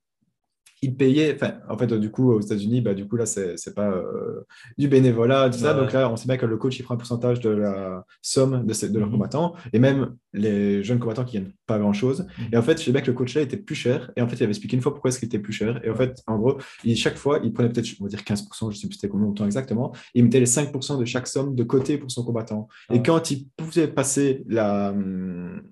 il 0.84 0.96
payait, 0.96 1.34
enfin, 1.34 1.54
en 1.68 1.76
fait, 1.78 1.92
du 1.94 2.10
coup, 2.10 2.32
aux 2.32 2.40
États-Unis, 2.40 2.80
bah, 2.80 2.94
du 2.94 3.06
coup, 3.08 3.16
là, 3.16 3.26
c'est 3.26 3.56
c'est 3.56 3.74
pas 3.74 3.90
euh, 3.90 4.42
du 4.78 4.88
bénévolat, 4.88 5.50
tout 5.50 5.58
ça. 5.58 5.74
Donc 5.74 5.92
là, 5.92 6.10
on 6.10 6.16
sait 6.16 6.26
bien 6.26 6.36
que 6.36 6.46
le 6.46 6.56
coach, 6.56 6.78
il 6.78 6.82
prend 6.82 6.94
un 6.94 6.98
pourcentage 6.98 7.40
de 7.40 7.50
la 7.50 8.04
somme 8.22 8.66
de, 8.66 8.72
ces- 8.72 8.90
de 8.90 8.98
leurs 8.98 9.08
Mhm. 9.08 9.14
combattants, 9.14 9.54
et 9.72 9.78
même 9.78 10.14
les 10.32 10.82
jeunes 10.82 10.98
combattants 10.98 11.24
qui 11.24 11.38
gagnent 11.38 11.52
pas 11.66 11.78
grand-chose. 11.78 12.26
Mhm. 12.38 12.48
Et 12.52 12.56
en 12.56 12.62
fait, 12.62 12.78
je 12.78 12.84
sais 12.84 12.92
bien 12.92 13.00
que 13.00 13.06
le 13.06 13.12
coach 13.16 13.34
là 13.34 13.40
était 13.42 13.56
plus 13.56 13.74
cher, 13.74 14.10
et 14.16 14.22
en 14.22 14.28
fait, 14.28 14.36
il 14.36 14.42
avait 14.42 14.50
expliqué 14.52 14.76
une 14.76 14.82
fois 14.82 14.92
pourquoi 14.92 15.08
est-ce 15.08 15.18
qu'il 15.18 15.26
était 15.26 15.38
plus 15.38 15.52
cher. 15.52 15.80
Et 15.84 15.90
en 15.90 15.94
fait, 15.94 16.22
en 16.26 16.38
gros, 16.38 16.58
il, 16.84 16.96
chaque 16.96 17.16
fois, 17.16 17.40
il 17.42 17.52
prenait 17.52 17.68
peut-être, 17.70 17.88
on 18.00 18.04
va 18.04 18.10
dire 18.10 18.22
15%, 18.24 18.70
je 18.70 18.76
sais 18.78 18.86
plus 18.86 18.94
c'était 18.96 19.08
combien 19.08 19.28
de 19.28 19.34
temps 19.34 19.46
exactement, 19.46 19.92
il 20.14 20.24
mettait 20.24 20.40
les 20.40 20.46
5% 20.46 20.98
de 20.98 21.04
chaque 21.04 21.26
somme 21.26 21.54
de 21.54 21.62
côté 21.64 21.98
pour 21.98 22.10
son 22.10 22.24
combattant. 22.24 22.68
Et 22.92 23.02
quand 23.02 23.30
il 23.30 23.48
pouvait 23.56 23.88
passer 23.88 24.44
la, 24.48 24.90
hum, 24.90 25.62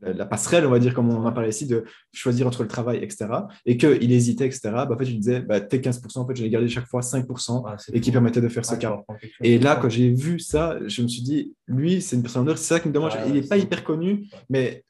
la 0.00 0.26
passerelle, 0.26 0.66
on 0.66 0.70
va 0.70 0.78
dire, 0.78 0.94
comme 0.94 1.10
on 1.10 1.24
en 1.24 1.32
parlait 1.32 1.50
ici, 1.50 1.66
de 1.66 1.84
choisir 2.12 2.46
entre 2.46 2.62
le 2.62 2.68
travail, 2.68 2.98
etc., 3.02 3.26
et 3.66 3.76
qu'il 3.76 4.12
hésitait, 4.12 4.46
etc., 4.46 4.60
bah, 4.64 4.88
en 4.90 4.96
fait, 4.96 5.04
je 5.04 5.10
lui 5.10 5.18
disais, 5.18 5.40
bah, 5.40 5.60
tes 5.60 5.78
15%, 5.78 6.18
en 6.18 6.26
fait, 6.26 6.36
je 6.36 6.42
l'ai 6.42 6.50
gardé 6.50 6.68
chaque 6.68 6.86
fois 6.86 7.00
5%, 7.00 7.64
Ah, 7.66 7.76
et 7.92 8.00
qui 8.00 8.12
permettait 8.12 8.40
de 8.40 8.48
faire 8.48 8.64
ce 8.64 8.74
Ah, 8.74 8.76
quelque 8.76 9.04
chose. 9.22 9.30
Et 9.42 9.58
là, 9.58 9.76
quand 9.76 9.88
j'ai 9.88 10.10
vu 10.10 10.38
ça, 10.38 10.78
je 10.86 11.02
me 11.02 11.08
suis 11.08 11.22
dit, 11.22 11.54
lui, 11.66 12.00
c'est 12.00 12.16
une 12.16 12.22
personne 12.22 12.48
or, 12.48 12.58
c'est 12.58 12.74
ça 12.74 12.80
qui 12.80 12.88
me 12.88 12.92
demande. 12.92 13.12
Ouais, 13.12 13.28
il 13.28 13.34
n'est 13.34 13.42
pas 13.42 13.56
hyper 13.56 13.84
connu, 13.84 14.26
mais 14.48 14.84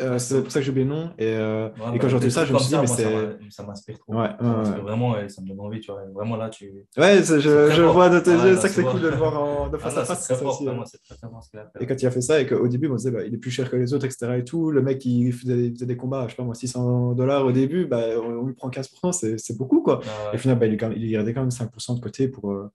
euh, 0.00 0.18
c'est 0.18 0.42
pour 0.42 0.50
ça 0.52 0.60
que 0.60 0.64
j'ai 0.64 0.70
oublié 0.70 0.84
le 0.86 0.92
nom. 0.92 1.10
Et, 1.18 1.26
euh, 1.26 1.68
Ouais, 1.68 1.72
et 1.76 1.92
bah, 1.92 1.98
quand 2.00 2.08
j'ai 2.08 2.16
entendu 2.16 2.30
ça, 2.30 2.44
je 2.44 2.52
me 2.52 2.58
suis 2.58 2.68
dit, 2.68 2.72
comme 2.74 2.80
mais 2.82 2.86
ça, 2.88 2.96
c'est. 2.96 3.04
ça 3.04 3.28
ça 3.50 3.62
m'inspire 3.64 3.98
trop. 3.98 4.14
Ouais, 4.14 4.28
parce 4.38 4.70
que 4.70 4.80
vraiment, 4.80 5.14
ça 5.28 5.42
me 5.42 5.48
donne 5.48 5.60
envie, 5.60 5.80
tu 5.80 5.90
vois. 5.90 6.02
Vraiment, 6.14 6.36
là, 6.36 6.48
tu. 6.50 6.86
Ouais, 6.96 7.16
c'est- 7.16 7.24
C'est 7.24 7.40
je, 7.40 7.66
très 7.66 7.74
je 7.76 7.82
fort. 7.82 7.92
vois 7.94 8.08
de 8.10 8.20
tes 8.20 8.30
Ouais, 8.36 8.48
yeux, 8.50 8.56
ça 8.56 8.68
que 8.68 8.74
c'est 8.74 8.82
cool 8.84 9.00
de 9.00 9.08
le 9.08 9.16
voir 9.16 9.42
en, 9.42 9.68
de 9.68 9.76
Ah, 9.76 9.78
face 9.80 9.94
là, 9.96 10.00
à 10.00 10.04
c'est 10.04 10.08
face. 10.14 10.24
très 10.24 10.34
ça 10.34 10.40
fort, 10.42 10.54
aussi, 10.54 10.64
vraiment, 10.64 10.80
ouais. 10.80 10.86
c'est 10.90 11.02
très 11.02 11.14
très 11.16 11.28
fort 11.28 11.42
ce 11.42 11.50
qu'il 11.50 11.58
a 11.60 11.64
fait. 11.64 11.82
Et 11.82 11.86
quand 11.86 12.02
il 12.02 12.06
a 12.06 12.10
fait 12.10 12.20
ça, 12.20 12.40
et 12.40 12.46
qu'au 12.46 12.68
début, 12.68 12.88
on 12.88 12.94
disait, 12.96 13.10
bah, 13.10 13.24
il 13.24 13.34
est 13.34 13.38
plus 13.38 13.50
cher 13.50 13.70
que 13.70 13.76
les 13.76 13.92
autres, 13.94 14.04
etc. 14.06 14.32
Et 14.38 14.44
tout, 14.44 14.70
le 14.70 14.82
mec, 14.82 15.04
il 15.04 15.32
faisait, 15.32 15.70
des 15.70 15.96
combats, 15.96 16.24
je 16.26 16.30
sais 16.30 16.36
pas 16.36 16.42
moi, 16.44 16.54
600 16.54 17.12
dollars 17.12 17.44
au 17.46 17.52
début, 17.52 17.86
bah, 17.86 18.02
on, 18.22 18.46
lui 18.46 18.54
prend 18.54 18.70
15%, 18.70 19.12
c'est 19.12 19.38
c'est 19.38 19.56
beaucoup, 19.56 19.82
quoi. 19.82 20.00
Ah, 20.04 20.30
Et 20.32 20.36
au 20.36 20.38
final, 20.38 20.58
bah, 20.58 20.66
il, 20.66 20.74
est 20.74 20.76
quand 20.76 20.88
même- 20.88 20.98
il 20.98 21.10
gardait 21.10 21.34
quand 21.34 21.40
même 21.40 21.50
5% 21.50 21.94
de 21.94 22.00
côté 22.00 22.28
pour 22.28 22.52
euh, 22.52 22.70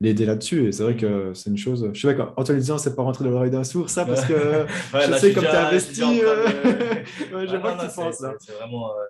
l'aider 0.00 0.26
là-dessus. 0.26 0.68
Et 0.68 0.72
c'est 0.72 0.82
vrai 0.82 0.96
que 0.96 1.32
c'est 1.34 1.50
une 1.50 1.58
chose. 1.58 1.90
Je 1.92 2.00
sais 2.08 2.14
pas, 2.14 2.32
en 2.36 2.44
te 2.44 2.52
le 2.52 2.58
disant, 2.58 2.78
c'est 2.78 2.94
pas 2.96 3.02
rentrer 3.02 3.24
dans 3.24 3.30
l'oreille 3.30 3.50
d'un 3.50 3.64
sourd, 3.64 3.90
ça, 3.90 4.04
parce 4.06 4.24
que 4.24 4.32
Ouais, 4.94 5.06
je 5.06 5.10
là, 5.10 5.18
sais 5.18 5.26
suis 5.26 5.34
comme 5.34 5.44
tu 5.44 5.50
suis 5.50 5.56
investi. 5.58 6.00
de- 6.00 6.04
ouais, 7.36 7.46
je 7.46 7.56
Ouais, 7.56 7.58
vois 7.58 7.72
non, 7.72 7.76
que 7.78 7.82
non, 7.82 7.88
tu 7.88 7.94
penses. 7.94 8.24
C'est 8.40 8.52
vraiment. 8.52 8.90
euh, 8.90 9.04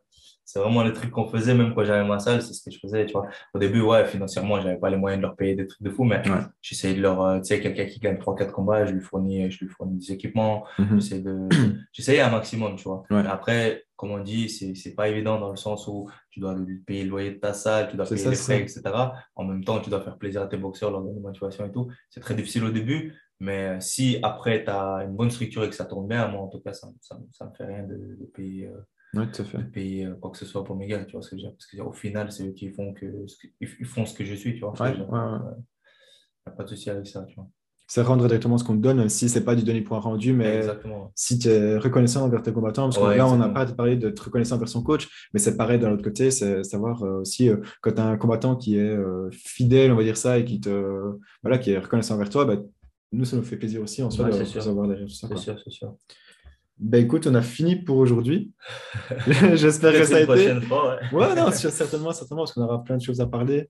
c'est 0.52 0.58
vraiment 0.58 0.82
les 0.82 0.92
trucs 0.92 1.12
qu'on 1.12 1.28
faisait, 1.28 1.54
même 1.54 1.72
quand 1.76 1.84
j'avais 1.84 2.04
ma 2.04 2.18
salle, 2.18 2.42
c'est 2.42 2.52
ce 2.52 2.64
que 2.64 2.72
je 2.72 2.80
faisais, 2.80 3.06
tu 3.06 3.12
vois. 3.12 3.28
Au 3.54 3.58
début, 3.60 3.82
ouais, 3.82 4.04
financièrement, 4.04 4.60
j'avais 4.60 4.78
pas 4.78 4.90
les 4.90 4.96
moyens 4.96 5.22
de 5.22 5.26
leur 5.26 5.36
payer 5.36 5.54
des 5.54 5.64
trucs 5.64 5.80
de 5.80 5.90
fou, 5.90 6.02
mais 6.02 6.20
j'essayais 6.60 6.94
de 6.94 7.00
leur, 7.00 7.22
euh, 7.22 7.38
tu 7.38 7.44
sais, 7.44 7.60
quelqu'un 7.60 7.86
qui 7.86 8.00
gagne 8.00 8.16
3-4 8.16 8.50
combats, 8.50 8.84
je 8.84 8.92
lui 8.92 9.00
fournis, 9.00 9.48
je 9.48 9.64
lui 9.64 9.70
fournis 9.70 9.98
des 9.98 10.12
équipements, 10.12 10.64
mhm. 10.76 11.00
j'essayais 11.00 11.20
de, 11.20 11.48
j'essayais 11.92 12.20
un 12.20 12.30
maximum, 12.30 12.74
tu 12.74 12.82
vois. 12.82 13.04
Après, 13.28 13.84
comme 13.94 14.10
on 14.10 14.18
dit, 14.18 14.48
c'est, 14.48 14.94
pas 14.96 15.08
évident 15.08 15.38
dans 15.38 15.50
le 15.50 15.56
sens 15.56 15.86
où 15.86 16.10
tu 16.30 16.40
dois 16.40 16.56
lui 16.56 16.78
payer 16.78 17.04
le 17.04 17.10
loyer 17.10 17.30
de 17.30 17.38
ta 17.38 17.52
salle, 17.52 17.88
tu 17.88 17.96
dois 17.96 18.06
payer 18.06 18.28
les 18.28 18.34
frais, 18.34 18.60
etc. 18.60 18.82
En 19.36 19.44
même 19.44 19.62
temps, 19.62 19.78
tu 19.78 19.88
dois 19.88 20.00
faire 20.00 20.18
plaisir 20.18 20.42
à 20.42 20.48
tes 20.48 20.56
boxeurs, 20.56 20.90
leur 20.90 21.02
donner 21.02 21.20
motivation 21.20 21.64
et 21.64 21.70
tout. 21.70 21.86
C'est 22.08 22.20
très 22.20 22.34
difficile 22.34 22.64
au 22.64 22.70
début, 22.70 23.14
mais 23.38 23.80
si 23.80 24.18
après 24.24 24.64
tu 24.64 24.70
as 24.70 25.04
une 25.04 25.14
bonne 25.14 25.30
structure 25.30 25.62
et 25.62 25.68
que 25.68 25.76
ça 25.76 25.84
tourne 25.84 26.08
bien, 26.08 26.26
moi 26.26 26.40
en 26.40 26.48
tout 26.48 26.58
cas, 26.58 26.72
ça 26.72 26.88
ne 26.88 27.46
me 27.46 27.54
fait 27.56 27.64
rien 27.66 27.84
de, 27.84 28.16
de 28.18 28.24
payer. 28.34 28.66
Euh, 28.66 28.80
Ouais, 29.14 29.30
tout 29.30 29.42
à 29.42 29.44
fait. 29.44 29.58
de 29.58 29.62
payer 29.64 30.06
euh, 30.06 30.14
quoi 30.14 30.30
que 30.30 30.38
ce 30.38 30.46
soit 30.46 30.64
pour 30.64 30.76
mes 30.76 30.86
gars, 30.86 31.04
tu 31.04 31.12
vois 31.12 31.22
ce 31.22 31.30
que 31.30 31.36
je 31.36 31.42
veux 31.42 31.48
dire? 31.48 31.56
Parce 31.56 31.66
qu'au 31.66 31.92
final, 31.92 32.30
c'est 32.30 32.46
eux 32.46 32.52
qui 32.52 32.70
font, 32.70 32.94
que, 32.94 33.26
ils 33.60 33.86
font 33.86 34.06
ce 34.06 34.14
que 34.14 34.24
je 34.24 34.34
suis, 34.34 34.54
tu 34.54 34.60
vois. 34.60 34.72
Ouais, 34.80 34.96
ouais, 34.96 35.00
ouais. 35.00 36.52
pas 36.56 36.62
de 36.62 36.68
souci 36.68 36.90
avec 36.90 37.06
ça, 37.06 37.24
tu 37.24 37.34
vois. 37.34 37.48
C'est 37.88 38.02
rendre 38.02 38.24
directement 38.24 38.56
ce 38.56 38.62
qu'on 38.62 38.76
te 38.76 38.82
donne, 38.82 38.98
même 38.98 39.08
si 39.08 39.28
c'est 39.28 39.44
pas 39.44 39.56
du 39.56 39.64
donner 39.64 39.80
point 39.80 39.98
rendu, 39.98 40.32
mais 40.32 40.58
exactement. 40.58 41.10
si 41.16 41.40
tu 41.40 41.48
es 41.48 41.76
reconnaissant 41.76 42.24
envers 42.24 42.40
tes 42.40 42.52
combattants, 42.52 42.84
parce 42.84 42.98
que 42.98 43.16
là, 43.16 43.26
on 43.26 43.36
n'a 43.36 43.48
pas 43.48 43.66
parlé 43.66 43.96
d'être 43.96 44.20
reconnaissant 44.20 44.54
envers 44.54 44.68
son 44.68 44.84
coach, 44.84 45.08
mais 45.34 45.40
c'est 45.40 45.56
pareil 45.56 45.80
de 45.80 45.88
l'autre 45.88 46.04
côté, 46.04 46.30
c'est 46.30 46.62
savoir 46.62 47.02
euh, 47.02 47.22
aussi 47.22 47.48
euh, 47.48 47.56
quand 47.80 47.90
tu 47.90 48.00
as 48.00 48.06
un 48.06 48.16
combattant 48.16 48.54
qui 48.54 48.76
est 48.76 48.96
fidèle, 49.32 49.90
on 49.90 49.96
va 49.96 50.04
dire 50.04 50.16
ça, 50.16 50.38
et 50.38 50.44
qui, 50.44 50.60
te, 50.60 51.02
voilà, 51.42 51.58
qui 51.58 51.72
est 51.72 51.78
reconnaissant 51.78 52.14
envers 52.14 52.30
toi, 52.30 52.44
bah, 52.44 52.58
nous, 53.10 53.24
ça 53.24 53.36
nous 53.36 53.42
fait 53.42 53.56
plaisir 53.56 53.82
aussi 53.82 54.04
en 54.04 54.10
soi 54.10 54.30
de 54.30 54.44
savoir 54.44 54.86
derrière 54.86 55.08
tout 55.08 55.12
ça. 55.12 55.26
C'est 55.28 55.36
sûr, 55.36 55.60
c'est 55.64 55.70
sûr. 55.70 55.96
Ben 56.80 57.04
écoute, 57.04 57.26
on 57.26 57.34
a 57.34 57.42
fini 57.42 57.76
pour 57.76 57.98
aujourd'hui. 57.98 58.52
J'espère 59.54 59.92
que 59.92 60.04
ça 60.04 60.16
a 60.16 60.20
été. 60.20 60.60
Fois, 60.62 60.96
ouais. 61.12 61.18
ouais, 61.18 61.34
non, 61.34 61.50
certainement, 61.50 62.12
certainement, 62.12 62.42
parce 62.42 62.54
qu'on 62.54 62.62
aura 62.62 62.82
plein 62.82 62.96
de 62.96 63.02
choses 63.02 63.20
à 63.20 63.26
parler. 63.26 63.68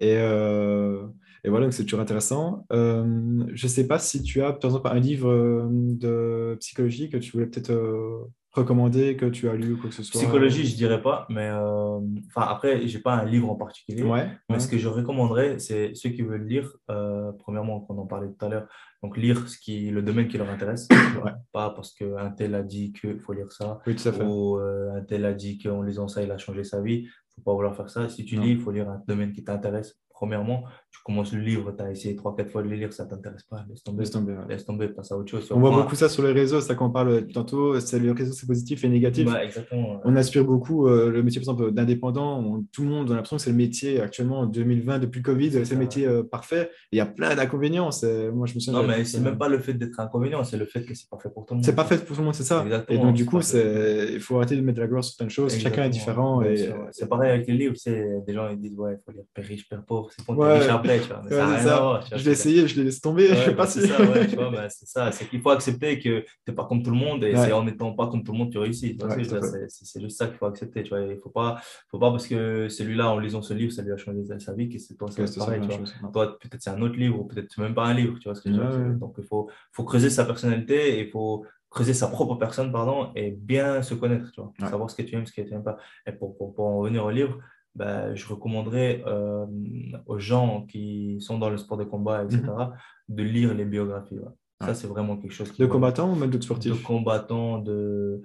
Et, 0.00 0.16
euh... 0.16 1.04
et 1.42 1.48
voilà, 1.48 1.66
donc 1.66 1.72
c'est 1.72 1.82
toujours 1.82 2.00
intéressant. 2.00 2.64
Euh... 2.72 3.44
Je 3.52 3.66
ne 3.66 3.68
sais 3.68 3.88
pas 3.88 3.98
si 3.98 4.22
tu 4.22 4.40
as, 4.40 4.52
par 4.52 4.70
exemple, 4.70 4.88
un 4.88 5.00
livre 5.00 5.30
euh, 5.30 5.66
de 5.68 6.56
psychologie 6.60 7.10
que 7.10 7.16
tu 7.16 7.32
voulais 7.32 7.46
peut-être 7.46 7.72
recommander, 8.54 9.16
que 9.16 9.26
tu 9.26 9.48
as 9.48 9.54
lu 9.54 9.72
ou 9.72 9.76
quoi 9.78 9.90
que 9.90 9.96
ce 9.96 10.02
soit. 10.02 10.20
Psychologie, 10.20 10.64
je 10.66 10.76
dirais 10.76 11.02
pas, 11.02 11.26
mais 11.28 11.48
euh... 11.52 11.98
enfin 12.28 12.46
après, 12.48 12.86
j'ai 12.86 13.00
pas 13.00 13.14
un 13.14 13.24
livre 13.24 13.50
en 13.50 13.56
particulier. 13.56 14.02
Ouais, 14.02 14.28
mais 14.48 14.56
ouais. 14.56 14.60
ce 14.60 14.68
que 14.68 14.78
je 14.78 14.88
recommanderais, 14.88 15.58
c'est 15.58 15.94
ceux 15.94 16.10
qui 16.10 16.22
veulent 16.22 16.46
lire, 16.46 16.72
euh, 16.90 17.32
premièrement, 17.38 17.80
qu'on 17.80 17.98
en 17.98 18.06
parlait 18.06 18.28
tout 18.28 18.44
à 18.44 18.48
l'heure, 18.48 18.66
donc, 19.04 19.18
lire 19.18 19.46
ce 19.50 19.58
qui, 19.58 19.90
le 19.90 20.00
domaine 20.00 20.28
qui 20.28 20.38
leur 20.38 20.48
intéresse. 20.48 20.88
Ouais. 21.22 21.32
Pas 21.52 21.70
parce 21.70 21.92
qu'un 21.92 22.30
tel 22.30 22.54
a 22.54 22.62
dit 22.62 22.92
qu'il 22.92 23.20
faut 23.20 23.32
lire 23.32 23.52
ça. 23.52 23.80
Oui, 23.86 23.94
tout 23.94 24.08
à 24.08 24.12
fait. 24.12 24.24
Ou 24.24 24.58
euh, 24.58 24.94
un 24.94 25.02
tel 25.02 25.24
a 25.24 25.32
dit 25.32 25.58
qu'en 25.58 25.82
lisant 25.82 26.08
ça, 26.08 26.22
il 26.22 26.30
a 26.30 26.38
changé 26.38 26.64
sa 26.64 26.80
vie. 26.80 27.06
Faut 27.34 27.42
pas 27.42 27.52
vouloir 27.52 27.76
faire 27.76 27.88
ça. 27.88 28.08
Si 28.08 28.24
tu 28.24 28.36
Non. 28.36 28.42
lis, 28.42 28.52
il 28.52 28.60
faut 28.60 28.70
lire 28.70 28.88
un 28.88 29.02
domaine 29.06 29.32
qui 29.32 29.44
t'intéresse. 29.44 29.98
Premièrement, 30.10 30.64
tu 30.94 31.00
commences 31.02 31.32
le 31.32 31.40
livre, 31.40 31.74
tu 31.76 31.82
as 31.82 31.90
essayé 31.90 32.14
3-4 32.14 32.48
fois 32.50 32.62
de 32.62 32.68
le 32.68 32.76
lire, 32.76 32.92
ça 32.92 33.04
ne 33.04 33.10
t'intéresse 33.10 33.42
pas. 33.42 33.64
Laisse 33.68 33.82
tomber. 33.82 33.98
Laisse 34.00 34.10
tomber, 34.12 34.32
ouais. 34.32 34.38
Laisse 34.48 34.64
tomber, 34.64 34.88
passe 34.88 35.10
à 35.10 35.16
autre 35.18 35.28
chose. 35.28 35.50
On 35.50 35.58
voit 35.58 35.70
beaucoup 35.72 35.96
ça 35.96 36.08
sur 36.08 36.22
les 36.22 36.30
réseaux, 36.32 36.60
c'est 36.60 36.68
ça 36.68 36.74
qu'on 36.76 36.90
parle 36.90 37.26
tantôt. 37.26 37.80
C'est 37.80 37.98
le 37.98 38.12
réseau, 38.12 38.32
c'est 38.32 38.46
positif 38.46 38.84
et 38.84 38.88
négatif. 38.88 39.28
exactement. 39.42 40.00
On 40.04 40.14
aspire 40.14 40.44
beaucoup 40.44 40.86
euh, 40.86 41.10
le 41.10 41.22
métier, 41.24 41.40
par 41.42 41.54
exemple, 41.54 41.72
d'indépendant. 41.72 42.38
On- 42.40 42.64
Tout 42.72 42.82
le 42.84 42.88
monde 42.90 43.10
a 43.10 43.14
l'impression 43.14 43.36
que 43.38 43.42
c'est 43.42 43.50
le 43.50 43.56
métier 43.56 44.00
actuellement 44.00 44.40
en 44.40 44.46
2020, 44.46 45.00
depuis 45.00 45.18
le 45.18 45.24
Covid, 45.24 45.50
c'est 45.64 45.70
le 45.72 45.78
métier 45.80 46.06
euh, 46.06 46.22
parfait. 46.22 46.70
Il 46.92 46.98
y 46.98 47.00
a 47.00 47.06
plein 47.06 47.34
d'inconvénients. 47.34 47.90
C'est- 47.90 48.30
Moi, 48.30 48.46
je 48.46 48.54
me 48.54 48.60
souviens. 48.60 48.80
Non, 48.82 48.86
mais 48.88 49.04
c'est 49.04 49.18
ça. 49.18 49.22
même 49.24 49.36
pas 49.36 49.48
le 49.48 49.58
fait 49.58 49.74
d'être 49.74 49.98
inconvénient, 49.98 50.44
c'est 50.44 50.56
le 50.56 50.66
fait 50.66 50.84
que 50.84 50.94
c'est 50.94 51.08
pas 51.10 51.18
fait 51.18 51.28
pour 51.28 51.44
tout 51.44 51.54
le 51.54 51.58
monde. 51.58 51.64
C'est 51.64 51.74
pas 51.74 51.84
fait 51.84 51.98
pour 51.98 52.14
tout 52.16 52.20
le 52.22 52.26
monde, 52.26 52.34
c'est 52.34 52.44
ça. 52.44 52.62
Exactement, 52.64 52.98
et 53.00 53.02
donc, 53.02 53.14
du 53.14 53.24
c'est 53.24 53.28
coup, 53.28 53.40
c'est... 53.42 54.08
il 54.14 54.20
faut 54.20 54.36
arrêter 54.36 54.56
de 54.56 54.60
mettre 54.62 54.80
la 54.80 54.86
gloire 54.86 55.02
sur 55.04 55.16
plein 55.16 55.26
de 55.26 55.30
choses. 55.30 55.58
Chacun 55.58 55.84
est 55.84 55.90
différent. 55.90 56.40
Et... 56.42 56.70
C'est 56.92 57.08
pareil 57.08 57.30
avec 57.32 57.46
les 57.48 57.54
livres, 57.54 57.76
sais, 57.76 58.06
des 58.26 58.32
gens 58.32 58.48
ils 58.48 58.58
disent 58.60 58.74
ouais, 58.78 58.92
il 58.92 58.98
faut 59.04 59.12
lire 59.12 59.24
Père 59.34 59.44
riche, 59.44 59.68
Père 59.68 59.82
pauvre, 59.84 60.08
c'est 60.16 60.24
pour 60.24 60.38
Ouais. 60.38 60.60
Riche 60.92 61.10
après, 61.10 61.10
tu 61.10 61.12
vois. 61.14 61.22
Mais 61.24 61.30
Ouais, 61.30 61.36
ça 61.36 61.44
a 61.44 61.48
c'est 61.48 61.54
rien 61.56 61.64
ça. 61.68 61.76
à 61.76 61.80
voir, 61.80 62.04
tu 62.04 62.08
vois 62.10 62.18
Je 62.18 62.24
l'ai 62.24 62.24
je 62.24 62.30
essayé, 62.30 62.68
je 62.68 62.76
l'ai 62.76 62.84
laissé 62.84 63.00
tomber. 63.00 63.26
je 63.28 63.32
Ouais, 63.32 63.36
sais 63.44 63.50
bah, 63.50 63.56
pas 63.56 63.66
c'est 63.66 63.80
si. 63.82 63.88
ça, 63.88 64.02
ouais, 64.02 64.26
tu 64.26 64.36
vois, 64.36 64.50
bah, 64.50 64.68
c'est 64.68 64.86
ça. 64.86 65.12
C'est 65.12 65.28
qu'il 65.28 65.40
faut 65.40 65.50
accepter 65.50 65.98
que 65.98 66.20
tu 66.20 66.26
n'es 66.48 66.54
pas 66.54 66.64
comme 66.66 66.82
tout 66.82 66.90
le 66.90 66.96
monde 66.96 67.24
et 67.24 67.34
Ouais. 67.34 67.44
c'est 67.44 67.52
en 67.52 67.64
n'étant 67.64 67.92
pas 67.92 68.06
comme 68.08 68.22
tout 68.24 68.32
le 68.32 68.38
monde 68.38 68.48
que 68.48 68.52
tu 68.52 68.58
réussis. 68.58 68.96
Ouais, 69.02 69.24
je 69.24 69.66
C'est 69.68 70.00
juste 70.00 70.16
ça 70.18 70.26
qu'il 70.26 70.36
faut 70.36 70.46
accepter. 70.46 70.82
Tu 70.82 70.90
vois. 70.90 71.00
Il 71.00 71.10
ne 71.10 71.16
faut 71.16 71.30
pas, 71.30 71.60
faut 71.90 71.98
pas 71.98 72.10
parce 72.10 72.26
que 72.26 72.68
celui-là, 72.68 73.10
en 73.10 73.18
lisant 73.18 73.42
ce 73.42 73.54
livre, 73.54 73.72
ça 73.72 73.82
lui 73.82 73.92
a 73.92 73.96
changé 73.96 74.20
sa 74.38 74.52
vie, 74.52 74.68
que 74.68 74.78
c'est 74.78 74.94
toi, 74.94 75.08
Ouais, 75.08 75.26
c'est 75.26 75.38
pareil. 75.38 75.60
Tu 75.60 75.66
vois. 75.68 76.10
Toi, 76.12 76.38
peut-être 76.38 76.62
c'est 76.62 76.70
un 76.70 76.80
autre 76.82 76.96
livre 76.96 77.20
ou 77.20 77.24
peut-être 77.24 77.58
même 77.60 77.74
pas 77.74 77.84
un 77.86 77.94
livre. 77.94 78.18
Tu 78.18 78.28
vois 78.28 78.34
ce 78.34 78.40
que 78.42 78.50
je 78.50 78.54
veux 78.56 78.60
dire. 78.60 78.70
Ouais, 78.78 78.84
ouais. 78.90 78.94
Donc, 78.96 79.14
il 79.18 79.24
faut, 79.24 79.48
faut 79.72 79.84
creuser 79.84 80.10
sa 80.10 80.24
personnalité 80.24 80.98
et 80.98 81.00
il 81.06 81.10
faut 81.10 81.44
creuser 81.70 81.92
sa 81.94 82.06
propre 82.06 82.36
personne 82.36 82.70
pardon, 82.70 83.10
et 83.16 83.32
bien 83.32 83.82
se 83.82 83.94
connaître. 83.94 84.30
Tu 84.30 84.40
vois. 84.40 84.52
Ouais. 84.60 84.68
Savoir 84.68 84.88
ce 84.88 84.94
que 84.94 85.02
tu 85.02 85.16
aimes, 85.16 85.26
ce 85.26 85.32
que 85.32 85.42
tu 85.42 85.50
n'aimes 85.50 85.64
pas. 85.64 85.76
Et 86.06 86.12
pour, 86.12 86.36
pour, 86.36 86.54
pour 86.54 86.66
en 86.66 86.78
revenir 86.78 87.04
au 87.04 87.10
livre, 87.10 87.38
bah, 87.74 88.14
je 88.14 88.26
recommanderais 88.26 89.02
euh, 89.06 89.46
aux 90.06 90.18
gens 90.18 90.66
qui 90.66 91.20
sont 91.20 91.38
dans 91.38 91.50
le 91.50 91.56
sport 91.58 91.76
de 91.78 91.84
combat, 91.84 92.24
etc., 92.24 92.42
de 93.08 93.22
lire 93.22 93.54
les 93.54 93.64
biographies. 93.64 94.18
ouais. 94.18 94.28
Ça, 94.62 94.68
Mhm. 94.68 94.74
C'est 94.74 94.86
vraiment 94.86 95.16
quelque 95.16 95.32
chose 95.32 95.50
qui 95.50 95.60
De 95.60 95.66
combattants 95.66 96.10
ou 96.12 96.14
même 96.14 96.30
d'autres 96.30 96.38
de 96.38 96.44
sportifs? 96.44 96.82
combattants, 96.82 97.58
de, 97.58 98.22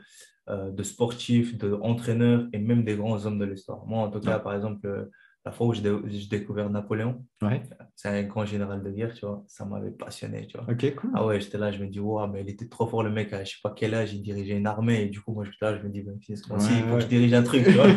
euh, 0.50 0.72
de 0.72 0.84
sportifs, 0.84 1.58
d'entraîneurs 1.58 2.48
et 2.54 2.60
même 2.60 2.84
des 2.84 2.96
grands 2.96 3.26
hommes 3.26 3.40
de 3.40 3.46
l'histoire. 3.46 3.86
Moi, 3.88 4.00
en 4.06 4.10
tout 4.12 4.20
cas, 4.20 4.40
par 4.40 4.54
exemple, 4.54 4.86
euh, 4.88 5.06
la 5.46 5.52
fois 5.54 5.68
où 5.68 5.74
j'ai 5.74 5.82
dé- 5.82 5.96
j'ai 6.08 6.28
découvert 6.28 6.70
Napoléon, 6.70 7.26
Ouais. 7.42 7.62
c'est 7.96 8.10
un 8.10 8.24
grand 8.24 8.46
général 8.46 8.84
de 8.84 8.92
guerre, 8.92 9.14
tu 9.14 9.26
vois, 9.26 9.44
ça 9.48 9.66
m'avait 9.66 9.92
passionné, 9.92 10.46
tu 10.48 10.58
vois. 10.58 10.68
Ok, 10.70 10.96
cool. 10.96 11.12
Ah 11.16 11.26
ouais, 11.26 11.40
j'étais 11.40 11.58
là, 11.58 11.72
je 11.72 11.82
me 11.82 11.88
dis, 11.88 12.00
waouh, 12.00 12.28
mais 12.32 12.42
il 12.42 12.50
était 12.50 12.68
trop 12.68 12.86
fort 12.88 13.04
le 13.04 13.10
mec, 13.10 13.32
à 13.32 13.44
je 13.46 13.52
sais 13.52 13.58
pas 13.64 13.74
quel 13.76 13.94
âge, 13.96 14.14
il 14.14 14.22
dirigeait 14.22 14.58
une 14.58 14.68
armée, 14.68 15.04
et 15.04 15.06
du 15.08 15.22
coup, 15.22 15.34
moi, 15.34 15.46
j'étais 15.46 15.58
là, 15.62 15.78
je 15.78 15.84
me 15.84 15.90
dis, 15.90 16.02
ben, 16.02 16.20
fils, 16.20 16.48
moi 16.50 16.58
aussi, 16.58 16.72
il 16.74 16.84
faut 16.84 16.88
Ouais, 16.90 16.94
que 16.96 17.00
je 17.00 17.06
ouais. 17.06 17.10
dirige 17.10 17.34
un 17.34 17.44
truc, 17.44 17.64
tu 17.64 17.72
vois. 17.72 17.88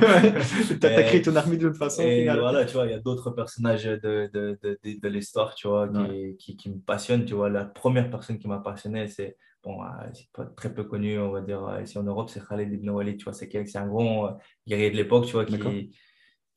T'as 0.81 1.03
créé 1.03 1.23
ton 1.23 1.35
armée 1.37 1.57
d'une 1.57 1.75
façon. 1.75 2.03
au 2.05 2.07
Et 2.07 2.25
voilà, 2.27 2.65
tu 2.65 2.75
vois, 2.75 2.87
il 2.87 2.91
y 2.93 2.95
a 2.95 3.01
d'autres 3.01 3.31
personnages 3.33 3.85
de, 3.85 3.99
de, 4.33 4.59
de, 4.63 4.79
de, 4.85 5.01
de 5.01 5.09
l'histoire, 5.09 5.55
tu 5.55 5.67
vois, 5.69 5.89
qui, 5.89 6.37
qui, 6.39 6.57
qui 6.57 6.71
me 6.71 6.79
passionnent. 6.79 7.25
Tu 7.25 7.35
vois, 7.35 7.51
la 7.51 7.65
première 7.65 8.09
personne 8.11 8.39
qui 8.39 8.47
m'a 8.49 8.61
passionné, 8.61 9.09
c'est, 9.09 9.37
bon, 9.65 9.83
euh, 9.83 9.87
c'est 10.15 10.31
pas 10.33 10.45
très 10.45 10.73
peu 10.73 10.85
connu, 10.85 11.19
on 11.19 11.31
va 11.33 11.41
dire, 11.41 11.65
euh, 11.67 11.83
ici 11.83 11.99
en 11.99 12.03
Europe, 12.05 12.31
c'est 12.31 12.43
Khaled 12.47 12.73
Ibn 12.73 12.89
Walid, 12.91 13.17
tu 13.19 13.25
vois, 13.25 13.33
c'est 13.33 13.51
c'est 13.67 13.79
un 13.79 13.87
grand 13.89 14.27
euh, 14.27 14.31
guerrier 14.67 14.91
de 14.91 14.97
l'époque, 14.97 15.27
tu 15.27 15.33
vois, 15.33 15.45
qui, 15.45 15.95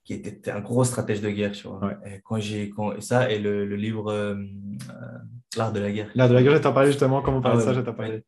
qui 0.06 0.14
était 0.14 0.52
un 0.52 0.62
gros 0.62 0.84
stratège 0.84 1.20
de 1.22 1.30
guerre, 1.30 1.52
tu 1.52 1.68
vois. 1.68 1.84
Ouais. 1.84 1.96
Et 2.06 2.22
quand 2.24 2.40
j'ai, 2.40 2.70
quand, 2.70 3.02
ça, 3.02 3.30
et 3.32 3.40
le, 3.40 3.66
le 3.66 3.76
livre 3.76 4.12
euh, 4.12 4.36
euh, 4.36 5.18
L'art 5.58 5.72
de 5.74 5.80
la 5.80 5.92
guerre. 5.92 6.10
Là, 6.16 6.28
de 6.28 6.34
la 6.34 6.44
gueule, 6.44 6.56
je 6.58 6.62
t'en 6.62 6.74
parlais 6.74 6.92
justement. 6.92 7.22
Comment 7.22 7.38
on 7.38 7.40
Ah 7.40 7.44
parlait 7.44 7.58
de 7.64 7.68
ouais, 7.68 7.74
ça, 7.74 7.80
je 7.80 7.82
t'en 7.86 7.94
parlais. 7.94 8.24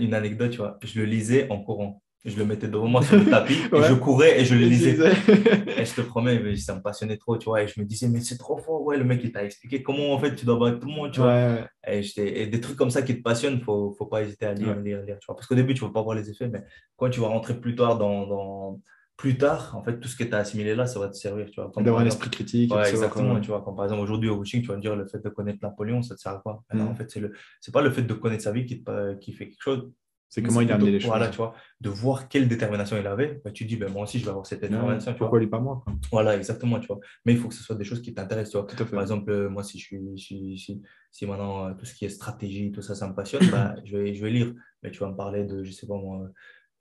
Une 0.00 0.14
anecdote, 0.14 0.50
tu 0.50 0.58
vois, 0.58 0.78
je 0.82 0.98
le 1.00 1.06
lisais 1.06 1.46
en 1.50 1.62
courant. 1.62 2.02
Je 2.24 2.36
le 2.38 2.44
mettais 2.44 2.68
devant 2.68 2.86
moi 2.86 3.02
sur 3.02 3.16
le 3.18 3.24
tapis, 3.30 3.54
et 3.54 3.82
je 3.82 3.94
courais 3.94 4.40
et 4.40 4.44
je 4.44 4.54
le 4.54 4.60
lisais. 4.66 4.96
Et 5.76 5.84
je 5.84 5.94
te 5.94 6.00
promets, 6.02 6.38
mais 6.38 6.54
ça 6.56 6.76
me 6.76 6.80
passionnait 6.80 7.16
trop, 7.16 7.36
tu 7.36 7.46
vois. 7.46 7.62
Et 7.64 7.66
je 7.66 7.80
me 7.80 7.84
disais, 7.84 8.06
mais 8.08 8.20
c'est 8.20 8.38
trop 8.38 8.56
fort, 8.58 8.80
ouais, 8.84 8.96
le 8.96 9.02
mec, 9.02 9.20
il 9.24 9.32
t'a 9.32 9.44
expliqué 9.44 9.82
comment, 9.82 10.12
en 10.14 10.18
fait, 10.20 10.36
tu 10.36 10.46
dois 10.46 10.56
battre 10.56 10.78
tout 10.78 10.86
le 10.86 10.94
monde, 10.94 11.10
tu 11.10 11.18
vois. 11.18 11.30
Ouais, 11.34 11.46
ouais. 11.86 11.98
Et, 11.98 12.02
j'étais- 12.04 12.42
et 12.42 12.46
des 12.46 12.60
trucs 12.60 12.76
comme 12.76 12.90
ça 12.90 13.02
qui 13.02 13.16
te 13.16 13.22
passionnent, 13.22 13.54
il 13.58 13.64
faut, 13.64 13.92
faut 13.98 14.06
pas 14.06 14.22
hésiter 14.22 14.46
à 14.46 14.54
lire, 14.54 14.78
lire, 14.78 15.02
lire, 15.02 15.18
tu 15.18 15.26
vois. 15.26 15.34
Parce 15.34 15.48
qu'au 15.48 15.56
début, 15.56 15.74
tu 15.74 15.82
ne 15.82 15.88
vas 15.88 15.92
pas 15.92 16.02
voir 16.02 16.14
les 16.14 16.30
effets, 16.30 16.46
mais 16.48 16.62
quand 16.96 17.10
tu 17.10 17.18
vas 17.18 17.26
rentrer 17.26 17.60
plus 17.60 17.74
tard 17.74 17.98
dans, 17.98 18.24
dans... 18.28 18.80
plus 19.16 19.36
tard, 19.38 19.76
en 19.76 19.82
fait, 19.84 20.00
tout 20.00 20.08
ce 20.08 20.16
que 20.16 20.24
tu 20.24 20.34
as 20.34 20.38
assimilé 20.38 20.74
là, 20.74 20.86
ça 20.86 20.98
va 20.98 21.08
te 21.08 21.14
servir, 21.14 21.46
tu 21.50 21.60
vois. 21.60 21.70
D'avoir 21.76 21.84
par 21.96 22.02
un 22.02 22.06
exemple- 22.06 22.24
esprit 22.24 22.30
critique. 22.30 22.74
Ouais, 22.74 22.88
exactement, 22.90 23.38
tu 23.40 23.48
vois. 23.48 23.62
Comme 23.62 23.76
par 23.76 23.84
exemple, 23.84 24.02
aujourd'hui 24.02 24.28
au 24.28 24.36
coaching, 24.38 24.62
tu 24.62 24.68
vas 24.68 24.76
me 24.76 24.80
dire 24.80 24.96
le 24.96 25.06
fait 25.06 25.22
de 25.22 25.28
connaître 25.28 25.58
Napoléon, 25.62 26.02
ça 26.02 26.14
te 26.16 26.20
sert 26.20 26.32
à 26.32 26.38
quoi? 26.38 26.62
Ben 26.70 26.78
non, 26.78 26.84
Mm. 26.86 26.88
En 26.88 26.94
fait, 26.94 27.10
c'est 27.10 27.20
le... 27.20 27.32
c'est 27.60 27.72
pas 27.72 27.82
le 27.82 27.90
fait 27.90 28.02
de 28.02 28.14
connaître 28.14 28.42
sa 28.42 28.52
vie 28.52 28.64
qui, 28.66 28.82
te... 28.82 29.14
qui 29.18 29.32
fait 29.32 29.48
quelque 29.48 29.62
chose. 29.62 29.90
C'est 30.28 30.42
comment 30.42 30.62
il 30.62 30.72
a 30.72 30.76
amené 30.76 30.90
les 30.90 30.98
choses. 30.98 31.10
Voilà, 31.10 31.28
tu 31.28 31.36
vois, 31.36 31.54
de 31.82 31.90
voir 31.90 32.26
quelle 32.26 32.48
détermination 32.48 32.96
il 32.98 33.06
avait. 33.06 33.42
Ben, 33.44 33.52
tu 33.52 33.66
dis, 33.66 33.76
ben, 33.76 33.92
moi 33.92 34.04
aussi, 34.04 34.18
je 34.18 34.24
vais 34.24 34.30
avoir 34.30 34.46
cette 34.46 34.62
détermination, 34.62 35.12
tu 35.12 35.18
vois. 35.18 35.26
Pourquoi 35.26 35.38
lui 35.40 35.46
pas 35.46 35.60
moi 35.60 35.82
quoi? 35.84 35.92
Voilà, 36.10 36.34
exactement, 36.34 36.80
tu 36.80 36.86
vois. 36.86 37.00
Mais 37.26 37.34
il 37.34 37.38
faut 37.38 37.48
que 37.48 37.54
ce 37.54 37.62
soit 37.62 37.76
des 37.76 37.84
choses 37.84 38.00
qui 38.00 38.14
t'intéressent, 38.14 38.52
tu 38.52 38.56
vois. 38.56 38.66
Tout 38.66 38.82
à 38.82 38.86
fait. 38.86 38.92
Par 38.92 39.02
exemple, 39.02 39.30
euh, 39.30 39.50
moi, 39.50 39.62
si 39.62 39.78
je 39.78 39.84
suis, 39.84 40.00
si, 40.16 40.56
si, 40.56 40.82
si 41.10 41.26
maintenant 41.26 41.66
euh, 41.68 41.74
tout 41.74 41.84
ce 41.84 41.92
qui 41.94 42.06
est 42.06 42.08
stratégie, 42.08 42.72
tout 42.72 42.80
ça, 42.80 42.94
ça 42.94 43.06
me 43.08 43.14
passionne, 43.14 43.42
bah, 43.52 43.74
je 43.84 43.94
vais, 43.94 44.14
je 44.14 44.22
vais 44.24 44.30
lire. 44.30 44.54
Mais 44.82 44.90
tu 44.90 45.00
vas 45.00 45.10
me 45.10 45.16
parler 45.16 45.44
de, 45.44 45.64
je 45.64 45.70
sais 45.70 45.86
pas 45.86 45.96
moi, 45.98 46.26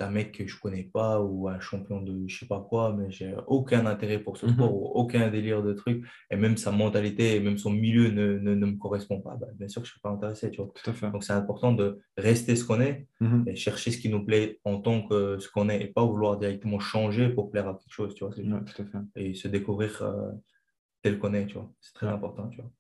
d'un 0.01 0.09
mec 0.11 0.31
que 0.37 0.47
je 0.47 0.59
connais 0.59 0.83
pas 0.97 1.21
ou 1.21 1.47
un 1.49 1.59
champion 1.59 2.01
de 2.01 2.13
je 2.27 2.39
sais 2.39 2.47
pas 2.47 2.61
quoi, 2.69 2.93
mais 2.97 3.11
j'ai 3.11 3.33
aucun 3.47 3.85
intérêt 3.85 4.19
pour 4.25 4.35
ce 4.37 4.45
Mhm. 4.45 4.53
sport 4.55 4.73
ou 4.75 4.85
aucun 5.01 5.29
délire 5.29 5.61
de 5.63 5.73
truc. 5.73 6.03
Et 6.31 6.35
même 6.37 6.57
sa 6.57 6.71
mentalité 6.71 7.35
et 7.35 7.39
même 7.39 7.57
son 7.57 7.71
milieu 7.71 8.09
ne, 8.11 8.37
ne, 8.39 8.55
ne 8.55 8.65
me 8.65 8.77
correspond 8.77 9.21
pas. 9.21 9.35
Bah, 9.41 9.47
bien 9.59 9.67
sûr 9.67 9.81
que 9.81 9.87
je 9.87 9.93
ne 9.93 9.99
serai 9.99 10.01
pas 10.01 10.09
intéressé, 10.17 10.51
tu 10.51 10.57
vois. 10.61 10.71
Tout 10.75 10.89
à 10.89 10.93
fait. 10.93 11.11
Donc, 11.11 11.23
c'est 11.23 11.33
important 11.33 11.71
de 11.73 11.87
rester 12.17 12.55
ce 12.55 12.63
qu'on 12.65 12.81
est 12.81 13.07
Mhm. 13.21 13.43
et 13.47 13.55
chercher 13.55 13.91
ce 13.91 13.99
qui 13.99 14.09
nous 14.09 14.25
plaît 14.25 14.59
en 14.65 14.81
tant 14.81 15.07
que 15.07 15.37
ce 15.39 15.47
qu'on 15.49 15.69
est 15.69 15.81
et 15.83 15.87
pas 15.87 16.05
vouloir 16.05 16.37
directement 16.37 16.79
changer 16.79 17.29
pour 17.29 17.51
plaire 17.51 17.67
à 17.67 17.73
quelque 17.75 17.93
chose, 17.99 18.15
tu 18.15 18.23
vois. 18.25 18.33
Ouais, 18.35 18.43
tout 18.65 18.81
à 18.81 18.85
fait. 18.85 18.97
et 19.15 19.33
se 19.35 19.47
découvrir 19.47 20.01
euh, 20.01 20.31
tel 21.03 21.19
qu'on 21.19 21.33
est, 21.33 21.47
tu 21.47 21.55
vois. 21.55 21.71
C'est 21.81 21.93
très 21.93 22.07
Ouais. 22.07 22.13
important, 22.13 22.47
tu 22.49 22.61
vois. 22.61 22.71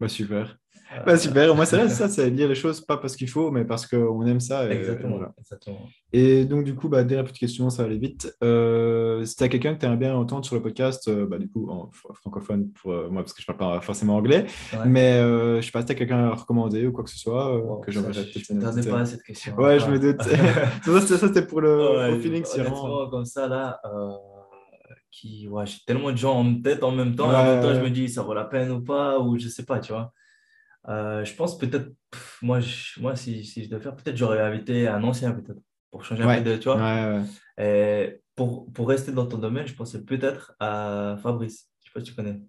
Bah, 0.00 0.08
super. 0.08 0.56
Euh, 0.92 1.04
Bah, 1.04 1.16
super. 1.16 1.54
Moi, 1.54 1.66
c'est 1.66 1.76
là, 1.76 1.88
ça, 1.88 2.08
c'est 2.08 2.30
lire 2.30 2.48
les 2.48 2.54
choses 2.54 2.80
pas 2.80 2.96
parce 2.96 3.14
qu'il 3.14 3.28
faut, 3.28 3.50
mais 3.50 3.64
parce 3.64 3.86
qu'on 3.86 4.26
aime 4.26 4.40
ça. 4.40 4.66
et- 4.66 4.76
Exactement, 4.76 5.16
voilà. 5.18 5.32
exactement. 5.38 5.78
Et 6.12 6.44
donc, 6.44 6.64
du 6.64 6.74
coup, 6.74 6.88
bah, 6.88 7.04
dernière 7.04 7.24
petite 7.24 7.38
question, 7.38 7.70
ça 7.70 7.82
va 7.82 7.88
aller 7.88 7.98
vite. 7.98 8.34
Euh, 8.42 9.20
euh, 9.20 9.24
si 9.24 9.36
tu 9.36 9.44
as 9.44 9.48
quelqu'un 9.48 9.74
que 9.74 9.80
tu 9.80 9.86
aimerais 9.86 9.98
bien 9.98 10.14
entendre 10.14 10.44
sur 10.44 10.54
le 10.56 10.62
podcast, 10.62 11.06
euh, 11.08 11.26
bah, 11.26 11.38
du 11.38 11.48
coup, 11.48 11.68
en 11.70 11.90
francophone 12.14 12.70
pour 12.72 12.92
moi, 13.10 13.22
parce 13.22 13.32
que 13.32 13.42
je 13.42 13.50
ne 13.50 13.56
parle 13.56 13.74
pas 13.76 13.80
forcément 13.80 14.16
anglais, 14.16 14.46
mais 14.86 15.20
je 15.20 15.56
ne 15.56 15.60
sais 15.60 15.70
pas 15.70 15.80
si 15.80 15.86
tu 15.86 15.92
as 15.92 15.94
quelqu'un 15.94 16.24
à 16.30 16.34
recommander 16.34 16.86
ou 16.86 16.92
quoi 16.92 17.04
que 17.04 17.10
ce 17.10 17.18
soit, 17.18 17.60
que 17.84 17.92
j'aimerais 17.92 18.12
peut-être. 18.12 18.38
Je 18.38 18.52
ne 18.54 18.90
pas 18.90 19.00
à 19.00 19.04
cette 19.04 19.22
question. 19.22 19.54
Ouais, 19.56 19.78
je 19.78 19.90
me 19.90 19.98
doute. 19.98 20.22
ça, 21.06 21.18
c'était 21.18 21.46
pour 21.46 21.60
le 21.60 22.18
feeling. 22.20 22.44
Honnêtement, 22.54 23.08
comme 23.10 23.24
ça, 23.24 23.46
là 23.46 23.80
qui, 25.10 25.48
ouais, 25.48 25.66
j'ai 25.66 25.78
tellement 25.86 26.12
de 26.12 26.16
gens 26.16 26.38
en 26.38 26.60
tête 26.60 26.82
en 26.82 26.92
même 26.92 27.14
temps, 27.14 27.32
et 27.32 27.36
en 27.36 27.44
même 27.44 27.62
temps, 27.62 27.74
je 27.74 27.80
me 27.80 27.90
dis, 27.90 28.08
ça 28.08 28.22
vaut 28.22 28.34
la 28.34 28.44
peine 28.44 28.70
ou 28.70 28.80
pas, 28.80 29.18
ou 29.18 29.38
je 29.38 29.48
sais 29.48 29.64
pas, 29.64 29.80
tu 29.80 29.92
vois. 29.92 30.12
Euh, 30.88 31.24
je 31.24 31.34
pense 31.34 31.58
peut-être, 31.58 31.90
moi, 32.42 32.60
moi 32.98 33.16
si, 33.16 33.44
si, 33.44 33.64
je 33.64 33.70
devais 33.70 33.82
faire, 33.82 33.96
peut-être 33.96 34.16
j'aurais 34.16 34.40
invité 34.40 34.88
un 34.88 35.02
ancien, 35.04 35.32
peut-être, 35.32 35.60
pour 35.90 36.04
changer 36.04 36.22
un 36.22 36.36
peu 36.36 36.50
de, 36.50 36.56
tu 36.56 36.68
vois. 36.68 37.22
Et 37.58 38.20
pour, 38.34 38.72
pour 38.72 38.88
rester 38.88 39.12
dans 39.12 39.26
ton 39.26 39.38
domaine, 39.38 39.66
je 39.66 39.74
pensais 39.74 40.02
peut-être 40.02 40.54
à 40.60 41.16
Fabrice. 41.22 41.68
Je 41.82 41.88
sais 41.88 41.92
pas 41.92 42.00
si 42.00 42.06
tu 42.06 42.14
connais. 42.14 42.40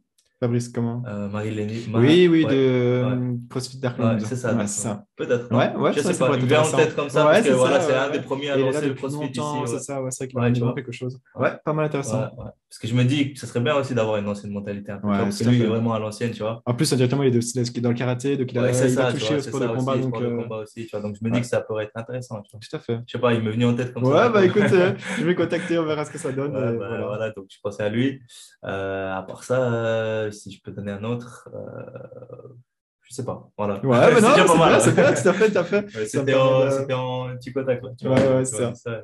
Fabrice, 0.42 0.70
comment? 0.70 1.04
Euh, 1.06 1.30
Marie 1.30 1.52
Lévy. 1.52 1.88
Oui, 1.94 2.28
oui, 2.28 2.46
de 2.46 2.50
euh, 2.52 3.36
CrossFit 3.48 3.78
Darkland. 3.78 4.20
c'est 4.22 4.36
ça. 4.36 4.66
ça. 4.66 5.06
Peut-être. 5.16 5.54
Ouais, 5.56 5.72
ouais, 5.76 5.94
je 5.94 6.00
sais 6.00 6.18
pas. 6.18 6.36
Il 6.36 6.46
vient 6.48 6.64
en 6.64 6.72
tête 6.78 6.96
comme 6.96 7.10
ça 7.10 7.26
parce 7.26 7.44
que 7.44 7.54
voilà, 7.54 7.80
c'est 7.80 7.94
un 7.94 8.10
des 8.10 8.22
premiers 8.22 8.50
à 8.50 8.58
lancer 8.58 8.88
le 8.88 8.96
CrossFit 8.96 9.30
ici. 9.30 9.42
C'est 9.68 9.80
ça, 9.80 10.02
ouais, 10.02 10.10
c'est 10.10 10.24
ça 10.24 10.28
qui 10.28 10.36
ouais, 10.36 10.52
quelque 10.52 10.92
chose. 10.92 11.20
Ouais, 11.36 11.52
pas 11.64 11.74
mal 11.74 11.86
intéressant. 11.86 12.32
Parce 12.72 12.80
que 12.80 12.88
je 12.88 12.96
me 12.96 13.04
dis 13.04 13.34
que 13.34 13.40
ce 13.40 13.46
serait 13.48 13.60
bien 13.60 13.76
aussi 13.76 13.94
d'avoir 13.94 14.16
une 14.16 14.30
ancienne 14.30 14.54
mentalité. 14.54 14.94
Ouais, 14.94 15.00
parce 15.04 15.40
que 15.40 15.44
lui, 15.44 15.58
il 15.58 15.64
est 15.64 15.68
vraiment 15.68 15.94
à 15.94 16.00
l'ancienne, 16.00 16.32
tu 16.32 16.42
vois. 16.42 16.62
En 16.66 16.74
plus, 16.74 16.94
indirectement, 16.94 17.24
il 17.24 17.36
est 17.36 17.80
dans 17.82 17.90
le 17.90 17.96
karaté, 17.96 18.38
donc 18.38 18.54
il 18.54 18.58
a 18.60 19.12
touché 19.12 19.36
au 19.36 19.40
sport 19.42 19.60
de 19.60 19.68
combat. 19.68 19.98
Donc 19.98 20.16
je 20.16 21.26
me 21.26 21.32
dis 21.32 21.42
que 21.42 21.48
ça 21.48 21.60
pourrait 21.60 21.84
être 21.84 21.92
intéressant. 21.96 22.42
Tout 22.42 22.78
à 22.78 22.80
fait. 22.80 23.00
Je 23.06 23.12
sais 23.12 23.20
pas, 23.20 23.34
il 23.34 23.44
m'est 23.44 23.52
venu 23.52 23.66
en 23.66 23.76
tête 23.76 23.94
comme 23.94 24.06
ça. 24.06 24.10
Ouais, 24.10 24.30
bah 24.32 24.46
écoute, 24.46 24.64
je 25.18 25.24
vais 25.24 25.36
contacter, 25.36 25.78
on 25.78 25.86
verra 25.86 26.06
ce 26.06 26.12
que 26.12 26.18
ça 26.18 26.32
donne. 26.32 26.54
Voilà, 26.78 27.32
donc 27.32 27.48
je 27.50 27.58
pensais 27.62 27.84
à 27.84 27.90
lui. 27.90 28.22
À 28.64 29.22
part 29.28 29.44
ça, 29.44 30.32
si 30.32 30.50
je 30.52 30.62
peux 30.62 30.72
donner 30.72 30.94
un 30.94 31.04
autre. 31.04 31.50
Euh, 31.54 32.54
je 33.02 33.16
sais 33.16 33.26
pas. 33.26 33.50
Voilà. 33.58 33.86
Ouais, 33.86 34.14
mais 34.16 34.22
non, 34.22 34.30
c'est 34.34 34.56
bien, 34.56 34.80
c'est 34.80 34.96
bien, 34.96 35.14
tout 35.14 35.28
à 35.28 35.34
fait, 35.34 35.52
tout 35.52 35.58
à 35.58 35.64
fait. 35.66 36.08
C'était 36.08 36.34
en, 36.34 37.28
en 37.28 37.36
petit 37.36 37.52
contact. 37.52 37.84
Tu 38.00 38.08
vois, 38.08 38.16
ouais, 38.16 38.36
ouais, 38.36 38.46
c'est 38.46 38.56
ça. 38.56 38.74
ça 38.74 39.02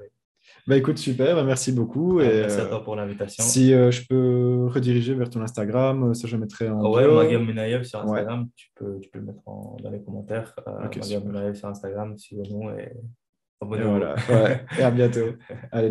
Bah 0.68 0.76
écoute, 0.76 0.98
super, 0.98 1.34
bah, 1.34 1.44
merci 1.44 1.72
beaucoup. 1.72 2.20
et, 2.20 2.42
merci 2.42 2.60
à 2.60 2.66
toi 2.66 2.84
pour 2.84 2.98
l'invitation. 2.98 3.42
Si 3.42 3.74
euh, 3.74 3.90
je 3.90 4.06
peux 4.06 4.68
rediriger 4.68 5.14
vers 5.14 5.30
ton 5.30 5.42
Instagram, 5.42 6.14
ça 6.14 6.28
je 6.28 6.36
mettrai 6.36 6.68
en. 6.70 6.82
Oh, 6.82 6.98
ouais, 6.98 7.38
Menayev 7.38 7.84
sur 7.86 8.02
Instagram, 8.02 8.50
tu, 8.54 8.68
peux, 8.76 9.00
tu 9.00 9.10
peux 9.10 9.20
le 9.20 9.26
mettre 9.26 9.48
en, 9.48 9.78
dans 9.82 9.90
les 9.90 10.02
commentaires. 10.02 10.54
Euh, 10.68 10.86
okay, 10.86 11.00
Menayev 11.20 11.56
sur 11.56 11.70
Instagram, 11.70 12.18
suivez-nous 12.18 12.70
et 12.72 12.92
abonnez-vous. 13.62 13.88
Et 13.88 13.92
voilà, 13.92 14.16
ouais. 14.30 14.66
et 14.78 14.84
à 14.84 14.92
bientôt. 14.92 15.38
Allez, 15.72 15.86